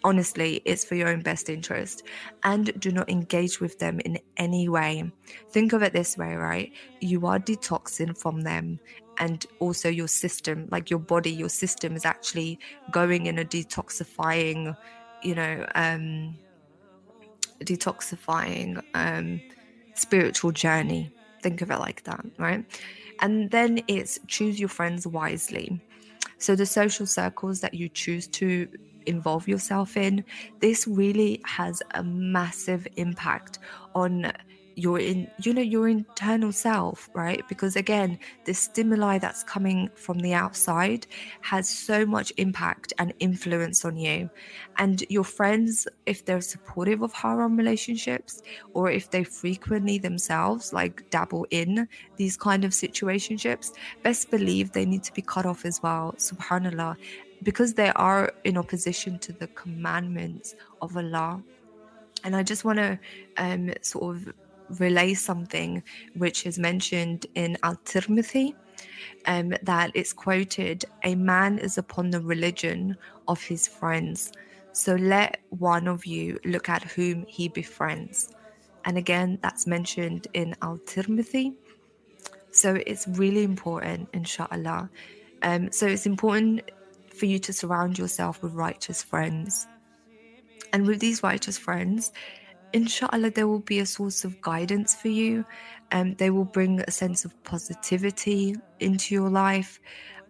honestly, 0.03 0.61
it's 0.65 0.83
for 0.83 0.95
your 0.95 1.09
own 1.09 1.21
best 1.21 1.49
interest. 1.49 2.03
And 2.43 2.77
do 2.79 2.91
not 2.91 3.09
engage 3.09 3.59
with 3.59 3.79
them 3.79 3.99
in 4.01 4.19
any 4.37 4.69
way. 4.69 5.11
Think 5.51 5.73
of 5.73 5.81
it 5.81 5.93
this 5.93 6.17
way, 6.17 6.35
right? 6.35 6.71
You 6.99 7.25
are 7.27 7.39
detoxing 7.39 8.17
from 8.17 8.41
them. 8.41 8.79
And 9.19 9.45
also, 9.59 9.89
your 9.89 10.07
system, 10.07 10.67
like 10.71 10.89
your 10.89 10.99
body, 10.99 11.31
your 11.31 11.49
system 11.49 11.95
is 11.95 12.05
actually 12.05 12.59
going 12.89 13.27
in 13.27 13.37
a 13.39 13.45
detoxifying, 13.45 14.75
you 15.21 15.35
know, 15.35 15.65
um, 15.75 16.37
detoxifying 17.63 18.81
um, 18.93 19.41
spiritual 19.93 20.51
journey. 20.51 21.11
Think 21.41 21.61
of 21.61 21.71
it 21.71 21.79
like 21.79 22.03
that, 22.03 22.25
right? 22.37 22.65
And 23.21 23.51
then 23.51 23.79
it's 23.87 24.19
choose 24.27 24.59
your 24.59 24.69
friends 24.69 25.05
wisely. 25.05 25.81
So, 26.39 26.55
the 26.55 26.65
social 26.65 27.05
circles 27.05 27.61
that 27.61 27.73
you 27.73 27.89
choose 27.89 28.27
to 28.29 28.67
involve 29.05 29.47
yourself 29.47 29.97
in, 29.97 30.23
this 30.61 30.87
really 30.87 31.41
has 31.45 31.81
a 31.93 32.03
massive 32.03 32.87
impact 32.97 33.59
on 33.93 34.31
your 34.75 34.99
in 34.99 35.29
you 35.41 35.53
know 35.53 35.61
your 35.61 35.87
internal 35.87 36.51
self 36.51 37.09
right 37.13 37.47
because 37.47 37.75
again 37.75 38.17
the 38.45 38.53
stimuli 38.53 39.17
that's 39.17 39.43
coming 39.43 39.89
from 39.95 40.19
the 40.19 40.33
outside 40.33 41.05
has 41.41 41.69
so 41.69 42.05
much 42.05 42.33
impact 42.37 42.93
and 42.97 43.13
influence 43.19 43.85
on 43.85 43.95
you 43.97 44.29
and 44.77 45.03
your 45.09 45.23
friends 45.23 45.87
if 46.05 46.25
they're 46.25 46.41
supportive 46.41 47.01
of 47.01 47.13
haram 47.13 47.55
relationships 47.55 48.41
or 48.73 48.89
if 48.89 49.11
they 49.11 49.23
frequently 49.23 49.97
themselves 49.97 50.73
like 50.73 51.09
dabble 51.09 51.45
in 51.51 51.87
these 52.17 52.35
kind 52.35 52.65
of 52.65 52.71
situationships 52.71 53.73
best 54.01 54.31
believe 54.31 54.71
they 54.71 54.85
need 54.85 55.03
to 55.03 55.13
be 55.13 55.21
cut 55.21 55.45
off 55.45 55.65
as 55.65 55.81
well 55.83 56.15
subhanallah 56.17 56.95
because 57.43 57.73
they 57.73 57.89
are 57.89 58.31
in 58.43 58.57
opposition 58.57 59.19
to 59.19 59.33
the 59.33 59.47
commandments 59.47 60.55
of 60.81 60.95
Allah. 60.97 61.43
And 62.23 62.35
I 62.35 62.43
just 62.43 62.63
want 62.63 62.79
to 62.79 62.99
um, 63.37 63.73
sort 63.81 64.15
of 64.15 64.33
relay 64.69 65.13
something 65.13 65.83
which 66.15 66.45
is 66.45 66.57
mentioned 66.59 67.25
in 67.35 67.57
Al 67.63 67.75
Tirmidhi. 67.85 68.55
Um, 69.25 69.53
that 69.63 69.91
it's 69.93 70.11
quoted, 70.11 70.83
a 71.03 71.15
man 71.15 71.57
is 71.57 71.77
upon 71.77 72.09
the 72.09 72.19
religion 72.19 72.97
of 73.27 73.41
his 73.41 73.67
friends. 73.67 74.31
So 74.73 74.95
let 74.95 75.39
one 75.49 75.87
of 75.87 76.05
you 76.05 76.39
look 76.43 76.67
at 76.67 76.83
whom 76.83 77.25
he 77.27 77.47
befriends. 77.47 78.31
And 78.85 78.97
again, 78.97 79.39
that's 79.41 79.65
mentioned 79.65 80.27
in 80.33 80.55
Al 80.61 80.77
Tirmidhi. 80.79 81.55
So 82.51 82.75
it's 82.85 83.07
really 83.07 83.43
important, 83.43 84.09
inshallah. 84.13 84.89
Um, 85.41 85.71
so 85.71 85.87
it's 85.87 86.05
important 86.05 86.61
for 87.13 87.25
you 87.25 87.39
to 87.39 87.53
surround 87.53 87.97
yourself 87.97 88.41
with 88.41 88.53
righteous 88.53 89.03
friends. 89.03 89.67
And 90.71 90.87
with 90.87 90.99
these 90.99 91.23
righteous 91.23 91.57
friends, 91.57 92.11
inshallah, 92.73 93.31
there 93.31 93.47
will 93.47 93.59
be 93.59 93.79
a 93.79 93.85
source 93.85 94.25
of 94.25 94.41
guidance 94.41 94.95
for 94.95 95.09
you. 95.09 95.45
and 95.91 96.11
um, 96.11 96.15
they 96.17 96.29
will 96.31 96.45
bring 96.45 96.81
a 96.81 96.91
sense 96.91 97.25
of 97.25 97.31
positivity 97.43 98.55
into 98.79 99.13
your 99.13 99.29
life. 99.29 99.79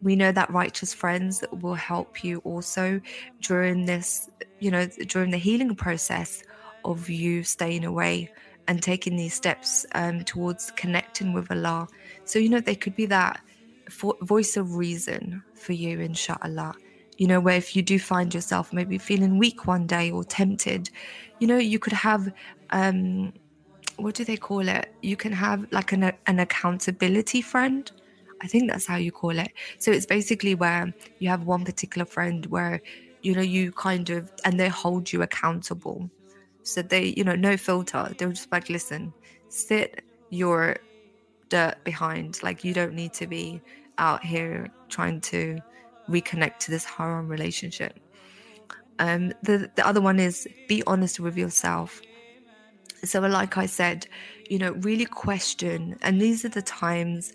We 0.02 0.16
know 0.16 0.32
that 0.34 0.52
righteous 0.52 0.94
friends 0.94 1.44
will 1.62 1.76
help 1.76 2.24
you 2.24 2.40
also 2.40 3.00
during 3.42 3.86
this, 3.86 4.30
you 4.60 4.72
know, 4.72 4.86
during 5.08 5.32
the 5.32 5.38
healing 5.38 5.76
process 5.76 6.44
of 6.84 7.10
you 7.10 7.44
staying 7.44 7.86
away 7.86 8.30
and 8.68 8.82
taking 8.82 9.16
these 9.16 9.34
steps 9.34 9.86
um, 9.96 10.24
towards 10.26 10.72
connecting 10.72 11.34
with 11.34 11.50
Allah. 11.52 11.88
So, 12.26 12.40
you 12.40 12.50
know, 12.50 12.60
they 12.60 12.76
could 12.76 12.96
be 12.96 13.06
that 13.08 13.40
voice 14.22 14.58
of 14.58 14.76
reason 14.76 15.44
for 15.56 15.74
you, 15.74 16.00
inshallah. 16.00 16.76
You 17.18 17.28
know, 17.28 17.40
where 17.40 17.58
if 17.58 17.76
you 17.76 17.82
do 17.82 18.00
find 18.00 18.34
yourself 18.34 18.74
maybe 18.74 18.98
feeling 18.98 19.38
weak 19.38 19.68
one 19.68 19.86
day 19.86 20.12
or 20.12 20.24
tempted, 20.24 20.90
you 21.40 21.48
know, 21.48 21.58
you 21.58 21.80
could 21.80 21.94
have, 21.94 22.34
um, 22.72 23.34
what 23.98 24.16
do 24.16 24.26
they 24.26 24.38
call 24.38 24.68
it? 24.68 24.94
You 25.02 25.16
can 25.16 25.32
have 25.32 25.68
like 25.72 25.92
an, 25.92 26.12
an 26.26 26.40
accountability 26.40 27.42
friend. 27.42 27.92
I 28.42 28.48
think 28.48 28.70
that's 28.70 28.86
how 28.88 28.98
you 28.98 29.12
call 29.12 29.38
it. 29.38 29.52
So 29.78 29.92
it's 29.92 30.06
basically 30.06 30.56
where 30.56 30.94
you 31.20 31.30
have 31.30 31.44
one 31.44 31.64
particular 31.64 32.06
friend 32.06 32.46
where, 32.48 32.82
you 33.22 33.36
know, 33.36 33.42
you 33.42 33.72
kind 33.72 34.10
of, 34.10 34.32
and 34.44 34.60
they 34.60 34.68
hold 34.68 35.14
you 35.14 35.22
accountable. 35.22 36.10
So 36.64 36.82
they, 36.82 37.14
you 37.16 37.24
know, 37.24 37.36
no 37.36 37.58
filter. 37.58 38.14
They're 38.18 38.30
just 38.30 38.52
like, 38.52 38.70
listen, 38.70 39.14
sit 39.50 40.04
your 40.30 40.78
dirt 41.50 41.76
behind. 41.84 42.42
Like, 42.42 42.64
you 42.64 42.74
don't 42.74 42.94
need 42.94 43.14
to 43.14 43.28
be 43.28 43.62
out 43.98 44.26
here 44.26 44.68
trying 44.90 45.22
to 45.22 45.60
reconnect 46.10 46.60
to 46.60 46.72
this 46.72 46.86
haram 46.86 47.28
relationship. 47.28 48.00
Um, 49.00 49.34
the 49.42 49.72
the 49.76 49.86
other 49.88 50.02
one 50.02 50.20
is 50.20 50.48
be 50.68 50.84
honest 50.88 51.20
with 51.20 51.38
yourself. 51.38 52.02
So, 53.04 53.20
like 53.22 53.58
I 53.58 53.66
said, 53.66 54.08
you 54.50 54.60
know, 54.60 54.72
really 54.74 55.06
question, 55.06 55.98
and 56.02 56.22
these 56.22 56.46
are 56.46 56.50
the 56.50 56.62
times 56.62 57.34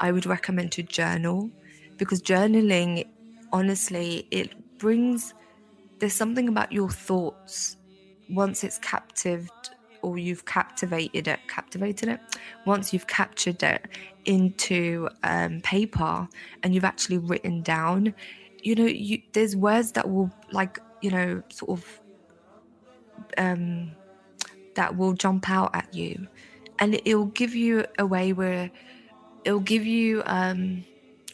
I 0.00 0.12
would 0.12 0.26
recommend 0.26 0.72
to 0.72 0.82
journal 0.82 1.50
because 1.98 2.22
journaling, 2.22 3.04
honestly, 3.52 4.26
it 4.30 4.54
brings 4.78 5.34
there's 6.00 6.14
something 6.14 6.48
about 6.48 6.72
your 6.72 6.90
thoughts 6.90 7.76
once 8.28 8.64
it's 8.64 8.78
captive 8.78 9.48
or 10.02 10.18
you've 10.18 10.44
captivated 10.44 11.28
it, 11.28 11.40
captivated 11.48 12.08
it. 12.08 12.20
Once 12.66 12.92
you've 12.92 13.06
captured 13.06 13.62
it 13.62 13.86
into 14.24 15.08
um, 15.22 15.60
paper 15.62 16.28
and 16.62 16.74
you've 16.74 16.84
actually 16.84 17.18
written 17.18 17.62
down, 17.62 18.14
you 18.62 18.74
know, 18.74 18.84
you, 18.84 19.20
there's 19.32 19.56
words 19.56 19.92
that 19.92 20.08
will 20.08 20.30
like, 20.52 20.78
you 21.00 21.10
know, 21.10 21.42
sort 21.48 21.78
of 21.78 22.00
um, 23.38 23.92
that 24.74 24.96
will 24.96 25.12
jump 25.12 25.50
out 25.50 25.74
at 25.74 25.92
you, 25.94 26.26
and 26.78 26.94
it, 26.94 27.16
will 27.16 27.26
give 27.26 27.54
you 27.54 27.84
a 27.98 28.06
way 28.06 28.32
where 28.32 28.70
it'll 29.44 29.60
give 29.60 29.86
you 29.86 30.22
um, 30.26 30.84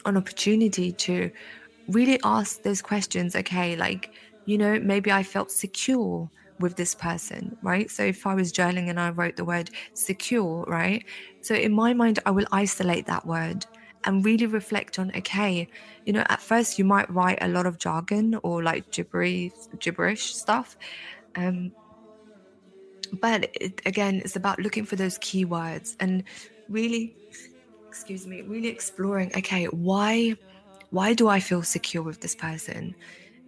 an 0.05 0.17
opportunity 0.17 0.91
to 0.91 1.31
really 1.87 2.19
ask 2.23 2.63
those 2.63 2.81
questions. 2.81 3.35
Okay, 3.35 3.75
like 3.75 4.11
you 4.45 4.57
know, 4.57 4.79
maybe 4.79 5.11
I 5.11 5.23
felt 5.23 5.51
secure 5.51 6.29
with 6.59 6.75
this 6.75 6.93
person, 6.95 7.57
right? 7.61 7.89
So 7.89 8.03
if 8.03 8.25
I 8.27 8.35
was 8.35 8.51
journaling 8.53 8.89
and 8.89 8.99
I 8.99 9.09
wrote 9.09 9.35
the 9.37 9.45
word 9.45 9.69
secure, 9.93 10.65
right? 10.67 11.03
So 11.41 11.55
in 11.55 11.73
my 11.73 11.93
mind, 11.93 12.19
I 12.25 12.31
will 12.31 12.45
isolate 12.51 13.05
that 13.07 13.25
word 13.25 13.65
and 14.05 14.23
really 14.25 14.45
reflect 14.45 14.99
on 14.99 15.11
okay, 15.15 15.67
you 16.05 16.13
know, 16.13 16.23
at 16.29 16.41
first 16.41 16.77
you 16.77 16.85
might 16.85 17.09
write 17.09 17.39
a 17.41 17.47
lot 17.49 17.65
of 17.65 17.79
jargon 17.79 18.35
or 18.43 18.63
like 18.63 18.89
gibberish, 18.91 19.53
gibberish 19.79 20.33
stuff. 20.35 20.77
Um, 21.35 21.73
but 23.21 23.49
it, 23.59 23.81
again, 23.85 24.21
it's 24.23 24.35
about 24.35 24.59
looking 24.59 24.85
for 24.85 24.95
those 24.95 25.17
keywords 25.17 25.95
and 25.99 26.23
really, 26.67 27.17
excuse 27.91 28.27
me, 28.27 28.41
really 28.43 28.69
exploring 28.69 29.31
okay, 29.37 29.65
why 29.67 30.35
why 30.91 31.13
do 31.13 31.27
I 31.29 31.39
feel 31.39 31.63
secure 31.63 32.03
with 32.03 32.21
this 32.21 32.35
person? 32.35 32.95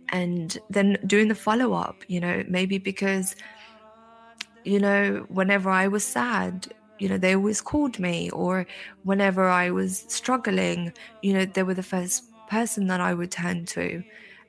And 0.09 0.57
then 0.69 0.97
doing 1.05 1.27
the 1.29 1.35
follow 1.35 1.73
up, 1.73 2.03
you 2.07 2.19
know, 2.19 2.43
maybe 2.47 2.77
because, 2.77 3.35
you 4.63 4.79
know, 4.79 5.25
whenever 5.29 5.69
I 5.69 5.87
was 5.87 6.05
sad, 6.05 6.67
you 6.99 7.09
know, 7.09 7.17
they 7.17 7.35
always 7.35 7.61
called 7.61 7.99
me, 7.99 8.29
or 8.31 8.67
whenever 9.03 9.47
I 9.49 9.71
was 9.71 10.05
struggling, 10.07 10.93
you 11.21 11.33
know, 11.33 11.45
they 11.45 11.63
were 11.63 11.73
the 11.73 11.83
first 11.83 12.25
person 12.47 12.87
that 12.87 13.01
I 13.01 13.13
would 13.13 13.31
turn 13.31 13.65
to. 13.67 14.03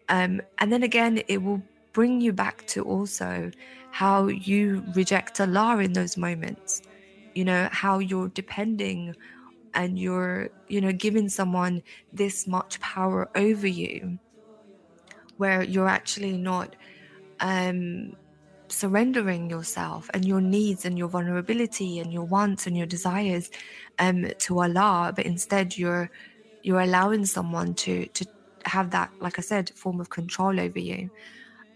Um, 0.08 0.40
and 0.58 0.72
then 0.72 0.82
again, 0.82 1.22
it 1.28 1.42
will 1.42 1.62
bring 1.92 2.20
you 2.20 2.32
back 2.32 2.66
to 2.68 2.82
also 2.82 3.50
how 3.90 4.26
you 4.28 4.84
reject 4.94 5.40
Allah 5.40 5.78
in 5.78 5.92
those 5.94 6.16
moments, 6.16 6.82
you 7.34 7.44
know, 7.44 7.68
how 7.72 7.98
you're 7.98 8.28
depending 8.28 9.14
and 9.74 9.98
you're, 9.98 10.50
you 10.68 10.80
know, 10.80 10.92
giving 10.92 11.28
someone 11.28 11.82
this 12.12 12.46
much 12.46 12.80
power 12.80 13.30
over 13.36 13.66
you 13.66 14.18
where 15.36 15.62
you're 15.62 15.88
actually 15.88 16.36
not 16.36 16.76
um, 17.40 18.12
surrendering 18.68 19.50
yourself 19.50 20.08
and 20.14 20.24
your 20.24 20.40
needs 20.40 20.84
and 20.84 20.96
your 20.98 21.08
vulnerability 21.08 21.98
and 21.98 22.12
your 22.12 22.24
wants 22.24 22.66
and 22.66 22.76
your 22.76 22.86
desires 22.86 23.50
um, 23.98 24.26
to 24.38 24.60
Allah, 24.60 25.12
but 25.14 25.26
instead 25.26 25.76
you're 25.76 26.10
you're 26.62 26.80
allowing 26.80 27.26
someone 27.26 27.74
to 27.74 28.06
to 28.08 28.26
have 28.64 28.90
that, 28.90 29.10
like 29.20 29.38
I 29.38 29.42
said, 29.42 29.72
form 29.74 30.00
of 30.00 30.10
control 30.10 30.60
over 30.60 30.78
you. 30.78 31.10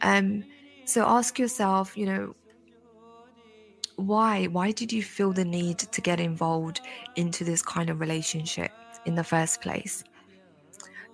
Um, 0.00 0.44
so 0.84 1.04
ask 1.04 1.38
yourself, 1.38 1.96
you 1.96 2.06
know, 2.06 2.34
why 3.96 4.46
why 4.46 4.72
did 4.72 4.92
you 4.92 5.02
feel 5.02 5.32
the 5.32 5.44
need 5.44 5.78
to 5.78 6.00
get 6.00 6.20
involved 6.20 6.80
into 7.16 7.44
this 7.44 7.62
kind 7.62 7.90
of 7.90 8.00
relationship 8.00 8.70
in 9.04 9.14
the 9.14 9.24
first 9.24 9.60
place? 9.60 10.04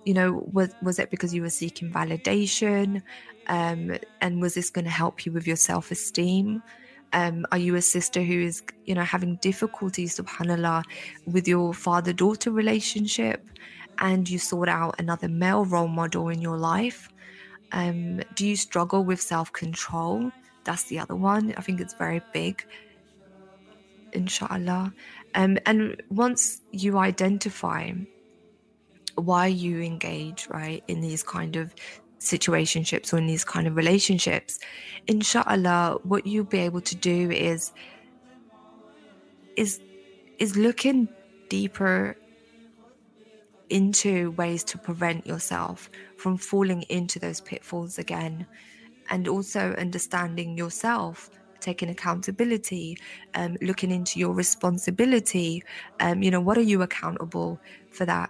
You 0.05 0.13
know 0.13 0.43
was 0.51 0.73
was 0.81 0.99
it 0.99 1.09
because 1.09 1.33
you 1.33 1.41
were 1.41 1.49
seeking 1.49 1.91
validation 1.91 3.01
um, 3.47 3.97
and 4.21 4.41
was 4.41 4.53
this 4.53 4.69
going 4.69 4.85
to 4.85 4.91
help 4.91 5.25
you 5.25 5.31
with 5.31 5.47
your 5.47 5.55
self-esteem 5.57 6.61
um, 7.13 7.45
are 7.51 7.57
you 7.57 7.75
a 7.75 7.81
sister 7.81 8.21
who 8.21 8.41
is 8.41 8.63
you 8.85 8.95
know 8.95 9.03
having 9.03 9.35
difficulty 9.37 10.05
subhanallah 10.05 10.83
with 11.25 11.47
your 11.47 11.73
father-daughter 11.73 12.51
relationship 12.51 13.49
and 13.99 14.29
you 14.29 14.39
sought 14.39 14.69
out 14.69 14.95
another 14.99 15.27
male 15.29 15.65
role 15.65 15.87
model 15.87 16.29
in 16.29 16.41
your 16.41 16.57
life 16.57 17.09
Um, 17.73 18.21
do 18.35 18.45
you 18.47 18.55
struggle 18.55 19.03
with 19.03 19.19
self 19.21 19.51
control? 19.51 20.31
That's 20.63 20.85
the 20.85 20.99
other 20.99 21.15
one. 21.15 21.53
I 21.57 21.61
think 21.61 21.81
it's 21.81 21.95
very 21.97 22.21
big. 22.33 22.63
Inshallah. 24.13 24.93
Um, 25.33 25.57
and 25.65 26.01
once 26.09 26.61
you 26.71 26.97
identify 26.99 27.91
why 29.15 29.47
you 29.47 29.81
engage, 29.81 30.47
right, 30.49 30.83
in 30.87 31.01
these 31.01 31.23
kind 31.23 31.55
of 31.55 31.73
situationships 32.19 33.13
or 33.13 33.17
in 33.17 33.27
these 33.27 33.43
kind 33.43 33.67
of 33.67 33.75
relationships, 33.75 34.59
inshallah, 35.07 35.99
what 36.03 36.25
you'll 36.25 36.45
be 36.45 36.59
able 36.59 36.81
to 36.81 36.95
do 36.95 37.31
is 37.31 37.71
is 39.55 39.79
is 40.39 40.57
looking 40.57 41.07
deeper 41.49 42.17
into 43.69 44.31
ways 44.31 44.63
to 44.63 44.77
prevent 44.77 45.25
yourself 45.25 45.89
from 46.17 46.37
falling 46.37 46.83
into 46.83 47.19
those 47.19 47.41
pitfalls 47.41 47.97
again 47.97 48.45
and 49.09 49.27
also 49.27 49.73
understanding 49.77 50.57
yourself 50.57 51.29
taking 51.59 51.89
accountability 51.89 52.97
um, 53.35 53.57
looking 53.61 53.89
into 53.89 54.19
your 54.19 54.33
responsibility 54.33 55.63
um, 56.01 56.21
you 56.21 56.29
know 56.29 56.41
what 56.41 56.57
are 56.57 56.61
you 56.61 56.81
accountable 56.81 57.59
for 57.89 58.05
that 58.05 58.29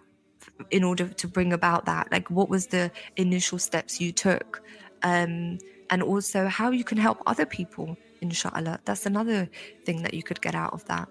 in 0.72 0.84
order 0.84 1.08
to 1.08 1.28
bring 1.28 1.54
about 1.54 1.86
that? 1.86 2.12
Like 2.12 2.30
what 2.30 2.50
was 2.50 2.68
the 2.68 2.92
initial 3.18 3.60
steps 3.60 4.00
you 4.00 4.12
took? 4.12 4.62
Um, 5.04 5.60
and 5.90 6.02
also 6.02 6.48
how 6.48 6.72
you 6.72 6.84
can 6.84 6.98
help 6.98 7.22
other 7.26 7.46
people 7.46 7.98
inshallah. 8.24 8.80
That's 8.86 9.06
another 9.06 9.50
thing 9.86 10.02
that 10.04 10.14
you 10.14 10.24
could 10.24 10.42
get 10.42 10.56
out 10.56 10.74
of 10.74 10.84
that. 10.86 11.08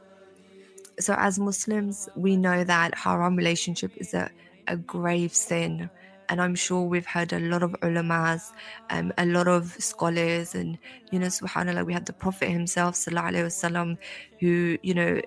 So 0.99 1.15
as 1.17 1.39
Muslims, 1.39 2.09
we 2.17 2.37
know 2.37 2.65
that 2.65 2.95
haram 2.95 3.37
relationship 3.37 3.93
is 3.97 4.15
a, 4.15 4.31
a 4.67 4.77
grave 4.77 5.35
sin. 5.35 5.91
And 6.29 6.41
I'm 6.41 6.55
sure 6.55 6.83
we've 6.83 7.07
heard 7.07 7.33
a 7.33 7.41
lot 7.41 7.63
of 7.63 7.73
ulamas, 7.83 8.53
um, 8.91 9.13
a 9.19 9.27
lot 9.27 9.49
of 9.49 9.75
scholars, 9.79 10.55
and 10.55 10.79
you 11.11 11.19
know, 11.19 11.27
subhanAllah, 11.27 11.85
we 11.85 11.93
had 11.93 12.07
the 12.07 12.15
Prophet 12.15 12.49
himself, 12.49 12.95
Sallallahu 12.95 13.33
Alaihi 13.33 13.47
wasallam, 13.51 13.99
who, 14.41 14.79
you 14.83 14.95
know, 14.95 15.21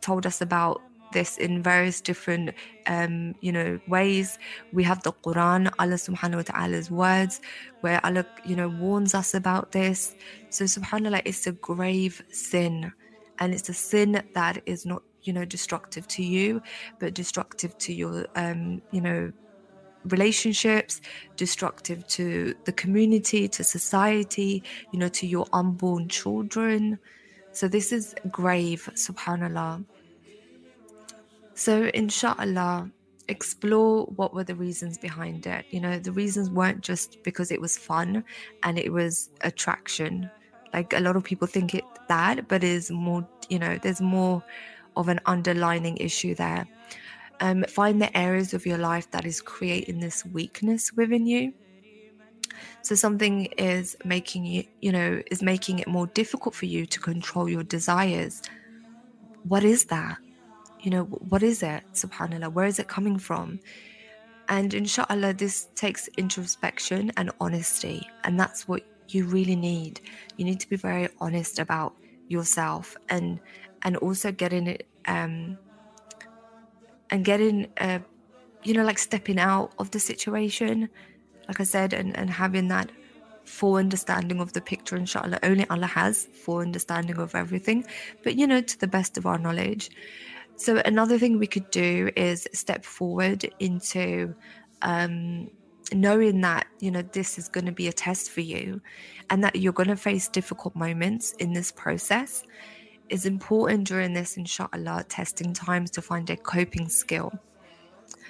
told 0.00 0.26
us 0.26 0.40
about 0.40 0.82
this 1.12 1.36
in 1.38 1.62
various 1.62 2.00
different 2.00 2.54
um, 2.86 3.34
you 3.40 3.52
know 3.52 3.78
ways. 3.86 4.38
We 4.72 4.82
have 4.84 5.02
the 5.02 5.12
quran 5.12 5.70
allah 5.78 5.94
subhanahu 5.96 6.36
wa 6.36 6.42
ta'ala's 6.42 6.90
words 6.90 7.40
where 7.80 8.04
allah 8.04 8.24
you 8.44 8.56
know 8.56 8.68
warns 8.68 9.14
us 9.14 9.34
about 9.34 9.72
this. 9.72 10.14
So 10.50 10.64
subhanallah 10.64 11.22
it's 11.24 11.46
a 11.46 11.52
grave 11.52 12.22
sin 12.30 12.92
and 13.38 13.54
it's 13.54 13.68
a 13.68 13.74
sin 13.74 14.22
that 14.34 14.62
is 14.66 14.86
not 14.86 15.02
you 15.22 15.32
know 15.32 15.44
destructive 15.44 16.06
to 16.08 16.22
you 16.22 16.62
but 16.98 17.14
destructive 17.14 17.76
to 17.78 17.92
your 17.92 18.26
um 18.36 18.80
you 18.92 19.00
know 19.00 19.32
relationships 20.04 21.00
destructive 21.36 22.06
to 22.06 22.54
the 22.64 22.72
community 22.72 23.48
to 23.48 23.64
society 23.64 24.62
you 24.92 24.98
know 24.98 25.08
to 25.08 25.26
your 25.26 25.46
unborn 25.52 26.08
children. 26.08 26.98
So 27.52 27.66
this 27.66 27.92
is 27.92 28.14
grave 28.30 28.88
subhanallah 28.94 29.84
so 31.58 31.90
inshallah 31.94 32.90
explore 33.28 34.06
what 34.16 34.32
were 34.32 34.44
the 34.44 34.54
reasons 34.54 34.96
behind 34.96 35.46
it 35.46 35.64
you 35.70 35.80
know 35.80 35.98
the 35.98 36.12
reasons 36.12 36.48
weren't 36.50 36.80
just 36.80 37.18
because 37.24 37.50
it 37.50 37.60
was 37.60 37.76
fun 37.76 38.24
and 38.62 38.78
it 38.78 38.90
was 38.90 39.30
attraction 39.42 40.30
like 40.72 40.92
a 40.92 41.00
lot 41.00 41.16
of 41.16 41.24
people 41.24 41.46
think 41.46 41.74
it 41.74 41.84
that, 42.08 42.48
but 42.48 42.64
is 42.64 42.90
more, 42.90 43.26
you 43.48 43.58
know, 43.58 43.78
there's 43.80 44.00
more 44.00 44.42
of 44.96 45.08
an 45.08 45.20
underlining 45.26 45.96
issue 45.98 46.34
there. 46.34 46.66
Um, 47.40 47.64
find 47.68 48.02
the 48.02 48.14
areas 48.16 48.52
of 48.52 48.66
your 48.66 48.78
life 48.78 49.10
that 49.12 49.24
is 49.24 49.40
creating 49.40 50.00
this 50.00 50.24
weakness 50.26 50.92
within 50.94 51.26
you. 51.26 51.52
So 52.82 52.94
something 52.94 53.46
is 53.58 53.96
making 54.04 54.44
you, 54.44 54.64
you 54.80 54.90
know, 54.90 55.22
is 55.30 55.42
making 55.42 55.78
it 55.78 55.86
more 55.86 56.08
difficult 56.08 56.54
for 56.54 56.66
you 56.66 56.86
to 56.86 57.00
control 57.00 57.48
your 57.48 57.62
desires. 57.62 58.42
What 59.44 59.62
is 59.62 59.84
that? 59.86 60.18
You 60.80 60.90
know, 60.90 61.04
what 61.04 61.42
is 61.42 61.62
it? 61.62 61.82
Subhanallah, 61.94 62.52
where 62.52 62.66
is 62.66 62.78
it 62.78 62.88
coming 62.88 63.18
from? 63.18 63.60
And 64.48 64.72
inshallah, 64.72 65.34
this 65.34 65.68
takes 65.74 66.08
introspection 66.16 67.12
and 67.16 67.30
honesty. 67.40 68.06
And 68.24 68.38
that's 68.38 68.66
what 68.66 68.82
you 69.08 69.24
really 69.24 69.56
need. 69.56 70.00
You 70.36 70.44
need 70.44 70.60
to 70.60 70.68
be 70.68 70.76
very 70.76 71.08
honest 71.20 71.58
about 71.58 71.94
yourself 72.28 72.96
and 73.08 73.40
and 73.82 73.96
also 73.96 74.30
getting 74.30 74.66
it 74.66 74.86
um 75.06 75.58
and 77.10 77.24
getting 77.24 77.68
uh 77.80 77.98
you 78.64 78.74
know 78.74 78.84
like 78.84 78.98
stepping 78.98 79.38
out 79.38 79.72
of 79.78 79.90
the 79.90 80.00
situation 80.00 80.88
like 81.48 81.60
i 81.60 81.64
said 81.64 81.92
and 81.92 82.16
and 82.16 82.30
having 82.30 82.68
that 82.68 82.92
full 83.44 83.76
understanding 83.76 84.40
of 84.40 84.52
the 84.52 84.60
picture 84.60 84.96
inshallah 84.96 85.38
only 85.42 85.66
allah 85.70 85.86
has 85.86 86.28
full 86.34 86.58
understanding 86.58 87.16
of 87.18 87.34
everything 87.34 87.84
but 88.22 88.34
you 88.36 88.46
know 88.46 88.60
to 88.60 88.78
the 88.78 88.86
best 88.86 89.16
of 89.16 89.24
our 89.24 89.38
knowledge 89.38 89.90
so 90.58 90.82
another 90.84 91.18
thing 91.18 91.38
we 91.38 91.46
could 91.46 91.70
do 91.70 92.10
is 92.16 92.48
step 92.52 92.84
forward 92.84 93.48
into 93.60 94.34
um 94.82 95.48
knowing 95.92 96.40
that 96.42 96.66
you 96.80 96.90
know 96.90 97.02
this 97.02 97.38
is 97.38 97.48
going 97.48 97.66
to 97.66 97.72
be 97.72 97.88
a 97.88 97.92
test 97.92 98.30
for 98.30 98.40
you 98.42 98.80
and 99.30 99.42
that 99.42 99.56
you're 99.56 99.72
going 99.72 99.88
to 99.88 99.96
face 99.96 100.28
difficult 100.28 100.76
moments 100.76 101.32
in 101.38 101.52
this 101.52 101.72
process. 101.72 102.42
Is 103.08 103.24
important 103.24 103.86
during 103.88 104.12
this 104.12 104.36
inshallah 104.36 105.04
testing 105.08 105.54
times 105.54 105.90
to 105.92 106.02
find 106.02 106.28
a 106.28 106.36
coping 106.36 106.90
skill. 106.90 107.32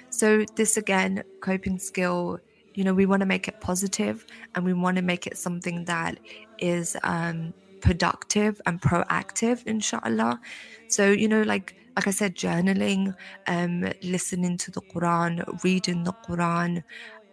So 0.09 0.45
this 0.55 0.77
again 0.77 1.23
coping 1.41 1.79
skill 1.79 2.39
you 2.75 2.83
know 2.83 2.93
we 2.93 3.05
want 3.05 3.21
to 3.21 3.25
make 3.25 3.47
it 3.47 3.59
positive 3.59 4.25
and 4.55 4.63
we 4.63 4.73
want 4.73 4.97
to 4.97 5.03
make 5.03 5.27
it 5.27 5.37
something 5.37 5.85
that 5.85 6.19
is 6.59 6.95
um 7.03 7.53
productive 7.81 8.61
and 8.65 8.81
proactive 8.81 9.63
inshallah. 9.65 10.39
So 10.87 11.11
you 11.11 11.27
know 11.27 11.41
like 11.41 11.75
like 11.95 12.07
I 12.07 12.11
said, 12.11 12.35
journaling, 12.35 13.13
um, 13.47 13.91
listening 14.03 14.57
to 14.59 14.71
the 14.71 14.81
Quran, 14.81 15.43
reading 15.63 16.03
the 16.03 16.13
Quran, 16.13 16.83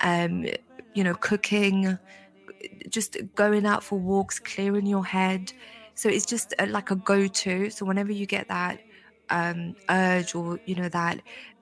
um, 0.01 0.47
you 0.95 1.05
know, 1.05 1.15
cooking, 1.15 1.99
just 2.89 3.17
going 3.35 3.67
out 3.67 3.85
for 3.85 3.99
walks, 3.99 4.39
clearing 4.39 4.87
your 4.87 5.05
head. 5.05 5.53
So 5.95 6.09
it's 6.09 6.27
just 6.27 6.55
a, 6.59 6.67
like 6.67 6.91
a 6.91 6.97
go 6.97 7.27
to. 7.27 7.71
So 7.71 7.87
whenever 7.87 8.13
you 8.13 8.27
get 8.27 8.49
that 8.49 8.81
um, 9.31 9.75
urge 9.91 10.35
or, 10.35 10.61
you 10.67 10.75
know, 10.75 10.89
that 10.89 11.21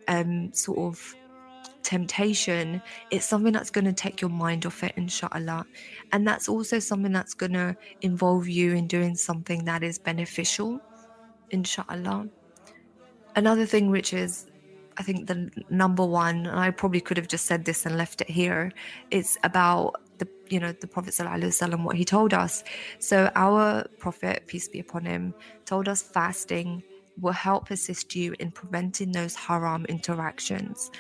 um, 0.09 0.53
sort 0.53 0.79
of 0.79 1.15
temptation, 1.83 2.83
it's 3.11 3.27
something 3.27 3.53
that's 3.53 3.71
going 3.71 3.85
to 3.85 3.93
take 3.93 4.21
your 4.21 4.31
mind 4.31 4.67
off 4.67 4.83
it, 4.83 4.93
inshallah. 4.97 5.67
And 6.13 6.27
that's 6.27 6.49
also 6.49 6.79
something 6.79 7.13
that's 7.13 7.35
going 7.35 7.53
to 7.53 7.77
involve 8.01 8.49
you 8.49 8.73
in 8.75 8.87
doing 8.87 9.15
something 9.15 9.65
that 9.67 9.83
is 9.83 9.99
beneficial, 9.99 10.81
inshallah. 11.51 12.29
Another 13.37 13.67
thing 13.67 13.91
which 13.91 14.13
is 14.13 14.47
I 14.97 15.03
think 15.03 15.27
the 15.27 15.51
number 15.71 16.07
one, 16.07 16.47
and 16.47 16.59
I 16.59 16.71
probably 16.71 17.01
could 17.01 17.17
have 17.17 17.27
just 17.29 17.47
said 17.47 17.65
this 17.65 17.85
and 17.85 17.97
left 17.97 18.21
it 18.21 18.31
here, 18.31 18.71
it's 19.11 19.37
about 19.43 20.01
the 20.19 20.29
you 20.49 20.61
know 20.61 20.73
the 20.73 20.87
Prophet 20.87 21.13
ﷺ, 21.15 21.83
what 21.83 21.97
he 21.97 22.05
told 22.05 22.33
us. 22.33 22.63
So 23.01 23.31
our 23.35 23.85
Prophet, 23.99 24.45
peace 24.47 24.69
be 24.69 24.81
upon 24.81 25.05
him, 25.05 25.35
told 25.65 25.89
us 25.89 26.03
fasting 26.03 26.83
will 27.21 27.33
help 27.33 27.71
assist 27.71 28.15
you 28.15 28.35
in 28.41 28.51
preventing 28.51 29.13
those 29.13 29.35
haram 29.35 29.85
interactions. 29.87 30.91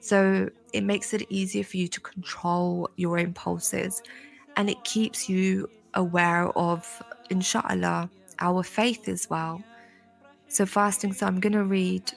So 0.00 0.48
it 0.72 0.82
makes 0.82 1.12
it 1.12 1.26
easier 1.28 1.64
for 1.64 1.76
you 1.76 1.88
to 1.88 2.00
control 2.00 2.88
your 2.96 3.18
impulses 3.18 4.02
and 4.56 4.70
it 4.70 4.82
keeps 4.84 5.28
you 5.28 5.68
aware 5.94 6.48
of, 6.56 7.02
inshallah, 7.30 8.08
our 8.40 8.62
faith 8.62 9.08
as 9.08 9.28
well. 9.28 9.62
So 10.48 10.66
fasting, 10.66 11.12
so 11.12 11.26
I'm 11.26 11.40
going 11.40 11.52
to 11.52 11.64
read 11.64 12.10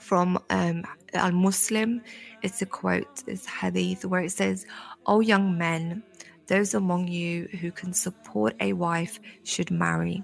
from 0.00 0.38
um, 0.50 0.84
Al 1.14 1.32
Muslim. 1.32 2.00
It's 2.42 2.62
a 2.62 2.66
quote, 2.66 3.24
it's 3.26 3.46
hadith, 3.46 4.04
where 4.04 4.22
it 4.22 4.30
says, 4.30 4.66
O 5.06 5.20
young 5.20 5.58
men, 5.58 6.02
those 6.46 6.74
among 6.74 7.08
you 7.08 7.48
who 7.60 7.72
can 7.72 7.92
support 7.92 8.54
a 8.60 8.72
wife 8.74 9.18
should 9.42 9.70
marry, 9.70 10.22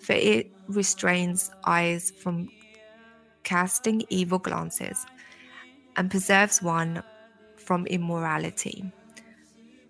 for 0.00 0.12
it 0.12 0.50
restrains 0.68 1.50
eyes 1.64 2.10
from 2.10 2.48
casting 3.44 4.02
evil 4.10 4.38
glances 4.38 5.06
and 5.96 6.10
preserves 6.10 6.60
one 6.60 7.02
from 7.56 7.86
immorality. 7.86 8.84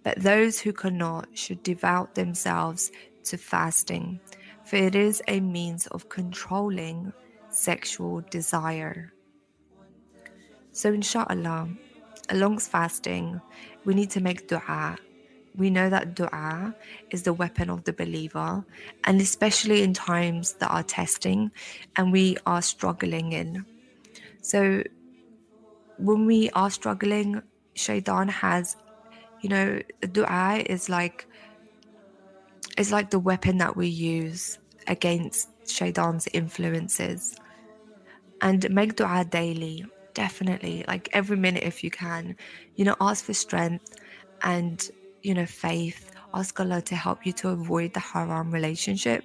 But 0.04 0.20
those 0.20 0.60
who 0.60 0.72
cannot 0.72 1.28
should 1.36 1.62
devote 1.62 2.14
themselves 2.14 2.92
to 3.24 3.36
fasting, 3.36 4.20
for 4.68 4.76
it 4.76 4.94
is 4.94 5.22
a 5.28 5.40
means 5.40 5.86
of 5.86 6.10
controlling 6.10 7.12
sexual 7.48 8.20
desire. 8.30 9.14
So, 10.72 10.92
inshallah, 10.92 11.70
alongst 12.28 12.68
fasting, 12.68 13.40
we 13.86 13.94
need 13.94 14.10
to 14.10 14.20
make 14.20 14.46
dua. 14.46 14.98
We 15.56 15.70
know 15.70 15.88
that 15.88 16.14
dua 16.14 16.74
is 17.10 17.22
the 17.22 17.32
weapon 17.32 17.70
of 17.70 17.84
the 17.84 17.94
believer, 17.94 18.62
and 19.04 19.20
especially 19.22 19.82
in 19.82 19.94
times 19.94 20.52
that 20.60 20.70
are 20.70 20.82
testing 20.82 21.50
and 21.96 22.12
we 22.12 22.36
are 22.44 22.60
struggling 22.60 23.32
in. 23.32 23.64
So, 24.42 24.82
when 25.96 26.26
we 26.26 26.50
are 26.50 26.70
struggling, 26.70 27.42
Shaitan 27.74 28.28
has 28.28 28.76
you 29.40 29.48
know, 29.48 29.80
dua 30.12 30.64
is 30.66 30.88
like 30.88 31.27
is 32.78 32.92
like 32.92 33.10
the 33.10 33.18
weapon 33.18 33.58
that 33.58 33.76
we 33.76 33.88
use 33.88 34.58
against 34.86 35.48
shaitan's 35.68 36.28
influences. 36.32 37.36
And 38.40 38.70
make 38.70 38.94
dua 38.94 39.24
daily, 39.28 39.84
definitely, 40.14 40.84
like 40.86 41.08
every 41.12 41.36
minute 41.36 41.64
if 41.64 41.82
you 41.82 41.90
can. 41.90 42.36
You 42.76 42.84
know, 42.84 42.96
ask 43.00 43.24
for 43.24 43.34
strength 43.34 43.96
and, 44.42 44.88
you 45.22 45.34
know, 45.34 45.46
faith. 45.46 46.12
Ask 46.32 46.60
Allah 46.60 46.80
to 46.82 46.94
help 46.94 47.26
you 47.26 47.32
to 47.34 47.48
avoid 47.48 47.94
the 47.94 48.00
haram 48.00 48.52
relationship. 48.52 49.24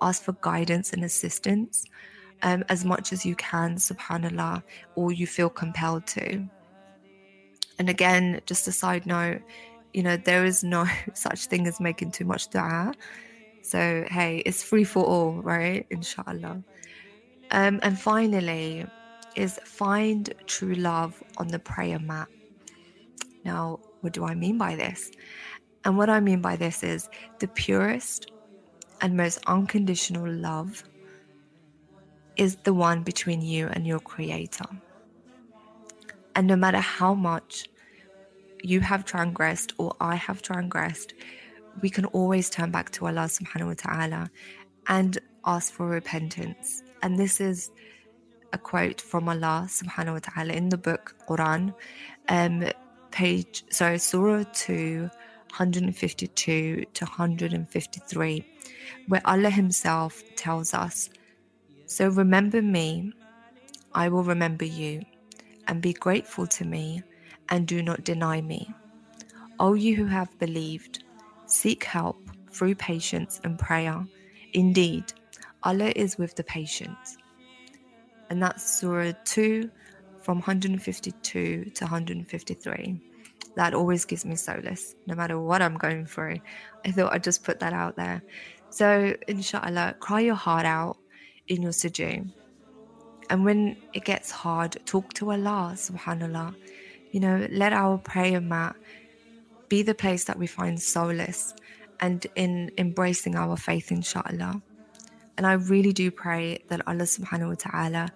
Ask 0.00 0.22
for 0.22 0.34
guidance 0.40 0.92
and 0.92 1.04
assistance 1.04 1.84
um, 2.42 2.64
as 2.68 2.84
much 2.84 3.12
as 3.12 3.26
you 3.26 3.36
can, 3.36 3.76
subhanAllah, 3.76 4.62
or 4.94 5.12
you 5.12 5.26
feel 5.26 5.50
compelled 5.50 6.06
to. 6.08 6.48
And 7.78 7.90
again, 7.90 8.40
just 8.46 8.68
a 8.68 8.72
side 8.72 9.04
note, 9.04 9.42
you 9.94 10.02
know, 10.02 10.16
there 10.16 10.44
is 10.44 10.62
no 10.62 10.86
such 11.14 11.46
thing 11.46 11.66
as 11.66 11.80
making 11.80 12.10
too 12.10 12.24
much 12.26 12.50
dua. 12.50 12.92
So, 13.62 14.04
hey, 14.10 14.42
it's 14.44 14.62
free 14.62 14.84
for 14.84 15.04
all, 15.04 15.40
right? 15.42 15.86
Inshallah. 15.90 16.62
Um, 17.50 17.80
and 17.82 17.98
finally, 17.98 18.84
is 19.36 19.58
find 19.64 20.32
true 20.46 20.74
love 20.74 21.22
on 21.38 21.48
the 21.48 21.58
prayer 21.58 21.98
mat. 21.98 22.28
Now, 23.44 23.80
what 24.00 24.12
do 24.12 24.24
I 24.24 24.34
mean 24.34 24.58
by 24.58 24.76
this? 24.76 25.10
And 25.84 25.96
what 25.96 26.10
I 26.10 26.20
mean 26.20 26.40
by 26.40 26.56
this 26.56 26.82
is 26.82 27.08
the 27.40 27.48
purest 27.48 28.30
and 29.00 29.16
most 29.16 29.40
unconditional 29.46 30.30
love 30.30 30.82
is 32.36 32.56
the 32.64 32.74
one 32.74 33.02
between 33.02 33.42
you 33.42 33.68
and 33.68 33.86
your 33.86 34.00
Creator. 34.00 34.64
And 36.34 36.46
no 36.46 36.56
matter 36.56 36.80
how 36.80 37.14
much 37.14 37.68
you 38.64 38.80
have 38.80 39.04
transgressed 39.04 39.74
or 39.76 39.94
I 40.00 40.14
have 40.14 40.40
transgressed, 40.40 41.12
we 41.82 41.90
can 41.90 42.06
always 42.06 42.48
turn 42.48 42.70
back 42.70 42.90
to 42.92 43.06
Allah 43.06 43.28
subhanahu 43.28 43.66
wa 43.66 43.74
ta'ala 43.76 44.30
and 44.88 45.18
ask 45.44 45.70
for 45.70 45.86
repentance. 45.86 46.82
And 47.02 47.18
this 47.18 47.40
is 47.42 47.70
a 48.54 48.58
quote 48.58 49.02
from 49.02 49.28
Allah 49.28 49.66
subhanahu 49.68 50.14
wa 50.14 50.20
ta'ala 50.22 50.54
in 50.54 50.70
the 50.70 50.78
book 50.78 51.14
Quran, 51.28 51.74
um, 52.28 52.64
page, 53.10 53.64
sorry, 53.68 53.98
Surah 53.98 54.44
2, 54.54 55.02
152 55.02 56.84
to 56.94 57.04
153, 57.04 58.46
where 59.08 59.22
Allah 59.26 59.50
Himself 59.50 60.22
tells 60.36 60.72
us, 60.72 61.10
So 61.84 62.08
remember 62.08 62.62
me, 62.62 63.12
I 63.94 64.08
will 64.08 64.24
remember 64.24 64.64
you, 64.64 65.02
and 65.68 65.82
be 65.82 65.92
grateful 65.92 66.46
to 66.46 66.64
me, 66.64 67.02
and 67.48 67.66
do 67.66 67.82
not 67.82 68.04
deny 68.04 68.40
me. 68.40 68.72
O 69.58 69.74
you 69.74 69.96
who 69.96 70.06
have 70.06 70.38
believed, 70.38 71.04
Seek 71.46 71.84
help 71.84 72.16
through 72.50 72.74
patience 72.74 73.40
and 73.44 73.58
prayer. 73.58 74.04
Indeed, 74.54 75.12
Allah 75.62 75.92
is 75.94 76.16
with 76.18 76.34
the 76.34 76.44
patient. 76.44 76.96
And 78.30 78.42
that's 78.42 78.78
Surah 78.78 79.12
2 79.24 79.70
from 80.20 80.38
152 80.38 81.70
to 81.74 81.84
153. 81.84 83.00
That 83.56 83.74
always 83.74 84.04
gives 84.04 84.24
me 84.24 84.36
solace, 84.36 84.94
no 85.06 85.14
matter 85.14 85.38
what 85.38 85.62
I'm 85.62 85.76
going 85.76 86.06
through. 86.06 86.38
I 86.84 86.90
thought 86.90 87.12
I'd 87.12 87.22
just 87.22 87.44
put 87.44 87.60
that 87.60 87.72
out 87.72 87.94
there. 87.96 88.22
So, 88.70 89.14
inshallah, 89.28 89.96
cry 90.00 90.20
your 90.20 90.34
heart 90.34 90.66
out 90.66 90.96
in 91.46 91.62
your 91.62 91.72
sujood. 91.72 92.32
And 93.30 93.44
when 93.44 93.76
it 93.92 94.04
gets 94.04 94.30
hard, 94.30 94.76
talk 94.86 95.12
to 95.14 95.30
Allah, 95.30 95.72
subhanAllah. 95.76 96.54
You 97.14 97.20
know, 97.20 97.46
let 97.48 97.72
our 97.72 97.96
prayer 97.96 98.40
mat 98.40 98.74
be 99.68 99.82
the 99.82 99.94
place 99.94 100.24
that 100.24 100.36
we 100.36 100.48
find 100.48 100.82
solace 100.82 101.54
and 102.00 102.26
in 102.34 102.72
embracing 102.76 103.36
our 103.36 103.56
faith, 103.56 103.92
inshallah. 103.92 104.60
And 105.38 105.46
I 105.46 105.52
really 105.52 105.92
do 105.92 106.10
pray 106.10 106.64
that 106.70 106.82
Allah 106.88 107.04
subhanahu 107.04 107.50
wa 107.50 107.54
ta'ala 107.54 108.08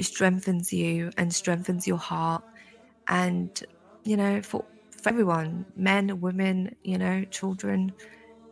strengthens 0.00 0.72
you 0.72 1.10
and 1.16 1.34
strengthens 1.34 1.88
your 1.88 1.98
heart. 1.98 2.44
And, 3.08 3.50
you 4.04 4.16
know, 4.16 4.40
for, 4.42 4.64
for 4.92 5.08
everyone, 5.08 5.66
men, 5.74 6.20
women, 6.20 6.76
you 6.84 6.98
know, 6.98 7.24
children, 7.24 7.92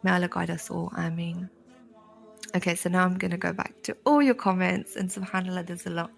may 0.02 0.10
Allah 0.10 0.26
guide 0.28 0.50
us 0.50 0.68
all. 0.68 0.90
Ameen. 0.96 1.48
Okay, 2.56 2.74
so 2.74 2.90
now 2.90 3.04
I'm 3.04 3.18
going 3.18 3.30
to 3.30 3.36
go 3.36 3.52
back 3.52 3.84
to 3.84 3.96
all 4.04 4.20
your 4.20 4.34
comments. 4.34 4.96
And 4.96 5.08
subhanAllah, 5.08 5.64
there's 5.64 5.86
a 5.86 5.90
lot. 5.90 6.10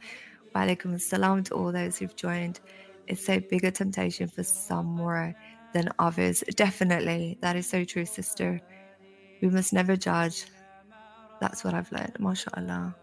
Wa 0.54 0.62
alaikum 0.62 0.98
salam 0.98 1.44
to 1.44 1.54
all 1.54 1.70
those 1.70 1.98
who've 1.98 2.16
joined. 2.16 2.60
It's 3.08 3.28
a 3.28 3.38
bigger 3.38 3.70
temptation 3.70 4.28
for 4.28 4.44
some 4.44 4.86
more 4.86 5.34
than 5.72 5.88
others. 5.98 6.44
Definitely. 6.54 7.38
That 7.40 7.56
is 7.56 7.66
so 7.66 7.84
true, 7.84 8.04
sister. 8.04 8.60
We 9.40 9.48
must 9.48 9.72
never 9.72 9.96
judge. 9.96 10.46
That's 11.40 11.64
what 11.64 11.74
I've 11.74 11.90
learned. 11.90 12.16
MashaAllah. 12.20 12.94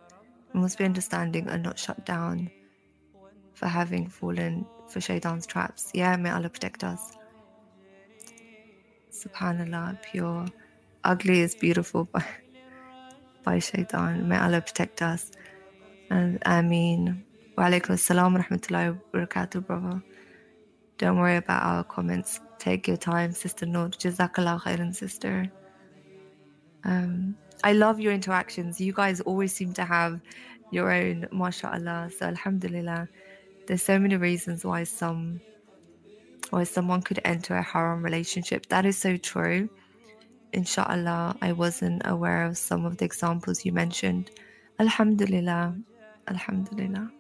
We 0.54 0.60
must 0.60 0.78
be 0.78 0.86
understanding 0.86 1.48
and 1.48 1.64
not 1.64 1.80
shut 1.80 2.06
down 2.06 2.52
for 3.54 3.68
having 3.68 4.08
fallen 4.08 4.66
for 4.88 5.02
shaitan's 5.02 5.48
traps. 5.48 5.90
Yeah, 5.94 6.16
may 6.18 6.30
Allah 6.30 6.50
protect 6.50 6.84
us. 6.84 7.18
Subhanallah, 9.12 10.02
pure. 10.04 10.46
Ugly 11.04 11.40
is 11.42 11.56
beautiful 11.56 12.04
by, 12.14 12.26
by 13.44 13.60
shaitan. 13.60 14.28
May 14.28 14.38
Allah 14.38 14.62
protect 14.62 15.02
us. 15.02 15.32
And 16.10 16.40
Ameen. 16.46 17.06
Wa 17.08 17.35
alaikum 17.64 17.96
assalam 17.96 18.34
wa 18.34 18.42
rahmatullahi 18.42 19.00
wa 19.14 19.20
barakatuh, 19.26 19.66
brother. 19.66 20.04
Don't 20.98 21.18
worry 21.18 21.38
about 21.38 21.64
our 21.64 21.84
comments. 21.86 22.42
Take 22.60 22.86
your 22.88 22.98
time, 22.98 23.32
Sister 23.32 23.66
Noor. 23.66 23.90
Jazakallah 23.90 24.62
khairan, 24.62 24.94
sister. 24.94 25.50
Um, 26.84 27.38
I 27.64 27.72
love 27.72 28.00
your 28.00 28.12
interactions. 28.12 28.82
You 28.82 28.92
guys 28.92 29.22
always 29.22 29.54
seem 29.54 29.74
to 29.74 29.86
have 29.86 30.20
your 30.72 30.92
own, 30.92 31.28
mashallah. 31.32 32.10
So 32.18 32.26
alhamdulillah. 32.26 33.08
There's 33.68 33.84
so 33.84 33.98
many 34.00 34.18
reasons 34.18 34.66
why 34.66 34.84
some 34.84 35.40
why 36.50 36.66
someone 36.66 37.02
could 37.02 37.22
enter 37.24 37.56
a 37.56 37.64
haram 37.64 38.04
relationship. 38.04 38.68
That 38.68 38.86
is 38.86 38.98
so 38.98 39.16
true. 39.16 39.70
Inshallah, 40.52 41.38
I 41.42 41.54
wasn't 41.54 42.02
aware 42.06 42.44
of 42.46 42.58
some 42.58 42.86
of 42.86 42.98
the 42.98 43.06
examples 43.06 43.64
you 43.64 43.72
mentioned. 43.72 44.32
Alhamdulillah. 44.80 45.76
Alhamdulillah 46.28 47.15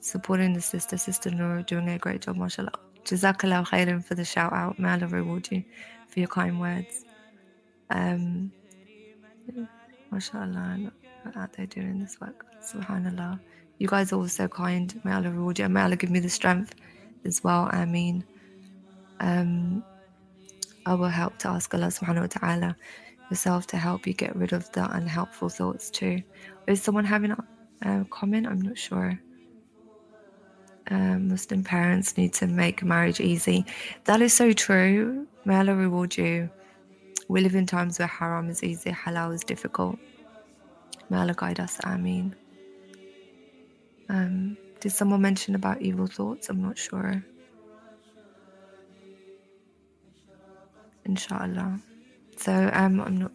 supporting 0.00 0.52
the 0.52 0.60
sister, 0.60 0.96
Sister 0.96 1.30
Noor, 1.30 1.62
doing 1.62 1.88
a 1.88 1.98
great 1.98 2.22
job, 2.22 2.36
mashallah. 2.36 2.72
Jazakallah 3.04 3.66
khairan 3.66 4.04
for 4.04 4.14
the 4.14 4.24
shout 4.24 4.52
out. 4.52 4.78
May 4.78 4.90
Allah 4.90 5.06
reward 5.06 5.48
you 5.50 5.64
for 6.08 6.20
your 6.20 6.28
kind 6.28 6.60
words. 6.60 7.04
Um, 7.90 8.52
mashallah, 10.10 10.92
out 11.36 11.52
there 11.52 11.66
doing 11.66 11.98
this 12.00 12.20
work. 12.20 12.46
Subhanallah. 12.62 13.40
You 13.78 13.88
guys 13.88 14.12
are 14.12 14.16
all 14.16 14.28
so 14.28 14.48
kind. 14.48 14.98
May 15.04 15.12
Allah 15.12 15.30
reward 15.30 15.58
you. 15.58 15.68
may 15.68 15.82
Allah 15.82 15.96
give 15.96 16.10
me 16.10 16.20
the 16.20 16.28
strength 16.28 16.74
as 17.24 17.42
well. 17.42 17.68
Ameen, 17.72 18.24
um, 19.20 19.82
I 20.86 20.94
will 20.94 21.08
help 21.08 21.38
to 21.38 21.48
ask 21.48 21.72
Allah 21.74 21.86
subhanahu 21.86 22.22
wa 22.22 22.26
ta'ala 22.26 22.76
yourself 23.30 23.66
to 23.68 23.76
help 23.76 24.06
you 24.06 24.12
get 24.12 24.34
rid 24.34 24.52
of 24.52 24.70
the 24.72 24.90
unhelpful 24.92 25.48
thoughts 25.48 25.90
too. 25.90 26.22
Is 26.66 26.82
someone 26.82 27.04
having 27.04 27.30
a, 27.30 27.44
a 27.82 28.04
comment? 28.10 28.46
I'm 28.46 28.60
not 28.60 28.76
sure 28.76 29.18
um, 30.90 31.28
Muslim 31.28 31.62
parents 31.62 32.16
need 32.16 32.32
to 32.34 32.46
make 32.46 32.82
marriage 32.82 33.20
easy. 33.20 33.64
That 34.04 34.20
is 34.20 34.32
so 34.32 34.52
true. 34.52 35.26
May 35.44 35.56
Allah 35.56 35.74
reward 35.74 36.16
you. 36.16 36.50
We 37.28 37.40
live 37.40 37.54
in 37.54 37.66
times 37.66 37.98
where 37.98 38.08
haram 38.08 38.50
is 38.50 38.64
easy, 38.64 38.90
halal 38.90 39.32
is 39.32 39.44
difficult. 39.44 39.98
May 41.08 41.18
Allah 41.18 41.34
guide 41.36 41.60
us. 41.60 41.78
Ameen. 41.84 42.34
Um, 44.08 44.56
did 44.80 44.90
someone 44.90 45.22
mention 45.22 45.54
about 45.54 45.80
evil 45.80 46.08
thoughts? 46.08 46.48
I'm 46.48 46.60
not 46.60 46.76
sure. 46.76 47.24
Inshallah. 51.04 51.80
So 52.36 52.70
um, 52.72 53.00
I'm 53.00 53.16
not 53.16 53.32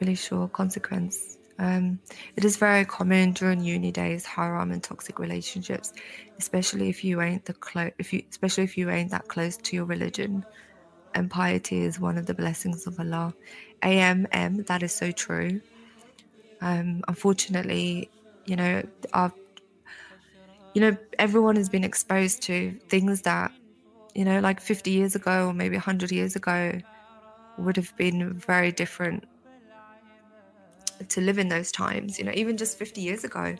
really 0.00 0.14
sure. 0.14 0.48
Consequence 0.48 1.38
um, 1.60 2.00
it 2.36 2.44
is 2.44 2.56
very 2.56 2.86
common 2.86 3.32
during 3.34 3.60
uni 3.60 3.92
days, 3.92 4.24
haram 4.24 4.72
and 4.72 4.82
toxic 4.82 5.18
relationships, 5.18 5.92
especially 6.38 6.88
if 6.88 7.04
you 7.04 7.20
ain't 7.20 7.44
the 7.44 7.52
close, 7.52 7.92
if 7.98 8.14
you, 8.14 8.22
especially 8.30 8.64
if 8.64 8.78
you 8.78 8.88
ain't 8.88 9.10
that 9.10 9.28
close 9.28 9.58
to 9.58 9.76
your 9.76 9.84
religion. 9.84 10.46
And 11.14 11.30
piety 11.30 11.82
is 11.82 12.00
one 12.00 12.16
of 12.16 12.24
the 12.24 12.32
blessings 12.32 12.86
of 12.86 12.98
Allah. 12.98 13.34
AMM, 13.82 14.66
that 14.68 14.82
is 14.82 14.94
so 14.94 15.12
true. 15.12 15.60
Um, 16.62 17.02
unfortunately, 17.08 18.10
you 18.46 18.56
know, 18.56 18.82
our, 19.12 19.30
you 20.74 20.80
know, 20.80 20.96
everyone 21.18 21.56
has 21.56 21.68
been 21.68 21.84
exposed 21.84 22.42
to 22.44 22.74
things 22.88 23.20
that, 23.22 23.52
you 24.14 24.24
know, 24.24 24.40
like 24.40 24.60
50 24.60 24.90
years 24.92 25.14
ago 25.14 25.48
or 25.48 25.52
maybe 25.52 25.76
100 25.76 26.10
years 26.10 26.36
ago 26.36 26.80
would 27.58 27.76
have 27.76 27.94
been 27.96 28.32
very 28.32 28.72
different 28.72 29.24
to 31.08 31.20
live 31.20 31.38
in 31.38 31.48
those 31.48 31.72
times 31.72 32.18
you 32.18 32.24
know 32.24 32.32
even 32.34 32.56
just 32.56 32.78
50 32.78 33.00
years 33.00 33.24
ago 33.24 33.56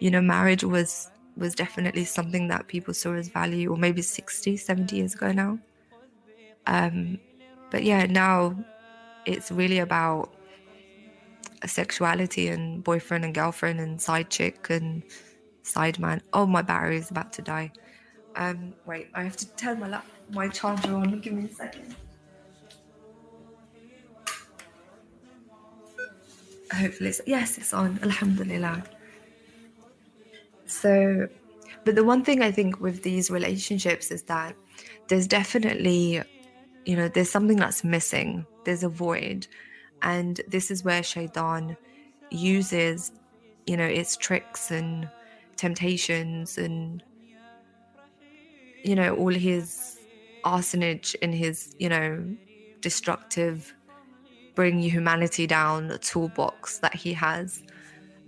you 0.00 0.10
know 0.10 0.20
marriage 0.20 0.64
was 0.64 1.10
was 1.36 1.54
definitely 1.54 2.04
something 2.04 2.48
that 2.48 2.68
people 2.68 2.92
saw 2.94 3.14
as 3.14 3.28
value 3.28 3.70
or 3.70 3.76
maybe 3.76 4.02
60 4.02 4.56
70 4.56 4.96
years 4.96 5.14
ago 5.14 5.32
now 5.32 5.58
Um, 6.66 7.20
but 7.70 7.82
yeah, 7.84 8.06
now 8.06 8.64
it's 9.24 9.50
really 9.50 9.78
about 9.78 10.34
sexuality 11.66 12.48
and 12.48 12.82
boyfriend 12.82 13.24
and 13.24 13.34
girlfriend 13.34 13.80
and 13.80 14.00
side 14.00 14.30
chick 14.30 14.68
and 14.70 15.04
side 15.64 15.98
man. 15.98 16.22
Oh, 16.32 16.46
my 16.46 16.62
battery 16.62 16.96
is 16.98 17.10
about 17.10 17.32
to 17.34 17.42
die. 17.42 17.72
Um, 18.36 18.74
wait, 18.84 19.08
I 19.14 19.22
have 19.24 19.36
to 19.38 19.56
turn 19.56 19.80
my 19.80 20.02
my 20.30 20.48
charger 20.48 20.94
on. 20.96 21.20
Give 21.20 21.34
me 21.34 21.46
a 21.46 21.48
second. 21.54 21.96
Hopefully, 26.72 27.10
it's, 27.10 27.20
yes, 27.26 27.58
it's 27.58 27.72
on. 27.72 27.98
Alhamdulillah. 28.02 28.84
So, 30.66 31.28
but 31.84 31.94
the 31.94 32.04
one 32.04 32.24
thing 32.24 32.42
I 32.42 32.52
think 32.52 32.80
with 32.80 33.02
these 33.02 33.30
relationships 33.30 34.10
is 34.10 34.22
that 34.24 34.54
there's 35.08 35.26
definitely, 35.26 36.22
you 36.84 36.96
know, 36.96 37.08
there's 37.08 37.30
something 37.30 37.56
that's 37.56 37.82
missing. 37.82 38.46
There's 38.64 38.84
a 38.84 38.88
void, 38.88 39.46
and 40.02 40.40
this 40.48 40.70
is 40.70 40.84
where 40.84 41.02
shaitan 41.02 41.76
uses, 42.30 43.10
you 43.66 43.76
know, 43.76 43.84
its 43.86 44.16
tricks 44.16 44.70
and 44.70 45.08
temptations 45.60 46.56
and 46.56 47.02
you 48.82 48.94
know 48.94 49.14
all 49.16 49.34
his 49.34 49.98
arsonage 50.42 51.14
in 51.16 51.32
his 51.32 51.74
you 51.78 51.88
know 51.88 52.24
destructive 52.80 53.74
bring 54.54 54.80
humanity 54.80 55.46
down 55.46 55.98
toolbox 56.00 56.78
that 56.78 56.94
he 56.94 57.12
has. 57.14 57.62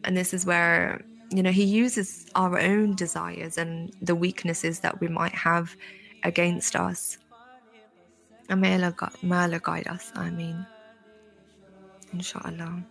And 0.04 0.16
this 0.16 0.34
is 0.34 0.46
where 0.46 1.02
you 1.30 1.42
know 1.42 1.50
he 1.50 1.64
uses 1.64 2.26
our 2.34 2.58
own 2.58 2.94
desires 2.94 3.58
and 3.58 3.92
the 4.02 4.14
weaknesses 4.14 4.80
that 4.80 5.00
we 5.00 5.08
might 5.08 5.34
have 5.34 5.76
against 6.24 6.76
us. 6.76 7.18
And 8.48 8.60
may 8.60 8.74
Allah, 8.74 8.94
may 9.22 9.36
Allah 9.36 9.60
guide 9.62 9.88
us 9.88 10.12
Ameen. 10.14 10.66
Inshallah. 12.12 12.84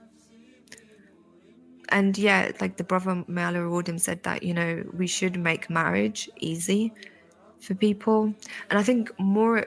And 1.90 2.18
yeah 2.18 2.52
like 2.62 2.78
the 2.78 2.86
brother 2.86 3.24
may 3.28 3.44
Allah 3.44 3.62
reward 3.62 3.90
him 3.90 4.00
said 4.00 4.24
that 4.24 4.44
you 4.44 4.54
know 4.54 4.84
we 4.94 5.08
should 5.08 5.38
make 5.38 5.70
marriage 5.70 6.30
easy 6.38 6.94
for 7.62 7.76
people. 7.76 8.34
And 8.70 8.80
I 8.80 8.84
think 8.84 9.12
more 9.20 9.66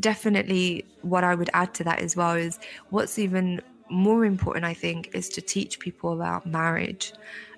definitely 0.00 0.84
what 1.02 1.24
I 1.24 1.34
would 1.34 1.50
add 1.54 1.74
to 1.74 1.84
that 1.84 2.00
as 2.00 2.16
well 2.16 2.34
is 2.34 2.58
what's 2.90 3.18
even 3.18 3.60
more 3.90 4.24
important, 4.24 4.64
I 4.64 4.74
think, 4.74 5.10
is 5.14 5.28
to 5.30 5.40
teach 5.40 5.78
people 5.78 6.12
about 6.12 6.46
marriage, 6.46 7.12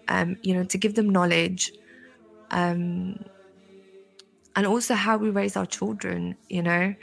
um, 0.09 0.37
you 0.43 0.55
know, 0.55 0.65
to 0.65 0.79
give 0.79 0.95
them 0.95 1.11
knowledge. 1.11 1.73
Um, 2.51 3.25
and 4.55 4.67
also 4.67 4.95
how 4.95 5.17
we 5.19 5.31
raise 5.31 5.57
our 5.57 5.67
children, 5.67 6.37
you 6.49 6.63
know, 6.63 6.95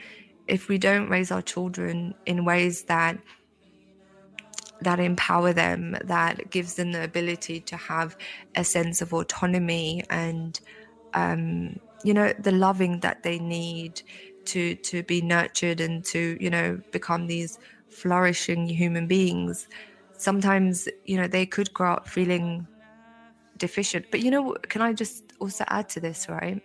if 0.47 0.67
we 0.67 0.77
don't 0.77 1.09
raise 1.09 1.31
our 1.31 1.41
children 1.41 2.15
in 2.25 2.45
ways 2.45 2.83
that 2.83 3.17
that 4.81 4.99
empower 4.99 5.53
them, 5.53 5.95
that 6.03 6.49
gives 6.49 6.73
them 6.73 6.91
the 6.91 7.03
ability 7.03 7.61
to 7.61 7.77
have 7.77 8.17
a 8.55 8.63
sense 8.63 9.01
of 9.01 9.13
autonomy 9.13 10.03
and 10.09 10.59
um, 11.13 11.79
you 12.03 12.13
know 12.13 12.33
the 12.39 12.51
loving 12.51 12.99
that 12.99 13.23
they 13.23 13.39
need 13.39 14.01
to 14.45 14.75
to 14.75 15.03
be 15.03 15.21
nurtured 15.21 15.79
and 15.81 16.03
to 16.05 16.37
you 16.39 16.49
know 16.49 16.79
become 16.91 17.27
these 17.27 17.59
flourishing 17.89 18.67
human 18.67 19.07
beings. 19.07 19.67
Sometimes 20.17 20.87
you 21.05 21.17
know 21.17 21.27
they 21.27 21.45
could 21.45 21.73
grow 21.73 21.93
up 21.93 22.07
feeling 22.07 22.67
deficient. 23.57 24.05
But 24.11 24.21
you 24.21 24.31
know 24.31 24.55
can 24.69 24.81
i 24.81 24.93
just 24.93 25.33
also 25.39 25.63
add 25.69 25.89
to 25.89 25.99
this 25.99 26.27
right? 26.29 26.61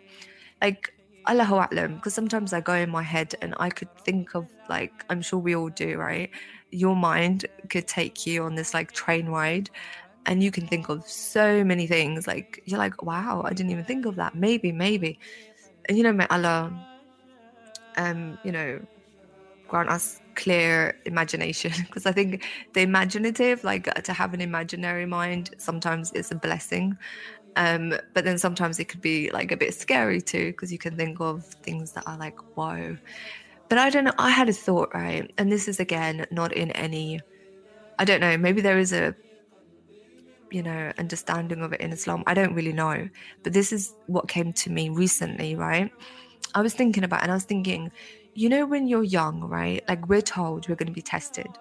Like 0.62 0.94
Allahu 1.28 1.56
A'lam, 1.56 1.96
because 1.96 2.14
sometimes 2.14 2.52
I 2.54 2.60
go 2.62 2.74
in 2.74 2.90
my 2.90 3.02
head 3.02 3.34
and 3.42 3.54
I 3.58 3.70
could 3.70 3.94
think 3.98 4.34
of 4.34 4.48
like 4.68 5.04
I'm 5.10 5.20
sure 5.22 5.38
we 5.38 5.54
all 5.56 5.68
do, 5.68 5.96
right? 5.98 6.30
Your 6.70 6.96
mind 6.96 7.46
could 7.70 7.86
take 7.86 8.26
you 8.26 8.44
on 8.44 8.54
this 8.54 8.72
like 8.74 8.92
train 8.92 9.26
ride 9.28 9.70
and 10.26 10.42
you 10.42 10.50
can 10.50 10.66
think 10.66 10.88
of 10.88 11.04
so 11.08 11.64
many 11.64 11.86
things. 11.86 12.26
Like 12.26 12.62
you're 12.66 12.78
like 12.78 13.02
wow 13.02 13.42
i 13.44 13.52
didn't 13.54 13.70
even 13.72 13.84
think 13.84 14.06
of 14.06 14.16
that. 14.16 14.34
Maybe 14.34 14.72
maybe. 14.72 15.18
And 15.88 15.96
you 15.98 16.04
know 16.04 16.12
may 16.12 16.26
allah 16.30 16.72
um 17.98 18.38
you 18.44 18.52
know 18.52 18.80
grant 19.68 19.90
us 19.90 20.20
clear 20.36 20.94
imagination 21.06 21.72
because 21.86 22.06
i 22.06 22.12
think 22.12 22.44
the 22.74 22.80
imaginative 22.82 23.62
like 23.64 23.92
to 24.04 24.12
have 24.12 24.34
an 24.34 24.40
imaginary 24.40 25.06
mind 25.06 25.50
sometimes 25.58 26.12
it's 26.14 26.30
a 26.30 26.36
blessing 26.36 26.96
um 27.56 27.94
but 28.14 28.24
then 28.24 28.38
sometimes 28.38 28.78
it 28.80 28.86
could 28.88 29.00
be 29.02 29.30
like 29.32 29.52
a 29.52 29.56
bit 29.56 29.74
scary 29.74 30.20
too 30.22 30.48
because 30.48 30.72
you 30.72 30.78
can 30.78 30.96
think 30.96 31.20
of 31.20 31.44
things 31.62 31.92
that 31.92 32.04
are 32.06 32.18
like 32.18 32.36
whoa 32.54 32.96
but 33.68 33.78
i 33.78 33.90
don't 33.90 34.04
know 34.04 34.14
i 34.18 34.30
had 34.30 34.48
a 34.48 34.52
thought 34.54 34.90
right 34.94 35.30
and 35.38 35.52
this 35.52 35.68
is 35.68 35.80
again 35.80 36.26
not 36.30 36.52
in 36.52 36.70
any 36.72 37.20
i 37.98 38.04
don't 38.04 38.20
know 38.20 38.36
maybe 38.38 38.60
there 38.62 38.78
is 38.78 38.92
a 38.92 39.14
you 40.50 40.62
know, 40.62 40.92
understanding 40.98 41.62
of 41.62 41.72
it 41.72 41.80
in 41.80 41.92
Islam. 41.92 42.22
I 42.26 42.34
don't 42.34 42.54
really 42.54 42.72
know. 42.72 43.08
But 43.42 43.52
this 43.52 43.72
is 43.72 43.94
what 44.06 44.28
came 44.28 44.52
to 44.54 44.70
me 44.70 44.88
recently, 44.88 45.54
right? 45.56 45.90
I 46.54 46.62
was 46.62 46.74
thinking 46.74 47.04
about 47.04 47.22
and 47.22 47.30
I 47.30 47.34
was 47.34 47.44
thinking, 47.44 47.92
you 48.34 48.48
know, 48.48 48.66
when 48.66 48.86
you're 48.88 49.02
young, 49.04 49.40
right? 49.42 49.82
Like 49.88 50.08
we're 50.08 50.20
told 50.22 50.68
we're 50.68 50.76
going 50.76 50.88
to 50.88 50.92
be 50.92 51.02
tested. 51.02 51.58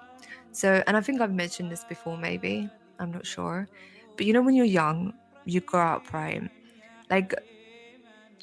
So, 0.51 0.83
and 0.87 0.97
I 0.97 1.01
think 1.01 1.21
I've 1.21 1.33
mentioned 1.33 1.71
this 1.71 1.83
before, 1.83 2.17
maybe. 2.17 2.69
I'm 2.99 3.11
not 3.11 3.25
sure. 3.25 3.69
But 4.15 4.25
you 4.25 4.33
know, 4.33 4.41
when 4.41 4.55
you're 4.55 4.65
young, 4.65 5.13
you 5.45 5.61
grow 5.61 5.85
up, 5.87 6.13
right? 6.13 6.41
Like, 7.09 7.33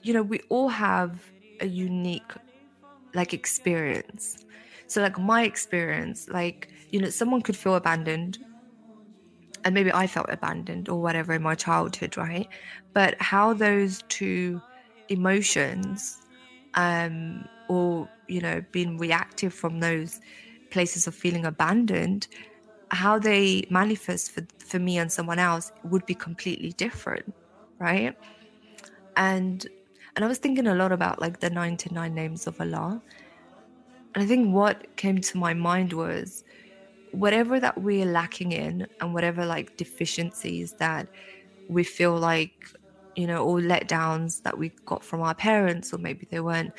you 0.02 0.12
know, 0.12 0.22
we 0.22 0.40
all 0.50 0.68
have 0.68 1.22
a 1.60 1.66
unique, 1.66 2.32
like, 3.14 3.32
experience. 3.34 4.36
So, 4.86 5.00
like, 5.02 5.18
my 5.18 5.44
experience, 5.44 6.28
like, 6.28 6.68
you 6.90 7.00
know, 7.00 7.10
someone 7.10 7.42
could 7.42 7.56
feel 7.56 7.74
abandoned 7.76 8.38
and 9.64 9.74
maybe 9.74 9.92
I 9.92 10.06
felt 10.06 10.26
abandoned 10.28 10.88
or 10.88 11.00
whatever 11.00 11.32
in 11.34 11.42
my 11.42 11.54
childhood, 11.54 12.16
right? 12.16 12.48
But 12.92 13.16
how 13.20 13.54
those 13.54 14.02
two 14.08 14.62
emotions, 15.08 16.23
um, 16.74 17.46
or 17.68 18.08
you 18.28 18.40
know, 18.40 18.62
being 18.72 18.98
reactive 18.98 19.52
from 19.54 19.80
those 19.80 20.20
places 20.70 21.06
of 21.06 21.14
feeling 21.14 21.46
abandoned, 21.46 22.26
how 22.90 23.18
they 23.18 23.64
manifest 23.70 24.32
for, 24.32 24.42
for 24.58 24.78
me 24.78 24.98
and 24.98 25.12
someone 25.12 25.38
else 25.38 25.72
would 25.84 26.04
be 26.06 26.14
completely 26.14 26.72
different, 26.72 27.34
right? 27.78 28.16
And 29.16 29.66
and 30.16 30.24
I 30.24 30.28
was 30.28 30.38
thinking 30.38 30.66
a 30.66 30.74
lot 30.74 30.92
about 30.92 31.20
like 31.20 31.40
the 31.40 31.50
99 31.50 32.14
names 32.14 32.46
of 32.46 32.60
Allah. 32.60 33.02
And 34.14 34.22
I 34.22 34.26
think 34.26 34.54
what 34.54 34.96
came 34.96 35.20
to 35.20 35.38
my 35.38 35.54
mind 35.54 35.92
was 35.92 36.44
whatever 37.10 37.60
that 37.60 37.80
we're 37.80 38.06
lacking 38.06 38.52
in 38.52 38.86
and 39.00 39.14
whatever 39.14 39.44
like 39.46 39.76
deficiencies 39.76 40.74
that 40.74 41.08
we 41.68 41.84
feel 41.84 42.16
like 42.18 42.68
you 43.14 43.26
know 43.26 43.44
or 43.44 43.60
letdowns 43.60 44.42
that 44.42 44.58
we 44.58 44.72
got 44.86 45.04
from 45.04 45.20
our 45.20 45.34
parents 45.34 45.92
or 45.92 45.98
maybe 45.98 46.26
they 46.30 46.40
weren't 46.40 46.74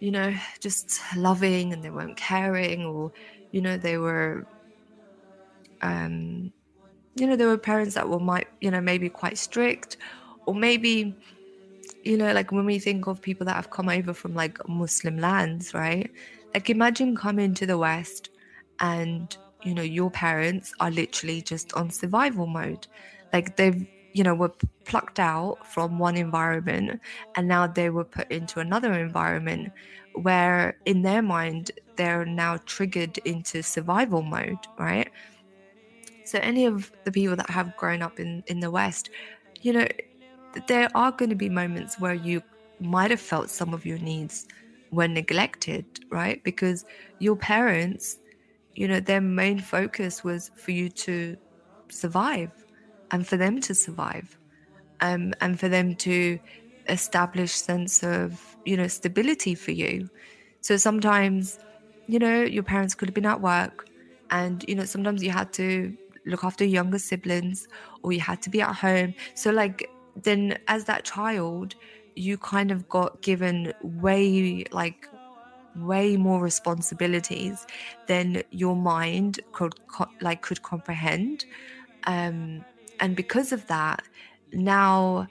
you 0.00 0.10
know 0.10 0.34
just 0.60 1.00
loving 1.16 1.72
and 1.72 1.82
they 1.84 1.90
weren't 1.90 2.16
caring 2.16 2.84
or 2.84 3.12
you 3.52 3.60
know 3.60 3.76
they 3.76 3.98
were 3.98 4.46
um 5.82 6.52
you 7.16 7.26
know 7.26 7.36
there 7.36 7.48
were 7.48 7.58
parents 7.58 7.94
that 7.94 8.08
were 8.08 8.20
might 8.20 8.48
you 8.60 8.70
know 8.70 8.80
maybe 8.80 9.08
quite 9.08 9.38
strict 9.38 9.96
or 10.46 10.54
maybe 10.54 11.18
you 12.02 12.16
know 12.16 12.32
like 12.32 12.52
when 12.52 12.66
we 12.66 12.78
think 12.78 13.06
of 13.06 13.22
people 13.22 13.46
that 13.46 13.56
have 13.56 13.70
come 13.70 13.88
over 13.88 14.14
from 14.14 14.34
like 14.34 14.58
muslim 14.68 15.18
lands 15.18 15.74
right? 15.74 16.10
Like 16.54 16.70
imagine 16.70 17.16
coming 17.16 17.54
to 17.54 17.66
the 17.66 17.78
west 17.78 18.30
and 18.80 19.36
you 19.62 19.74
know 19.74 19.82
your 19.82 20.10
parents 20.10 20.72
are 20.80 20.90
literally 20.90 21.42
just 21.42 21.72
on 21.74 21.90
survival 21.90 22.46
mode. 22.46 22.86
Like 23.32 23.56
they've 23.56 23.86
you 24.12 24.24
know 24.24 24.34
were 24.34 24.52
plucked 24.84 25.18
out 25.20 25.58
from 25.66 25.98
one 25.98 26.16
environment 26.16 27.00
and 27.36 27.48
now 27.48 27.66
they 27.66 27.90
were 27.90 28.04
put 28.04 28.30
into 28.30 28.60
another 28.60 28.92
environment 28.94 29.72
where 30.14 30.78
in 30.86 31.02
their 31.02 31.22
mind 31.22 31.70
they're 31.96 32.24
now 32.26 32.56
triggered 32.66 33.18
into 33.18 33.62
survival 33.62 34.22
mode 34.22 34.66
right? 34.78 35.10
So 36.24 36.38
any 36.40 36.64
of 36.66 36.92
the 37.04 37.12
people 37.12 37.36
that 37.36 37.50
have 37.50 37.76
grown 37.76 38.02
up 38.02 38.18
in 38.20 38.42
in 38.46 38.60
the 38.60 38.70
west 38.70 39.10
you 39.60 39.72
know 39.72 39.86
there 40.66 40.88
are 40.94 41.12
going 41.12 41.30
to 41.30 41.36
be 41.36 41.48
moments 41.48 41.98
where 41.98 42.14
you 42.14 42.42
might 42.80 43.10
have 43.10 43.20
felt 43.20 43.50
some 43.50 43.74
of 43.74 43.84
your 43.86 43.98
needs 43.98 44.46
were 44.90 45.08
neglected 45.08 45.86
right? 46.10 46.42
Because 46.44 46.84
your 47.18 47.36
parents 47.36 48.18
you 48.76 48.88
know, 48.88 49.00
their 49.00 49.20
main 49.20 49.60
focus 49.60 50.24
was 50.24 50.50
for 50.56 50.70
you 50.72 50.88
to 50.90 51.36
survive 51.90 52.52
and 53.10 53.26
for 53.26 53.36
them 53.36 53.60
to 53.62 53.74
survive 53.74 54.38
um, 55.00 55.32
and 55.40 55.58
for 55.58 55.68
them 55.68 55.94
to 55.96 56.38
establish 56.88 57.52
sense 57.52 58.02
of, 58.02 58.56
you 58.64 58.76
know, 58.76 58.88
stability 58.88 59.54
for 59.54 59.72
you. 59.72 60.08
So 60.60 60.76
sometimes, 60.76 61.58
you 62.06 62.18
know, 62.18 62.42
your 62.42 62.62
parents 62.62 62.94
could 62.94 63.08
have 63.08 63.14
been 63.14 63.26
at 63.26 63.40
work 63.40 63.84
and, 64.30 64.64
you 64.68 64.74
know, 64.74 64.84
sometimes 64.84 65.22
you 65.22 65.30
had 65.30 65.52
to 65.54 65.94
look 66.26 66.44
after 66.44 66.64
younger 66.64 66.98
siblings 66.98 67.66
or 68.02 68.12
you 68.12 68.20
had 68.20 68.42
to 68.42 68.50
be 68.50 68.60
at 68.60 68.76
home. 68.76 69.14
So, 69.34 69.50
like, 69.50 69.88
then 70.14 70.58
as 70.68 70.84
that 70.84 71.04
child, 71.04 71.74
you 72.14 72.36
kind 72.38 72.70
of 72.70 72.88
got 72.88 73.22
given 73.22 73.72
way 73.80 74.64
like 74.72 75.08
way 75.74 76.16
more 76.16 76.40
responsibilities 76.42 77.66
than 78.06 78.42
your 78.50 78.76
mind 78.76 79.40
could 79.52 79.72
like 80.20 80.42
could 80.42 80.62
comprehend 80.62 81.44
um 82.06 82.64
and 83.00 83.16
because 83.16 83.52
of 83.52 83.66
that 83.68 84.02
now 84.52 85.28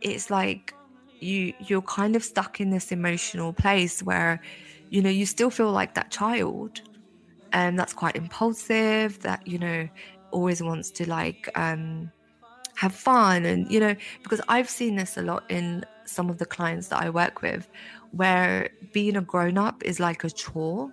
it's 0.00 0.30
like 0.30 0.74
you 1.20 1.52
you're 1.58 1.82
kind 1.82 2.16
of 2.16 2.24
stuck 2.24 2.60
in 2.60 2.70
this 2.70 2.92
emotional 2.92 3.52
place 3.52 4.02
where 4.02 4.40
you 4.90 5.02
know 5.02 5.10
you 5.10 5.26
still 5.26 5.50
feel 5.50 5.72
like 5.72 5.94
that 5.94 6.10
child. 6.10 6.80
And 7.52 7.78
that's 7.78 7.94
quite 7.94 8.16
impulsive 8.16 9.18
that 9.20 9.42
you 9.46 9.58
know 9.58 9.88
always 10.30 10.62
wants 10.62 10.90
to 10.92 11.08
like 11.08 11.48
um 11.56 12.12
have 12.76 12.94
fun. 12.94 13.44
And 13.46 13.68
you 13.70 13.80
know 13.80 13.96
because 14.22 14.40
i've 14.48 14.70
seen 14.70 14.96
this 14.96 15.16
a 15.16 15.22
lot 15.22 15.44
in 15.50 15.84
some 16.06 16.30
of 16.30 16.38
the 16.38 16.46
clients 16.46 16.88
that 16.88 17.02
i 17.02 17.10
work 17.10 17.42
with 17.42 17.68
where 18.10 18.70
being 18.92 19.16
a 19.16 19.22
grown 19.22 19.58
up 19.58 19.82
is 19.84 20.00
like 20.00 20.24
a 20.24 20.30
chore. 20.30 20.90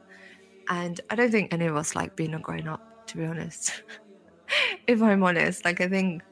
And 0.70 1.00
i 1.10 1.16
don't 1.16 1.32
think 1.32 1.54
any 1.54 1.66
of 1.68 1.76
us 1.78 1.96
like 1.96 2.16
being 2.16 2.34
a 2.36 2.40
grown 2.40 2.68
up 2.68 2.84
to 3.08 3.18
be 3.18 3.26
honest 3.26 3.84
if 4.88 5.02
i'm 5.02 5.24
honest 5.24 5.66
like 5.66 5.82
i 5.82 5.88
think 5.88 6.24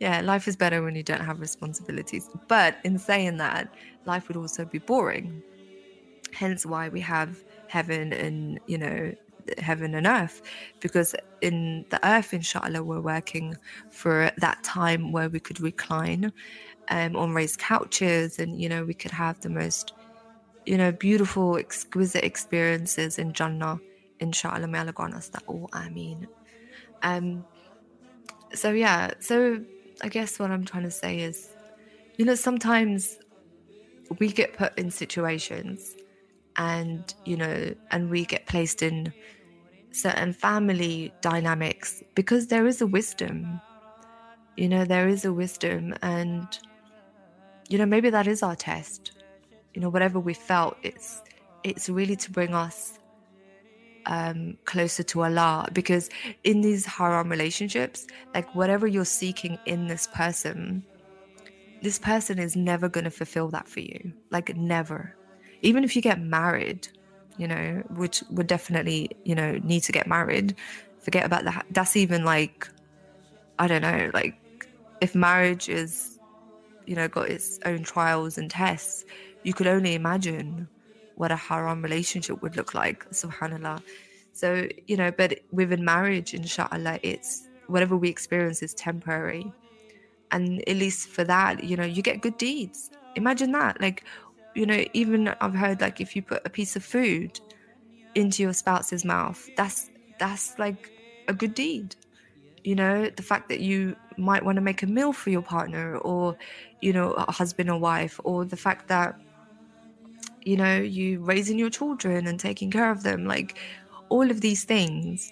yeah 0.00 0.20
life 0.20 0.48
is 0.48 0.56
better 0.56 0.82
when 0.82 0.94
you 0.96 1.02
don't 1.02 1.24
have 1.24 1.40
responsibilities. 1.40 2.30
But 2.48 2.78
in 2.84 2.98
saying 2.98 3.38
that 3.38 3.68
life 4.06 4.28
would 4.28 4.36
also 4.36 4.64
be 4.64 4.78
boring. 4.78 5.42
Hence 6.32 6.66
why 6.66 6.88
we 6.88 7.00
have 7.02 7.44
heaven 7.66 8.12
and 8.12 8.60
you 8.66 8.78
know 8.78 9.12
heaven 9.58 9.94
and 9.94 10.06
earth. 10.06 10.42
Because 10.80 11.14
in 11.40 11.84
the 11.90 12.00
earth 12.08 12.32
inshallah 12.34 12.82
we're 12.84 13.00
working 13.00 13.54
for 13.90 14.30
that 14.38 14.62
time 14.64 15.12
where 15.12 15.28
we 15.30 15.40
could 15.40 15.60
recline 15.60 16.32
um, 16.90 17.16
on 17.16 17.32
raised 17.34 17.58
couches 17.58 18.38
and 18.38 18.60
you 18.60 18.68
know 18.68 18.84
we 18.84 18.94
could 18.94 19.12
have 19.12 19.40
the 19.40 19.50
most 19.50 19.94
you 20.66 20.76
know 20.78 20.92
beautiful 20.92 21.56
exquisite 21.56 22.24
experiences 22.24 23.18
in 23.18 23.32
jannah 23.32 23.80
inshallah. 24.20 24.68
May 24.68 24.80
allah 24.80 24.92
grant 24.92 25.14
us 25.14 25.28
that 25.30 25.42
all. 25.46 25.68
Ameen. 25.74 26.28
Um 27.02 27.46
so 28.54 28.70
yeah 28.70 29.10
so 29.20 29.62
i 30.02 30.08
guess 30.08 30.38
what 30.38 30.50
i'm 30.50 30.64
trying 30.64 30.82
to 30.82 30.90
say 30.90 31.20
is 31.20 31.50
you 32.16 32.24
know 32.24 32.34
sometimes 32.34 33.18
we 34.18 34.28
get 34.32 34.56
put 34.56 34.76
in 34.78 34.90
situations 34.90 35.94
and 36.56 37.14
you 37.24 37.36
know 37.36 37.72
and 37.90 38.10
we 38.10 38.24
get 38.24 38.46
placed 38.46 38.82
in 38.82 39.12
certain 39.92 40.32
family 40.32 41.12
dynamics 41.20 42.02
because 42.14 42.46
there 42.46 42.66
is 42.66 42.80
a 42.80 42.86
wisdom. 42.86 43.60
You 44.56 44.68
know, 44.68 44.84
there 44.84 45.08
is 45.08 45.24
a 45.24 45.32
wisdom, 45.32 45.94
and 46.02 46.46
you 47.68 47.78
know, 47.78 47.86
maybe 47.86 48.10
that 48.10 48.26
is 48.26 48.42
our 48.42 48.56
test. 48.56 49.12
You 49.74 49.80
know, 49.80 49.88
whatever 49.88 50.18
we 50.18 50.34
felt, 50.34 50.76
it's 50.82 51.22
it's 51.64 51.88
really 51.88 52.16
to 52.16 52.30
bring 52.30 52.54
us 52.54 52.97
um, 54.08 54.56
closer 54.64 55.02
to 55.04 55.22
Allah. 55.22 55.68
Because 55.72 56.10
in 56.42 56.60
these 56.60 56.84
haram 56.84 57.28
relationships, 57.28 58.06
like 58.34 58.52
whatever 58.54 58.86
you're 58.86 59.04
seeking 59.04 59.58
in 59.66 59.86
this 59.86 60.08
person, 60.08 60.82
this 61.82 61.98
person 61.98 62.38
is 62.38 62.56
never 62.56 62.88
going 62.88 63.04
to 63.04 63.10
fulfill 63.10 63.48
that 63.50 63.68
for 63.68 63.80
you. 63.80 64.12
Like, 64.30 64.56
never. 64.56 65.14
Even 65.62 65.84
if 65.84 65.94
you 65.94 66.02
get 66.02 66.20
married, 66.20 66.88
you 67.36 67.46
know, 67.46 67.82
which 67.90 68.22
would 68.30 68.48
definitely, 68.48 69.10
you 69.24 69.34
know, 69.34 69.58
need 69.62 69.84
to 69.84 69.92
get 69.92 70.06
married. 70.06 70.56
Forget 71.00 71.24
about 71.24 71.44
that. 71.44 71.66
That's 71.70 71.96
even 71.96 72.24
like, 72.24 72.68
I 73.58 73.68
don't 73.68 73.82
know, 73.82 74.10
like 74.12 74.34
if 75.00 75.14
marriage 75.14 75.68
is, 75.68 76.18
you 76.86 76.96
know, 76.96 77.08
got 77.08 77.28
its 77.28 77.58
own 77.64 77.84
trials 77.84 78.38
and 78.38 78.50
tests, 78.50 79.04
you 79.44 79.54
could 79.54 79.66
only 79.66 79.94
imagine 79.94 80.68
what 81.18 81.32
a 81.32 81.36
haram 81.36 81.82
relationship 81.82 82.40
would 82.42 82.56
look 82.56 82.74
like, 82.74 83.08
subhanAllah. 83.10 83.82
So, 84.32 84.68
you 84.86 84.96
know, 84.96 85.10
but 85.10 85.40
within 85.50 85.84
marriage, 85.84 86.32
inshallah, 86.32 87.00
it's 87.02 87.46
whatever 87.66 87.96
we 87.96 88.08
experience 88.08 88.62
is 88.62 88.72
temporary. 88.72 89.52
And 90.30 90.62
at 90.68 90.76
least 90.76 91.08
for 91.08 91.24
that, 91.24 91.64
you 91.64 91.76
know, 91.76 91.84
you 91.84 92.02
get 92.02 92.20
good 92.20 92.38
deeds. 92.38 92.90
Imagine 93.16 93.50
that. 93.52 93.80
Like, 93.80 94.04
you 94.54 94.64
know, 94.64 94.84
even 94.92 95.28
I've 95.40 95.54
heard 95.54 95.80
like 95.80 96.00
if 96.00 96.14
you 96.14 96.22
put 96.22 96.46
a 96.46 96.50
piece 96.50 96.76
of 96.76 96.84
food 96.84 97.40
into 98.14 98.44
your 98.44 98.52
spouse's 98.52 99.04
mouth, 99.04 99.48
that's 99.56 99.90
that's 100.20 100.56
like 100.58 100.90
a 101.26 101.34
good 101.34 101.54
deed. 101.54 101.96
You 102.62 102.76
know, 102.76 103.10
the 103.10 103.22
fact 103.22 103.48
that 103.48 103.60
you 103.60 103.96
might 104.16 104.44
want 104.44 104.56
to 104.56 104.62
make 104.62 104.82
a 104.82 104.86
meal 104.86 105.12
for 105.12 105.30
your 105.30 105.42
partner 105.42 105.96
or, 105.98 106.36
you 106.80 106.92
know, 106.92 107.12
a 107.12 107.32
husband 107.32 107.70
or 107.70 107.78
wife, 107.78 108.20
or 108.24 108.44
the 108.44 108.56
fact 108.56 108.88
that, 108.88 109.18
you 110.44 110.56
know, 110.56 110.78
you 110.78 111.20
raising 111.20 111.58
your 111.58 111.70
children 111.70 112.26
and 112.26 112.38
taking 112.38 112.70
care 112.70 112.90
of 112.90 113.02
them, 113.02 113.24
like 113.26 113.58
all 114.08 114.30
of 114.30 114.40
these 114.40 114.64
things 114.64 115.30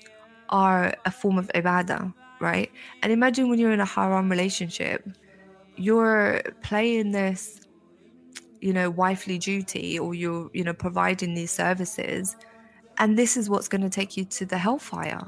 are 0.50 0.94
a 1.04 1.10
form 1.10 1.38
of 1.38 1.48
ibadah, 1.54 2.12
right? 2.40 2.70
And 3.02 3.12
imagine 3.12 3.48
when 3.48 3.58
you're 3.58 3.72
in 3.72 3.80
a 3.80 3.84
haram 3.86 4.30
relationship, 4.30 5.08
you're 5.76 6.42
playing 6.62 7.12
this 7.12 7.60
you 8.60 8.72
know 8.72 8.90
wifely 8.90 9.38
duty 9.38 9.98
or 9.98 10.14
you're 10.14 10.50
you 10.52 10.64
know 10.64 10.72
providing 10.72 11.34
these 11.34 11.50
services 11.50 12.34
and 12.98 13.18
this 13.18 13.36
is 13.36 13.50
what's 13.50 13.68
going 13.68 13.82
to 13.82 13.90
take 13.90 14.16
you 14.16 14.24
to 14.24 14.46
the 14.46 14.58
hellfire 14.58 15.24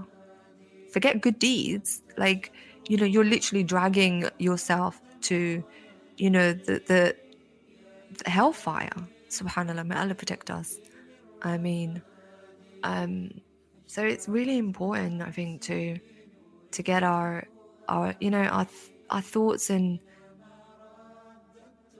forget 0.92 1.20
good 1.20 1.38
deeds 1.38 2.02
like 2.16 2.52
you 2.88 2.96
know 2.96 3.04
you're 3.04 3.24
literally 3.24 3.62
dragging 3.62 4.28
yourself 4.38 5.00
to 5.20 5.62
you 6.16 6.30
know 6.30 6.52
the 6.52 6.82
the, 6.86 7.16
the 8.24 8.30
hellfire 8.30 9.08
subhanallah 9.30 9.86
may 9.86 9.96
allah 9.96 10.14
protect 10.14 10.50
us. 10.50 10.80
Ameen 11.42 12.02
um 12.82 13.30
so 13.86 14.04
it's 14.04 14.28
really 14.28 14.58
important 14.58 15.22
i 15.22 15.30
think 15.30 15.62
to 15.62 15.98
to 16.72 16.82
get 16.82 17.02
our 17.02 17.44
our 17.88 18.14
you 18.20 18.30
know 18.30 18.42
our 18.42 18.66
our 19.10 19.22
thoughts 19.22 19.70
and 19.70 20.00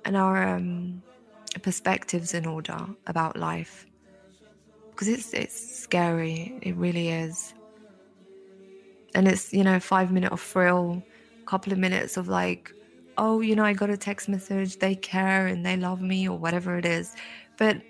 and 0.05 0.17
our 0.17 0.49
um 0.57 1.03
perspectives 1.63 2.35
in 2.35 2.47
order 2.47 2.79
about 3.07 3.37
life. 3.37 3.87
Because 4.91 5.09
it's 5.09 5.33
it's 5.35 5.61
scary. 5.83 6.59
It 6.63 6.77
really 6.77 7.09
is. 7.09 7.55
And 9.15 9.27
it's 9.29 9.53
you 9.53 9.65
know 9.65 9.81
five 9.81 10.13
minute 10.13 10.33
of 10.33 10.41
thrill 10.41 11.03
couple 11.47 11.73
of 11.73 11.79
minutes 11.79 12.17
of 12.19 12.29
like 12.29 12.71
oh 13.19 13.41
you 13.41 13.55
know 13.57 13.65
i 13.65 13.75
got 13.75 13.91
a 13.91 13.99
text 13.99 14.29
message 14.29 14.79
they 14.79 14.95
care 14.97 15.47
and 15.49 15.67
they 15.67 15.77
love 15.77 16.01
me 16.03 16.29
or 16.29 16.39
whatever 16.39 16.79
it 16.79 16.87
is. 16.87 17.15
But 17.59 17.83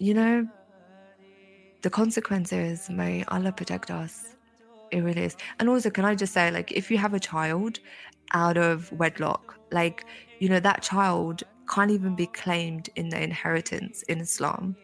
you 0.00 0.14
know 0.14 0.48
the 1.82 1.90
consequences 1.90 2.88
may 2.90 3.24
allah 3.28 3.52
protect 3.52 3.90
us. 3.90 4.36
It 4.92 5.00
really 5.02 5.24
is. 5.24 5.36
And 5.60 5.68
also 5.68 5.90
can 5.90 6.04
i 6.06 6.14
just 6.14 6.34
say 6.34 6.50
like 6.50 6.72
if 6.72 6.90
you 6.90 6.98
have 6.98 7.14
a 7.14 7.20
child 7.20 7.80
out 8.32 8.56
of 8.58 8.90
wedlock 8.92 9.56
like 9.72 10.06
you 10.40 10.48
know 10.48 10.60
that 10.60 10.82
child 10.82 11.42
can't 11.70 11.90
even 11.92 12.14
be 12.16 12.26
claimed 12.28 12.90
in 12.96 13.10
the 13.10 13.22
inheritance 13.22 14.02
in 14.04 14.20
Islam. 14.20 14.76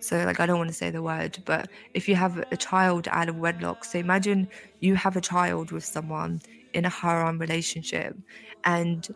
So, 0.00 0.24
like, 0.24 0.40
I 0.40 0.46
don't 0.46 0.58
want 0.58 0.68
to 0.70 0.74
say 0.74 0.90
the 0.90 1.02
word, 1.02 1.38
but 1.46 1.68
if 1.94 2.08
you 2.08 2.16
have 2.16 2.42
a 2.52 2.56
child 2.56 3.08
out 3.10 3.28
of 3.28 3.36
wedlock, 3.36 3.84
so 3.84 3.98
imagine 3.98 4.48
you 4.80 4.96
have 4.96 5.16
a 5.16 5.20
child 5.22 5.72
with 5.72 5.84
someone 5.84 6.40
in 6.74 6.84
a 6.86 6.90
haram 6.90 7.38
relationship, 7.38 8.16
and 8.64 9.08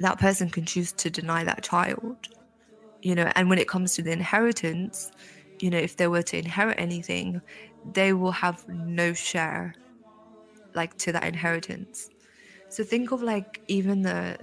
that 0.00 0.18
person 0.18 0.50
can 0.50 0.64
choose 0.66 0.92
to 0.92 1.10
deny 1.10 1.44
that 1.44 1.62
child, 1.62 2.28
you 3.02 3.14
know. 3.14 3.30
And 3.36 3.48
when 3.50 3.58
it 3.58 3.68
comes 3.68 3.94
to 3.96 4.02
the 4.02 4.12
inheritance, 4.12 5.10
you 5.60 5.70
know, 5.70 5.78
if 5.78 5.96
they 5.96 6.08
were 6.08 6.22
to 6.24 6.38
inherit 6.38 6.80
anything, 6.80 7.40
they 7.84 8.12
will 8.12 8.32
have 8.32 8.64
no 8.68 9.12
share, 9.14 9.74
like, 10.74 10.96
to 10.98 11.12
that 11.12 11.24
inheritance. 11.24 12.08
So, 12.68 12.84
think 12.84 13.12
of 13.12 13.22
like 13.22 13.60
even 13.68 14.02
the 14.02 14.38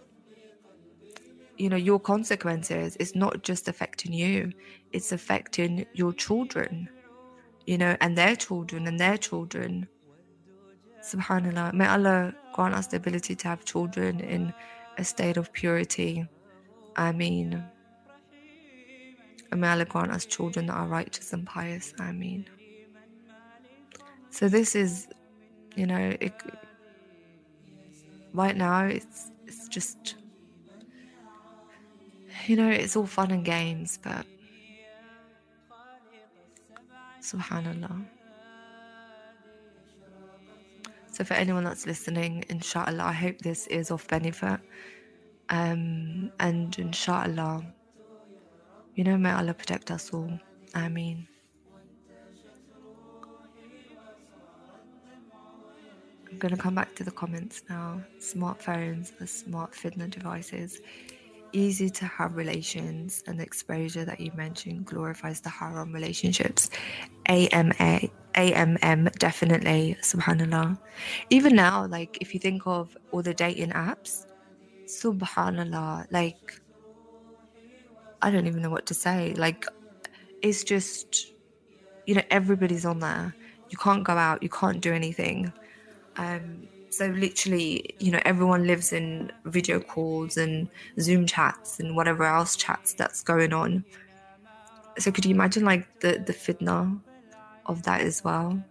you 1.58 1.70
know 1.70 1.76
your 1.76 2.00
consequences 2.00 2.96
it's 3.00 3.16
not 3.16 3.44
just 3.44 3.68
affecting 3.68 4.14
you 4.14 4.52
it's 4.92 5.12
affecting 5.12 5.86
your 5.94 6.14
children 6.14 6.90
you 7.66 7.78
know 7.78 7.96
and 8.02 8.18
their 8.18 8.36
children 8.36 8.88
and 8.88 9.00
their 9.00 9.18
children 9.18 9.88
subhanallah. 11.02 11.74
May 11.74 11.88
allah 11.88 12.34
grant 12.54 12.76
us 12.76 12.88
the 12.88 12.98
ability 12.98 13.36
to 13.36 13.48
have 13.48 13.66
children 13.66 14.20
in 14.20 14.54
a 14.98 15.04
state 15.04 15.38
of 15.38 15.52
purity. 15.54 16.28
Ameen 16.98 17.64
and 19.52 19.62
may 19.62 19.70
allah 19.70 19.86
grant 19.86 20.12
us 20.12 20.26
children 20.26 20.68
that 20.68 20.74
are 20.74 20.88
righteous 20.88 21.34
and 21.34 21.46
pious. 21.46 21.94
Ameen 22.00 22.46
so 24.30 24.48
this 24.48 24.76
is 24.76 25.08
you 25.76 25.86
know 25.86 26.16
it, 26.20 26.34
right 28.34 28.58
now 28.58 28.86
it's 28.86 29.32
it's 29.48 29.68
just 29.68 30.16
you 32.48 32.56
know, 32.56 32.70
it's 32.70 32.96
all 32.96 33.06
fun 33.06 33.32
and 33.32 33.46
games, 33.46 34.00
but 34.02 34.26
subhanallah. 37.22 38.06
So, 41.20 41.26
for 41.26 41.34
anyone 41.34 41.66
that's 41.66 41.86
listening, 41.86 42.46
inshallah, 42.48 43.04
I 43.04 43.12
hope 43.12 43.40
this 43.40 43.68
is 43.68 43.92
of 43.92 44.08
benefit. 44.08 44.62
Um, 45.50 46.32
and 46.40 46.74
inshallah, 46.80 47.66
You 48.96 49.04
know, 49.04 49.18
may 49.18 49.32
Allah 49.32 49.54
protect 49.54 49.92
us 49.92 50.12
all. 50.14 50.32
Ameen. 50.74 51.28
I'm 56.32 56.38
going 56.38 56.56
to 56.56 56.62
come 56.62 56.76
back 56.76 56.96
to 56.96 57.04
the 57.04 57.12
comments 57.12 57.64
now. 57.70 58.02
Smartphones 58.20 59.12
are 59.22 59.28
smart 59.28 59.76
fitness 59.76 60.12
devices. 60.12 60.80
Easy 61.52 61.90
to 61.90 62.06
have 62.06 62.36
relations, 62.36 63.24
and 63.28 63.40
the 63.40 63.44
exposure 63.44 64.06
that 64.06 64.20
you 64.20 64.32
mentioned 64.36 64.86
glorifies 64.86 65.42
the 65.42 65.50
haram 65.50 65.92
relationships. 65.92 66.70
AMA, 67.28 68.02
AMM, 68.36 69.12
definitely, 69.18 69.98
subhanAllah. 70.04 70.78
Even 71.30 71.56
now, 71.56 71.88
like 71.88 72.18
if 72.22 72.34
you 72.34 72.40
think 72.40 72.68
of 72.68 72.96
all 73.12 73.24
the 73.24 73.34
dating 73.34 73.72
apps, 73.72 74.26
subhanAllah, 74.86 76.06
like 76.12 76.62
I 78.22 78.32
don't 78.32 78.48
even 78.48 78.62
know 78.62 78.70
what 78.70 78.86
to 78.88 78.94
say. 78.94 79.34
Like 79.36 79.66
it's 80.42 80.64
just, 80.64 81.34
you 82.06 82.16
know, 82.16 82.24
everybody's 82.32 82.86
on 82.86 83.00
there. 83.00 83.36
You 83.70 83.78
can't 83.78 84.04
go 84.04 84.14
out, 84.18 84.44
you 84.44 84.50
can't 84.50 84.82
do 84.82 84.94
anything. 84.94 85.52
Um, 86.18 86.68
so 86.90 87.08
literally, 87.08 87.96
you 88.00 88.12
know, 88.12 88.20
everyone 88.26 88.66
lives 88.68 88.92
in 88.94 89.32
video 89.46 89.80
calls 89.80 90.38
and 90.38 90.70
Zoom 91.00 91.26
chats 91.28 91.80
and 91.80 91.96
whatever 91.96 92.24
else 92.24 92.56
chats 92.56 92.94
that's 92.94 93.22
going 93.24 93.54
on. 93.54 93.86
So 94.98 95.12
could 95.12 95.26
you 95.26 95.34
imagine 95.34 95.64
like 95.66 95.88
the 96.02 96.20
the 96.26 96.34
fitna 96.34 97.02
of 97.66 97.84
that 97.84 98.02
as 98.02 98.24
well? 98.24 98.64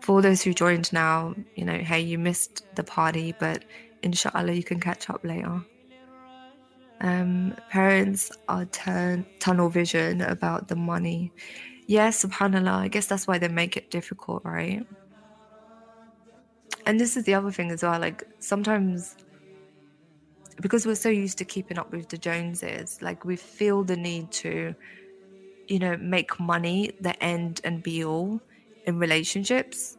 For 0.00 0.22
those 0.22 0.42
who 0.42 0.54
joined 0.54 0.92
now, 0.92 1.34
you 1.54 1.64
know, 1.64 1.78
hey, 1.78 2.00
you 2.00 2.18
missed 2.18 2.64
the 2.74 2.82
party, 2.84 3.32
but 3.32 3.64
inshallah 4.02 4.52
you 4.52 4.64
can 4.64 4.80
catch 4.80 5.08
up 5.10 5.24
later. 5.24 5.62
Um, 7.00 7.54
parents 7.68 8.30
are 8.48 8.64
turn 8.66 9.26
tunnel 9.38 9.68
vision 9.68 10.20
about 10.20 10.68
the 10.68 10.76
money 10.76 11.32
Yes, 11.88 12.24
subhanAllah. 12.24 12.78
I 12.82 12.88
guess 12.88 13.06
that's 13.08 13.26
why 13.26 13.38
they 13.38 13.48
make 13.48 13.76
it 13.76 13.90
difficult, 13.90 14.44
right? 14.44 14.86
And 16.86 16.98
this 17.00 17.16
is 17.16 17.24
the 17.24 17.34
other 17.34 17.52
thing 17.52 17.70
as 17.70 17.82
well. 17.84 18.00
Like 18.00 18.24
sometimes, 18.40 19.16
because 20.60 20.86
we're 20.86 20.94
so 20.96 21.08
used 21.08 21.38
to 21.38 21.44
keeping 21.44 21.78
up 21.78 21.92
with 21.92 22.08
the 22.08 22.18
Joneses, 22.18 22.98
like 23.02 23.24
we 23.24 23.36
feel 23.36 23.84
the 23.84 23.96
need 23.96 24.32
to, 24.32 24.74
you 25.68 25.78
know, 25.78 25.96
make 25.98 26.38
money 26.40 26.92
the 27.00 27.22
end 27.22 27.60
and 27.64 27.82
be 27.82 28.04
all 28.04 28.40
in 28.84 28.98
relationships. 28.98 29.96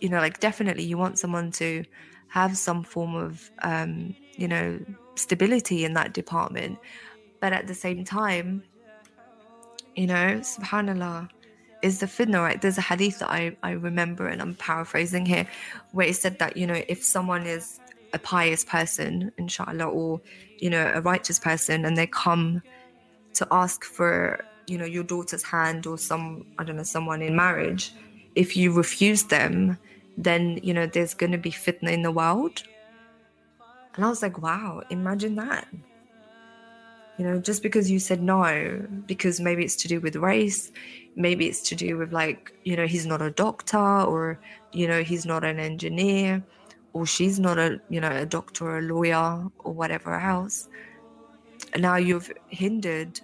You 0.00 0.10
know, 0.10 0.18
like 0.20 0.40
definitely 0.40 0.84
you 0.84 0.98
want 0.98 1.18
someone 1.18 1.52
to 1.52 1.84
have 2.28 2.56
some 2.58 2.84
form 2.84 3.16
of, 3.16 3.50
um, 3.62 4.16
you 4.36 4.48
know, 4.48 4.80
stability 5.16 5.84
in 5.84 5.94
that 5.94 6.14
department. 6.14 6.80
But 7.40 7.52
at 7.52 7.66
the 7.68 7.74
same 7.74 8.04
time, 8.04 8.64
you 9.98 10.06
know, 10.06 10.38
subhanAllah, 10.40 11.28
is 11.82 11.98
the 11.98 12.06
fitna, 12.06 12.40
right? 12.40 12.62
There's 12.62 12.78
a 12.78 12.80
hadith 12.82 13.18
that 13.18 13.30
I, 13.30 13.56
I 13.64 13.72
remember, 13.72 14.28
and 14.28 14.40
I'm 14.40 14.54
paraphrasing 14.54 15.26
here, 15.26 15.44
where 15.90 16.06
it 16.06 16.14
said 16.14 16.38
that, 16.38 16.56
you 16.56 16.68
know, 16.68 16.80
if 16.88 17.02
someone 17.04 17.46
is 17.46 17.80
a 18.12 18.18
pious 18.18 18.64
person, 18.64 19.32
inshallah, 19.38 19.86
or, 19.86 20.20
you 20.58 20.70
know, 20.70 20.92
a 20.94 21.00
righteous 21.00 21.40
person, 21.40 21.84
and 21.84 21.96
they 21.96 22.06
come 22.06 22.62
to 23.34 23.48
ask 23.50 23.84
for, 23.84 24.44
you 24.68 24.78
know, 24.78 24.84
your 24.84 25.02
daughter's 25.02 25.42
hand 25.42 25.84
or 25.84 25.98
some, 25.98 26.46
I 26.60 26.64
don't 26.64 26.76
know, 26.76 26.84
someone 26.84 27.20
in 27.20 27.34
marriage, 27.34 27.92
if 28.36 28.56
you 28.56 28.72
refuse 28.72 29.24
them, 29.24 29.78
then, 30.16 30.60
you 30.62 30.72
know, 30.72 30.86
there's 30.86 31.14
going 31.14 31.32
to 31.32 31.38
be 31.38 31.50
fitna 31.50 31.90
in 31.90 32.02
the 32.02 32.12
world. 32.12 32.62
And 33.96 34.04
I 34.04 34.08
was 34.08 34.22
like, 34.22 34.40
wow, 34.40 34.82
imagine 34.90 35.34
that 35.36 35.66
you 37.18 37.24
know 37.24 37.38
just 37.38 37.62
because 37.62 37.90
you 37.90 37.98
said 37.98 38.22
no 38.22 38.86
because 39.06 39.40
maybe 39.40 39.64
it's 39.64 39.76
to 39.76 39.88
do 39.88 40.00
with 40.00 40.16
race 40.16 40.72
maybe 41.16 41.46
it's 41.46 41.60
to 41.60 41.74
do 41.74 41.98
with 41.98 42.12
like 42.12 42.52
you 42.64 42.76
know 42.76 42.86
he's 42.86 43.04
not 43.04 43.20
a 43.20 43.30
doctor 43.32 43.76
or 43.76 44.38
you 44.72 44.86
know 44.86 45.02
he's 45.02 45.26
not 45.26 45.44
an 45.44 45.58
engineer 45.58 46.42
or 46.92 47.04
she's 47.04 47.38
not 47.38 47.58
a 47.58 47.80
you 47.88 48.00
know 48.00 48.10
a 48.10 48.24
doctor 48.24 48.66
or 48.66 48.78
a 48.78 48.82
lawyer 48.82 49.44
or 49.58 49.72
whatever 49.72 50.14
else. 50.14 50.68
And 51.72 51.82
now 51.82 51.96
you've 51.96 52.30
hindered 52.48 53.20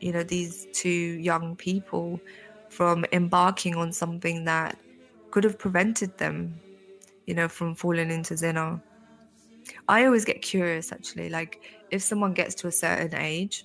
you 0.00 0.12
know 0.12 0.22
these 0.22 0.66
two 0.72 0.88
young 0.88 1.56
people 1.56 2.20
from 2.68 3.04
embarking 3.12 3.74
on 3.74 3.92
something 3.92 4.44
that 4.44 4.78
could 5.30 5.44
have 5.44 5.58
prevented 5.58 6.16
them 6.18 6.54
you 7.26 7.34
know 7.34 7.48
from 7.48 7.74
falling 7.74 8.10
into 8.10 8.36
zina 8.36 8.80
I 9.88 10.04
always 10.04 10.24
get 10.24 10.40
curious 10.42 10.92
actually, 10.92 11.28
like 11.28 11.60
if 11.90 12.02
someone 12.02 12.32
gets 12.32 12.54
to 12.56 12.68
a 12.68 12.72
certain 12.72 13.14
age 13.14 13.64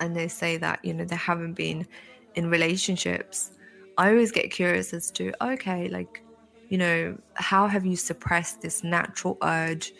and 0.00 0.14
they 0.14 0.28
say 0.28 0.56
that, 0.58 0.84
you 0.84 0.94
know, 0.94 1.04
they 1.04 1.16
haven't 1.16 1.54
been 1.54 1.86
in 2.34 2.50
relationships, 2.50 3.52
I 3.96 4.10
always 4.10 4.30
get 4.30 4.50
curious 4.50 4.92
as 4.92 5.10
to, 5.12 5.32
okay, 5.44 5.88
like, 5.88 6.22
you 6.68 6.78
know, 6.78 7.18
how 7.34 7.66
have 7.66 7.84
you 7.84 7.96
suppressed 7.96 8.60
this 8.60 8.84
natural 8.84 9.38
urge 9.42 9.92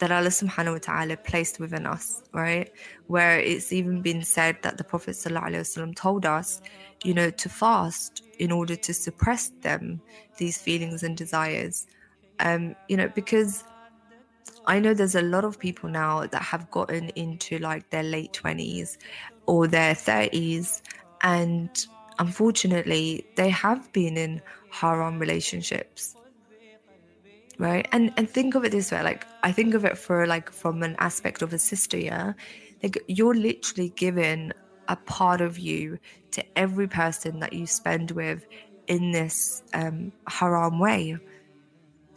that 0.00 0.10
Allah 0.10 0.28
subhanahu 0.28 0.72
wa 0.72 0.78
ta'ala 0.78 1.16
placed 1.16 1.60
within 1.60 1.86
us, 1.86 2.22
right? 2.32 2.72
Where 3.06 3.38
it's 3.38 3.72
even 3.72 4.02
been 4.02 4.22
said 4.22 4.56
that 4.62 4.78
the 4.78 4.84
Prophet 4.84 5.10
ﷺ 5.10 5.94
told 5.94 6.26
us, 6.26 6.62
you 7.04 7.14
know, 7.14 7.30
to 7.30 7.48
fast 7.48 8.22
in 8.38 8.50
order 8.50 8.76
to 8.76 8.94
suppress 8.94 9.50
them, 9.60 10.00
these 10.38 10.56
feelings 10.58 11.02
and 11.02 11.16
desires. 11.16 11.86
Um, 12.40 12.74
you 12.88 12.96
know, 12.96 13.08
because 13.08 13.64
I 14.66 14.78
know 14.80 14.94
there's 14.94 15.14
a 15.14 15.22
lot 15.22 15.44
of 15.44 15.58
people 15.58 15.88
now 15.90 16.26
that 16.26 16.42
have 16.42 16.70
gotten 16.70 17.08
into 17.10 17.58
like 17.58 17.90
their 17.90 18.02
late 18.02 18.32
20s 18.32 18.98
or 19.46 19.66
their 19.66 19.94
30s, 19.94 20.82
and 21.22 21.70
unfortunately, 22.18 23.28
they 23.36 23.50
have 23.50 23.92
been 23.92 24.16
in 24.16 24.42
haram 24.70 25.18
relationships. 25.18 26.16
Right? 27.58 27.86
And 27.92 28.12
and 28.16 28.28
think 28.28 28.54
of 28.54 28.64
it 28.64 28.72
this 28.72 28.90
way, 28.90 29.02
like 29.02 29.26
I 29.42 29.52
think 29.52 29.74
of 29.74 29.84
it 29.84 29.98
for 29.98 30.26
like 30.26 30.50
from 30.50 30.82
an 30.82 30.96
aspect 30.98 31.42
of 31.42 31.52
a 31.52 31.58
sister, 31.58 31.98
yeah. 31.98 32.32
Like 32.82 32.98
you're 33.06 33.34
literally 33.34 33.90
giving 33.90 34.52
a 34.88 34.96
part 34.96 35.42
of 35.42 35.58
you 35.58 35.98
to 36.32 36.44
every 36.56 36.88
person 36.88 37.40
that 37.40 37.52
you 37.52 37.66
spend 37.66 38.12
with 38.12 38.46
in 38.86 39.10
this 39.12 39.62
um, 39.74 40.12
haram 40.28 40.78
way 40.78 41.18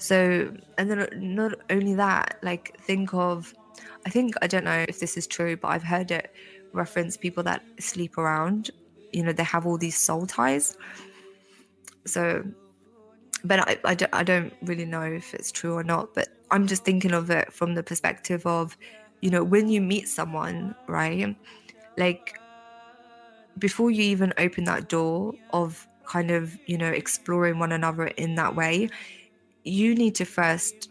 so, 0.03 0.53
and 0.77 0.91
then 0.91 1.07
not 1.13 1.53
only 1.69 1.95
that, 1.95 2.37
like 2.41 2.77
think 2.81 3.13
of, 3.13 3.53
I 4.05 4.09
think, 4.09 4.35
I 4.41 4.47
don't 4.47 4.65
know 4.65 4.83
if 4.85 4.99
this 4.99 5.15
is 5.15 5.25
true, 5.25 5.55
but 5.55 5.69
I've 5.69 5.81
heard 5.81 6.11
it 6.11 6.35
reference 6.73 7.15
people 7.15 7.41
that 7.43 7.63
sleep 7.79 8.17
around, 8.17 8.69
you 9.13 9.23
know, 9.23 9.31
they 9.31 9.43
have 9.43 9.65
all 9.65 9.77
these 9.77 9.97
soul 9.97 10.25
ties. 10.25 10.75
So, 12.05 12.43
but 13.45 13.59
I, 13.59 13.77
I, 13.85 13.95
don't, 13.95 14.13
I 14.13 14.23
don't 14.23 14.53
really 14.63 14.83
know 14.83 15.03
if 15.03 15.33
it's 15.33 15.53
true 15.53 15.73
or 15.73 15.85
not, 15.85 16.13
but 16.13 16.27
I'm 16.51 16.67
just 16.67 16.83
thinking 16.83 17.13
of 17.13 17.29
it 17.29 17.53
from 17.53 17.73
the 17.73 17.81
perspective 17.81 18.45
of, 18.45 18.75
you 19.21 19.29
know, 19.29 19.41
when 19.41 19.69
you 19.69 19.79
meet 19.79 20.09
someone, 20.09 20.75
right? 20.85 21.33
Like, 21.97 22.37
before 23.57 23.89
you 23.89 24.03
even 24.03 24.33
open 24.37 24.65
that 24.65 24.89
door 24.89 25.33
of 25.51 25.87
kind 26.05 26.29
of, 26.29 26.57
you 26.65 26.77
know, 26.77 26.89
exploring 26.89 27.57
one 27.57 27.71
another 27.71 28.07
in 28.07 28.35
that 28.35 28.53
way, 28.53 28.89
you 29.63 29.95
need 29.95 30.15
to 30.15 30.25
first 30.25 30.89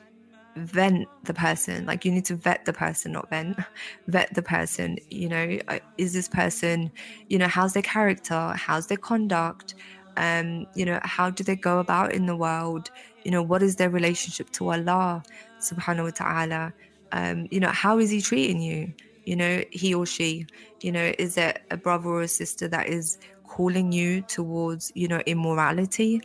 vent 0.56 1.08
the 1.22 1.34
person 1.34 1.86
like 1.86 2.04
you 2.04 2.12
need 2.12 2.26
to 2.26 2.36
vet 2.36 2.64
the 2.66 2.72
person 2.72 3.12
not 3.12 3.28
vent 3.30 3.56
vet 4.08 4.32
the 4.34 4.42
person 4.42 4.96
you 5.10 5.28
know 5.28 5.58
uh, 5.68 5.78
is 5.96 6.12
this 6.12 6.28
person 6.28 6.90
you 7.28 7.38
know 7.38 7.48
how's 7.48 7.72
their 7.72 7.82
character 7.82 8.52
how's 8.56 8.86
their 8.88 8.98
conduct 8.98 9.74
um 10.16 10.66
you 10.74 10.84
know 10.84 11.00
how 11.04 11.30
do 11.30 11.42
they 11.42 11.56
go 11.56 11.78
about 11.78 12.12
in 12.12 12.26
the 12.26 12.36
world 12.36 12.90
you 13.24 13.30
know 13.30 13.42
what 13.42 13.62
is 13.62 13.76
their 13.76 13.88
relationship 13.90 14.50
to 14.50 14.70
allah 14.70 15.22
subhanahu 15.60 16.04
wa 16.04 16.10
ta'ala 16.10 16.74
um 17.12 17.46
you 17.50 17.60
know 17.60 17.68
how 17.70 17.98
is 17.98 18.10
he 18.10 18.20
treating 18.20 18.60
you 18.60 18.92
you 19.24 19.36
know 19.36 19.62
he 19.72 19.94
or 19.94 20.04
she 20.04 20.46
you 20.82 20.92
know 20.92 21.12
is 21.18 21.36
it 21.38 21.60
a 21.70 21.76
brother 21.76 22.08
or 22.08 22.22
a 22.22 22.28
sister 22.28 22.68
that 22.68 22.88
is 22.88 23.18
calling 23.44 23.92
you 23.92 24.22
towards 24.22 24.90
you 24.94 25.06
know 25.08 25.20
immorality? 25.26 26.20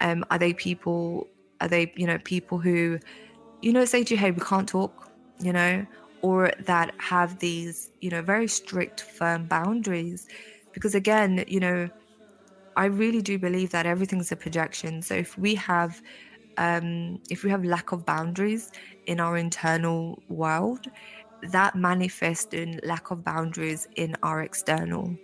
Um 0.00 0.24
are 0.30 0.38
they 0.38 0.54
people 0.54 1.28
are 1.60 1.68
they, 1.68 1.92
you 1.96 2.06
know, 2.06 2.18
people 2.18 2.58
who, 2.58 2.98
you 3.62 3.72
know, 3.72 3.84
say 3.84 4.04
to 4.04 4.14
you, 4.14 4.18
hey, 4.20 4.30
we 4.30 4.40
can't 4.40 4.68
talk, 4.68 5.10
you 5.38 5.52
know, 5.52 5.86
or 6.22 6.52
that 6.66 6.94
have 6.98 7.38
these, 7.38 7.90
you 8.00 8.10
know, 8.10 8.22
very 8.22 8.48
strict, 8.48 9.00
firm 9.02 9.46
boundaries? 9.46 10.26
Because 10.72 10.94
again, 10.94 11.44
you 11.48 11.60
know, 11.60 11.88
I 12.76 12.86
really 12.86 13.22
do 13.22 13.38
believe 13.38 13.70
that 13.70 13.86
everything's 13.86 14.32
a 14.32 14.36
projection. 14.36 15.02
So 15.02 15.14
if 15.14 15.36
we 15.36 15.54
have, 15.56 16.00
um, 16.56 17.20
if 17.30 17.44
we 17.44 17.50
have 17.50 17.64
lack 17.64 17.92
of 17.92 18.04
boundaries 18.06 18.70
in 19.06 19.20
our 19.20 19.36
internal 19.36 20.22
world, 20.28 20.86
that 21.42 21.74
manifests 21.74 22.52
in 22.54 22.80
lack 22.84 23.10
of 23.10 23.24
boundaries 23.24 23.86
in 23.96 24.16
our 24.22 24.42
external. 24.42 25.18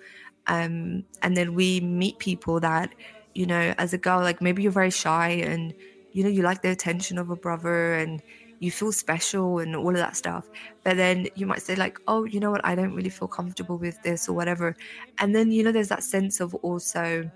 Um, 0.47 1.05
and 1.23 1.37
then 1.37 1.55
we 1.55 1.81
meet 1.81 2.19
people 2.19 2.61
that, 2.61 2.95
you 3.35 3.47
know, 3.47 3.75
as 3.79 3.93
a 3.93 3.99
girl, 3.99 4.21
like 4.21 4.41
maybe 4.41 4.63
you're 4.63 4.73
very 4.73 4.91
shy 4.91 5.29
and 5.31 5.75
you 6.17 6.25
know 6.25 6.31
you 6.31 6.43
like 6.43 6.63
the 6.63 6.71
attention 6.71 7.19
of 7.19 7.31
a 7.31 7.37
brother 7.37 7.95
and 7.95 8.23
you 8.61 8.71
feel 8.73 8.93
special 8.93 9.59
and 9.61 9.77
all 9.77 9.91
of 9.91 9.97
that 9.97 10.17
stuff. 10.17 10.51
But 10.85 10.97
then 10.97 11.29
you 11.35 11.47
might 11.47 11.63
say 11.63 11.77
like 11.77 11.99
oh 12.09 12.25
you 12.25 12.41
know 12.41 12.51
what? 12.53 12.65
I 12.67 12.75
don't 12.77 12.95
really 12.95 13.11
feel 13.11 13.29
comfortable 13.29 13.79
with 13.79 14.01
this 14.03 14.29
or 14.29 14.35
whatever. 14.35 14.77
And 15.19 15.35
then 15.37 15.53
you 15.53 15.65
know 15.65 15.73
there's 15.73 15.89
that 15.91 16.05
sense 16.05 16.41
of 16.41 16.55
also 16.57 17.31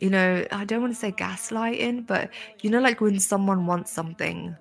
you 0.00 0.10
know 0.10 0.44
i 0.52 0.64
don't 0.64 0.80
want 0.80 0.92
to 0.92 0.98
say 0.98 1.12
gaslighting 1.12 2.06
but 2.06 2.30
you 2.62 2.70
know 2.70 2.80
like 2.80 3.00
when 3.00 3.18
someone 3.18 3.66
wants 3.66 3.92
something 3.92 4.56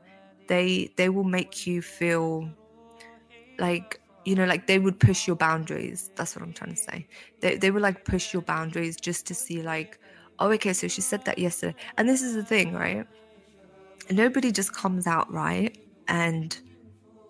they 0.48 0.94
they 0.98 1.10
will 1.10 1.24
make 1.24 1.66
you 1.68 1.82
feel 1.82 2.50
like 3.60 4.02
you 4.26 4.36
know 4.36 4.46
like 4.46 4.68
they 4.68 4.80
would 4.80 5.00
push 5.00 5.28
your 5.28 5.36
boundaries. 5.36 6.12
That's 6.16 6.36
what 6.36 6.44
i'm 6.44 6.54
trying 6.54 6.72
to 6.72 6.78
say. 6.82 7.08
They, 7.42 7.58
they 7.58 7.72
would 7.72 7.82
like 7.82 8.06
push 8.06 8.34
your 8.34 8.42
boundaries 8.42 8.98
just 8.98 9.28
to 9.28 9.36
see 9.36 9.62
like 9.62 10.00
oh 10.40 10.52
okay 10.52 10.74
so 10.74 10.88
she 10.88 11.02
said 11.02 11.24
that 11.26 11.38
yesterday. 11.40 11.76
And 11.98 12.08
this 12.08 12.22
is 12.22 12.36
the 12.36 12.44
thing 12.44 12.74
right? 12.74 13.06
Nobody 14.10 14.52
just 14.52 14.74
comes 14.74 15.08
out 15.08 15.32
right 15.32 15.78
and 16.08 16.60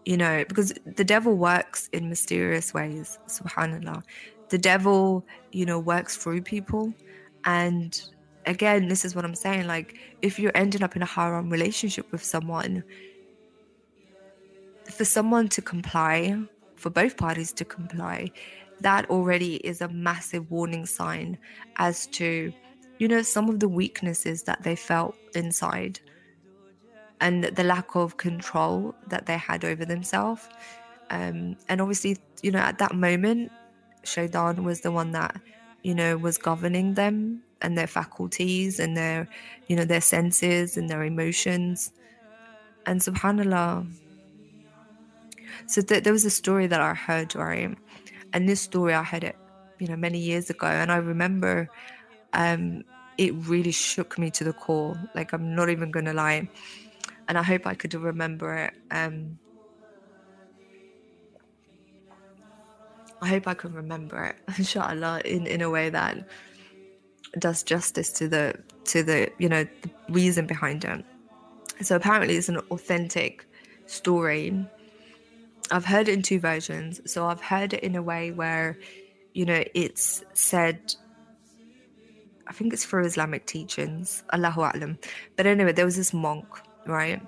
you 0.05 0.17
know 0.17 0.43
because 0.47 0.73
the 0.85 1.03
devil 1.03 1.35
works 1.35 1.89
in 1.93 2.09
mysterious 2.09 2.73
ways 2.73 3.19
subhanallah. 3.27 4.03
The 4.49 4.57
devil 4.57 5.25
you 5.51 5.65
know 5.65 5.79
works 5.79 6.15
through 6.15 6.41
people. 6.41 6.93
And 7.45 7.99
again 8.45 8.87
this 8.87 9.03
is 9.05 9.15
what 9.15 9.25
i'm 9.25 9.35
saying 9.35 9.67
like 9.67 9.97
if 10.21 10.39
you're 10.39 10.51
ending 10.55 10.83
up 10.83 10.95
in 10.95 11.01
a 11.01 11.05
haram 11.05 11.49
relationship 11.49 12.11
with 12.11 12.23
someone 12.23 12.83
for 14.89 15.05
someone 15.05 15.47
to 15.47 15.61
comply 15.61 16.37
for 16.75 16.89
both 16.89 17.17
parties 17.17 17.51
to 17.51 17.65
comply 17.65 18.29
that 18.81 19.09
already 19.09 19.55
is 19.57 19.81
a 19.81 19.87
massive 19.89 20.49
warning 20.51 20.85
sign 20.85 21.37
as 21.77 22.07
to 22.07 22.51
you 22.97 23.07
know 23.07 23.21
some 23.21 23.49
of 23.49 23.59
the 23.59 23.69
weaknesses 23.69 24.43
that 24.43 24.63
they 24.63 24.75
felt 24.75 25.17
inside 25.35 25.99
and 27.21 27.43
the 27.45 27.63
lack 27.63 27.95
of 27.95 28.17
control 28.17 28.95
that 29.07 29.25
they 29.25 29.37
had 29.37 29.63
over 29.63 29.85
themselves. 29.85 30.47
Um, 31.09 31.55
and 31.69 31.81
obviously 31.81 32.17
you 32.41 32.51
know 32.51 32.59
at 32.59 32.79
that 32.79 32.95
moment 32.95 33.51
shaitan 34.03 34.63
was 34.63 34.81
the 34.81 34.91
one 34.91 35.11
that 35.11 35.39
you 35.83 35.93
know 35.95 36.17
was 36.17 36.37
governing 36.37 36.95
them 36.95 37.43
and 37.61 37.77
their 37.77 37.87
faculties 37.87 38.79
and 38.79 38.97
their 38.97 39.29
you 39.67 39.75
know 39.75 39.85
their 39.85 40.01
senses 40.01 40.77
and 40.77 40.89
their 40.89 41.03
emotions. 41.03 41.91
And 42.85 43.01
subhanallah 43.01 43.87
so 45.67 45.81
th- 45.81 46.03
there 46.03 46.13
was 46.13 46.25
a 46.25 46.29
story 46.29 46.67
that 46.67 46.81
i 46.81 46.93
heard 46.93 47.35
right? 47.35 47.75
And 48.33 48.49
this 48.49 48.61
story 48.61 48.93
i 48.93 49.03
heard 49.03 49.23
it 49.23 49.37
you 49.79 49.87
know 49.87 49.95
many 49.95 50.19
years 50.19 50.49
ago. 50.49 50.67
And 50.67 50.91
i 50.91 50.97
remember 50.97 51.69
um 52.35 52.83
it 53.17 53.33
really 53.47 53.71
shook 53.71 54.19
me 54.19 54.31
to 54.31 54.43
the 54.43 54.53
core 54.53 54.95
like 55.15 55.33
i'm 55.33 55.55
not 55.55 55.69
even 55.69 55.91
gonna 55.91 56.13
lie 56.13 56.47
and 57.27 57.37
i 57.37 57.43
hope 57.43 57.67
i 57.67 57.73
could 57.73 57.93
remember 57.95 58.55
it 58.55 58.73
um 58.91 59.39
I 63.21 63.29
hope 63.29 63.47
I 63.47 63.53
can 63.55 63.73
remember 63.73 64.23
it, 64.25 64.35
inshallah, 64.57 65.21
in, 65.25 65.47
in 65.47 65.61
a 65.61 65.69
way 65.69 65.89
that 65.89 66.17
does 67.39 67.63
justice 67.63 68.11
to 68.13 68.27
the 68.27 68.55
to 68.85 69.03
the 69.03 69.31
you 69.39 69.49
know 69.49 69.65
the 69.81 69.89
reason 70.09 70.45
behind 70.45 70.85
it. 70.85 71.05
So 71.81 71.95
apparently 71.95 72.35
it's 72.35 72.49
an 72.49 72.59
authentic 72.71 73.47
story. 73.87 74.67
I've 75.71 75.85
heard 75.85 76.07
it 76.07 76.13
in 76.13 76.21
two 76.21 76.39
versions. 76.39 77.01
So 77.11 77.25
I've 77.27 77.41
heard 77.41 77.73
it 77.73 77.83
in 77.83 77.95
a 77.95 78.03
way 78.03 78.31
where, 78.31 78.77
you 79.33 79.45
know, 79.45 79.63
it's 79.73 80.23
said 80.33 80.93
I 82.47 82.53
think 82.53 82.73
it's 82.73 82.85
through 82.85 83.05
Islamic 83.05 83.45
teachings, 83.45 84.23
Allahu 84.33 84.61
A'lam. 84.61 84.97
But 85.35 85.45
anyway, 85.45 85.71
there 85.71 85.85
was 85.85 85.95
this 85.95 86.13
monk, 86.13 86.45
right? 86.85 87.21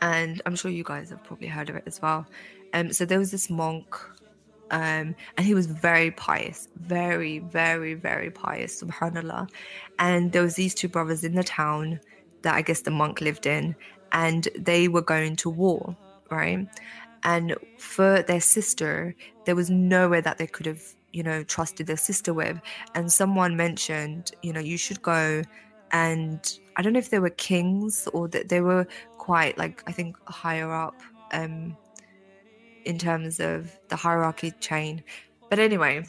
And 0.00 0.42
I'm 0.46 0.56
sure 0.56 0.70
you 0.70 0.84
guys 0.84 1.10
have 1.10 1.22
probably 1.24 1.48
heard 1.48 1.70
of 1.70 1.76
it 1.76 1.84
as 1.86 2.02
well. 2.02 2.26
Um, 2.74 2.92
so 2.92 3.04
there 3.04 3.18
was 3.18 3.30
this 3.30 3.48
monk 3.48 3.96
um, 4.70 5.14
and 5.36 5.46
he 5.46 5.54
was 5.54 5.66
very 5.66 6.10
pious, 6.10 6.68
very, 6.76 7.38
very, 7.38 7.94
very 7.94 8.30
pious, 8.30 8.82
subhanAllah. 8.82 9.48
And 9.98 10.32
there 10.32 10.42
was 10.42 10.56
these 10.56 10.74
two 10.74 10.88
brothers 10.88 11.24
in 11.24 11.34
the 11.34 11.44
town 11.44 12.00
that 12.42 12.54
I 12.54 12.62
guess 12.62 12.80
the 12.80 12.90
monk 12.90 13.20
lived 13.20 13.46
in, 13.46 13.76
and 14.12 14.48
they 14.58 14.88
were 14.88 15.02
going 15.02 15.36
to 15.36 15.50
war, 15.50 15.96
right? 16.30 16.66
And 17.22 17.56
for 17.78 18.22
their 18.22 18.40
sister, 18.40 19.14
there 19.44 19.56
was 19.56 19.70
nowhere 19.70 20.20
that 20.20 20.38
they 20.38 20.46
could 20.46 20.66
have, 20.66 20.82
you 21.16 21.22
know, 21.22 21.42
trusted 21.44 21.86
their 21.86 21.96
sister 21.96 22.34
with. 22.34 22.60
And 22.94 23.10
someone 23.10 23.56
mentioned, 23.56 24.32
you 24.42 24.52
know, 24.52 24.60
you 24.60 24.76
should 24.76 25.00
go 25.02 25.42
and 25.92 26.40
I 26.76 26.82
don't 26.82 26.92
know 26.92 26.98
if 26.98 27.10
they 27.10 27.20
were 27.20 27.30
kings 27.30 28.06
or 28.12 28.28
that 28.28 28.48
they 28.50 28.60
were 28.60 28.86
quite 29.18 29.56
like 29.56 29.82
I 29.86 29.92
think 29.92 30.16
higher 30.28 30.72
up 30.72 31.00
um 31.32 31.76
in 32.84 32.98
terms 32.98 33.40
of 33.40 33.78
the 33.88 33.96
hierarchy 33.96 34.52
chain. 34.60 35.02
But 35.48 35.58
anyway, 35.58 36.04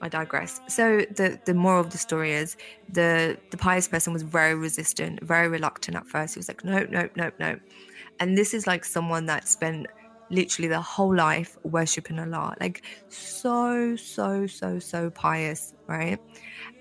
I 0.00 0.08
digress. 0.08 0.60
So 0.68 1.00
the 1.16 1.38
the 1.44 1.54
moral 1.54 1.80
of 1.80 1.90
the 1.90 1.98
story 1.98 2.32
is 2.32 2.56
the 2.88 3.38
the 3.50 3.56
pious 3.56 3.88
person 3.88 4.12
was 4.12 4.22
very 4.22 4.54
resistant, 4.54 5.22
very 5.22 5.48
reluctant 5.48 5.96
at 5.96 6.06
first. 6.06 6.34
He 6.34 6.38
was 6.38 6.48
like, 6.48 6.64
nope, 6.64 6.88
nope, 6.90 7.12
nope, 7.16 7.34
nope. 7.38 7.60
And 8.18 8.36
this 8.36 8.52
is 8.54 8.66
like 8.66 8.84
someone 8.84 9.26
that 9.26 9.48
spent 9.48 9.86
literally 10.30 10.68
their 10.68 10.80
whole 10.80 11.14
life 11.14 11.56
worshiping 11.64 12.18
Allah, 12.18 12.54
like 12.60 12.82
so, 13.08 13.96
so, 13.96 14.46
so, 14.46 14.78
so 14.78 15.10
pious, 15.10 15.74
right? 15.86 16.18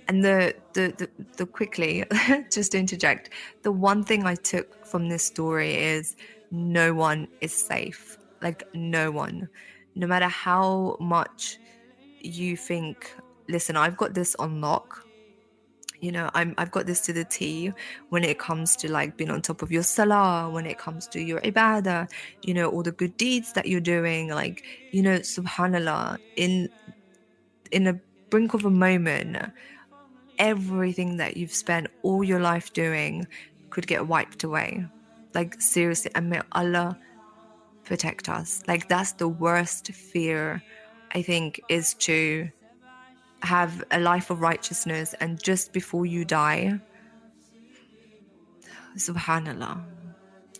And 0.08 0.24
the 0.24 0.56
the 0.74 0.94
the, 0.98 1.10
the 1.38 1.46
quickly, 1.46 2.06
just 2.52 2.76
interject, 2.76 3.32
the 3.64 3.72
one 3.72 4.04
thing 4.04 4.26
I 4.26 4.36
took 4.36 4.86
from 4.86 5.10
this 5.10 5.24
story 5.24 5.76
is 5.76 6.16
no 6.52 6.94
one 6.94 7.28
is 7.42 7.54
safe. 7.54 8.18
Like 8.42 8.64
no 8.74 9.12
one. 9.12 9.50
No 9.96 10.08
matter 10.08 10.28
how 10.28 10.98
much 11.00 11.58
you 12.22 12.56
think 12.58 13.16
listen 13.48 13.76
i've 13.76 13.98
got 13.98 14.14
this 14.14 14.36
on 14.36 14.62
lock 14.62 15.06
you 16.02 16.12
know 16.12 16.30
i'm 16.34 16.54
i've 16.58 16.72
got 16.72 16.86
this 16.86 17.02
to 17.02 17.14
the 17.14 17.24
t 17.26 17.72
when 18.10 18.24
it 18.24 18.40
comes 18.40 18.76
to 18.76 18.92
like 18.92 19.18
being 19.18 19.30
on 19.30 19.42
top 19.42 19.62
of 19.62 19.72
your 19.72 19.84
salah 19.84 20.50
when 20.50 20.66
it 20.66 20.78
comes 20.78 21.08
to 21.08 21.22
your 21.22 21.40
ibadah 21.42 22.10
you 22.44 22.54
know 22.54 22.70
all 22.70 22.84
the 22.84 22.92
good 22.92 23.16
deeds 23.18 23.54
that 23.54 23.68
you're 23.68 23.80
doing 23.82 24.30
like 24.30 24.64
you 24.92 25.02
know 25.02 25.18
subhanallah 25.20 26.18
in 26.36 26.70
in 27.72 27.88
a 27.88 27.94
brink 28.30 28.54
of 28.54 28.66
a 28.66 28.70
moment 28.70 29.38
everything 30.38 31.18
that 31.18 31.36
you've 31.36 31.54
spent 31.54 31.88
all 32.04 32.24
your 32.24 32.40
life 32.40 32.72
doing 32.74 33.28
could 33.70 33.88
get 33.88 34.08
wiped 34.08 34.44
away 34.44 34.86
like 35.34 35.62
seriously 35.62 36.12
and 36.16 36.30
may 36.30 36.42
allah 36.54 36.98
protect 37.90 38.30
us. 38.30 38.64
Like 38.68 38.88
that's 38.88 39.14
the 39.14 39.28
worst 39.28 39.88
fear, 39.92 40.64
I 41.14 41.22
think, 41.24 41.60
is 41.68 41.96
to 42.06 42.48
have 43.42 43.84
a 43.92 44.00
life 44.00 44.30
of 44.30 44.42
righteousness 44.42 45.16
and 45.20 45.42
just 45.42 45.74
before 45.74 46.06
you 46.06 46.26
die, 46.26 46.80
subhanallah. 48.98 49.84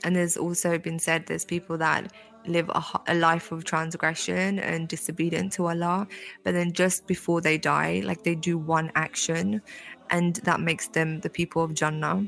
And 0.04 0.16
there's 0.16 0.38
also 0.38 0.78
been 0.78 1.00
said 1.00 1.26
there's 1.26 1.46
people 1.46 1.78
that 1.78 2.12
live 2.46 2.70
a, 2.70 2.84
a, 3.08 3.16
life 3.16 3.52
of 3.52 3.64
transgression 3.66 4.60
and 4.60 4.88
disobedient 4.88 5.52
to 5.54 5.68
Allah, 5.68 6.08
but 6.44 6.54
then 6.54 6.72
just 6.72 7.06
before 7.06 7.42
they 7.42 7.58
die, 7.58 8.02
like 8.06 8.24
they 8.24 8.36
do 8.36 8.58
one 8.58 8.92
action, 8.96 9.62
and 10.10 10.38
that 10.38 10.62
makes 10.62 10.88
them 10.88 11.20
the 11.20 11.30
people 11.30 11.64
of 11.64 11.74
Jannah. 11.74 12.26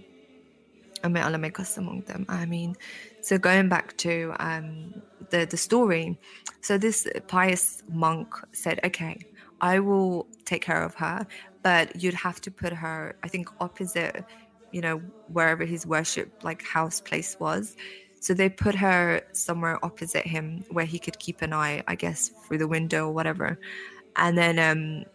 And 1.03 1.13
may 1.13 1.21
Allah 1.21 1.39
make 1.39 1.59
us 1.59 1.77
among 1.77 2.01
them. 2.01 2.25
Ameen, 2.29 2.75
so 3.21 3.37
going 3.37 3.69
back 3.69 3.97
to 3.97 4.33
um, 4.39 5.01
the 5.31 5.45
the 5.45 5.57
story, 5.57 6.19
so 6.61 6.77
this 6.77 7.07
pious 7.27 7.81
monk 7.89 8.35
said, 8.51 8.79
"Okay, 8.83 9.17
I 9.61 9.79
will 9.79 10.27
take 10.45 10.63
care 10.63 10.83
of 10.83 10.95
her, 10.95 11.27
but 11.63 12.01
you'd 12.01 12.15
have 12.15 12.41
to 12.41 12.51
put 12.51 12.73
her, 12.73 13.15
I 13.23 13.29
think, 13.29 13.49
opposite, 13.59 14.25
you 14.71 14.81
know, 14.81 15.01
wherever 15.27 15.65
his 15.65 15.85
worship 15.87 16.33
like 16.43 16.63
house 16.63 17.01
place 17.01 17.37
was." 17.39 17.75
So 18.21 18.33
they 18.35 18.49
put 18.49 18.75
her 18.75 19.21
somewhere 19.33 19.83
opposite 19.85 20.27
him 20.27 20.65
where 20.69 20.85
he 20.85 20.99
could 20.99 21.19
keep 21.19 21.41
an 21.41 21.53
eye, 21.53 21.83
I 21.87 21.95
guess, 21.95 22.29
through 22.29 22.59
the 22.59 22.67
window 22.67 23.07
or 23.07 23.13
whatever. 23.13 23.59
And 24.17 24.37
then, 24.37 24.59
um, 24.59 25.05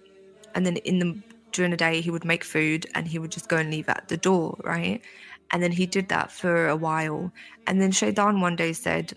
and 0.55 0.67
then 0.67 0.77
in 0.79 0.99
the 1.01 1.23
during 1.53 1.71
the 1.71 1.77
day 1.77 2.01
he 2.01 2.11
would 2.11 2.25
make 2.25 2.45
food 2.45 2.87
and 2.95 3.09
he 3.09 3.19
would 3.19 3.31
just 3.33 3.49
go 3.49 3.57
and 3.59 3.71
leave 3.71 3.89
at 3.89 4.09
the 4.09 4.17
door, 4.17 4.59
right? 4.65 5.03
And 5.51 5.63
then 5.63 5.73
he 5.73 5.87
did 5.87 6.09
that 6.11 6.33
for 6.33 6.69
a 6.69 6.77
while. 6.77 7.33
And 7.67 7.81
then 7.81 7.93
Shaitan 7.93 8.41
one 8.41 8.57
day 8.57 8.73
said, 8.73 9.15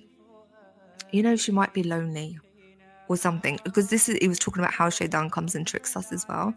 You 1.12 1.22
know, 1.24 1.36
she 1.36 1.52
might 1.52 1.74
be 1.74 1.84
lonely 1.84 2.40
or 3.10 3.18
something. 3.18 3.60
Because 3.66 3.90
this 3.90 4.10
is, 4.10 4.18
he 4.22 4.30
was 4.30 4.40
talking 4.40 4.64
about 4.64 4.74
how 4.74 4.90
Shaitan 4.90 5.32
comes 5.32 5.56
and 5.56 5.68
tricks 5.68 5.98
us 5.98 6.12
as 6.14 6.26
well. 6.30 6.56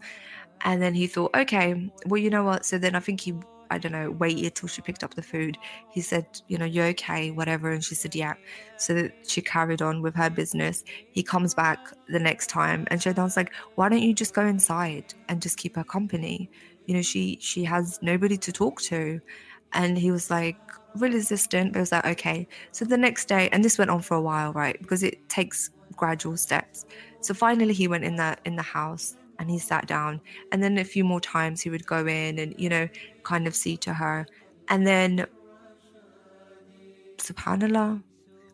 And 0.63 0.81
then 0.81 0.95
he 0.95 1.07
thought, 1.07 1.35
Okay, 1.35 1.91
well, 2.07 2.21
you 2.21 2.29
know 2.29 2.43
what? 2.43 2.65
So 2.65 2.77
then 2.79 2.95
I 2.95 3.01
think 3.01 3.21
he, 3.21 3.35
I 3.71 3.79
don't 3.79 3.91
know, 3.93 4.11
waited 4.11 4.55
till 4.55 4.69
she 4.69 4.81
picked 4.81 5.03
up 5.03 5.15
the 5.15 5.23
food. 5.23 5.57
He 5.89 6.01
said, 6.01 6.27
You 6.47 6.57
know, 6.59 6.65
you're 6.65 6.87
okay, 6.87 7.31
whatever. 7.31 7.71
And 7.71 7.83
she 7.83 7.95
said, 7.95 8.15
Yeah. 8.15 8.35
So 8.77 8.93
that 8.95 9.13
she 9.27 9.41
carried 9.41 9.81
on 9.81 10.01
with 10.01 10.15
her 10.15 10.29
business. 10.29 10.83
He 11.11 11.23
comes 11.23 11.53
back 11.53 11.79
the 12.09 12.19
next 12.19 12.47
time 12.47 12.87
and 12.91 13.01
Shaitan's 13.01 13.37
like, 13.37 13.53
Why 13.75 13.89
don't 13.89 14.03
you 14.03 14.13
just 14.13 14.33
go 14.35 14.45
inside 14.45 15.13
and 15.29 15.41
just 15.41 15.57
keep 15.57 15.75
her 15.75 15.83
company? 15.83 16.49
You 16.85 16.95
know, 16.95 17.01
she 17.01 17.39
she 17.41 17.63
has 17.65 17.99
nobody 18.01 18.37
to 18.37 18.51
talk 18.53 18.81
to 18.83 19.21
And 19.73 19.97
he 19.97 20.11
was 20.11 20.29
like, 20.31 20.57
really 20.95 21.15
resistant, 21.15 21.73
but 21.73 21.79
it 21.79 21.81
was 21.81 21.91
like, 21.91 22.05
okay. 22.05 22.47
So 22.71 22.85
the 22.85 22.97
next 22.97 23.27
day, 23.27 23.49
and 23.51 23.63
this 23.63 23.77
went 23.77 23.91
on 23.91 24.01
for 24.01 24.15
a 24.15 24.21
while, 24.21 24.53
right? 24.53 24.79
Because 24.79 25.03
it 25.03 25.27
takes 25.29 25.69
gradual 25.95 26.37
steps. 26.37 26.85
So 27.21 27.33
finally 27.33 27.73
he 27.73 27.87
went 27.87 28.03
in 28.03 28.15
the 28.15 28.37
in 28.45 28.55
the 28.55 28.61
house 28.63 29.15
and 29.39 29.49
he 29.49 29.59
sat 29.59 29.87
down. 29.87 30.21
And 30.51 30.61
then 30.61 30.77
a 30.77 30.83
few 30.83 31.03
more 31.03 31.21
times 31.21 31.61
he 31.61 31.69
would 31.69 31.85
go 31.85 32.05
in 32.05 32.39
and, 32.39 32.53
you 32.57 32.69
know, 32.69 32.87
kind 33.23 33.47
of 33.47 33.55
see 33.55 33.77
to 33.77 33.93
her. 33.93 34.25
And 34.69 34.85
then 34.85 35.25
subhanallah, 37.17 38.03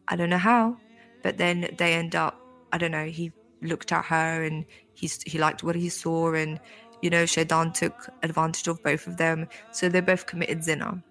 I 0.08 0.16
don't 0.16 0.30
know 0.30 0.38
how, 0.38 0.78
but 1.24 1.38
then 1.38 1.70
they 1.78 1.94
end 1.94 2.16
up, 2.16 2.40
I 2.72 2.78
don't 2.78 2.92
know, 2.92 3.06
he 3.06 3.32
looked 3.62 3.92
at 3.92 4.06
her 4.06 4.44
and 4.44 4.66
he's 4.94 5.22
he 5.24 5.38
liked 5.38 5.64
what 5.64 5.76
he 5.76 5.90
saw 5.90 6.34
and 6.34 6.60
you 7.02 7.10
know, 7.10 7.26
Shaitan 7.26 7.72
took 7.72 8.10
advantage 8.24 8.68
of 8.68 8.84
both 8.84 9.08
of 9.08 9.18
them. 9.18 9.48
So 9.72 9.88
they 9.88 10.02
both 10.02 10.26
committed 10.26 10.64
zina. 10.64 11.02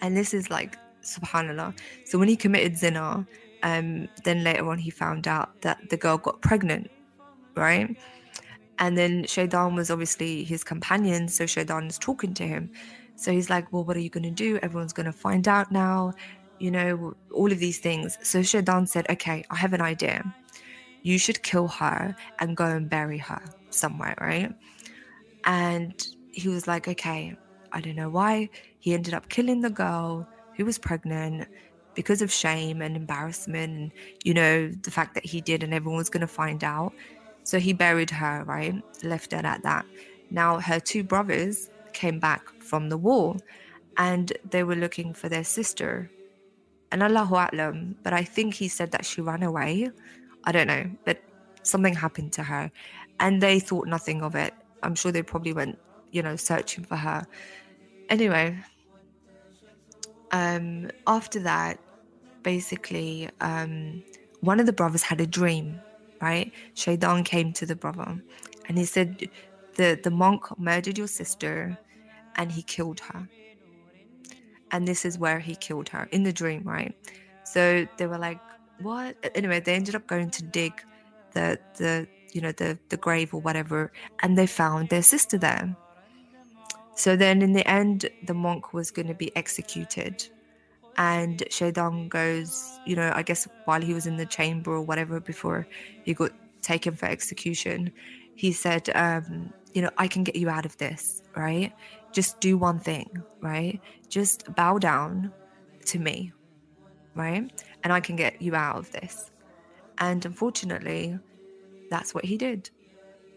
And 0.00 0.16
this 0.16 0.34
is 0.34 0.50
like, 0.50 0.76
subhanAllah. 1.02 1.78
So 2.04 2.18
when 2.18 2.28
he 2.28 2.36
committed 2.36 2.76
zina, 2.76 3.26
um, 3.62 4.08
then 4.24 4.44
later 4.44 4.68
on 4.68 4.78
he 4.78 4.90
found 4.90 5.26
out 5.26 5.60
that 5.62 5.90
the 5.90 5.96
girl 5.96 6.18
got 6.18 6.40
pregnant, 6.42 6.90
right? 7.54 7.96
And 8.78 8.96
then 8.98 9.24
Shaitan 9.24 9.74
was 9.74 9.90
obviously 9.90 10.44
his 10.44 10.62
companion, 10.62 11.28
so 11.28 11.46
Shaitan 11.46 11.86
is 11.86 11.98
talking 11.98 12.34
to 12.34 12.46
him. 12.46 12.70
So 13.16 13.32
he's 13.32 13.48
like, 13.48 13.72
Well, 13.72 13.84
what 13.84 13.96
are 13.96 14.00
you 14.00 14.10
going 14.10 14.24
to 14.24 14.30
do? 14.30 14.58
Everyone's 14.62 14.92
going 14.92 15.06
to 15.06 15.12
find 15.12 15.48
out 15.48 15.72
now, 15.72 16.12
you 16.58 16.70
know, 16.70 17.14
all 17.32 17.50
of 17.50 17.58
these 17.58 17.78
things. 17.78 18.18
So 18.22 18.42
Shaitan 18.42 18.86
said, 18.86 19.06
Okay, 19.10 19.44
I 19.50 19.56
have 19.56 19.72
an 19.72 19.80
idea. 19.80 20.22
You 21.02 21.18
should 21.18 21.42
kill 21.42 21.68
her 21.68 22.14
and 22.40 22.56
go 22.56 22.66
and 22.66 22.90
bury 22.90 23.18
her 23.18 23.42
somewhere, 23.70 24.16
right? 24.20 24.54
And 25.44 26.06
he 26.32 26.48
was 26.48 26.66
like, 26.66 26.86
Okay, 26.88 27.36
I 27.76 27.80
don't 27.82 27.94
know 27.94 28.08
why. 28.08 28.48
He 28.80 28.94
ended 28.94 29.12
up 29.12 29.28
killing 29.28 29.60
the 29.60 29.70
girl 29.70 30.26
who 30.56 30.64
was 30.64 30.78
pregnant 30.78 31.46
because 31.94 32.22
of 32.22 32.32
shame 32.32 32.80
and 32.80 32.96
embarrassment 32.96 33.72
and, 33.78 33.92
you 34.24 34.32
know, 34.32 34.68
the 34.68 34.90
fact 34.90 35.14
that 35.14 35.26
he 35.26 35.42
did 35.42 35.62
and 35.62 35.74
everyone 35.74 35.98
was 35.98 36.08
going 36.08 36.22
to 36.22 36.26
find 36.26 36.64
out. 36.64 36.94
So 37.44 37.58
he 37.58 37.74
buried 37.74 38.10
her, 38.10 38.44
right? 38.44 38.74
Left 39.04 39.32
her 39.32 39.44
at 39.44 39.62
that. 39.62 39.84
Now 40.30 40.58
her 40.58 40.80
two 40.80 41.04
brothers 41.04 41.68
came 41.92 42.18
back 42.18 42.48
from 42.62 42.88
the 42.88 42.96
war 42.96 43.36
and 43.98 44.32
they 44.50 44.62
were 44.64 44.74
looking 44.74 45.12
for 45.12 45.28
their 45.28 45.44
sister. 45.44 46.10
And 46.92 47.02
Allahu 47.02 47.34
A'lam, 47.34 47.94
but 48.02 48.14
I 48.14 48.24
think 48.24 48.54
he 48.54 48.68
said 48.68 48.90
that 48.92 49.04
she 49.04 49.20
ran 49.20 49.42
away. 49.42 49.90
I 50.44 50.52
don't 50.52 50.66
know, 50.66 50.90
but 51.04 51.22
something 51.62 51.94
happened 51.94 52.32
to 52.34 52.42
her 52.42 52.70
and 53.20 53.42
they 53.42 53.60
thought 53.60 53.86
nothing 53.86 54.22
of 54.22 54.34
it. 54.34 54.54
I'm 54.82 54.94
sure 54.94 55.12
they 55.12 55.22
probably 55.22 55.52
went, 55.52 55.78
you 56.10 56.22
know, 56.22 56.36
searching 56.36 56.84
for 56.84 56.96
her. 56.96 57.26
Anyway, 58.08 58.56
um, 60.32 60.90
after 61.06 61.40
that, 61.40 61.78
basically, 62.42 63.28
um, 63.40 64.02
one 64.40 64.60
of 64.60 64.66
the 64.66 64.72
brothers 64.72 65.02
had 65.02 65.20
a 65.20 65.26
dream, 65.26 65.80
right? 66.20 66.52
Shaitan 66.74 67.24
came 67.24 67.52
to 67.54 67.66
the 67.66 67.74
brother 67.74 68.22
and 68.68 68.78
he 68.78 68.84
said, 68.84 69.28
the, 69.74 69.98
the 70.02 70.10
monk 70.10 70.58
murdered 70.58 70.98
your 70.98 71.08
sister 71.08 71.76
and 72.36 72.52
he 72.52 72.62
killed 72.62 73.00
her. 73.00 73.28
And 74.70 74.86
this 74.86 75.04
is 75.04 75.18
where 75.18 75.38
he 75.38 75.54
killed 75.56 75.88
her 75.90 76.08
in 76.12 76.22
the 76.22 76.32
dream, 76.32 76.62
right? 76.64 76.94
So 77.44 77.86
they 77.96 78.06
were 78.06 78.18
like, 78.18 78.40
what? 78.80 79.16
Anyway, 79.34 79.60
they 79.60 79.74
ended 79.74 79.94
up 79.94 80.06
going 80.06 80.30
to 80.30 80.42
dig 80.42 80.72
the, 81.32 81.58
the, 81.76 82.06
you 82.32 82.40
know, 82.40 82.52
the, 82.52 82.78
the 82.88 82.96
grave 82.96 83.32
or 83.32 83.40
whatever, 83.40 83.92
and 84.22 84.36
they 84.36 84.46
found 84.46 84.88
their 84.88 85.02
sister 85.02 85.38
there. 85.38 85.76
So 86.96 87.14
then 87.14 87.42
in 87.42 87.52
the 87.52 87.68
end, 87.68 88.08
the 88.24 88.34
monk 88.34 88.72
was 88.72 88.90
going 88.90 89.08
to 89.08 89.14
be 89.14 89.34
executed. 89.36 90.26
And 90.96 91.44
Shaitan 91.50 92.08
goes, 92.08 92.80
you 92.86 92.96
know, 92.96 93.12
I 93.14 93.22
guess 93.22 93.46
while 93.66 93.82
he 93.82 93.92
was 93.92 94.06
in 94.06 94.16
the 94.16 94.24
chamber 94.24 94.72
or 94.72 94.80
whatever 94.80 95.20
before 95.20 95.68
he 96.04 96.14
got 96.14 96.32
taken 96.62 96.96
for 96.96 97.06
execution, 97.06 97.92
he 98.34 98.50
said, 98.50 98.90
um, 98.94 99.52
you 99.74 99.82
know, 99.82 99.90
I 99.98 100.08
can 100.08 100.24
get 100.24 100.36
you 100.36 100.48
out 100.48 100.64
of 100.64 100.76
this, 100.78 101.22
right? 101.36 101.70
Just 102.12 102.40
do 102.40 102.56
one 102.56 102.80
thing, 102.80 103.22
right? 103.42 103.78
Just 104.08 104.54
bow 104.54 104.78
down 104.78 105.32
to 105.84 105.98
me, 105.98 106.32
right? 107.14 107.52
And 107.84 107.92
I 107.92 108.00
can 108.00 108.16
get 108.16 108.40
you 108.40 108.54
out 108.54 108.78
of 108.78 108.90
this. 108.92 109.30
And 109.98 110.24
unfortunately, 110.24 111.18
that's 111.90 112.14
what 112.14 112.24
he 112.24 112.38
did. 112.38 112.70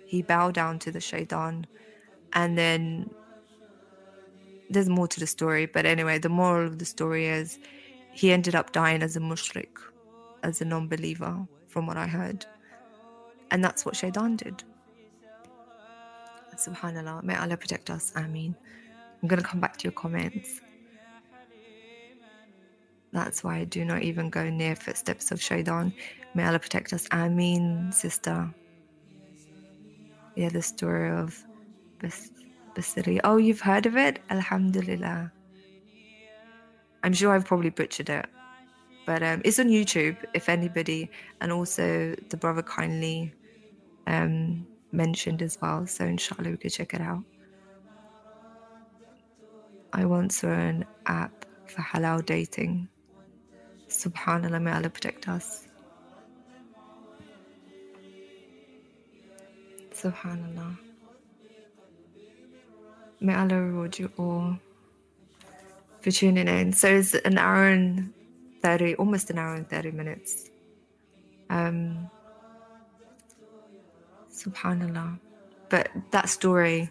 He 0.06 0.22
bowed 0.22 0.54
down 0.54 0.80
to 0.80 0.92
the 0.92 1.02
shaitan. 1.02 1.68
And 2.34 2.58
then 2.58 3.10
there's 4.70 4.90
more 4.90 5.08
to 5.08 5.20
the 5.20 5.28
story, 5.28 5.66
but 5.66 5.86
anyway, 5.86 6.20
the 6.20 6.30
moral 6.30 6.68
of 6.68 6.80
the 6.80 6.86
story 6.86 7.28
is 7.28 7.60
he 8.12 8.32
ended 8.32 8.56
up 8.56 8.72
dying 8.72 9.02
as 9.02 9.16
a 9.16 9.20
mushrik, 9.20 9.78
as 10.44 10.62
a 10.62 10.66
non 10.66 10.88
believer, 10.88 11.48
from 11.68 11.88
what 11.88 11.98
I 11.98 12.08
heard. 12.08 12.46
And 13.52 13.64
that's 13.64 13.86
what 13.86 13.96
Shaitan 13.96 14.36
did. 14.36 14.64
Subhanallah. 16.56 17.24
May 17.24 17.36
Allah 17.36 17.56
protect 17.56 17.90
us. 17.90 18.12
Ameen. 18.16 18.56
I'm 19.22 19.28
going 19.28 19.42
to 19.42 19.48
come 19.48 19.62
back 19.62 19.78
to 19.78 19.84
your 19.86 19.94
comments. 19.94 20.62
That's 23.12 23.44
why 23.44 23.58
I 23.58 23.64
do 23.64 23.86
not 23.86 24.04
even 24.04 24.30
go 24.30 24.50
near 24.50 24.76
footsteps 24.76 25.32
of 25.32 25.42
Shaitan. 25.42 25.94
May 26.36 26.46
Allah 26.46 26.60
protect 26.60 26.94
us. 26.94 27.08
Ameen, 27.12 27.92
sister. 27.92 28.54
Yeah, 30.36 30.50
the 30.50 30.62
story 30.62 31.10
of 31.10 31.44
Oh, 33.24 33.38
you've 33.38 33.62
heard 33.62 33.86
of 33.86 33.98
it? 33.98 34.20
Alhamdulillah. 34.30 35.32
I'm 37.04 37.14
sure 37.14 37.34
I've 37.34 37.46
probably 37.46 37.70
butchered 37.70 38.10
it. 38.10 38.26
But 39.06 39.24
um, 39.24 39.42
it's 39.44 39.60
on 39.60 39.70
YouTube 39.70 40.18
if 40.34 40.50
anybody, 40.50 41.10
and 41.42 41.52
also 41.52 42.16
the 42.30 42.38
brother 42.38 42.62
kindly 42.62 43.34
um, 44.08 44.68
mentioned 44.92 45.42
as 45.42 45.58
well. 45.62 45.88
So 45.88 46.06
inshallah 46.06 46.52
we 46.52 46.58
could 46.58 46.72
check 46.72 46.94
it 46.94 47.02
out. 47.02 47.24
I 49.94 50.06
once 50.06 50.38
saw 50.38 50.50
an 50.50 50.86
app 51.08 51.46
for 51.66 51.82
halal 51.82 52.26
dating. 52.26 52.88
Subhanallah, 53.88 54.62
may 54.62 54.72
Allah 54.72 54.90
protect 54.90 55.28
us. 55.28 55.68
Subhanallah. 59.92 60.89
May 63.22 63.36
Allah 63.36 63.62
reward 63.62 64.00
you 64.00 64.12
all 64.18 64.58
for 66.02 66.12
tuning 66.12 66.48
in. 66.48 66.72
So 66.72 66.88
it's 66.88 67.14
an 67.14 67.38
hour 67.38 67.68
and 67.68 68.14
30, 68.62 68.96
almost 68.96 69.30
an 69.30 69.38
hour 69.38 69.56
and 69.56 69.70
30 69.70 69.92
minutes. 69.92 70.50
Um, 71.50 72.10
subhanallah. 74.32 75.20
But 75.68 75.90
that 76.12 76.30
story 76.30 76.90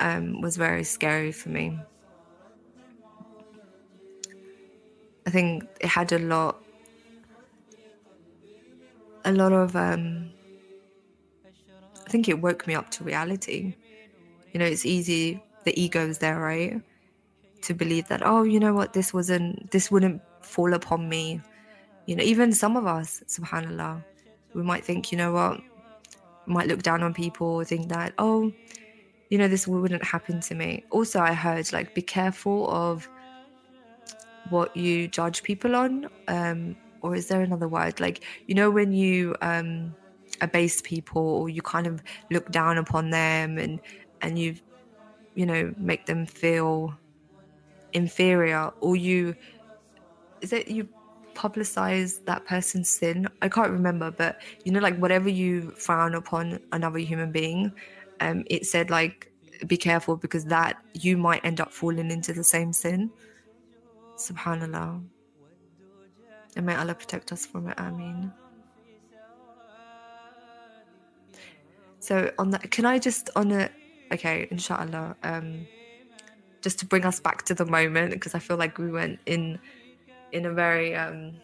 um, 0.00 0.42
was 0.42 0.56
very 0.56 0.84
scary 0.84 1.32
for 1.32 1.48
me. 1.48 1.78
I 5.26 5.30
think 5.30 5.64
it 5.80 5.88
had 5.88 6.12
a 6.12 6.18
lot, 6.18 6.62
a 9.24 9.32
lot 9.32 9.52
of, 9.52 9.76
um, 9.76 10.30
I 12.06 12.10
think 12.10 12.28
it 12.28 12.40
woke 12.40 12.66
me 12.66 12.74
up 12.74 12.90
to 12.92 13.04
reality 13.04 13.74
you 14.58 14.64
know, 14.64 14.70
it's 14.72 14.84
easy, 14.84 15.40
the 15.62 15.80
ego 15.80 16.04
is 16.08 16.18
there, 16.18 16.40
right? 16.40 16.82
To 17.62 17.74
believe 17.74 18.08
that, 18.08 18.22
oh, 18.24 18.42
you 18.42 18.58
know 18.58 18.74
what, 18.74 18.92
this 18.92 19.14
wasn't, 19.14 19.70
this 19.70 19.88
wouldn't 19.88 20.20
fall 20.42 20.74
upon 20.74 21.08
me. 21.08 21.40
You 22.06 22.16
know, 22.16 22.24
even 22.24 22.52
some 22.52 22.76
of 22.76 22.84
us, 22.84 23.22
subhanAllah, 23.28 24.02
we 24.54 24.64
might 24.64 24.84
think, 24.84 25.12
you 25.12 25.18
know 25.18 25.30
what, 25.30 25.60
might 26.46 26.66
look 26.66 26.82
down 26.82 27.04
on 27.04 27.14
people, 27.14 27.62
think 27.62 27.88
that, 27.90 28.14
oh, 28.18 28.50
you 29.30 29.38
know, 29.38 29.46
this 29.46 29.68
wouldn't 29.68 30.02
happen 30.02 30.40
to 30.40 30.56
me. 30.56 30.82
Also, 30.90 31.20
I 31.20 31.34
heard, 31.34 31.72
like, 31.72 31.94
be 31.94 32.02
careful 32.02 32.68
of 32.68 33.08
what 34.50 34.76
you 34.76 35.06
judge 35.06 35.44
people 35.44 35.76
on. 35.76 36.08
Um, 36.26 36.74
or 37.02 37.14
is 37.14 37.28
there 37.28 37.42
another 37.42 37.68
word? 37.68 38.00
Like, 38.00 38.24
you 38.48 38.56
know, 38.56 38.72
when 38.72 38.92
you, 38.92 39.36
um, 39.40 39.94
abase 40.40 40.80
people 40.82 41.22
or 41.22 41.48
you 41.48 41.62
kind 41.62 41.86
of 41.86 42.02
look 42.30 42.50
down 42.50 42.76
upon 42.78 43.10
them 43.10 43.56
and 43.56 43.80
and 44.20 44.38
you 44.38 44.56
you 45.34 45.46
know 45.46 45.72
make 45.76 46.06
them 46.06 46.26
feel 46.26 46.98
inferior 47.92 48.70
or 48.80 48.96
you 48.96 49.34
is 50.40 50.52
it 50.52 50.68
you 50.68 50.88
publicize 51.34 52.24
that 52.26 52.44
person's 52.46 52.90
sin? 52.90 53.28
I 53.42 53.48
can't 53.48 53.70
remember 53.70 54.10
but 54.10 54.36
you 54.64 54.72
know 54.72 54.80
like 54.80 54.98
whatever 54.98 55.28
you 55.28 55.72
frown 55.76 56.14
upon 56.14 56.58
another 56.72 56.98
human 56.98 57.32
being 57.32 57.72
um 58.20 58.44
it 58.46 58.66
said 58.66 58.90
like 58.90 59.32
be 59.66 59.76
careful 59.76 60.16
because 60.16 60.44
that 60.46 60.76
you 60.94 61.16
might 61.16 61.44
end 61.44 61.60
up 61.60 61.72
falling 61.72 62.10
into 62.10 62.32
the 62.32 62.44
same 62.44 62.72
sin. 62.72 63.10
Subhanallah. 64.16 65.02
And 66.56 66.66
may 66.66 66.74
allah 66.74 66.94
protect 66.94 67.32
us 67.32 67.46
from 67.46 67.68
it 67.68 67.78
mean. 67.92 68.32
so 72.00 72.30
on 72.38 72.50
that 72.50 72.70
can 72.70 72.86
i 72.86 72.98
just 72.98 73.28
on 73.36 73.52
a 73.52 73.68
okay, 74.12 74.48
inshallah. 74.50 75.16
Um, 75.22 75.68
just 76.62 76.78
to 76.80 76.86
bring 76.86 77.04
us 77.04 77.20
back 77.20 77.44
to 77.46 77.54
the 77.54 77.66
moment 77.66 78.12
because 78.12 78.34
I 78.34 78.38
feel 78.40 78.56
like 78.56 78.78
we 78.78 78.90
went 78.90 79.20
in 79.26 79.60
in 80.32 80.46
a 80.46 80.52
very 80.52 80.94
um 80.96 81.42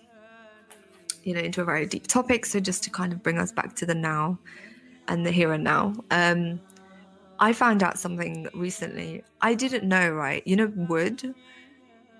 you 1.23 1.35
know 1.35 1.41
into 1.41 1.61
a 1.63 1.65
very 1.65 1.87
deep 1.87 2.07
topic. 2.07 2.47
So 2.47 2.61
just 2.61 2.85
to 2.85 2.91
kind 2.91 3.13
of 3.13 3.23
bring 3.23 3.39
us 3.39 3.53
back 3.53 3.75
to 3.77 3.87
the 3.87 3.95
now 3.95 4.41
and 5.09 5.27
the 5.27 5.33
here 5.33 5.53
and 5.53 5.65
now. 5.65 5.95
Um 6.11 6.63
I 7.41 7.53
found 7.53 7.83
out 7.83 7.99
something 7.99 8.49
recently. 8.55 9.25
I 9.41 9.55
didn't 9.55 9.89
know 9.89 10.11
right? 10.11 10.43
You 10.47 10.57
know 10.57 10.73
wood? 10.75 11.35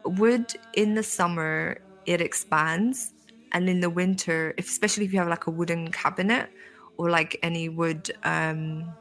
Wood 0.05 0.53
in 0.73 0.95
the 0.95 1.03
summer 1.03 1.79
it 2.07 2.21
expands 2.21 3.13
and 3.53 3.69
in 3.69 3.81
the 3.81 3.91
winter 3.91 4.55
if, 4.59 4.69
especially 4.69 5.05
if 5.07 5.13
you 5.13 5.19
have 5.19 5.29
like 5.29 5.47
a 5.47 5.51
wooden 5.51 5.91
cabinet 5.93 6.51
or 6.99 7.11
like 7.11 7.39
any 7.43 7.69
wood 7.69 8.11
um 8.25 8.97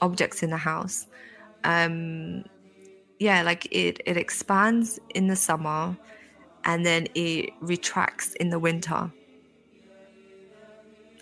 objects 0.00 0.42
in 0.42 0.50
the 0.50 0.56
house. 0.56 1.06
Um 1.64 2.44
yeah 3.18 3.42
like 3.42 3.66
it 3.72 4.00
it 4.06 4.16
expands 4.16 4.98
in 5.14 5.26
the 5.26 5.36
summer 5.36 5.96
and 6.64 6.84
then 6.84 7.06
it 7.14 7.50
retracts 7.60 8.34
in 8.34 8.50
the 8.50 8.58
winter. 8.58 9.12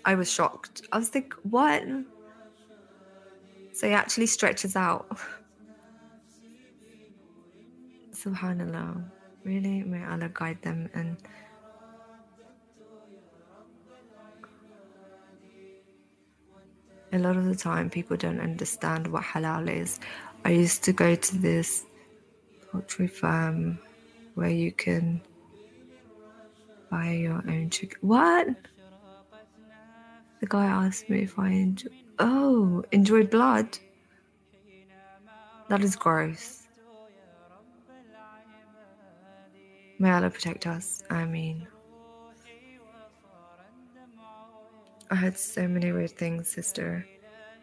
I 0.05 0.15
was 0.15 0.31
shocked. 0.31 0.81
I 0.91 0.97
was 0.99 1.13
like 1.13 1.33
what? 1.43 1.83
So 3.73 3.87
it 3.87 3.91
actually 3.91 4.27
stretches 4.27 4.75
out. 4.75 5.05
Subhanallah. 8.15 9.03
Really? 9.43 9.83
May 9.83 10.03
allah 10.05 10.29
guide 10.33 10.61
them 10.61 10.89
and 10.93 11.17
a 17.13 17.19
lot 17.19 17.37
of 17.37 17.45
the 17.45 17.55
time 17.55 17.89
people 17.89 18.17
don't 18.17 18.39
understand 18.39 19.07
what 19.07 19.23
halal 19.23 19.69
is 19.69 19.99
i 20.45 20.49
used 20.49 20.83
to 20.83 20.91
go 20.91 21.15
to 21.15 21.37
this 21.37 21.85
poultry 22.71 23.07
farm 23.07 23.79
where 24.35 24.49
you 24.49 24.71
can 24.71 25.21
buy 26.89 27.11
your 27.11 27.43
own 27.47 27.69
chicken. 27.69 27.97
What? 28.01 28.47
The 30.39 30.47
guy 30.47 30.65
asked 30.65 31.09
me 31.09 31.23
if 31.23 31.37
I 31.39 31.49
oh, 31.49 31.51
enjoy. 31.51 31.89
Oh, 32.19 32.83
enjoyed 32.91 33.29
blood. 33.29 33.79
That 35.69 35.81
is 35.81 35.95
gross. 35.95 36.67
May 39.99 40.11
Allah 40.11 40.29
protect 40.29 40.67
us. 40.67 41.03
I 41.09 41.25
mean, 41.25 41.67
I 45.09 45.15
had 45.15 45.37
so 45.37 45.67
many 45.67 45.91
weird 45.91 46.11
things, 46.11 46.49
sister. 46.49 47.07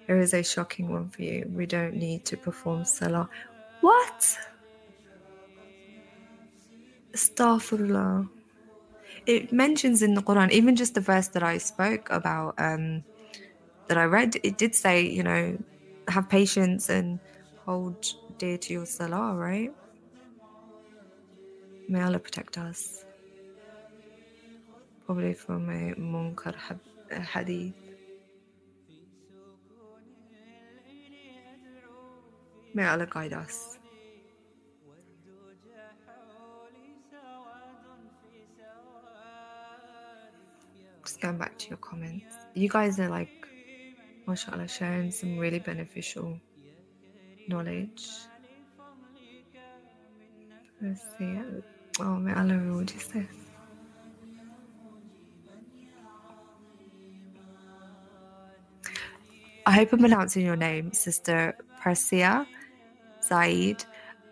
There 0.07 0.19
is 0.19 0.35
a 0.35 0.43
shocking 0.43 0.91
one 0.91 1.09
for 1.09 1.23
you. 1.23 1.51
We 1.55 1.67
don't 1.67 1.95
need 1.95 2.25
to 2.27 2.37
perform 2.37 2.85
salah. 2.85 3.29
What? 3.81 4.39
Astaghfirullah. 7.13 8.29
It 9.27 9.53
mentions 9.53 10.03
in 10.03 10.15
the 10.15 10.23
Quran, 10.23 10.51
even 10.51 10.77
just 10.77 10.95
the 10.95 11.01
verse 11.01 11.29
that 11.29 11.43
I 11.43 11.59
spoke 11.59 12.09
about, 12.11 12.55
um, 12.59 13.05
that 13.89 13.99
I 13.99 14.05
read, 14.05 14.37
it 14.43 14.59
did 14.59 14.75
say, 14.75 15.03
you 15.03 15.23
know, 15.23 15.59
have 16.09 16.29
patience 16.29 16.89
and 16.89 17.19
hold 17.65 18.07
dear 18.39 18.59
to 18.59 18.73
your 18.73 18.87
salah, 18.87 19.35
right? 19.35 19.73
May 21.89 22.03
Allah 22.03 22.19
protect 22.19 22.59
us. 22.59 23.05
Probably 25.07 25.35
from 25.35 25.69
a 25.69 25.95
munkar 25.95 26.55
hadith. 27.11 27.75
May 32.75 32.87
Allah 32.87 33.07
guide 33.07 33.33
us. 33.33 33.79
just 41.15 41.21
going 41.21 41.39
back 41.39 41.57
to 41.59 41.69
your 41.69 41.77
comments. 41.79 42.35
You 42.55 42.69
guys 42.69 42.99
are 42.99 43.09
like, 43.09 43.31
mashallah, 44.27 44.67
sharing 44.67 45.13
some 45.13 45.39
really 45.39 45.61
beneficial 45.61 46.41
knowledge. 47.47 48.09
Let's 50.81 51.03
see. 51.17 51.39
Oh, 52.01 52.17
may 52.17 52.35
Allah 52.35 52.59
reward 52.59 52.91
you, 52.91 52.99
sis. 52.99 53.44
I 59.67 59.73
hope 59.73 59.93
I'm 59.93 59.99
pronouncing 60.01 60.45
your 60.45 60.57
name, 60.57 60.93
Sister 60.93 61.57
Persia 61.81 62.47
Zaid. 63.23 63.85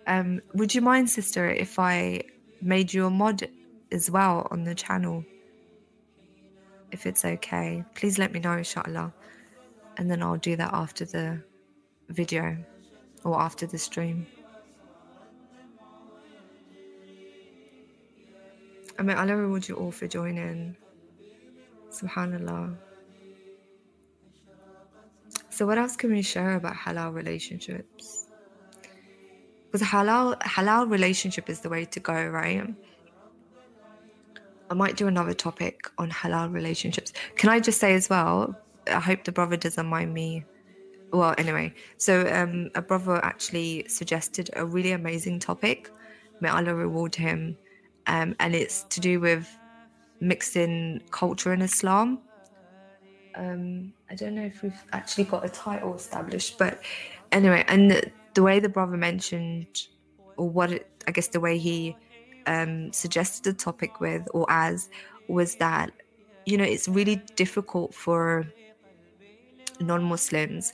Um, 0.06 0.40
would 0.54 0.74
you 0.74 0.80
mind, 0.82 1.08
Sister, 1.08 1.48
if 1.48 1.78
I 1.78 2.22
made 2.60 2.92
you 2.92 3.06
a 3.06 3.10
mod 3.10 3.48
as 3.90 4.10
well 4.10 4.46
on 4.50 4.64
the 4.64 4.74
channel? 4.74 5.24
if 6.92 7.06
it's 7.06 7.24
okay. 7.24 7.82
Please 7.94 8.18
let 8.18 8.32
me 8.32 8.38
know, 8.38 8.52
inshallah. 8.52 9.12
And 9.96 10.10
then 10.10 10.22
I'll 10.22 10.36
do 10.36 10.56
that 10.56 10.72
after 10.72 11.04
the 11.04 11.42
video 12.08 12.56
or 13.24 13.40
after 13.40 13.66
the 13.66 13.78
stream. 13.78 14.26
I 18.98 19.02
mean, 19.02 19.16
Allah 19.16 19.36
reward 19.36 19.66
you 19.66 19.74
all 19.74 19.90
for 19.90 20.06
joining. 20.06 20.76
Subhanallah. 21.90 22.76
So, 25.62 25.66
what 25.66 25.78
else 25.78 25.94
can 25.94 26.10
we 26.10 26.22
share 26.22 26.56
about 26.56 26.74
halal 26.74 27.14
relationships? 27.14 28.26
Because 29.70 29.86
halal 29.86 30.36
halal 30.42 30.90
relationship 30.90 31.48
is 31.48 31.60
the 31.60 31.68
way 31.68 31.84
to 31.84 32.00
go, 32.00 32.26
right? 32.26 32.74
I 34.68 34.74
might 34.74 34.96
do 34.96 35.06
another 35.06 35.34
topic 35.34 35.88
on 35.98 36.10
halal 36.10 36.52
relationships. 36.52 37.12
Can 37.36 37.48
I 37.48 37.60
just 37.60 37.78
say 37.78 37.94
as 37.94 38.10
well? 38.10 38.56
I 38.88 38.98
hope 38.98 39.22
the 39.22 39.30
brother 39.30 39.56
doesn't 39.56 39.86
mind 39.86 40.12
me. 40.12 40.44
Well, 41.12 41.32
anyway, 41.38 41.74
so 41.96 42.28
um, 42.32 42.70
a 42.74 42.82
brother 42.82 43.24
actually 43.24 43.86
suggested 43.86 44.50
a 44.56 44.66
really 44.66 44.90
amazing 44.90 45.38
topic. 45.38 45.92
May 46.40 46.48
Allah 46.48 46.74
reward 46.74 47.14
him, 47.14 47.56
um, 48.08 48.34
and 48.40 48.56
it's 48.56 48.82
to 48.90 48.98
do 48.98 49.20
with 49.20 49.48
mixing 50.18 51.02
culture 51.12 51.52
and 51.52 51.62
Islam. 51.62 52.18
Um, 53.34 53.92
I 54.10 54.14
don't 54.14 54.34
know 54.34 54.44
if 54.44 54.62
we've 54.62 54.84
actually 54.92 55.24
got 55.24 55.44
a 55.44 55.48
title 55.48 55.94
established, 55.94 56.58
but 56.58 56.80
anyway, 57.30 57.64
and 57.68 57.90
the, 57.90 58.10
the 58.34 58.42
way 58.42 58.60
the 58.60 58.68
brother 58.68 58.96
mentioned, 58.96 59.66
or 60.36 60.48
what 60.48 60.72
it, 60.72 61.04
I 61.06 61.10
guess 61.10 61.28
the 61.28 61.40
way 61.40 61.58
he 61.58 61.96
um, 62.46 62.92
suggested 62.92 63.44
the 63.44 63.52
topic 63.52 64.00
with 64.00 64.26
or 64.34 64.46
as 64.48 64.88
was 65.28 65.56
that 65.56 65.92
you 66.44 66.56
know 66.56 66.64
it's 66.64 66.88
really 66.88 67.16
difficult 67.36 67.94
for 67.94 68.44
non-muslims 69.80 70.72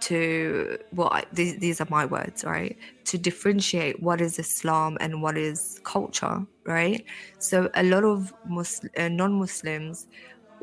to 0.00 0.78
well 0.92 1.12
these, 1.32 1.58
these 1.58 1.80
are 1.80 1.88
my 1.90 2.04
words 2.06 2.44
right 2.44 2.78
to 3.04 3.18
differentiate 3.18 4.00
what 4.00 4.20
is 4.20 4.38
islam 4.38 4.96
and 5.00 5.20
what 5.20 5.36
is 5.36 5.80
culture 5.82 6.46
right? 6.68 7.04
So 7.38 7.70
a 7.74 7.82
lot 7.82 8.04
of 8.04 8.32
Muslim, 8.46 8.92
uh, 8.98 9.08
non-muslims 9.08 10.06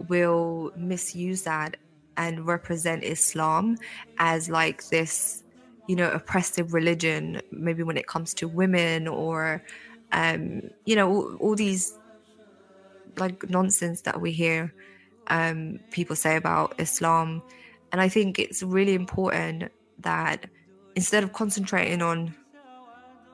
will 0.07 0.71
misuse 0.75 1.43
that 1.43 1.77
and 2.17 2.45
represent 2.45 3.03
islam 3.03 3.77
as 4.19 4.49
like 4.49 4.87
this 4.89 5.43
you 5.87 5.95
know 5.95 6.09
oppressive 6.11 6.73
religion 6.73 7.41
maybe 7.51 7.83
when 7.83 7.97
it 7.97 8.07
comes 8.07 8.33
to 8.33 8.47
women 8.47 9.07
or 9.07 9.61
um, 10.11 10.61
you 10.85 10.95
know, 10.95 11.09
all, 11.09 11.35
all, 11.35 11.55
these 11.55 11.97
like 13.17 13.49
nonsense 13.49 14.01
that 14.01 14.21
we 14.21 14.31
hear 14.31 14.73
um, 15.27 15.79
people 15.91 16.15
say 16.15 16.37
about 16.37 16.73
Islam. 16.77 17.41
And 17.91 18.01
I 18.01 18.07
think 18.07 18.39
it's 18.39 18.63
really 18.63 18.93
important 18.93 19.71
that 19.99 20.45
instead 20.95 21.23
of 21.23 21.33
concentrating 21.33 22.01
on 22.01 22.33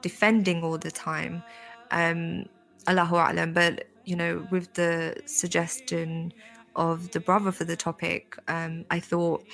defending 0.01 0.63
all 0.63 0.77
the 0.77 0.91
time, 0.91 1.43
um, 1.91 2.45
Allahu 2.87 3.15
A'lam, 3.15 3.53
but 3.53 3.87
you 4.05 4.15
know, 4.15 4.47
with 4.49 4.73
the 4.73 5.15
suggestion 5.25 6.33
of 6.75 7.11
the 7.11 7.19
brother 7.19 7.51
for 7.51 7.65
the 7.65 7.75
topic, 7.77 8.35
um, 8.47 8.85
I 8.89 8.99
thought, 8.99 9.45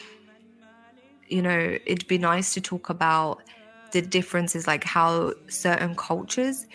you 1.28 1.42
know, 1.42 1.78
it'd 1.86 2.08
be 2.08 2.18
nice 2.18 2.54
to 2.54 2.62
talk 2.62 2.90
about 2.90 3.44
the 3.92 4.02
differences, 4.02 4.68
like 4.68 4.84
how 4.84 5.34
certain 5.50 5.96
cultures 5.96 6.66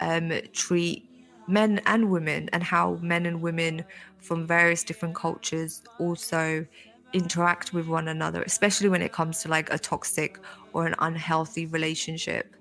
um, 0.00 0.32
treat 0.52 1.08
men 1.46 1.80
and 1.86 2.10
women 2.10 2.48
and 2.52 2.62
how 2.62 2.98
men 3.02 3.26
and 3.26 3.40
women 3.40 3.84
from 4.18 4.46
various 4.46 4.84
different 4.84 5.14
cultures 5.14 5.82
also 5.98 6.66
interact 7.12 7.72
with 7.72 7.86
one 7.86 8.08
another, 8.08 8.42
especially 8.42 8.88
when 8.88 9.02
it 9.02 9.12
comes 9.12 9.40
to 9.40 9.48
like 9.48 9.72
a 9.72 9.78
toxic 9.78 10.38
or 10.72 10.86
an 10.86 10.94
unhealthy 11.00 11.66
relationship, 11.66 12.54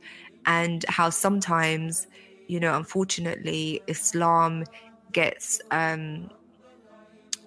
and 0.46 0.86
how 0.90 1.10
sometimes, 1.10 2.08
you 2.50 2.60
know, 2.60 2.76
unfortunately, 2.78 3.84
Islam 3.88 4.66
gets, 5.14 5.62
um, 5.72 6.30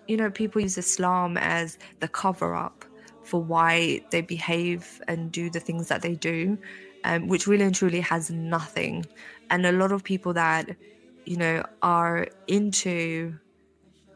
you 0.07 0.17
know, 0.17 0.31
people 0.31 0.63
use 0.63 0.79
Islam 0.79 1.37
as 1.39 1.79
the 2.01 2.09
cover 2.09 2.55
up 2.55 2.85
for 3.23 3.43
why 3.43 4.03
they 4.11 4.21
behave 4.21 5.01
and 5.09 5.33
do 5.33 5.51
the 5.51 5.61
things 5.61 5.89
that 5.89 6.03
they 6.03 6.17
do 6.17 6.59
um, 7.05 7.29
which 7.29 7.47
really 7.49 7.65
and 7.65 7.75
truly 7.75 8.01
has 8.01 8.31
nothing. 8.31 9.05
And 9.51 9.67
a 9.67 9.73
lot 9.73 9.93
of 9.93 10.05
people 10.05 10.35
that, 10.35 10.77
you 11.25 11.37
know, 11.37 11.65
are 11.83 12.29
into, 12.47 13.39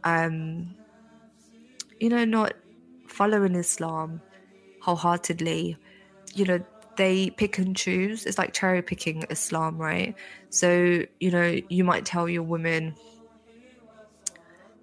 um, 0.05 0.77
you 2.01 2.09
know, 2.09 2.25
not 2.25 2.55
following 3.09 3.55
Islam 3.55 4.23
wholeheartedly, 4.81 5.79
you 6.35 6.45
know, 6.47 6.65
they 6.97 7.31
pick 7.31 7.59
and 7.59 7.77
choose. 7.77 8.27
It's 8.27 8.39
like 8.39 8.53
cherry 8.55 8.83
picking 8.83 9.25
Islam, 9.31 9.79
right? 9.79 10.15
So, 10.51 11.03
you 11.21 11.31
know, 11.31 11.59
you 11.69 11.85
might 11.85 12.05
tell 12.07 12.29
your 12.29 12.43
woman, 12.45 12.97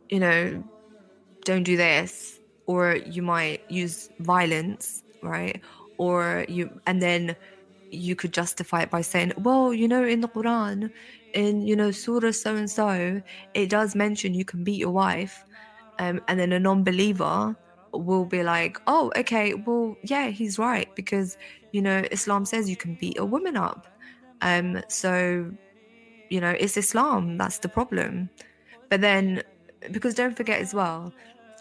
you 0.10 0.20
know, 0.20 0.64
don't 1.46 1.64
do 1.64 1.78
this, 1.78 2.40
or 2.68 2.96
you 2.96 3.22
might 3.22 3.62
use 3.70 4.10
violence, 4.20 5.04
right? 5.22 5.62
Or 5.98 6.46
you, 6.50 6.80
and 6.88 7.02
then 7.02 7.36
you 7.92 8.16
could 8.16 8.34
justify 8.34 8.82
it 8.84 8.92
by 8.92 9.02
saying, 9.02 9.34
well, 9.38 9.74
you 9.74 9.88
know, 9.88 10.04
in 10.06 10.22
the 10.22 10.30
Quran, 10.30 10.92
in, 11.34 11.62
you 11.68 11.76
know, 11.76 11.92
Surah 11.92 12.32
so 12.32 12.56
and 12.56 12.70
so, 12.70 13.22
it 13.54 13.70
does 13.70 13.96
mention 13.96 14.34
you 14.34 14.46
can 14.46 14.64
beat 14.64 14.80
your 14.80 14.92
wife. 14.92 15.46
Um, 16.00 16.22
and 16.28 16.40
then 16.40 16.52
a 16.54 16.60
non 16.60 16.84
believer 16.84 17.56
will 17.94 18.26
be 18.26 18.44
like, 18.44 18.78
oh, 18.88 19.12
okay, 19.18 19.54
well, 19.56 19.98
yeah, 20.04 20.30
he's 20.30 20.60
right 20.60 20.90
because 20.96 21.38
you 21.74 21.82
know 21.82 22.04
Islam 22.12 22.46
says 22.46 22.70
you 22.70 22.78
can 22.78 22.96
beat 22.96 23.20
a 23.20 23.26
woman 23.26 23.58
up. 23.58 23.88
Um, 24.42 24.82
so 24.88 25.52
you 26.30 26.40
know 26.40 26.52
it's 26.52 26.78
Islam 26.78 27.38
that's 27.38 27.60
the 27.60 27.68
problem. 27.68 28.30
But 28.90 29.02
then, 29.02 29.42
because 29.92 30.14
don't 30.14 30.38
forget 30.38 30.62
as 30.62 30.74
well, 30.74 31.12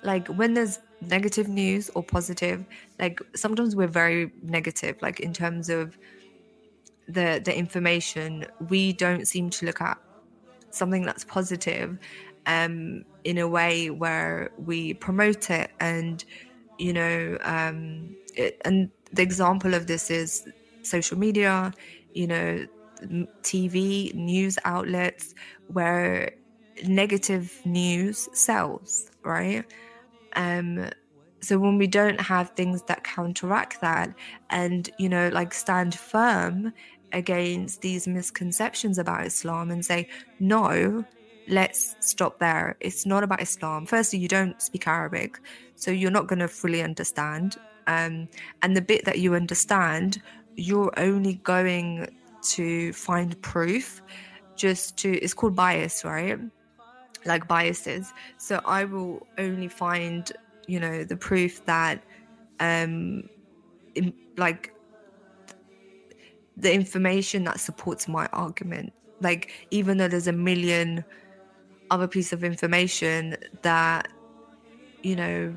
like 0.05 0.29
when 0.29 0.55
there's 0.55 0.79
negative 1.01 1.49
news 1.49 1.91
or 1.95 2.03
positive, 2.03 2.65
like 3.01 3.21
sometimes 3.35 3.75
we're 3.75 3.89
very 3.89 4.31
negative, 4.43 4.97
like 5.03 5.19
in 5.19 5.33
terms 5.33 5.69
of 5.69 5.99
the 7.09 7.41
the 7.45 7.57
information, 7.57 8.47
we 8.69 8.93
don't 8.93 9.27
seem 9.27 9.51
to 9.51 9.67
look 9.67 9.81
at 9.81 9.99
something 10.71 11.03
that's 11.03 11.25
positive 11.25 11.99
um, 12.47 13.05
in 13.25 13.39
a 13.39 13.49
way 13.49 13.91
where 13.91 14.51
we 14.59 14.95
promote 14.95 15.51
it 15.51 15.71
and 15.81 16.25
you 16.79 16.93
know 16.93 17.39
um, 17.43 18.17
it, 18.35 18.61
and 18.65 18.91
the 19.13 19.23
example 19.23 19.75
of 19.75 19.87
this 19.87 20.11
is 20.11 20.45
social 20.83 21.19
media 21.19 21.73
you 22.15 22.27
know 22.27 22.67
tv 23.45 24.15
news 24.15 24.59
outlets 24.65 25.35
where 25.67 26.31
negative 26.85 27.61
news 27.65 28.29
sells 28.35 29.11
right 29.25 29.65
um 30.37 30.89
so 31.43 31.59
when 31.59 31.79
we 31.79 31.87
don't 31.87 32.21
have 32.21 32.51
things 32.57 32.83
that 32.85 33.05
counteract 33.05 33.81
that 33.81 34.11
and 34.51 34.91
you 34.99 35.09
know 35.09 35.29
like 35.31 35.55
stand 35.55 35.95
firm 35.95 36.73
against 37.13 37.83
these 37.83 38.07
misconceptions 38.07 38.99
about 38.99 39.27
islam 39.27 39.71
and 39.71 39.85
say 39.85 40.09
no 40.41 41.05
let's 41.49 41.97
stop 42.01 42.39
there. 42.39 42.77
It's 42.81 43.05
not 43.05 43.25
about 43.25 43.43
Islam. 43.43 43.87
Firstly, 43.87 44.21
you 44.21 44.29
don't 44.29 44.63
speak 44.63 44.87
Arabic, 44.87 45.41
so 45.75 45.91
you're 45.91 46.11
not 46.11 46.29
going 46.29 46.39
to 46.39 46.49
fully 46.49 46.83
understand. 46.83 47.57
Um, 47.87 48.29
and 48.63 48.77
the 48.77 48.83
bit 48.83 49.05
that 49.05 49.19
you 49.19 49.35
understand, 49.35 50.21
you're 50.57 50.93
only 50.97 51.35
going 51.35 52.09
to 52.43 52.93
find 52.93 53.41
proof 53.43 54.03
just 54.57 54.97
to, 54.99 55.13
it's 55.19 55.35
called 55.35 55.57
bias, 55.57 56.05
right? 56.05 56.39
Like 57.25 57.49
biases. 57.49 58.13
So 58.39 58.61
I 58.65 58.85
will 58.85 59.27
only 59.39 59.69
find, 59.69 60.31
you 60.67 60.81
know, 60.81 61.05
the 61.05 61.17
proof 61.17 61.65
that, 61.67 62.03
um, 62.61 63.29
in, 63.95 64.13
like, 64.37 64.73
the 66.57 66.73
information 66.73 67.45
that 67.45 67.61
supports 67.61 68.07
my 68.09 68.27
argument. 68.33 68.93
Like, 69.21 69.51
even 69.71 69.99
though 69.99 70.09
there's 70.09 70.27
a 70.27 70.33
million 70.33 71.05
other 71.93 72.09
piece 72.09 72.33
of 72.33 72.43
information 72.43 73.37
that 73.61 74.09
you 75.03 75.15
know 75.15 75.55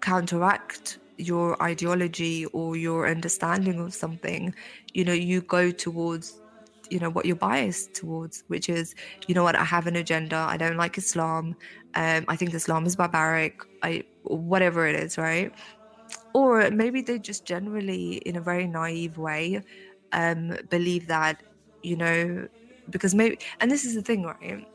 counteract 0.00 0.98
your 1.22 1.60
ideology 1.62 2.46
or 2.46 2.76
your 2.76 3.08
understanding 3.08 3.80
of 3.80 3.94
something 3.94 4.54
you 4.94 5.04
know 5.04 5.12
you 5.12 5.42
go 5.42 5.70
towards 5.70 6.40
you 6.90 6.98
know 6.98 7.10
what 7.10 7.24
you're 7.26 7.36
biased 7.36 7.94
towards 7.94 8.44
which 8.48 8.68
is 8.68 8.94
you 9.26 9.34
know 9.34 9.42
what 9.44 9.56
i 9.56 9.64
have 9.64 9.86
an 9.86 9.96
agenda 9.96 10.36
i 10.50 10.56
don't 10.56 10.76
like 10.76 10.98
islam 10.98 11.54
um 11.94 12.24
i 12.28 12.36
think 12.36 12.54
islam 12.54 12.86
is 12.86 12.96
barbaric 12.96 13.60
i 13.82 14.02
whatever 14.24 14.86
it 14.86 14.94
is 14.96 15.18
right? 15.18 15.52
Or 16.34 16.70
maybe 16.70 17.02
they 17.02 17.18
just 17.18 17.44
generally 17.46 18.14
in 18.26 18.36
a 18.36 18.40
very 18.40 18.66
naive 18.66 19.18
way 19.18 19.60
um 20.12 20.56
believe 20.70 21.06
that 21.08 21.42
you 21.82 21.96
know 21.96 22.46
because 22.90 23.14
maybe 23.14 23.38
and 23.60 23.70
this 23.70 23.84
is 23.84 23.94
the 23.94 24.02
thing 24.02 24.24
right? 24.24 24.66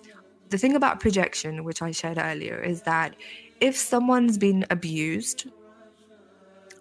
The 0.49 0.57
thing 0.57 0.75
about 0.75 0.99
projection, 1.01 1.63
which 1.63 1.81
I 1.81 1.91
shared 1.91 2.17
earlier, 2.19 2.59
is 2.61 2.83
that 2.83 3.15
if 3.61 3.77
someone's 3.77 4.37
been 4.37 4.65
abused, 4.69 5.47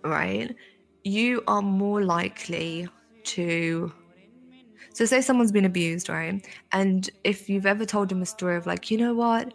right, 0.07 0.55
you 1.05 1.43
are 1.47 1.63
more 1.63 2.03
likely 2.03 2.89
to. 3.25 3.93
So, 4.93 5.05
say 5.05 5.21
someone's 5.21 5.53
been 5.53 5.67
abused, 5.67 6.09
right? 6.09 6.47
And 6.73 7.09
if 7.23 7.51
you've 7.51 7.67
ever 7.67 7.85
told 7.85 8.09
them 8.09 8.23
a 8.23 8.27
story 8.27 8.57
of, 8.57 8.67
like, 8.67 8.91
you 8.91 8.97
know 8.97 9.15
what, 9.15 9.53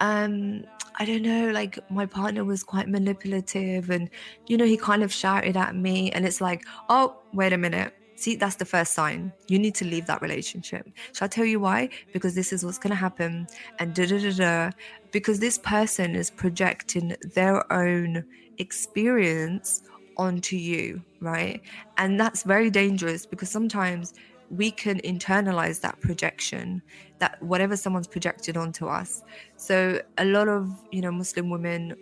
um, 0.00 0.64
I 0.98 1.04
don't 1.04 1.22
know, 1.22 1.50
like 1.50 1.78
my 1.90 2.06
partner 2.06 2.44
was 2.44 2.62
quite 2.64 2.88
manipulative 2.88 3.90
and, 3.90 4.08
you 4.46 4.56
know, 4.56 4.64
he 4.64 4.76
kind 4.76 5.02
of 5.02 5.12
shouted 5.12 5.56
at 5.56 5.76
me, 5.76 6.10
and 6.12 6.24
it's 6.24 6.40
like, 6.40 6.64
oh, 6.88 7.16
wait 7.34 7.52
a 7.52 7.58
minute 7.58 7.92
See, 8.18 8.34
that's 8.34 8.56
the 8.56 8.64
first 8.64 8.94
sign. 8.94 9.32
You 9.46 9.60
need 9.60 9.76
to 9.76 9.84
leave 9.84 10.06
that 10.06 10.20
relationship. 10.20 10.90
Shall 11.12 11.26
I 11.26 11.28
tell 11.28 11.44
you 11.44 11.60
why? 11.60 11.88
Because 12.12 12.34
this 12.34 12.52
is 12.52 12.64
what's 12.64 12.76
going 12.76 12.90
to 12.90 12.96
happen. 12.96 13.46
And 13.78 13.94
da 13.94 14.06
da 14.06 14.18
da 14.18 14.32
da. 14.32 14.70
Because 15.12 15.38
this 15.38 15.56
person 15.56 16.16
is 16.16 16.28
projecting 16.28 17.14
their 17.32 17.72
own 17.72 18.24
experience 18.58 19.82
onto 20.16 20.56
you, 20.56 21.02
right? 21.20 21.62
And 21.96 22.18
that's 22.18 22.42
very 22.42 22.70
dangerous 22.70 23.26
because 23.26 23.50
sometimes 23.50 24.14
we 24.50 24.70
can 24.70 24.98
internalize 25.00 25.80
that 25.82 26.00
projection 26.00 26.82
that 27.18 27.42
whatever 27.42 27.76
someone's 27.76 28.06
projected 28.06 28.56
onto 28.56 28.86
us 28.86 29.22
so 29.56 30.00
a 30.16 30.24
lot 30.24 30.48
of 30.48 30.70
you 30.90 31.02
know 31.02 31.12
muslim 31.12 31.50
women 31.50 31.94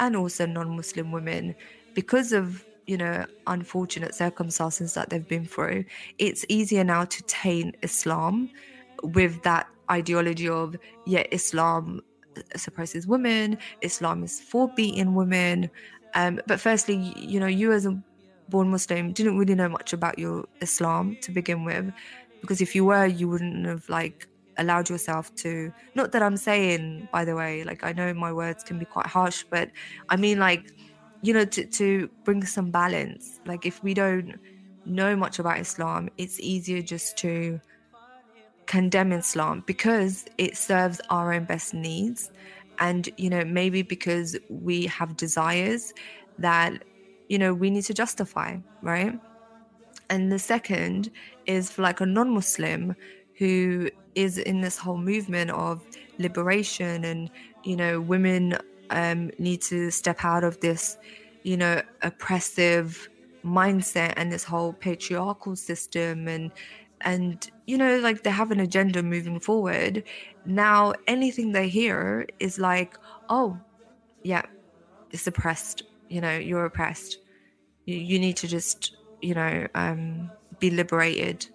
and 0.00 0.16
also 0.16 0.46
non-muslim 0.46 1.12
women 1.12 1.54
because 1.92 2.32
of 2.32 2.64
you 2.86 2.96
know, 2.96 3.26
unfortunate 3.48 4.14
circumstances 4.14 4.94
that 4.94 5.10
they've 5.10 5.26
been 5.26 5.44
through, 5.44 5.84
it's 6.18 6.44
easier 6.48 6.84
now 6.84 7.04
to 7.04 7.22
taint 7.24 7.76
Islam 7.82 8.48
with 9.02 9.42
that 9.42 9.68
ideology 9.90 10.48
of, 10.48 10.76
yeah, 11.04 11.24
Islam 11.32 12.00
suppresses 12.56 13.06
women, 13.06 13.58
Islam 13.82 14.22
is 14.24 14.40
for 14.40 14.68
beating 14.76 15.14
women. 15.14 15.70
Um, 16.14 16.40
but 16.46 16.60
firstly, 16.60 17.12
you 17.16 17.40
know, 17.40 17.46
you 17.46 17.72
as 17.72 17.86
a 17.86 17.98
born 18.48 18.70
Muslim 18.70 19.12
didn't 19.12 19.38
really 19.38 19.54
know 19.54 19.68
much 19.68 19.92
about 19.92 20.18
your 20.18 20.46
Islam 20.60 21.16
to 21.22 21.32
begin 21.32 21.64
with, 21.64 21.92
because 22.40 22.60
if 22.60 22.74
you 22.74 22.84
were, 22.84 23.06
you 23.06 23.28
wouldn't 23.28 23.66
have 23.66 23.88
like 23.88 24.28
allowed 24.58 24.88
yourself 24.88 25.34
to. 25.36 25.72
Not 25.94 26.12
that 26.12 26.22
I'm 26.22 26.36
saying, 26.36 27.08
by 27.12 27.24
the 27.24 27.34
way, 27.34 27.64
like 27.64 27.84
I 27.84 27.92
know 27.92 28.14
my 28.14 28.32
words 28.32 28.62
can 28.62 28.78
be 28.78 28.84
quite 28.84 29.06
harsh, 29.06 29.44
but 29.50 29.70
I 30.08 30.16
mean 30.16 30.38
like 30.38 30.72
you 31.22 31.32
know 31.32 31.44
to, 31.44 31.66
to 31.66 32.08
bring 32.24 32.44
some 32.44 32.70
balance 32.70 33.40
like 33.46 33.66
if 33.66 33.82
we 33.82 33.94
don't 33.94 34.34
know 34.84 35.16
much 35.16 35.38
about 35.38 35.58
islam 35.58 36.08
it's 36.18 36.38
easier 36.40 36.80
just 36.80 37.16
to 37.16 37.60
condemn 38.66 39.12
islam 39.12 39.62
because 39.66 40.26
it 40.38 40.56
serves 40.56 41.00
our 41.10 41.32
own 41.32 41.44
best 41.44 41.74
needs. 41.74 42.30
And 42.78 43.08
you 43.16 43.30
know 43.30 43.44
maybe 43.44 43.82
because 43.82 44.36
we 44.50 44.86
have 44.86 45.16
desires 45.16 45.94
that 46.38 46.84
you 47.28 47.38
know 47.38 47.54
we 47.54 47.70
need 47.70 47.84
to 47.84 47.94
justify 47.94 48.58
right? 48.82 49.18
And 50.10 50.30
the 50.30 50.38
second 50.38 51.10
is 51.46 51.70
for 51.70 51.82
like 51.82 52.00
a 52.00 52.06
non-muslim 52.06 52.94
who 53.38 53.90
is 54.14 54.38
in 54.38 54.60
this 54.60 54.78
whole 54.78 54.98
movement 54.98 55.50
of 55.50 55.84
liberation 56.18 57.04
and 57.04 57.30
you 57.64 57.76
know 57.76 58.00
women 58.00 58.56
um, 58.90 59.30
need 59.38 59.62
to 59.62 59.90
step 59.90 60.24
out 60.24 60.44
of 60.44 60.60
this, 60.60 60.96
you 61.42 61.56
know, 61.56 61.82
oppressive 62.02 63.08
mindset 63.44 64.12
and 64.16 64.32
this 64.32 64.44
whole 64.44 64.72
patriarchal 64.72 65.56
system 65.56 66.28
and 66.28 66.50
and 67.02 67.50
you 67.66 67.76
know 67.78 67.98
like 67.98 68.22
they 68.22 68.30
have 68.30 68.50
an 68.50 68.60
agenda 68.60 69.02
moving 69.02 69.40
forward. 69.40 70.04
Now 70.44 70.94
anything 71.06 71.52
they 71.52 71.68
hear 71.68 72.26
is 72.40 72.58
like 72.58 72.96
oh 73.28 73.58
yeah 74.22 74.42
it's 75.12 75.26
oppressed 75.26 75.82
you 76.08 76.20
know 76.20 76.36
you're 76.36 76.64
oppressed. 76.64 77.18
You, 77.86 77.96
you 77.96 78.18
need 78.18 78.36
to 78.38 78.48
just 78.48 78.96
you 79.22 79.34
know 79.34 79.66
um 79.74 80.30
be 80.58 80.70
liberated. 80.70 81.46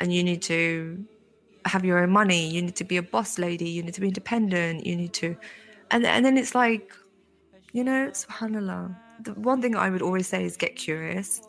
And 0.00 0.12
you 0.12 0.22
need 0.24 0.42
to 0.42 1.04
have 1.66 1.84
your 1.84 1.98
own 2.00 2.10
money. 2.10 2.48
You 2.50 2.60
need 2.62 2.76
to 2.76 2.84
be 2.84 2.96
a 2.98 3.02
boss 3.02 3.38
lady. 3.38 3.68
You 3.70 3.82
need 3.82 3.94
to 3.94 4.00
be 4.00 4.08
independent. 4.08 4.86
You 4.86 4.96
need 4.96 5.14
to 5.14 5.36
and 5.90 6.04
and 6.06 6.24
then 6.24 6.36
it's 6.36 6.54
like 6.54 6.92
you 7.72 7.84
know 7.84 8.10
subhanallah. 8.12 8.96
The 9.22 9.34
one 9.34 9.62
thing 9.62 9.76
i 9.76 9.90
would 9.90 10.02
always 10.02 10.26
say 10.28 10.44
is 10.44 10.56
get 10.56 10.76
curious 10.76 11.40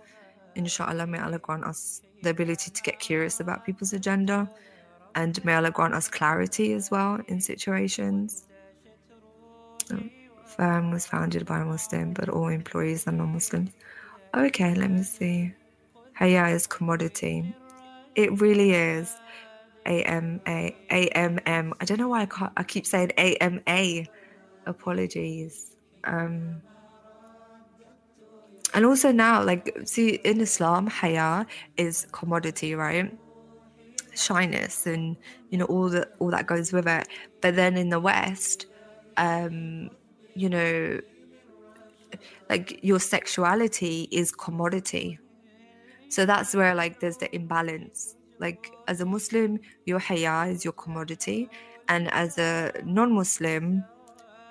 inshallah, 0.55 1.07
may 1.07 1.19
Allah 1.19 1.39
grant 1.39 1.65
us 1.65 2.01
the 2.23 2.29
ability 2.29 2.71
to 2.71 2.81
get 2.81 2.99
curious 2.99 3.39
about 3.39 3.65
people's 3.65 3.93
agenda 3.93 4.49
and 5.15 5.43
may 5.45 5.55
Allah 5.55 5.71
grant 5.71 5.93
us 5.93 6.07
clarity 6.07 6.73
as 6.73 6.91
well 6.91 7.19
in 7.27 7.39
situations. 7.39 8.45
The 9.87 10.09
firm 10.45 10.91
was 10.91 11.05
founded 11.05 11.45
by 11.45 11.59
a 11.59 11.65
Muslim, 11.65 12.13
but 12.13 12.29
all 12.29 12.49
employees 12.49 13.07
are 13.07 13.11
non 13.11 13.33
Muslims. 13.33 13.71
Okay, 14.35 14.75
let 14.75 14.91
me 14.91 15.03
see. 15.03 15.53
Haya 16.13 16.47
is 16.47 16.67
commodity. 16.67 17.55
It 18.15 18.41
really 18.41 18.71
is. 18.71 19.15
A 19.85 20.03
M 20.03 20.41
A 20.47 20.75
A 20.91 21.07
M 21.09 21.39
M. 21.45 21.73
I 21.79 21.85
don't 21.85 21.99
know 21.99 22.09
why 22.09 22.27
I, 22.29 22.49
I 22.57 22.63
keep 22.63 22.85
saying 22.85 23.11
A 23.17 23.35
M 23.35 23.61
A. 23.67 24.07
Apologies. 24.65 25.75
Um, 26.03 26.61
and 28.75 28.85
also 28.85 29.11
now, 29.11 29.41
like, 29.43 29.75
see, 29.85 30.15
in 30.25 30.41
Islam, 30.41 30.87
haya 30.87 31.45
is 31.77 32.05
commodity, 32.11 32.75
right? 32.75 33.17
Shyness 34.13 34.85
and 34.87 35.17
you 35.49 35.57
know 35.57 35.65
all 35.65 35.89
that 35.89 36.09
all 36.19 36.31
that 36.31 36.47
goes 36.47 36.71
with 36.73 36.87
it. 36.87 37.07
But 37.41 37.55
then 37.55 37.77
in 37.77 37.89
the 37.89 37.99
West, 37.99 38.65
um, 39.17 39.89
you 40.35 40.49
know, 40.49 40.99
like 42.49 42.79
your 42.83 42.99
sexuality 42.99 44.07
is 44.11 44.31
commodity. 44.31 45.19
So 46.09 46.25
that's 46.25 46.53
where 46.53 46.75
like 46.75 46.99
there's 46.99 47.17
the 47.17 47.33
imbalance. 47.35 48.15
Like 48.39 48.71
as 48.87 49.01
a 49.01 49.05
Muslim, 49.05 49.59
your 49.85 49.99
haya 49.99 50.49
is 50.51 50.63
your 50.63 50.73
commodity, 50.73 51.49
and 51.89 52.11
as 52.13 52.37
a 52.37 52.71
non-Muslim, 52.85 53.83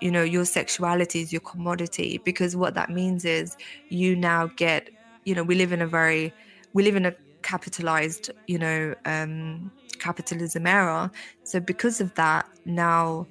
you 0.05 0.11
know 0.11 0.23
your 0.23 0.45
sexuality 0.45 1.23
is 1.23 1.33
your 1.33 1.41
commodity 1.41 2.21
because 2.27 2.55
what 2.55 2.75
that 2.75 2.91
means 2.91 3.25
is 3.25 3.57
you 3.89 4.15
now 4.15 4.51
get 4.57 4.91
you 5.25 5.35
know 5.35 5.43
we 5.43 5.55
live 5.55 5.73
in 5.73 5.81
a 5.81 5.87
very 5.87 6.35
we 6.75 6.83
live 6.83 6.95
in 6.95 7.07
a 7.07 7.15
capitalized 7.43 8.31
you 8.47 8.59
know 8.59 8.95
um 9.07 9.73
capitalism 9.99 10.67
era. 10.67 11.11
So 11.45 11.59
because 11.61 12.01
of 12.03 12.15
that 12.17 12.45
now 12.67 13.29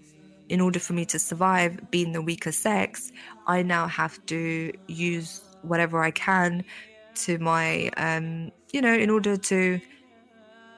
in 0.49 0.61
order 0.61 0.79
for 0.79 0.93
me 0.93 1.05
to 1.05 1.19
survive 1.19 1.79
being 1.91 2.11
the 2.11 2.21
weaker 2.21 2.51
sex 2.51 3.11
i 3.47 3.61
now 3.61 3.87
have 3.87 4.17
to 4.25 4.71
use 4.87 5.41
whatever 5.61 6.01
i 6.03 6.11
can 6.11 6.63
to 7.15 7.37
my 7.39 7.89
um 7.97 8.49
you 8.73 8.81
know 8.81 8.93
in 8.93 9.09
order 9.11 9.37
to 9.37 9.79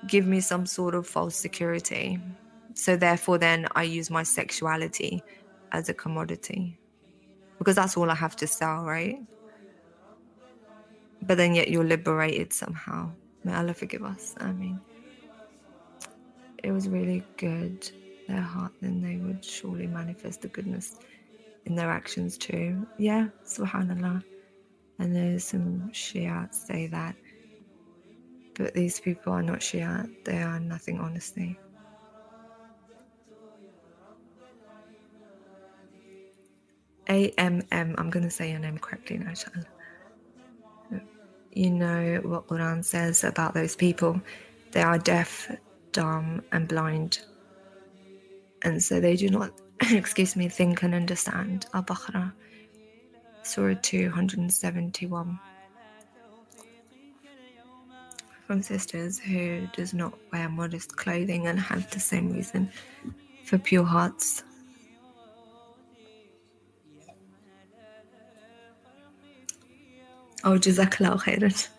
give 0.08 0.28
me 0.28 0.42
some 0.42 0.66
sort 0.66 0.94
of 0.96 1.08
false 1.08 1.36
security. 1.36 2.20
So 2.76 2.98
therefore 2.98 3.38
then 3.38 3.68
i 3.76 3.84
use 3.84 4.10
my 4.12 4.24
sexuality 4.24 5.24
as 5.76 5.90
a 5.90 5.94
commodity 5.94 6.80
because 7.58 7.76
that's 7.76 7.98
all 7.98 8.10
I 8.10 8.16
have 8.16 8.36
to 8.38 8.48
sell, 8.48 8.84
right? 8.84 9.20
But 11.22 11.38
then 11.38 11.56
yet 11.56 11.70
you're 11.70 11.84
liberated 11.84 12.54
somehow. 12.54 13.12
May 13.44 13.54
Allah 13.54 13.74
forgive 13.74 14.04
us. 14.04 14.36
I 14.38 14.52
mean, 14.52 14.80
it 16.64 16.72
was 16.72 16.88
really 16.88 17.24
good. 17.38 17.90
Their 18.28 18.42
heart, 18.42 18.72
then 18.82 19.02
they 19.02 19.18
would 19.18 19.44
surely 19.46 19.88
manifest 19.88 20.42
the 20.42 20.48
goodness 20.48 20.98
in 21.66 21.76
their 21.76 21.90
actions 21.90 22.38
too. 22.38 22.88
Yeah, 22.98 23.28
subhanAllah. 23.46 24.24
And 25.00 25.16
there's 25.16 25.44
some 25.44 25.92
Shiites 25.92 26.66
say 26.68 26.88
that. 26.88 27.16
But 28.56 28.74
these 28.74 29.00
people 29.00 29.34
are 29.34 29.44
not 29.44 29.60
Shia, 29.60 30.10
they 30.24 30.42
are 30.42 30.60
nothing, 30.60 31.00
honestly. 31.00 31.60
AMM, 37.08 37.96
I'm 37.98 38.10
going 38.10 38.24
to 38.24 38.32
say 38.32 38.52
your 38.52 38.60
name 38.60 38.78
correctly 38.78 39.18
now, 39.18 39.30
inshallah. 39.30 39.66
You 41.54 41.70
know 41.70 42.20
what 42.24 42.48
Quran 42.48 42.84
says 42.84 43.24
about 43.24 43.54
those 43.54 43.76
people. 43.76 44.22
They 44.72 44.82
are 44.82 44.98
deaf, 44.98 45.50
dumb, 45.94 46.42
and 46.52 46.68
blind. 46.68 47.20
And 48.64 48.84
so 48.84 49.00
they 49.00 49.16
do 49.16 49.30
not, 49.30 49.52
excuse 49.92 50.36
me, 50.36 50.50
think 50.50 50.84
and 50.84 50.94
understand. 50.94 51.68
Al 51.74 51.84
Baqarah, 51.84 52.34
Surah 53.44 53.76
271. 53.82 55.40
From 58.48 58.62
sisters 58.62 59.18
who 59.18 59.68
does 59.74 59.94
not 59.94 60.14
wear 60.32 60.50
modest 60.50 60.98
clothing 60.98 61.48
and 61.48 61.60
have 61.60 61.90
the 61.92 62.00
same 62.00 62.32
reason 62.32 62.70
for 63.46 63.58
pure 63.58 63.86
hearts. 63.86 64.44
Oh, 70.46 70.60
Jazakallah 70.60 71.20
khairan. 71.22 71.68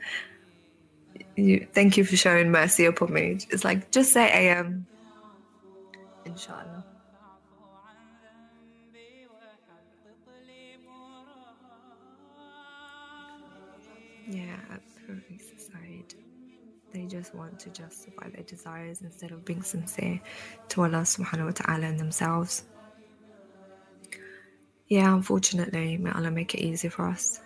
You, 1.37 1.67
thank 1.75 1.99
you 1.99 2.05
for 2.05 2.17
showing 2.17 2.51
mercy 2.51 2.87
upon 2.87 3.13
me. 3.13 3.39
It's 3.51 3.63
like, 3.63 3.91
just 3.91 4.11
say 4.11 4.27
AM. 4.31 4.87
Inshallah. 6.25 6.83
Yeah, 14.31 14.57
absolutely 14.73 15.39
side. 15.39 16.15
They 16.95 17.05
just 17.05 17.35
want 17.35 17.61
to 17.61 17.71
justify 17.71 18.31
their 18.31 18.45
desires 18.45 19.03
instead 19.03 19.31
of 19.31 19.45
being 19.45 19.63
sincere 19.63 20.19
to 20.71 20.83
Allah 20.85 21.03
subhanahu 21.03 21.45
wa 21.45 21.51
ta'ala 21.51 21.85
and 21.85 22.01
themselves. 22.01 22.65
Yeah, 24.89 25.15
unfortunately, 25.15 25.99
may 25.99 26.13
Allah 26.13 26.31
make 26.31 26.55
it 26.55 26.61
easy 26.61 26.89
for 26.89 27.09
us 27.09 27.41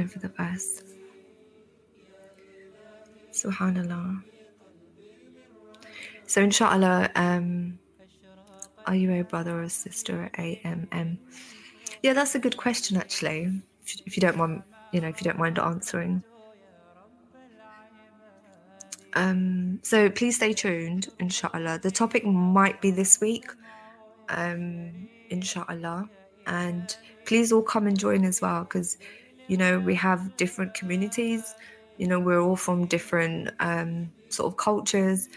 and 0.00 0.10
for 0.10 0.18
the 0.18 0.28
best. 0.28 0.84
Subhanallah. 3.32 4.22
So, 6.26 6.42
inshallah, 6.42 7.10
um, 7.14 7.78
are 8.86 8.94
you 8.94 9.12
a 9.12 9.24
brother 9.24 9.58
or 9.58 9.62
a 9.62 9.70
sister 9.70 10.30
AMM? 10.38 11.18
Yeah, 12.02 12.12
that's 12.14 12.34
a 12.34 12.38
good 12.38 12.56
question, 12.56 12.96
actually. 12.96 13.62
If 13.84 13.96
you, 13.96 14.02
if 14.06 14.16
you 14.16 14.20
don't 14.20 14.36
mind, 14.36 14.62
you 14.92 15.00
know, 15.00 15.08
if 15.08 15.20
you 15.20 15.24
don't 15.24 15.38
mind 15.38 15.58
answering. 15.58 16.22
Um, 19.14 19.80
so 19.82 20.08
please 20.08 20.36
stay 20.36 20.52
tuned, 20.52 21.08
inshallah. 21.18 21.80
The 21.82 21.90
topic 21.90 22.24
might 22.24 22.80
be 22.80 22.90
this 22.90 23.20
week, 23.20 23.50
um, 24.28 25.08
inshallah. 25.28 26.08
And 26.46 26.96
please 27.24 27.52
all 27.52 27.62
come 27.62 27.86
and 27.86 27.98
join 27.98 28.24
as 28.24 28.40
well, 28.40 28.64
because 28.64 28.98
you 29.52 29.58
know 29.58 29.78
we 29.80 29.96
have 29.96 30.36
different 30.36 30.74
communities. 30.74 31.54
You 31.98 32.08
know 32.08 32.20
we're 32.20 32.40
all 32.42 32.56
from 32.56 32.86
different 32.88 33.50
um, 33.60 34.12
sort 34.30 34.48
of 34.52 34.56
cultures. 34.58 35.28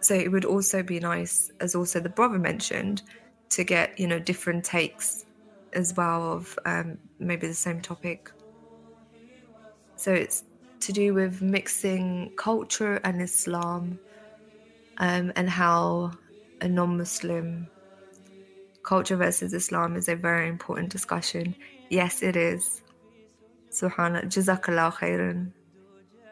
So 0.00 0.14
it 0.14 0.30
would 0.30 0.44
also 0.44 0.82
be 0.82 1.00
nice 1.00 1.50
as 1.60 1.74
also 1.74 1.98
the 2.00 2.08
brother 2.10 2.38
mentioned 2.38 3.02
to 3.50 3.64
get 3.64 3.98
you 3.98 4.06
know 4.06 4.18
different 4.18 4.64
takes 4.64 5.24
as 5.72 5.94
well 5.96 6.32
of 6.32 6.58
um, 6.66 6.98
maybe 7.18 7.46
the 7.46 7.54
same 7.54 7.80
topic. 7.80 8.30
So 9.96 10.12
it's 10.12 10.44
to 10.80 10.92
do 10.92 11.14
with 11.14 11.40
mixing 11.40 12.32
culture 12.36 12.96
and 13.04 13.22
islam 13.22 14.00
um, 14.98 15.32
and 15.36 15.50
how 15.50 16.12
a 16.60 16.68
non-muslim 16.68 17.70
culture 18.84 19.16
versus 19.16 19.52
islam 19.54 19.96
is 19.96 20.08
a 20.08 20.14
very 20.16 20.48
important 20.48 20.90
discussion. 20.90 21.56
Yes, 21.88 22.22
it 22.22 22.36
is. 22.36 22.81
Subhanallah. 23.72 24.26
Jazakallah 24.26 24.92
khairan. 24.92 25.52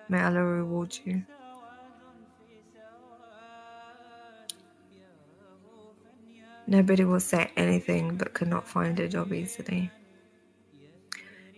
May 0.08 0.22
Allah 0.22 0.44
reward 0.44 0.98
you. 1.04 1.24
Nobody 6.66 7.04
will 7.04 7.20
say 7.20 7.50
anything 7.56 8.16
but 8.16 8.34
cannot 8.34 8.68
find 8.68 9.00
a 9.00 9.08
job 9.08 9.32
easily. 9.32 9.90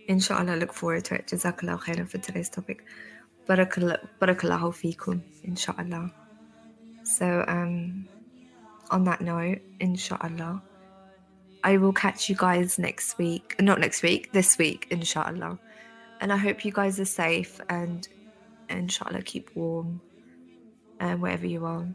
Inshallah, 0.07 0.55
look 0.55 0.73
forward 0.73 1.05
to 1.05 1.15
it. 1.15 1.27
Jazakallah 1.27 1.79
khairan 1.81 2.07
for 2.09 2.17
today's 2.17 2.49
topic. 2.49 2.83
Barakallahu 3.47 4.71
fikum, 4.73 5.21
inshallah. 5.43 6.11
So, 7.03 7.43
um, 7.47 8.07
on 8.89 9.03
that 9.03 9.21
note, 9.21 9.59
inshallah. 9.79 10.63
I 11.63 11.77
will 11.77 11.93
catch 11.93 12.29
you 12.29 12.35
guys 12.35 12.79
next 12.79 13.17
week. 13.17 13.55
Not 13.59 13.79
next 13.79 14.01
week, 14.01 14.31
this 14.31 14.57
week, 14.57 14.87
inshallah. 14.89 15.59
And 16.23 16.31
I 16.31 16.37
hope 16.37 16.63
you 16.63 16.71
guys 16.71 17.01
are 17.01 17.05
safe 17.05 17.59
and 17.67 18.07
inshallah 18.69 19.23
keep 19.23 19.53
warm 19.57 19.99
and 21.01 21.15
um, 21.15 21.19
wherever 21.19 21.45
you 21.45 21.65
are. 21.65 21.85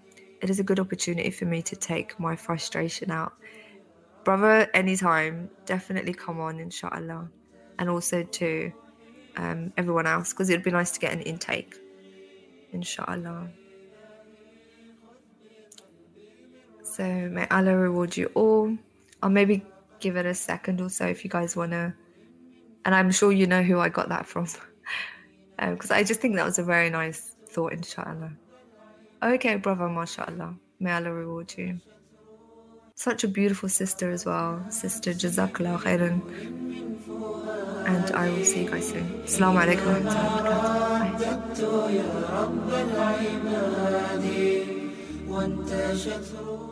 It 0.42 0.50
is 0.50 0.60
a 0.60 0.62
good 0.62 0.78
opportunity 0.78 1.30
for 1.30 1.46
me 1.46 1.62
to 1.62 1.74
take 1.74 2.20
my 2.20 2.36
frustration 2.36 3.10
out. 3.10 3.32
Brother, 4.24 4.68
anytime, 4.74 5.48
definitely 5.64 6.12
come 6.12 6.40
on, 6.40 6.60
inshallah. 6.60 7.30
And 7.78 7.88
also 7.88 8.22
to 8.22 8.70
um, 9.38 9.72
everyone 9.78 10.06
else, 10.06 10.34
because 10.34 10.50
it 10.50 10.56
would 10.56 10.62
be 10.62 10.72
nice 10.72 10.90
to 10.90 11.00
get 11.00 11.14
an 11.14 11.22
intake, 11.22 11.76
inshallah. 12.72 13.48
So 16.82 17.02
may 17.02 17.46
Allah 17.48 17.78
reward 17.78 18.14
you 18.14 18.26
all. 18.34 18.76
I'll 19.22 19.30
maybe 19.30 19.64
give 20.00 20.16
it 20.16 20.26
a 20.26 20.34
second 20.34 20.82
or 20.82 20.90
so 20.90 21.06
if 21.06 21.24
you 21.24 21.30
guys 21.30 21.56
want 21.56 21.72
to 21.72 21.94
And 22.88 22.94
I'm 22.94 23.10
sure 23.10 23.30
you 23.30 23.46
know 23.46 23.62
who 23.62 23.78
I 23.80 23.90
got 23.90 24.08
that 24.08 24.24
from. 24.24 24.46
Because 25.58 25.90
um, 25.90 25.98
I 25.98 26.02
just 26.02 26.22
think 26.22 26.36
that 26.36 26.46
was 26.46 26.58
a 26.58 26.62
very 26.62 26.88
nice 26.88 27.34
thought, 27.50 27.74
inshallah. 27.74 28.32
Okay, 29.22 29.56
brother, 29.56 29.90
mashallah. 29.90 30.54
May 30.80 30.92
Allah 30.92 31.12
reward 31.12 31.52
you. 31.58 31.82
Such 32.94 33.24
a 33.24 33.28
beautiful 33.28 33.68
sister 33.68 34.10
as 34.10 34.24
well. 34.24 34.64
Sister 34.70 35.10
Jazakallah 35.10 35.82
khairan. 35.82 36.22
And 37.86 38.10
I 38.12 38.30
will 38.30 38.42
see 38.42 38.62
you 38.62 38.70
guys 38.70 38.88
soon. 38.88 39.04
Assalamu 39.26 39.60
alaikum 39.64 39.84
wa 39.84 40.10
rahmatullahi 40.10 41.12
wa 45.28 45.38
barakatuh. 45.44 46.67